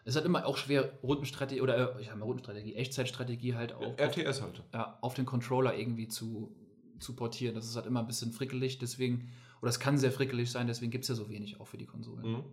Es 0.05 0.17
halt 0.17 0.25
immer 0.27 0.45
auch 0.47 0.57
schwer, 0.57 0.93
Rundenstrategie 1.03 1.61
oder 1.61 1.97
äh, 1.97 2.01
ich 2.03 2.09
sag 2.09 2.17
mal 2.19 2.25
Rundenstrategie, 2.25 2.75
Echtzeitstrategie 2.75 3.55
halt 3.55 3.73
auch 3.73 3.83
auf, 3.95 3.99
RTS 4.01 4.43
halt. 4.43 4.63
ja, 4.75 4.99
auf 5.01 5.15
den 5.15 5.27
Controller 5.27 5.75
irgendwie 5.77 6.09
zu, 6.09 6.55
zu 6.99 7.15
portieren. 7.15 7.55
Das 7.55 7.67
ist 7.67 7.77
halt 7.77 7.87
immer 7.87 8.01
ein 8.01 8.07
bisschen 8.09 8.33
frickelig, 8.33 8.79
deswegen, 8.79 9.31
oder 9.63 9.71
es 9.71 9.81
kann 9.81 9.97
sehr 9.97 10.13
frickelig 10.13 10.51
sein, 10.51 10.67
deswegen 10.67 10.91
gibt 10.91 11.05
es 11.05 11.09
ja 11.09 11.15
so 11.15 11.31
wenig 11.31 11.61
auch 11.61 11.69
für 11.69 11.79
die 11.79 11.87
Konsolen. 11.87 12.31
Mhm. 12.31 12.45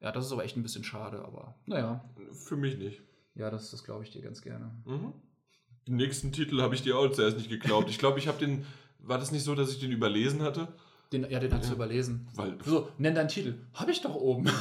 Ja, 0.00 0.10
das 0.10 0.26
ist 0.26 0.32
aber 0.32 0.44
echt 0.44 0.56
ein 0.56 0.62
bisschen 0.64 0.82
schade, 0.84 1.24
aber 1.24 1.54
naja. 1.64 2.04
Für 2.32 2.56
mich 2.56 2.76
nicht. 2.76 3.00
Ja, 3.36 3.48
das, 3.50 3.70
das 3.70 3.84
glaube 3.84 4.04
ich 4.04 4.10
dir 4.10 4.20
ganz 4.20 4.42
gerne. 4.42 4.74
Mhm. 4.84 5.12
Den 5.86 5.96
nächsten 5.96 6.32
Titel 6.32 6.60
habe 6.60 6.74
ich 6.74 6.82
dir 6.82 6.98
auch 6.98 7.08
zuerst 7.10 7.36
nicht 7.36 7.48
geglaubt. 7.48 7.88
Ich 7.88 7.98
glaube, 7.98 8.18
ich 8.18 8.28
habe 8.28 8.38
den. 8.38 8.66
War 8.98 9.18
das 9.18 9.32
nicht 9.32 9.42
so, 9.42 9.54
dass 9.54 9.70
ich 9.72 9.80
den 9.80 9.90
überlesen 9.90 10.42
hatte? 10.42 10.68
Den, 11.12 11.28
ja, 11.30 11.38
den 11.38 11.52
hast 11.52 11.68
du 11.70 11.74
überlesen. 11.74 12.26
Weil. 12.34 12.56
So, 12.64 12.88
nenn 12.98 13.14
deinen 13.14 13.28
Titel. 13.28 13.54
Habe 13.74 13.90
ich 13.90 14.00
doch 14.00 14.14
oben. 14.14 14.48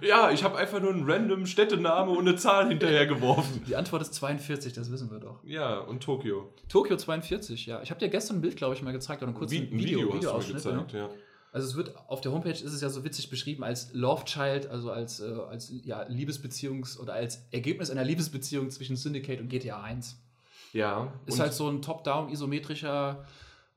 Ja, 0.00 0.30
ich 0.30 0.44
habe 0.44 0.56
einfach 0.56 0.80
nur 0.80 0.92
einen 0.92 1.10
random 1.10 1.46
Städtename 1.46 2.10
und 2.10 2.26
eine 2.28 2.36
Zahl 2.36 2.68
hinterher 2.68 3.06
geworfen. 3.06 3.62
Die 3.66 3.76
Antwort 3.76 4.02
ist 4.02 4.14
42, 4.14 4.72
das 4.72 4.90
wissen 4.90 5.10
wir 5.10 5.18
doch. 5.18 5.42
Ja, 5.44 5.78
und 5.78 6.02
Tokio. 6.02 6.52
Tokio 6.68 6.96
42, 6.96 7.66
ja. 7.66 7.80
Ich 7.82 7.90
habe 7.90 8.00
dir 8.00 8.08
gestern 8.08 8.36
ein 8.38 8.40
Bild, 8.40 8.56
glaube 8.56 8.74
ich, 8.74 8.82
mal 8.82 8.92
gezeigt 8.92 9.22
oder 9.22 9.28
einen 9.30 9.38
kurzen 9.38 9.52
Wie- 9.54 9.58
ein 9.58 9.78
Video, 9.78 9.98
hast 10.00 10.06
du 10.08 10.12
mir 10.12 10.16
Videoausschnitt, 10.18 10.56
gezeigt, 10.56 10.92
ja. 10.92 10.98
ja. 11.00 11.08
Also 11.52 11.68
es 11.68 11.76
wird 11.76 11.94
auf 12.08 12.20
der 12.20 12.32
Homepage 12.32 12.50
ist 12.50 12.64
es 12.64 12.80
ja 12.80 12.88
so 12.88 13.04
witzig 13.04 13.30
beschrieben 13.30 13.62
als 13.62 13.92
Love 13.94 14.24
Child, 14.24 14.66
also 14.68 14.90
als, 14.90 15.20
äh, 15.20 15.32
als 15.48 15.72
ja, 15.84 16.02
Liebesbeziehungs- 16.02 16.98
oder 16.98 17.14
als 17.14 17.46
Ergebnis 17.52 17.90
einer 17.90 18.04
Liebesbeziehung 18.04 18.70
zwischen 18.70 18.96
Syndicate 18.96 19.40
und 19.40 19.48
GTA 19.48 19.80
1. 19.82 20.20
Ja. 20.72 21.12
Ist 21.26 21.38
halt 21.38 21.52
so 21.54 21.68
ein 21.68 21.80
top-down 21.80 22.28
isometrischer, 22.28 23.24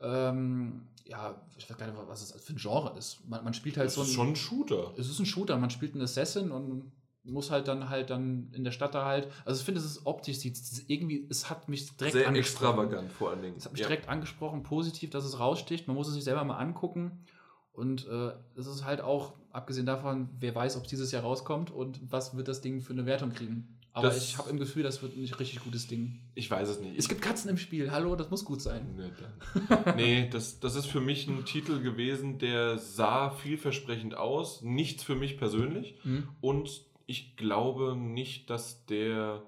ähm, 0.01 0.81
ja, 1.09 1.41
ich 1.57 1.69
weiß 1.69 1.77
gar 1.77 1.87
nicht, 1.87 1.97
was 2.07 2.21
es 2.21 2.41
für 2.43 2.53
ein 2.53 2.57
Genre 2.57 2.97
ist. 2.97 3.27
Man, 3.27 3.43
man 3.43 3.53
spielt 3.53 3.77
halt 3.77 3.87
das 3.87 3.95
so 3.95 4.01
ein. 4.01 4.07
ist 4.07 4.13
schon 4.13 4.27
ein 4.29 4.35
Shooter. 4.35 4.93
es 4.97 5.09
ist 5.09 5.19
ein 5.19 5.25
Shooter, 5.25 5.57
man 5.57 5.69
spielt 5.69 5.93
einen 5.93 6.03
Assassin 6.03 6.51
und 6.51 6.91
muss 7.23 7.51
halt 7.51 7.67
dann 7.67 7.89
halt 7.89 8.09
dann 8.09 8.51
in 8.53 8.63
der 8.63 8.71
Stadt 8.71 8.95
da 8.95 9.05
halt. 9.05 9.29
Also 9.45 9.59
ich 9.59 9.65
finde, 9.65 9.79
es 9.79 9.85
ist 9.85 10.05
optisch, 10.05 10.37
sieht 10.37 10.57
irgendwie, 10.87 11.27
es 11.29 11.49
hat 11.49 11.67
mich 11.69 11.95
direkt 11.97 12.13
Sehr 12.13 12.27
angesprochen. 12.27 12.79
extravagant 12.79 13.11
vor 13.11 13.31
allen 13.31 13.41
Dingen. 13.41 13.57
Es 13.57 13.65
hat 13.65 13.73
mich 13.73 13.81
ja. 13.81 13.87
direkt 13.87 14.09
angesprochen, 14.09 14.63
positiv, 14.63 15.09
dass 15.09 15.25
es 15.25 15.39
raussticht. 15.39 15.87
Man 15.87 15.95
muss 15.95 16.07
es 16.07 16.13
sich 16.13 16.23
selber 16.23 16.43
mal 16.43 16.57
angucken. 16.57 17.25
Und 17.73 18.07
äh, 18.07 18.31
es 18.55 18.65
ist 18.65 18.85
halt 18.85 19.01
auch, 19.01 19.33
abgesehen 19.51 19.85
davon, 19.85 20.29
wer 20.39 20.55
weiß, 20.55 20.77
ob 20.77 20.83
es 20.83 20.89
dieses 20.89 21.11
Jahr 21.11 21.23
rauskommt 21.23 21.69
und 21.69 21.99
was 22.11 22.35
wird 22.35 22.47
das 22.47 22.61
Ding 22.61 22.81
für 22.81 22.93
eine 22.93 23.05
Wertung 23.05 23.31
kriegen. 23.31 23.77
Aber 23.97 24.09
Das- 24.09 24.17
ich 24.23 24.37
habe 24.37 24.49
im 24.49 24.57
Gefühl, 24.59 24.83
das 24.83 25.01
wird 25.01 25.15
ein 25.17 25.23
richtig 25.25 25.59
gutes 25.63 25.87
Ding. 25.87 26.19
Ich 26.35 26.49
weiß 26.51 26.69
es 26.69 26.79
nicht. 26.79 26.97
Es 26.97 27.09
gibt 27.09 27.21
Katzen 27.21 27.49
im 27.49 27.57
Spiel, 27.57 27.91
hallo, 27.91 28.15
das 28.15 28.29
muss 28.29 28.45
gut 28.45 28.61
sein. 28.61 28.95
Nee, 28.95 29.93
nee 29.95 30.29
das, 30.29 30.59
das 30.59 30.75
ist 30.75 30.85
für 30.85 31.01
mich 31.01 31.27
ein 31.27 31.45
Titel 31.45 31.81
gewesen, 31.81 32.37
der 32.37 32.77
sah 32.77 33.31
vielversprechend 33.31 34.15
aus. 34.15 34.61
Nichts 34.61 35.03
für 35.03 35.15
mich 35.15 35.37
persönlich. 35.37 35.95
Hm? 36.03 36.27
Und 36.41 36.83
ich 37.07 37.35
glaube 37.37 37.95
nicht, 37.95 38.49
dass 38.49 38.85
der. 38.85 39.41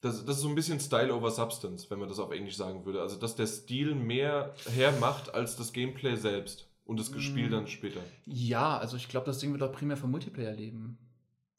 Das, 0.00 0.24
das 0.24 0.36
ist 0.36 0.42
so 0.42 0.48
ein 0.48 0.56
bisschen 0.56 0.80
Style 0.80 1.14
over 1.14 1.30
Substance, 1.30 1.88
wenn 1.88 2.00
man 2.00 2.08
das 2.08 2.18
auf 2.18 2.32
Englisch 2.32 2.56
sagen 2.56 2.84
würde. 2.84 3.00
Also, 3.00 3.16
dass 3.16 3.36
der 3.36 3.46
Stil 3.46 3.94
mehr 3.94 4.54
hermacht 4.74 5.32
als 5.34 5.54
das 5.56 5.72
Gameplay 5.72 6.16
selbst 6.16 6.66
und 6.84 6.98
das 6.98 7.06
Spiel 7.22 7.48
Mm. 7.48 7.52
dann 7.52 7.66
später. 7.68 8.00
Ja, 8.26 8.76
also 8.78 8.96
ich 8.96 9.08
glaube, 9.08 9.26
das 9.26 9.38
Ding 9.38 9.52
wird 9.52 9.62
auch 9.62 9.70
primär 9.70 9.96
für 9.96 10.08
Multiplayer 10.08 10.54
leben. 10.54 10.98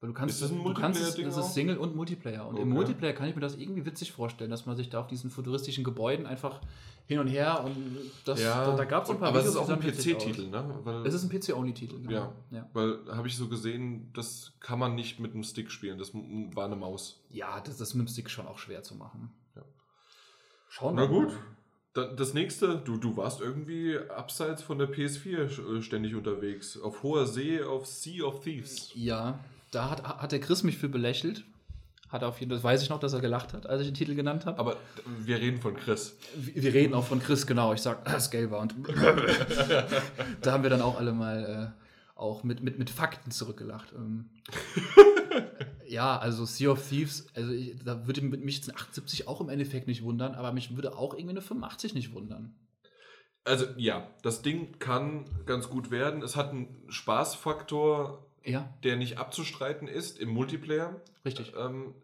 Weil 0.04 0.10
du 0.10 0.14
kannst, 0.16 0.36
Ist 0.36 0.42
das 0.42 0.52
ein 0.52 0.62
du 0.62 0.74
kannst 0.74 1.00
es, 1.02 1.16
das 1.16 1.38
ist 1.38 1.54
Single 1.54 1.78
und 1.78 1.96
Multiplayer. 1.96 2.46
Und 2.46 2.58
im 2.58 2.64
Okay. 2.64 2.74
Multiplayer 2.74 3.14
kann 3.14 3.30
ich 3.30 3.36
mir 3.36 3.40
das 3.40 3.56
irgendwie 3.56 3.86
witzig 3.86 4.12
vorstellen, 4.12 4.52
dass 4.52 4.66
man 4.66 4.76
sich 4.76 4.90
da 4.90 5.00
auf 5.00 5.08
diesen 5.08 5.30
futuristischen 5.30 5.86
Gebäuden 5.86 6.26
einfach 6.26 6.60
hin 7.06 7.20
und 7.20 7.28
her 7.28 7.64
und 7.64 7.74
das, 8.26 8.42
da, 8.44 8.76
da 8.76 8.84
gab 8.84 9.06
es 9.06 9.12
ein 9.12 9.18
paar 9.18 9.30
Aber 9.30 9.40
es 9.40 9.46
ist 9.46 9.54
Videos, 9.56 9.70
auch 9.70 9.74
ein 9.74 9.80
PC-Titel, 9.80 10.50
ne? 10.50 10.80
Weil, 10.84 11.08
Es 11.08 11.14
ist 11.14 11.24
ein 11.24 11.30
PC-Only-Titel, 11.30 12.02
genau. 12.02 12.12
Ja. 12.12 12.34
ja. 12.52 12.70
weil 12.74 13.00
habe 13.16 13.30
ich 13.30 13.38
so 13.38 13.48
gesehen, 13.48 14.10
das 14.14 14.52
kann 14.60 14.78
man 14.78 14.94
nicht 14.96 15.22
mit 15.22 15.34
einem 15.34 15.44
Stick 15.44 15.72
spielen. 15.72 15.98
Das 15.98 16.12
war 16.14 16.66
eine 16.66 16.76
Maus. 16.76 17.24
Ja, 17.30 17.62
das, 17.62 17.80
ist 17.80 17.94
mit 17.94 18.06
dem 18.06 18.12
Stick 18.12 18.30
schon 18.30 18.46
auch 18.46 18.58
schwer 18.60 18.84
zu 18.84 18.96
machen. 18.96 19.32
Ja. 19.56 19.62
Schauen 20.68 20.96
Na 20.96 21.04
wir 21.04 21.08
gut. 21.08 21.28
mal. 21.30 21.38
Da- 21.94 22.08
Das 22.14 22.34
nächste, 22.34 22.78
du, 22.80 22.98
du 22.98 23.16
warst 23.16 23.40
irgendwie 23.40 23.98
abseits 24.10 24.62
von 24.64 24.80
der 24.80 24.92
PS4 24.92 25.48
sch- 25.48 25.78
äh, 25.78 25.82
ständig 25.82 26.14
unterwegs. 26.16 26.78
Auf 26.78 27.04
hoher 27.04 27.26
See, 27.26 27.62
auf 27.64 27.86
Sea 27.86 28.26
of 28.26 28.42
Thieves. 28.44 28.92
Ja, 28.96 29.40
da 29.74 29.90
hat, 29.90 30.04
hat 30.04 30.32
der 30.32 30.40
Chris 30.40 30.64
mich 30.64 30.78
für 30.78 30.90
belächelt. 30.90 31.44
Hat 32.10 32.22
er 32.22 32.28
auf 32.28 32.40
jeden 32.40 32.52
Fall, 32.52 32.58
das 32.58 32.64
weiß 32.64 32.84
ich 32.84 32.90
noch, 32.90 33.00
dass 33.00 33.14
er 33.14 33.22
gelacht 33.22 33.54
hat, 33.54 33.66
als 33.66 33.82
ich 33.82 33.88
den 33.88 33.96
Titel 33.96 34.14
genannt 34.14 34.46
habe. 34.46 34.60
Aber 34.60 34.78
wir 35.20 35.40
reden 35.40 35.60
von 35.60 35.76
Chris. 35.76 36.16
Wir 36.36 36.62
wir 36.62 36.74
reden 36.74 36.94
auch 36.94 37.06
von 37.06 37.20
Chris, 37.20 37.48
genau. 37.48 37.74
Ich 37.74 37.82
sag, 37.82 38.06
das 38.06 38.30
Gelber. 38.30 38.60
Und 38.60 38.76
da 40.42 40.52
haben 40.52 40.62
wir 40.62 40.70
dann 40.70 40.82
auch 40.82 41.00
alle 41.00 41.12
mal 41.12 41.74
äh, 41.76 42.20
auch 42.20 42.44
mit, 42.44 42.62
mit, 42.62 42.78
mit 42.78 42.92
Fakten 42.92 43.32
zurückgelacht. 43.32 43.94
Ähm, 43.94 44.30
ja, 45.88 46.18
also 46.20 46.46
Sea 46.46 46.70
of 46.70 46.88
Thieves, 46.88 47.28
also 47.36 47.52
ich, 47.52 47.84
da 47.84 48.06
würde 48.06 48.22
mich 48.22 48.58
jetzt 48.58 48.70
ein 48.70 48.76
78 48.76 49.28
auch 49.28 49.42
im 49.42 49.50
Endeffekt 49.50 49.88
nicht 49.88 50.04
wundern, 50.04 50.36
aber 50.36 50.52
mich 50.52 50.76
würde 50.76 50.96
auch 50.96 51.14
irgendwie 51.16 51.32
eine 51.32 51.42
85 51.42 51.96
nicht 51.96 52.14
wundern. 52.14 52.54
Also 53.44 53.66
ja, 53.76 54.08
das 54.22 54.42
Ding 54.42 54.78
kann 54.80 55.26
ganz 55.46 55.70
gut 55.70 55.92
werden. 55.92 56.22
Es 56.22 56.36
hat 56.36 56.52
einen 56.52 56.86
Spaßfaktor, 56.88 58.26
Ja, 58.46 58.74
der 58.84 58.96
nicht 58.98 59.18
abzustreiten 59.18 59.88
ist 59.88 60.20
im 60.20 60.30
Multiplayer. 60.30 61.02
richtig. 61.26 61.54
Ähm, 61.58 61.96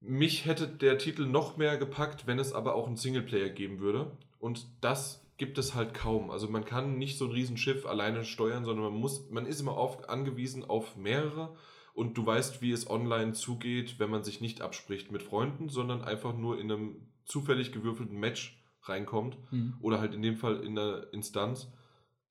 mich 0.00 0.44
hätte 0.44 0.68
der 0.68 0.98
Titel 0.98 1.26
noch 1.26 1.56
mehr 1.56 1.78
gepackt, 1.78 2.26
wenn 2.26 2.38
es 2.38 2.52
aber 2.52 2.74
auch 2.74 2.86
einen 2.86 2.96
Singleplayer 2.96 3.48
geben 3.48 3.80
würde. 3.80 4.16
Und 4.38 4.66
das 4.82 5.24
gibt 5.36 5.58
es 5.58 5.74
halt 5.74 5.94
kaum. 5.94 6.30
Also 6.30 6.48
man 6.48 6.64
kann 6.64 6.98
nicht 6.98 7.18
so 7.18 7.24
ein 7.24 7.32
Riesenschiff 7.32 7.86
alleine 7.86 8.24
steuern, 8.24 8.64
sondern 8.64 8.92
man 8.92 9.00
muss, 9.00 9.30
man 9.30 9.46
ist 9.46 9.60
immer 9.60 9.76
auf, 9.76 10.08
angewiesen 10.08 10.64
auf 10.64 10.96
mehrere. 10.96 11.56
Und 11.94 12.18
du 12.18 12.26
weißt, 12.26 12.60
wie 12.60 12.72
es 12.72 12.90
online 12.90 13.32
zugeht, 13.32 13.98
wenn 13.98 14.10
man 14.10 14.24
sich 14.24 14.40
nicht 14.40 14.60
abspricht 14.60 15.10
mit 15.10 15.22
Freunden, 15.22 15.68
sondern 15.68 16.02
einfach 16.02 16.36
nur 16.36 16.58
in 16.60 16.70
einem 16.70 17.08
zufällig 17.24 17.72
gewürfelten 17.72 18.18
Match 18.18 18.62
reinkommt. 18.82 19.38
Hm. 19.50 19.74
Oder 19.80 20.00
halt 20.00 20.14
in 20.14 20.22
dem 20.22 20.36
Fall 20.36 20.60
in 20.64 20.74
der 20.74 21.12
Instanz. 21.12 21.68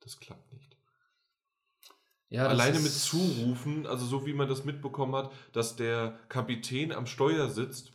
Das 0.02 0.20
klappt 0.20 0.54
nicht. 0.54 0.73
Ja, 2.34 2.48
Alleine 2.48 2.80
mit 2.80 2.92
Zurufen, 2.92 3.86
also 3.86 4.08
so 4.08 4.26
wie 4.26 4.34
man 4.34 4.50
das 4.50 4.66
mitbekommen 4.66 5.14
hat, 5.14 5.32
dass 5.52 5.76
der 5.76 6.18
Kapitän 6.30 6.92
am 6.92 7.06
Steuer 7.06 7.48
sitzt 7.48 7.94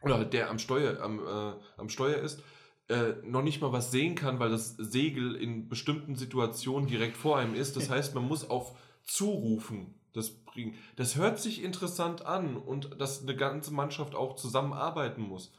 oder 0.00 0.24
der 0.24 0.48
am 0.48 0.58
Steuer, 0.58 1.02
am, 1.02 1.18
äh, 1.18 1.52
am 1.76 1.90
Steuer 1.90 2.16
ist, 2.22 2.42
äh, 2.88 3.12
noch 3.22 3.42
nicht 3.42 3.60
mal 3.60 3.72
was 3.72 3.90
sehen 3.90 4.14
kann, 4.14 4.40
weil 4.40 4.48
das 4.48 4.76
Segel 4.78 5.34
in 5.34 5.68
bestimmten 5.68 6.16
Situationen 6.16 6.88
direkt 6.88 7.18
vor 7.18 7.36
einem 7.36 7.54
ist. 7.54 7.76
Das 7.76 7.90
heißt, 7.90 8.14
man 8.14 8.26
muss 8.26 8.48
auf 8.48 8.78
Zurufen 9.02 9.94
das 10.14 10.30
bringen. 10.30 10.74
Das 10.96 11.16
hört 11.16 11.38
sich 11.38 11.62
interessant 11.62 12.24
an 12.24 12.56
und 12.56 12.98
dass 12.98 13.20
eine 13.20 13.36
ganze 13.36 13.74
Mannschaft 13.74 14.14
auch 14.14 14.36
zusammenarbeiten 14.36 15.20
muss. 15.20 15.52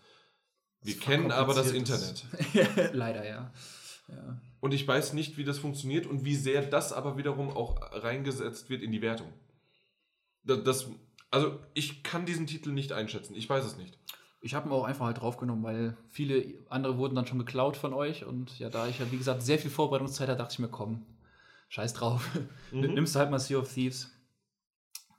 Wir 0.82 0.98
kennen 0.98 1.32
aber 1.32 1.54
das 1.54 1.72
Internet. 1.72 2.26
Leider, 2.94 3.28
ja. 3.28 3.52
Ja. 4.08 4.42
Und 4.60 4.74
ich 4.74 4.88
weiß 4.88 5.14
nicht, 5.14 5.38
wie 5.38 5.44
das 5.44 5.60
funktioniert 5.60 6.08
und 6.08 6.26
wie 6.26 6.36
sehr 6.36 6.62
das 6.64 6.94
aber 6.94 7.18
wiederum 7.18 7.50
auch 7.50 7.78
reingesetzt 7.92 8.70
wird 8.70 8.82
in 8.82 8.92
die 8.92 9.02
Wertung. 9.02 9.32
Das, 10.44 10.64
das, 10.64 10.88
also 11.30 11.60
ich 11.74 12.04
kann 12.04 12.26
diesen 12.26 12.48
Titel 12.48 12.72
nicht 12.72 12.92
einschätzen. 12.92 13.36
Ich 13.36 13.50
weiß 13.50 13.66
es 13.66 13.78
nicht. 13.78 13.98
Ich 14.40 14.56
habe 14.56 14.70
ihn 14.70 14.72
auch 14.72 14.86
einfach 14.86 15.06
halt 15.06 15.20
draufgenommen, 15.20 15.64
weil 15.64 15.98
viele 16.10 16.54
andere 16.70 16.98
wurden 16.98 17.16
dann 17.16 17.28
schon 17.28 17.40
geklaut 17.40 17.76
von 17.76 17.94
euch. 17.94 18.26
Und 18.26 18.58
ja, 18.60 18.70
da 18.70 18.88
ich 18.88 19.00
ja, 19.00 19.12
wie 19.12 19.18
gesagt, 19.18 19.44
sehr 19.44 19.60
viel 19.60 19.72
Vorbereitungszeit 19.72 20.30
hatte, 20.30 20.38
dachte 20.38 20.54
ich 20.54 20.60
mir, 20.60 20.70
komm, 20.70 21.06
scheiß 21.70 21.94
drauf. 21.94 22.28
Mhm. 22.72 22.80
Nimmst 22.94 23.16
du 23.16 23.20
halt 23.20 23.32
mal 23.32 23.40
Sea 23.40 23.58
of 23.58 23.72
Thieves. 23.72 24.12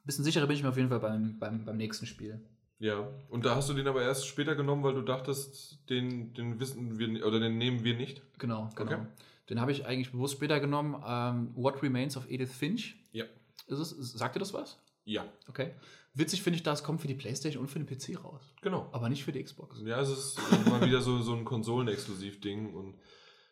Bisschen 0.05 0.25
sicherer 0.25 0.47
bin 0.47 0.57
ich 0.57 0.63
mir 0.63 0.71
auf 0.71 0.77
jeden 0.77 0.89
Fall 0.89 1.01
beim, 1.01 1.39
beim, 1.39 1.65
beim 1.65 1.77
nächsten 1.77 2.07
Spiel. 2.07 2.41
Ja. 2.81 3.09
Und 3.29 3.45
da 3.45 3.57
hast 3.57 3.69
du 3.69 3.75
den 3.75 3.89
aber 3.89 4.03
erst 4.03 4.27
später 4.27 4.55
genommen, 4.55 4.83
weil 4.85 4.95
du 4.95 5.03
dachtest, 5.03 5.79
den, 5.91 6.33
den 6.35 6.61
wissen 6.61 6.99
wir 6.99 7.27
oder 7.27 7.41
den 7.41 7.59
nehmen 7.59 7.83
wir 7.85 7.97
nicht. 7.97 8.23
Genau, 8.39 8.71
genau. 8.77 8.93
Okay. 8.93 9.07
Den 9.51 9.61
habe 9.61 9.73
ich 9.73 9.87
eigentlich 9.87 10.13
bewusst 10.13 10.35
später 10.35 10.61
genommen. 10.61 11.03
Ähm, 11.07 11.51
What 11.57 11.83
Remains 11.83 12.17
of 12.17 12.31
Edith 12.31 12.53
Finch. 12.53 12.97
Ja. 13.13 13.25
Ist 13.67 13.79
es, 13.79 13.91
sagt 14.13 14.37
dir 14.37 14.41
das 14.41 14.53
was? 14.55 14.79
Ja, 15.05 15.25
Okay. 15.49 15.73
Witzig 16.15 16.43
finde 16.43 16.57
ich, 16.57 16.65
das 16.65 16.83
kommt 16.83 17.01
für 17.01 17.07
die 17.07 17.15
Playstation 17.15 17.63
und 17.63 17.69
für 17.69 17.79
den 17.79 17.87
PC 17.87 18.25
raus. 18.25 18.43
genau. 18.61 18.89
Aber 18.93 19.09
nicht 19.09 19.23
für 19.23 19.31
die 19.31 19.43
Xbox. 19.43 19.81
Ja, 19.85 20.01
es 20.01 20.09
ist 20.09 20.39
mal 20.69 20.85
wieder 20.85 21.01
so, 21.01 21.23
so 21.23 21.33
ein 21.35 21.45
Konsolen-Exklusiv-Ding 21.45 22.75
und 22.75 22.97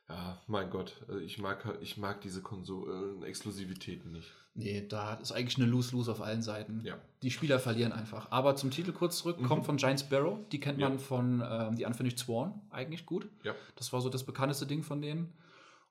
Ja, 0.09 0.41
mein 0.47 0.71
Gott, 0.71 1.03
also 1.09 1.19
ich 1.21 1.39
mag, 1.39 1.65
halt- 1.65 1.83
ich 1.83 1.97
mag 1.97 2.21
diese 2.21 2.41
Konsolen 2.41 3.23
Exklusivitäten 3.25 4.13
nicht. 4.13 4.29
Nee, 4.55 4.87
da 4.89 5.15
ist 5.15 5.33
eigentlich 5.33 5.59
eine 5.59 5.67
Lose-Lose 5.67 6.11
auf 6.13 6.23
allen 6.23 6.43
Seiten. 6.43 6.81
Ja. 6.85 6.97
Die 7.23 7.31
Spieler 7.31 7.59
verlieren 7.59 7.93
einfach. 7.93 8.31
Aber 8.31 8.57
zum 8.57 8.71
Titel 8.71 8.93
kurz 8.93 9.19
zurück, 9.19 9.41
Mhm. 9.41 9.47
kommt 9.47 9.67
von 9.67 9.77
Giant 9.77 10.01
Sparrow. 10.01 10.39
Die 10.51 10.61
kennt 10.61 10.79
Ja. 10.79 10.89
man 10.89 10.99
von 10.99 11.43
ähm, 11.47 11.77
The 11.77 11.85
Unfinished 11.85 12.19
Sworn 12.21 12.55
eigentlich 12.71 13.05
gut. 13.05 13.29
Ja. 13.43 13.55
Das 13.75 13.93
war 13.93 14.01
so 14.01 14.09
das 14.09 14.25
bekannteste 14.25 14.65
Ding 14.67 14.83
von 14.83 15.03
denen. 15.03 15.33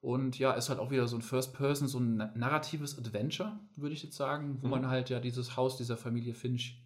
Und 0.01 0.39
ja, 0.39 0.53
ist 0.53 0.69
halt 0.69 0.79
auch 0.79 0.91
wieder 0.91 1.07
so 1.07 1.15
ein 1.17 1.21
First-Person, 1.21 1.87
so 1.87 1.99
ein 1.99 2.15
na- 2.17 2.31
narratives 2.35 2.97
Adventure, 2.97 3.59
würde 3.75 3.93
ich 3.93 4.03
jetzt 4.03 4.15
sagen, 4.15 4.59
wo 4.61 4.67
Mhm. 4.67 4.71
man 4.71 4.87
halt 4.87 5.09
ja 5.09 5.19
dieses 5.19 5.57
Haus 5.57 5.77
dieser 5.77 5.97
Familie 5.97 6.33
Finch, 6.33 6.81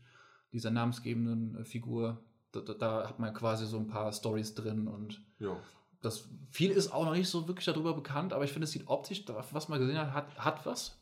dieser 0.51 0.71
namensgebenden 0.71 1.57
äh, 1.61 1.63
Figur, 1.65 2.17
da, 2.53 2.61
da, 2.61 2.73
da 2.73 3.07
hat 3.07 3.19
man 3.19 3.33
quasi 3.33 3.65
so 3.67 3.77
ein 3.77 3.87
paar 3.87 4.11
Stories 4.11 4.55
drin 4.55 4.87
und 4.87 5.21
Ja. 5.39 5.55
Das 6.01 6.29
viel 6.49 6.71
ist 6.71 6.91
auch 6.91 7.05
noch 7.05 7.13
nicht 7.13 7.29
so 7.29 7.47
wirklich 7.47 7.65
darüber 7.65 7.93
bekannt, 7.93 8.33
aber 8.33 8.43
ich 8.43 8.51
finde, 8.51 8.65
es 8.65 8.71
sieht 8.71 8.87
optisch, 8.87 9.23
was 9.51 9.69
man 9.69 9.79
gesehen 9.79 9.97
hat, 9.97 10.13
hat, 10.13 10.37
hat 10.37 10.65
was. 10.65 10.99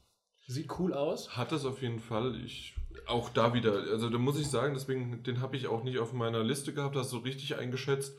Sieht 0.47 0.79
cool 0.79 0.93
aus. 0.93 1.35
Hat 1.35 1.51
es 1.51 1.65
auf 1.65 1.81
jeden 1.81 1.99
Fall. 1.99 2.39
Ich 2.43 2.73
auch 3.05 3.29
da 3.29 3.53
wieder, 3.53 3.73
also 3.73 4.09
da 4.09 4.17
muss 4.17 4.39
ich 4.39 4.47
sagen, 4.47 4.73
deswegen, 4.73 5.23
den 5.23 5.41
habe 5.41 5.55
ich 5.55 5.67
auch 5.67 5.83
nicht 5.83 5.97
auf 5.97 6.13
meiner 6.13 6.43
Liste 6.43 6.73
gehabt, 6.73 6.95
hast 6.95 7.11
du 7.11 7.17
richtig 7.17 7.55
eingeschätzt. 7.55 8.17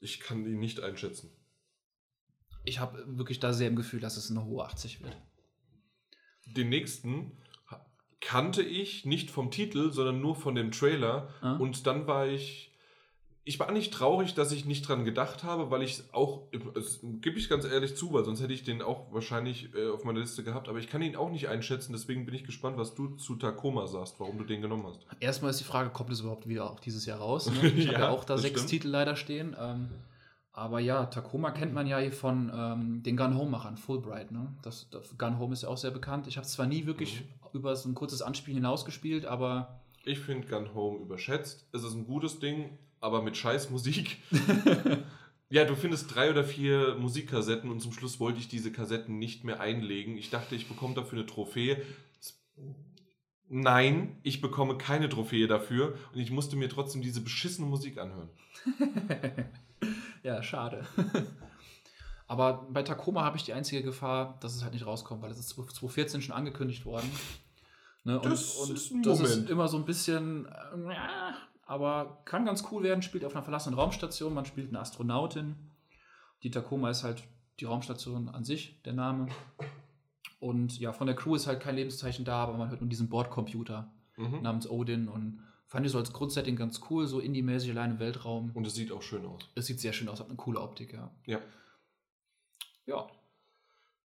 Ich 0.00 0.20
kann 0.20 0.44
ihn 0.46 0.58
nicht 0.58 0.80
einschätzen. 0.80 1.30
Ich 2.64 2.80
habe 2.80 3.02
wirklich 3.06 3.40
da 3.40 3.52
sehr 3.52 3.68
im 3.68 3.76
Gefühl, 3.76 4.00
dass 4.00 4.16
es 4.16 4.30
eine 4.30 4.44
hohe 4.44 4.64
80 4.64 5.02
wird. 5.02 5.16
Den 6.46 6.68
nächsten 6.68 7.38
kannte 8.20 8.62
ich 8.62 9.04
nicht 9.04 9.30
vom 9.30 9.50
Titel, 9.50 9.92
sondern 9.92 10.20
nur 10.20 10.34
von 10.34 10.54
dem 10.54 10.72
Trailer. 10.72 11.28
Ah. 11.40 11.56
Und 11.56 11.86
dann 11.86 12.06
war 12.06 12.26
ich. 12.26 12.72
Ich 13.48 13.60
war 13.60 13.70
nicht 13.70 13.94
traurig, 13.94 14.34
dass 14.34 14.50
ich 14.50 14.64
nicht 14.64 14.88
dran 14.88 15.04
gedacht 15.04 15.44
habe, 15.44 15.70
weil 15.70 15.80
ich 15.82 16.02
auch, 16.12 16.42
das 16.74 16.98
gebe 17.22 17.38
ich 17.38 17.48
ganz 17.48 17.64
ehrlich 17.64 17.96
zu, 17.96 18.12
weil 18.12 18.24
sonst 18.24 18.42
hätte 18.42 18.52
ich 18.52 18.64
den 18.64 18.82
auch 18.82 19.12
wahrscheinlich 19.12 19.72
äh, 19.74 19.88
auf 19.88 20.02
meiner 20.02 20.18
Liste 20.18 20.42
gehabt, 20.42 20.68
aber 20.68 20.80
ich 20.80 20.88
kann 20.88 21.00
ihn 21.00 21.14
auch 21.14 21.30
nicht 21.30 21.46
einschätzen, 21.48 21.92
deswegen 21.92 22.26
bin 22.26 22.34
ich 22.34 22.42
gespannt, 22.42 22.76
was 22.76 22.96
du 22.96 23.14
zu 23.14 23.36
Tacoma 23.36 23.86
sagst, 23.86 24.16
warum 24.18 24.36
du 24.36 24.42
den 24.44 24.62
genommen 24.62 24.84
hast. 24.88 25.06
Erstmal 25.20 25.52
ist 25.52 25.60
die 25.60 25.64
Frage, 25.64 25.90
kommt 25.90 26.10
es 26.10 26.20
überhaupt 26.20 26.48
wieder 26.48 26.68
auch 26.68 26.80
dieses 26.80 27.06
Jahr 27.06 27.18
raus? 27.18 27.48
Ne? 27.48 27.68
Ich 27.76 27.86
habe 27.86 27.92
Ja, 27.92 28.00
ja 28.00 28.08
auch 28.10 28.24
da 28.24 28.36
sechs 28.36 28.62
stimmt. 28.62 28.70
Titel 28.70 28.88
leider 28.88 29.14
stehen. 29.14 29.54
Ähm, 29.58 29.90
aber 30.52 30.80
ja, 30.80 31.06
Tacoma 31.06 31.52
kennt 31.52 31.72
man 31.72 31.86
ja 31.86 31.98
hier 32.00 32.10
von 32.12 32.50
ähm, 32.52 33.02
den 33.04 33.16
Gun 33.16 33.36
Home-Machern, 33.38 33.76
Fulbright. 33.76 34.32
Ne? 34.32 34.52
Das, 34.62 34.88
das 34.90 35.16
Gun 35.18 35.38
Home 35.38 35.52
ist 35.52 35.62
ja 35.62 35.68
auch 35.68 35.76
sehr 35.78 35.92
bekannt. 35.92 36.26
Ich 36.26 36.36
habe 36.36 36.46
zwar 36.48 36.66
nie 36.66 36.84
wirklich 36.86 37.20
Mhm. 37.20 37.48
über 37.60 37.76
so 37.76 37.88
ein 37.88 37.94
kurzes 37.94 38.22
Anspielen 38.22 38.56
hinausgespielt, 38.56 39.24
aber 39.24 39.78
Ich 40.04 40.18
finde 40.18 40.48
Gun 40.48 40.74
Home 40.74 40.98
überschätzt. 40.98 41.66
Es 41.72 41.84
ist 41.84 41.94
ein 41.94 42.06
gutes 42.06 42.40
Ding, 42.40 42.70
aber 43.06 43.22
mit 43.22 43.36
scheiß 43.36 43.70
Musik. 43.70 44.18
ja, 45.48 45.64
du 45.64 45.76
findest 45.76 46.12
drei 46.14 46.28
oder 46.28 46.42
vier 46.42 46.96
Musikkassetten 46.96 47.70
und 47.70 47.80
zum 47.80 47.92
Schluss 47.92 48.18
wollte 48.18 48.40
ich 48.40 48.48
diese 48.48 48.72
Kassetten 48.72 49.18
nicht 49.18 49.44
mehr 49.44 49.60
einlegen. 49.60 50.18
Ich 50.18 50.28
dachte, 50.28 50.56
ich 50.56 50.68
bekomme 50.68 50.94
dafür 50.94 51.20
eine 51.20 51.26
Trophäe. 51.26 51.80
Nein, 53.48 54.18
ich 54.24 54.40
bekomme 54.40 54.76
keine 54.76 55.08
Trophäe 55.08 55.46
dafür 55.46 55.94
und 56.12 56.18
ich 56.18 56.32
musste 56.32 56.56
mir 56.56 56.68
trotzdem 56.68 57.00
diese 57.00 57.20
beschissene 57.20 57.68
Musik 57.68 57.98
anhören. 57.98 58.28
ja, 60.24 60.42
schade. 60.42 60.84
aber 62.26 62.66
bei 62.70 62.82
Tacoma 62.82 63.22
habe 63.22 63.36
ich 63.36 63.44
die 63.44 63.52
einzige 63.52 63.84
Gefahr, 63.84 64.36
dass 64.40 64.56
es 64.56 64.64
halt 64.64 64.72
nicht 64.72 64.84
rauskommt, 64.84 65.22
weil 65.22 65.30
es 65.30 65.38
ist 65.38 65.50
2014 65.50 66.22
schon 66.22 66.34
angekündigt 66.34 66.84
worden. 66.84 67.08
Ne? 68.02 68.18
Und, 68.18 68.32
Das 68.32 68.56
und 68.56 68.76
ist 68.76 68.90
ein 68.90 69.02
das 69.04 69.20
ist 69.20 69.48
immer 69.48 69.68
so 69.68 69.76
ein 69.76 69.84
bisschen, 69.84 70.46
äh, 70.46 71.32
aber 71.66 72.22
kann 72.24 72.44
ganz 72.46 72.64
cool 72.70 72.82
werden. 72.82 73.02
Spielt 73.02 73.24
auf 73.24 73.34
einer 73.34 73.42
verlassenen 73.44 73.78
Raumstation, 73.78 74.32
man 74.32 74.46
spielt 74.46 74.68
eine 74.70 74.80
Astronautin. 74.80 75.56
Die 76.42 76.50
Tacoma 76.50 76.90
ist 76.90 77.04
halt 77.04 77.22
die 77.60 77.64
Raumstation 77.64 78.28
an 78.28 78.44
sich, 78.44 78.80
der 78.84 78.92
Name. 78.94 79.28
Und 80.40 80.78
ja, 80.78 80.92
von 80.92 81.06
der 81.06 81.16
Crew 81.16 81.34
ist 81.34 81.46
halt 81.46 81.60
kein 81.60 81.76
Lebenszeichen 81.76 82.24
da, 82.24 82.42
aber 82.44 82.56
man 82.56 82.70
hört 82.70 82.80
nur 82.80 82.90
diesen 82.90 83.08
Bordcomputer 83.08 83.90
Mhm. 84.18 84.40
namens 84.42 84.66
Odin 84.70 85.08
und 85.08 85.42
fand 85.66 85.84
ich 85.84 85.92
so 85.92 85.98
als 85.98 86.10
Grundsetting 86.12 86.56
ganz 86.56 86.80
cool, 86.88 87.06
so 87.06 87.20
indie-mäßig 87.20 87.70
allein 87.72 87.90
im 87.90 87.98
Weltraum. 87.98 88.50
Und 88.54 88.66
es 88.66 88.74
sieht 88.74 88.90
auch 88.92 89.02
schön 89.02 89.26
aus. 89.26 89.50
Es 89.54 89.66
sieht 89.66 89.78
sehr 89.78 89.92
schön 89.92 90.08
aus, 90.08 90.20
hat 90.20 90.28
eine 90.28 90.36
coole 90.36 90.58
Optik, 90.60 90.94
ja. 90.94 91.10
Ja. 91.26 91.38
Ja, 92.86 93.06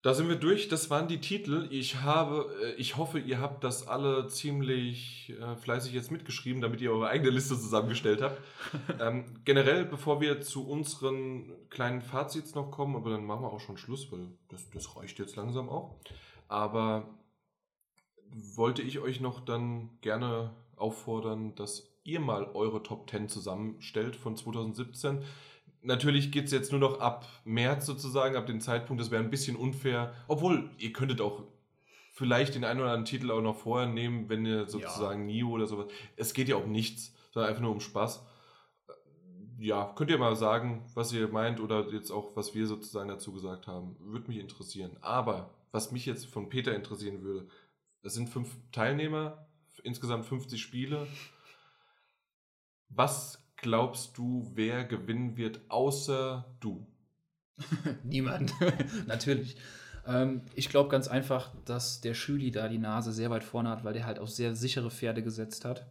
Da 0.02 0.14
sind 0.14 0.28
wir 0.28 0.36
durch. 0.36 0.68
Das 0.68 0.88
waren 0.88 1.08
die 1.08 1.20
Titel. 1.20 1.68
Ich 1.70 1.96
habe, 2.00 2.50
äh, 2.62 2.72
ich 2.74 2.96
hoffe, 2.96 3.18
ihr 3.18 3.38
habt 3.38 3.64
das 3.64 3.86
alle 3.86 4.28
ziemlich 4.28 5.34
äh, 5.38 5.56
fleißig 5.56 5.92
jetzt 5.92 6.10
mitgeschrieben, 6.10 6.62
damit 6.62 6.80
ihr 6.80 6.90
eure 6.90 7.08
eigene 7.08 7.30
Liste 7.30 7.54
zusammengestellt 7.58 8.22
habt. 8.22 8.40
ähm, 9.00 9.26
generell, 9.44 9.84
bevor 9.84 10.22
wir 10.22 10.40
zu 10.40 10.66
unseren 10.66 11.52
kleinen 11.68 12.00
Fazits 12.00 12.54
noch 12.54 12.70
kommen, 12.70 12.96
aber 12.96 13.10
dann 13.10 13.26
machen 13.26 13.42
wir 13.42 13.52
auch 13.52 13.60
schon 13.60 13.76
Schluss, 13.76 14.10
weil 14.10 14.28
das, 14.48 14.70
das 14.70 14.96
reicht 14.96 15.18
jetzt 15.18 15.36
langsam 15.36 15.68
auch. 15.68 15.96
Aber 16.48 17.14
wollte 18.32 18.80
ich 18.80 19.00
euch 19.00 19.20
noch 19.20 19.40
dann 19.40 19.90
gerne 20.00 20.54
auffordern, 20.76 21.54
dass 21.56 21.90
ihr 22.04 22.20
mal 22.20 22.44
eure 22.54 22.82
Top 22.82 23.10
10 23.10 23.28
zusammenstellt 23.28 24.16
von 24.16 24.34
2017. 24.34 25.22
Natürlich 25.82 26.30
geht 26.30 26.46
es 26.46 26.52
jetzt 26.52 26.72
nur 26.72 26.80
noch 26.80 27.00
ab 27.00 27.26
März 27.44 27.86
sozusagen, 27.86 28.36
ab 28.36 28.46
dem 28.46 28.60
Zeitpunkt, 28.60 29.00
das 29.00 29.10
wäre 29.10 29.22
ein 29.22 29.30
bisschen 29.30 29.56
unfair. 29.56 30.14
Obwohl, 30.28 30.70
ihr 30.78 30.92
könntet 30.92 31.20
auch 31.20 31.44
vielleicht 32.12 32.54
den 32.54 32.64
einen 32.64 32.80
oder 32.80 32.90
anderen 32.90 33.06
Titel 33.06 33.30
auch 33.30 33.40
noch 33.40 33.56
vorher 33.56 33.88
nehmen, 33.88 34.28
wenn 34.28 34.44
ihr 34.44 34.66
sozusagen 34.66 35.24
Nio 35.24 35.48
oder 35.48 35.66
sowas. 35.66 35.86
Es 36.16 36.34
geht 36.34 36.48
ja 36.48 36.56
um 36.56 36.70
nichts, 36.70 37.14
sondern 37.30 37.48
einfach 37.48 37.62
nur 37.62 37.72
um 37.72 37.80
Spaß. 37.80 38.22
Ja, 39.58 39.92
könnt 39.94 40.10
ihr 40.10 40.18
mal 40.18 40.36
sagen, 40.36 40.84
was 40.94 41.12
ihr 41.12 41.28
meint 41.28 41.60
oder 41.60 41.90
jetzt 41.92 42.10
auch, 42.10 42.36
was 42.36 42.54
wir 42.54 42.66
sozusagen 42.66 43.08
dazu 43.08 43.32
gesagt 43.32 43.66
haben. 43.66 43.96
Würde 44.00 44.28
mich 44.28 44.38
interessieren. 44.38 44.96
Aber 45.00 45.54
was 45.72 45.92
mich 45.92 46.04
jetzt 46.06 46.26
von 46.26 46.48
Peter 46.48 46.74
interessieren 46.74 47.22
würde, 47.22 47.48
es 48.02 48.14
sind 48.14 48.28
fünf 48.28 48.56
Teilnehmer, 48.72 49.46
insgesamt 49.82 50.26
50 50.26 50.60
Spiele. 50.60 51.06
Was 52.88 53.39
glaubst 53.62 54.16
du, 54.18 54.50
wer 54.54 54.84
gewinnen 54.84 55.36
wird, 55.36 55.60
außer 55.68 56.44
du? 56.60 56.86
niemand. 58.04 58.52
Natürlich. 59.06 59.56
Ähm, 60.06 60.42
ich 60.54 60.68
glaube 60.68 60.88
ganz 60.88 61.08
einfach, 61.08 61.52
dass 61.64 62.00
der 62.00 62.14
Schüli 62.14 62.50
da 62.50 62.68
die 62.68 62.78
Nase 62.78 63.12
sehr 63.12 63.30
weit 63.30 63.44
vorne 63.44 63.68
hat, 63.70 63.84
weil 63.84 63.92
der 63.92 64.06
halt 64.06 64.18
auf 64.18 64.30
sehr 64.30 64.54
sichere 64.54 64.90
Pferde 64.90 65.22
gesetzt 65.22 65.64
hat. 65.64 65.86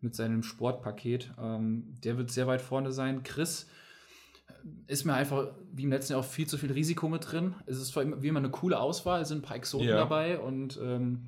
Mit 0.00 0.16
seinem 0.16 0.42
Sportpaket. 0.42 1.30
Ähm, 1.40 1.94
der 2.02 2.18
wird 2.18 2.30
sehr 2.32 2.48
weit 2.48 2.60
vorne 2.60 2.90
sein. 2.90 3.22
Chris 3.22 3.68
ist 4.88 5.04
mir 5.04 5.14
einfach, 5.14 5.48
wie 5.72 5.84
im 5.84 5.90
letzten 5.90 6.12
Jahr, 6.12 6.20
auch 6.20 6.24
viel 6.24 6.46
zu 6.48 6.58
viel 6.58 6.72
Risiko 6.72 7.08
mit 7.08 7.30
drin. 7.30 7.54
Es 7.66 7.78
ist 7.78 7.94
wie 7.96 8.28
immer 8.28 8.40
eine 8.40 8.50
coole 8.50 8.78
Auswahl, 8.80 9.22
es 9.22 9.28
sind 9.28 9.38
ein 9.38 9.42
paar 9.42 9.56
Exoten 9.56 9.86
Ja. 9.88 9.96
dabei 9.96 10.38
und 10.38 10.78
ähm, 10.82 11.26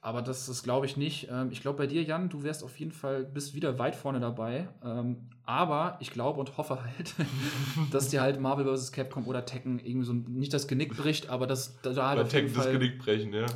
aber 0.00 0.22
das, 0.22 0.46
das 0.46 0.62
glaube 0.62 0.86
ich 0.86 0.96
nicht. 0.96 1.28
Ähm, 1.30 1.50
ich 1.50 1.60
glaube 1.60 1.78
bei 1.78 1.86
dir, 1.86 2.02
Jan, 2.02 2.28
du 2.28 2.42
wärst 2.42 2.62
auf 2.62 2.78
jeden 2.78 2.92
Fall, 2.92 3.24
bist 3.24 3.54
wieder 3.54 3.78
weit 3.78 3.96
vorne 3.96 4.20
dabei. 4.20 4.68
Ähm, 4.84 5.28
aber 5.44 5.96
ich 6.00 6.10
glaube 6.10 6.38
und 6.38 6.56
hoffe 6.56 6.82
halt, 6.82 7.14
dass 7.90 8.08
dir 8.08 8.20
halt 8.20 8.40
Marvel 8.40 8.76
vs. 8.76 8.92
Capcom 8.92 9.26
oder 9.26 9.44
Tekken 9.44 9.78
irgendwie 9.78 10.06
so 10.06 10.12
nicht 10.12 10.52
das 10.54 10.68
Genick 10.68 10.96
bricht, 10.96 11.30
aber 11.30 11.46
dass 11.46 11.80
da 11.82 12.08
halt 12.08 12.18
Bei 12.18 12.22
auf 12.22 12.32
jeden 12.32 12.46
Tekken 12.46 12.54
das 12.54 12.64
Fall, 12.64 12.72
Genick 12.72 12.98
brechen, 12.98 13.32
ja. 13.32 13.46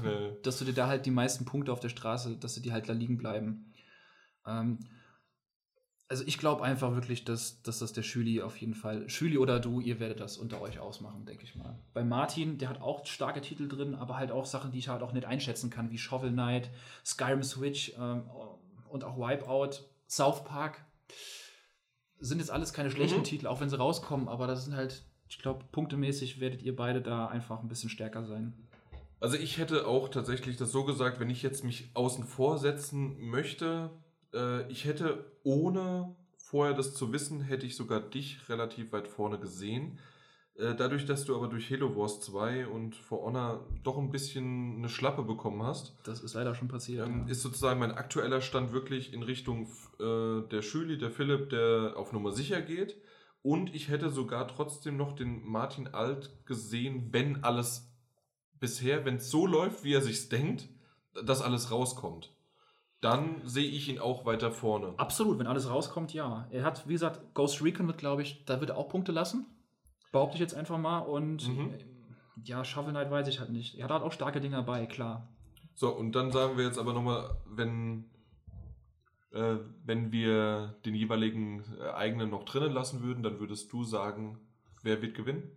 dass 0.43 0.59
du 0.59 0.65
dir 0.65 0.75
da 0.75 0.89
halt 0.89 1.07
die 1.07 1.11
meisten 1.11 1.45
Punkte 1.45 1.73
auf 1.73 1.81
der 1.81 1.91
Straße, 1.91 2.37
dass 2.37 2.55
sie 2.55 2.63
die 2.63 2.73
halt 2.73 2.89
da 2.89 2.93
liegen 2.93 3.19
bleiben. 3.19 3.73
Ähm, 4.47 4.79
also 6.13 6.25
ich 6.27 6.37
glaube 6.37 6.63
einfach 6.63 6.95
wirklich, 6.95 7.25
dass, 7.25 7.63
dass 7.63 7.79
das 7.79 7.95
der 7.95 8.03
Schüli 8.03 8.43
auf 8.43 8.59
jeden 8.59 8.75
Fall, 8.75 9.09
Schüli 9.09 9.39
oder 9.39 9.59
du, 9.59 9.81
ihr 9.81 9.99
werdet 9.99 10.21
das 10.21 10.37
unter 10.37 10.61
euch 10.61 10.79
ausmachen, 10.79 11.25
denke 11.25 11.45
ich 11.45 11.55
mal. 11.55 11.79
Bei 11.95 12.05
Martin, 12.05 12.59
der 12.59 12.69
hat 12.69 12.83
auch 12.83 13.07
starke 13.07 13.41
Titel 13.41 13.67
drin, 13.67 13.95
aber 13.95 14.19
halt 14.19 14.31
auch 14.31 14.45
Sachen, 14.45 14.73
die 14.73 14.79
ich 14.79 14.89
halt 14.89 15.03
auch 15.03 15.13
nicht 15.15 15.25
einschätzen 15.25 15.71
kann, 15.71 15.91
wie 15.91 15.97
Shovel 15.97 16.31
Knight, 16.31 16.69
Skyrim 17.03 17.43
Switch 17.43 17.95
ähm, 17.99 18.25
und 18.91 19.05
auch 19.05 19.17
Wipeout, 19.17 19.87
South 20.07 20.45
Park. 20.45 20.85
Sind 22.19 22.41
jetzt 22.41 22.51
alles 22.51 22.75
keine 22.75 22.91
schlechten 22.91 23.21
Mhm. 23.21 23.25
Titel, 23.25 23.47
auch 23.47 23.63
wenn 23.63 23.71
sie 23.71 23.79
rauskommen, 23.79 24.29
aber 24.29 24.47
das 24.47 24.67
sind 24.67 24.77
halt, 24.77 25.07
ich 25.31 25.39
glaube, 25.39 25.65
punktemäßig 25.73 26.41
werdet 26.41 26.61
ihr 26.61 26.77
beide 26.77 27.01
da 27.01 27.29
einfach 27.29 27.61
ein 27.63 27.69
bisschen 27.69 27.89
stärker 27.89 28.27
sein. 28.27 28.53
Also 29.19 29.39
ich 29.39 29.57
hätte 29.57 29.87
auch 29.87 30.11
tatsächlich 30.11 30.59
das 30.59 30.73
so 30.73 30.85
gesagt, 30.85 31.21
wenn 31.21 31.31
ich 31.31 31.43
jetzt 31.43 31.65
mich 31.65 31.89
außen 31.95 32.25
vor 32.25 32.59
setzen 32.59 33.17
möchte, 33.19 33.89
äh, 34.35 34.71
ich 34.71 34.85
hätte 34.85 35.33
ohne 35.45 36.15
vorher 36.37 36.75
das 36.75 36.95
zu 36.95 37.13
wissen, 37.13 37.41
hätte 37.41 37.67
ich 37.67 37.77
sogar 37.77 38.01
dich 38.01 38.49
relativ 38.49 38.93
weit 38.93 39.09
vorne 39.09 39.39
gesehen. 39.39 39.99
Äh, 40.55 40.75
dadurch, 40.75 41.07
dass 41.07 41.25
du 41.25 41.35
aber 41.35 41.49
durch 41.49 41.71
Halo 41.71 41.97
Wars 41.97 42.21
2 42.21 42.67
und 42.67 42.95
For 42.95 43.23
Honor 43.23 43.67
doch 43.83 43.97
ein 43.97 44.11
bisschen 44.11 44.77
eine 44.79 44.89
Schlappe 44.91 45.23
bekommen 45.23 45.63
hast, 45.63 45.97
Das 46.05 46.21
ist 46.21 46.35
leider 46.35 46.55
schon 46.55 46.69
passiert. 46.69 47.07
ähm, 47.09 47.25
ja. 47.25 47.33
ist 47.33 47.41
sozusagen 47.43 47.81
mein 47.81 47.93
aktueller 47.93 48.43
Stand 48.43 48.73
wirklich 48.73 49.15
in 49.15 49.23
Richtung 49.23 49.67
äh, 49.99 50.47
der 50.51 50.61
Schüli, 50.63 50.99
der 50.99 51.11
Philipp, 51.11 51.49
der 51.51 51.95
auf 51.97 52.13
Nummer 52.13 52.33
sicher 52.33 52.61
geht. 52.61 52.97
Und 53.41 53.75
ich 53.75 53.89
hätte 53.89 54.11
sogar 54.11 54.47
trotzdem 54.47 54.97
noch 54.97 55.15
den 55.15 55.43
Martin 55.45 55.89
Alt 55.89 56.45
gesehen, 56.47 57.09
wenn 57.13 57.43
alles 57.43 57.91
bisher, 58.61 59.05
wenn 59.05 59.17
es 59.17 59.31
so 59.31 59.47
läuft, 59.47 59.83
wie 59.85 59.95
er 59.95 60.03
sich 60.03 60.29
denkt, 60.29 60.69
dass 61.25 61.43
alles 61.43 61.71
rauskommt. 61.71 62.33
Dann 63.03 63.43
sehe 63.45 63.69
ich 63.69 63.89
ihn 63.89 63.99
auch 63.99 64.25
weiter 64.25 64.51
vorne. 64.53 64.95
Absolut, 64.97 65.39
wenn 65.39 65.47
alles 65.49 65.69
rauskommt, 65.69 66.15
ja. 66.15 66.47
Er 66.51 66.63
hat, 66.65 66.87
wie 66.89 66.93
gesagt, 66.93 67.35
Ghost 67.35 67.61
Recon 67.63 67.87
wird, 67.89 67.99
glaube 67.99 68.23
ich, 68.23 68.45
da 68.47 68.61
wird 68.61 68.71
er 68.71 68.79
auch 68.79 68.89
Punkte 68.89 69.13
lassen. 69.13 69.45
Behaupte 70.13 70.37
ich 70.37 70.41
jetzt 70.41 70.55
einfach 70.55 70.79
mal. 70.79 71.01
Und 71.01 71.47
Mhm. 71.49 71.75
ja, 72.45 72.65
Shovel 72.65 72.93
Knight 72.93 73.11
weiß 73.11 73.27
ich 73.29 73.41
halt 73.41 73.51
nicht. 73.51 73.77
Er 73.77 73.85
hat 73.85 73.91
halt 73.91 74.03
auch 74.05 74.13
starke 74.13 74.41
Dinger 74.41 74.63
bei, 74.63 74.87
klar. 74.87 75.27
So, 75.75 75.91
und 75.95 76.13
dann 76.13 76.31
sagen 76.31 76.57
wir 76.57 76.65
jetzt 76.65 76.79
aber 76.79 76.93
nochmal, 76.93 77.37
wenn, 77.47 78.05
äh, 79.33 79.57
wenn 79.85 80.13
wir 80.13 80.77
den 80.85 80.95
jeweiligen 80.95 81.65
äh, 81.81 81.91
eigenen 81.91 82.31
noch 82.31 82.45
drinnen 82.45 82.73
lassen 82.73 83.03
würden, 83.03 83.23
dann 83.25 83.41
würdest 83.41 83.73
du 83.73 83.83
sagen, 83.83 84.39
wer 84.83 85.03
wird 85.03 85.17
gewinnen? 85.17 85.51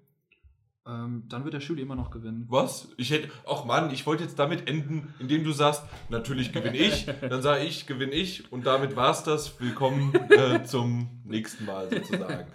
Ähm, 0.87 1.23
dann 1.29 1.43
wird 1.43 1.55
der 1.55 1.61
Schüler 1.61 1.81
immer 1.81 1.95
noch 1.95 2.11
gewinnen. 2.11 2.45
Was? 2.47 2.89
Ich 2.97 3.09
hätte. 3.09 3.29
Ach 3.49 3.65
Mann, 3.65 3.89
ich 3.89 4.05
wollte 4.05 4.23
jetzt 4.23 4.37
damit 4.37 4.69
enden, 4.69 5.15
indem 5.17 5.43
du 5.43 5.51
sagst, 5.51 5.81
natürlich 6.09 6.53
gewinne 6.53 6.77
ich, 6.77 7.07
dann 7.21 7.41
sage 7.41 7.63
ich, 7.63 7.87
gewinne 7.87 8.13
ich 8.13 8.51
und 8.51 8.67
damit 8.67 8.95
war's 8.95 9.23
das. 9.23 9.59
Willkommen 9.59 10.13
äh, 10.29 10.63
zum 10.63 11.09
nächsten 11.23 11.65
Mal 11.65 11.89
sozusagen. 11.89 12.45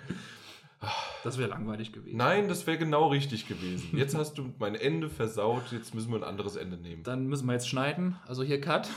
Das 1.24 1.38
wäre 1.38 1.50
langweilig 1.50 1.92
gewesen. 1.92 2.16
Nein, 2.16 2.48
das 2.48 2.66
wäre 2.66 2.78
genau 2.78 3.08
richtig 3.08 3.48
gewesen. 3.48 3.98
Jetzt 3.98 4.14
hast 4.14 4.38
du 4.38 4.54
mein 4.58 4.74
Ende 4.76 5.10
versaut, 5.10 5.72
jetzt 5.72 5.94
müssen 5.94 6.10
wir 6.10 6.18
ein 6.18 6.24
anderes 6.24 6.56
Ende 6.56 6.78
nehmen. 6.78 7.02
Dann 7.02 7.26
müssen 7.26 7.46
wir 7.46 7.52
jetzt 7.52 7.68
schneiden. 7.68 8.16
Also 8.26 8.42
hier 8.44 8.60
Cut. 8.60 8.88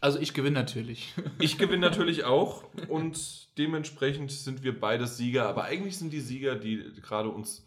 Also 0.00 0.18
ich 0.18 0.32
gewinne 0.32 0.58
natürlich. 0.58 1.12
Ich 1.40 1.58
gewinne 1.58 1.86
natürlich 1.86 2.24
auch 2.24 2.64
und 2.88 3.58
dementsprechend 3.58 4.30
sind 4.30 4.62
wir 4.62 4.78
beides 4.78 5.18
Sieger, 5.18 5.46
aber 5.46 5.64
eigentlich 5.64 5.98
sind 5.98 6.12
die 6.12 6.20
Sieger, 6.20 6.54
die 6.54 6.82
gerade 7.02 7.28
uns. 7.28 7.66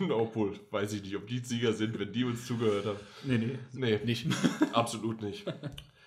Obwohl, 0.10 0.58
weiß 0.70 0.92
ich 0.94 1.02
nicht, 1.02 1.16
ob 1.16 1.26
die 1.26 1.38
Sieger 1.38 1.72
sind, 1.72 1.98
wenn 1.98 2.12
die 2.12 2.24
uns 2.24 2.46
zugehört 2.46 2.86
haben. 2.86 2.98
Nee, 3.24 3.38
nee. 3.38 3.58
Nee, 3.72 4.00
Nicht. 4.04 4.26
absolut 4.72 5.22
nicht. 5.22 5.44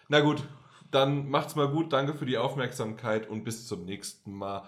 Na 0.10 0.22
gut, 0.22 0.44
dann 0.92 1.30
macht's 1.30 1.56
mal 1.56 1.68
gut. 1.68 1.94
Danke 1.94 2.14
für 2.14 2.26
die 2.26 2.38
Aufmerksamkeit 2.38 3.30
und 3.30 3.44
bis 3.44 3.68
zum 3.68 3.86
nächsten 3.86 4.34
Mal. 4.34 4.68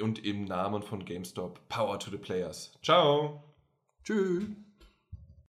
Und 0.00 0.24
im 0.24 0.44
Namen 0.44 0.82
von 0.82 1.04
GameStop, 1.04 1.68
Power 1.68 1.98
to 1.98 2.10
the 2.10 2.16
Players. 2.16 2.78
Ciao. 2.82 3.44
Tschüss. 4.04 4.44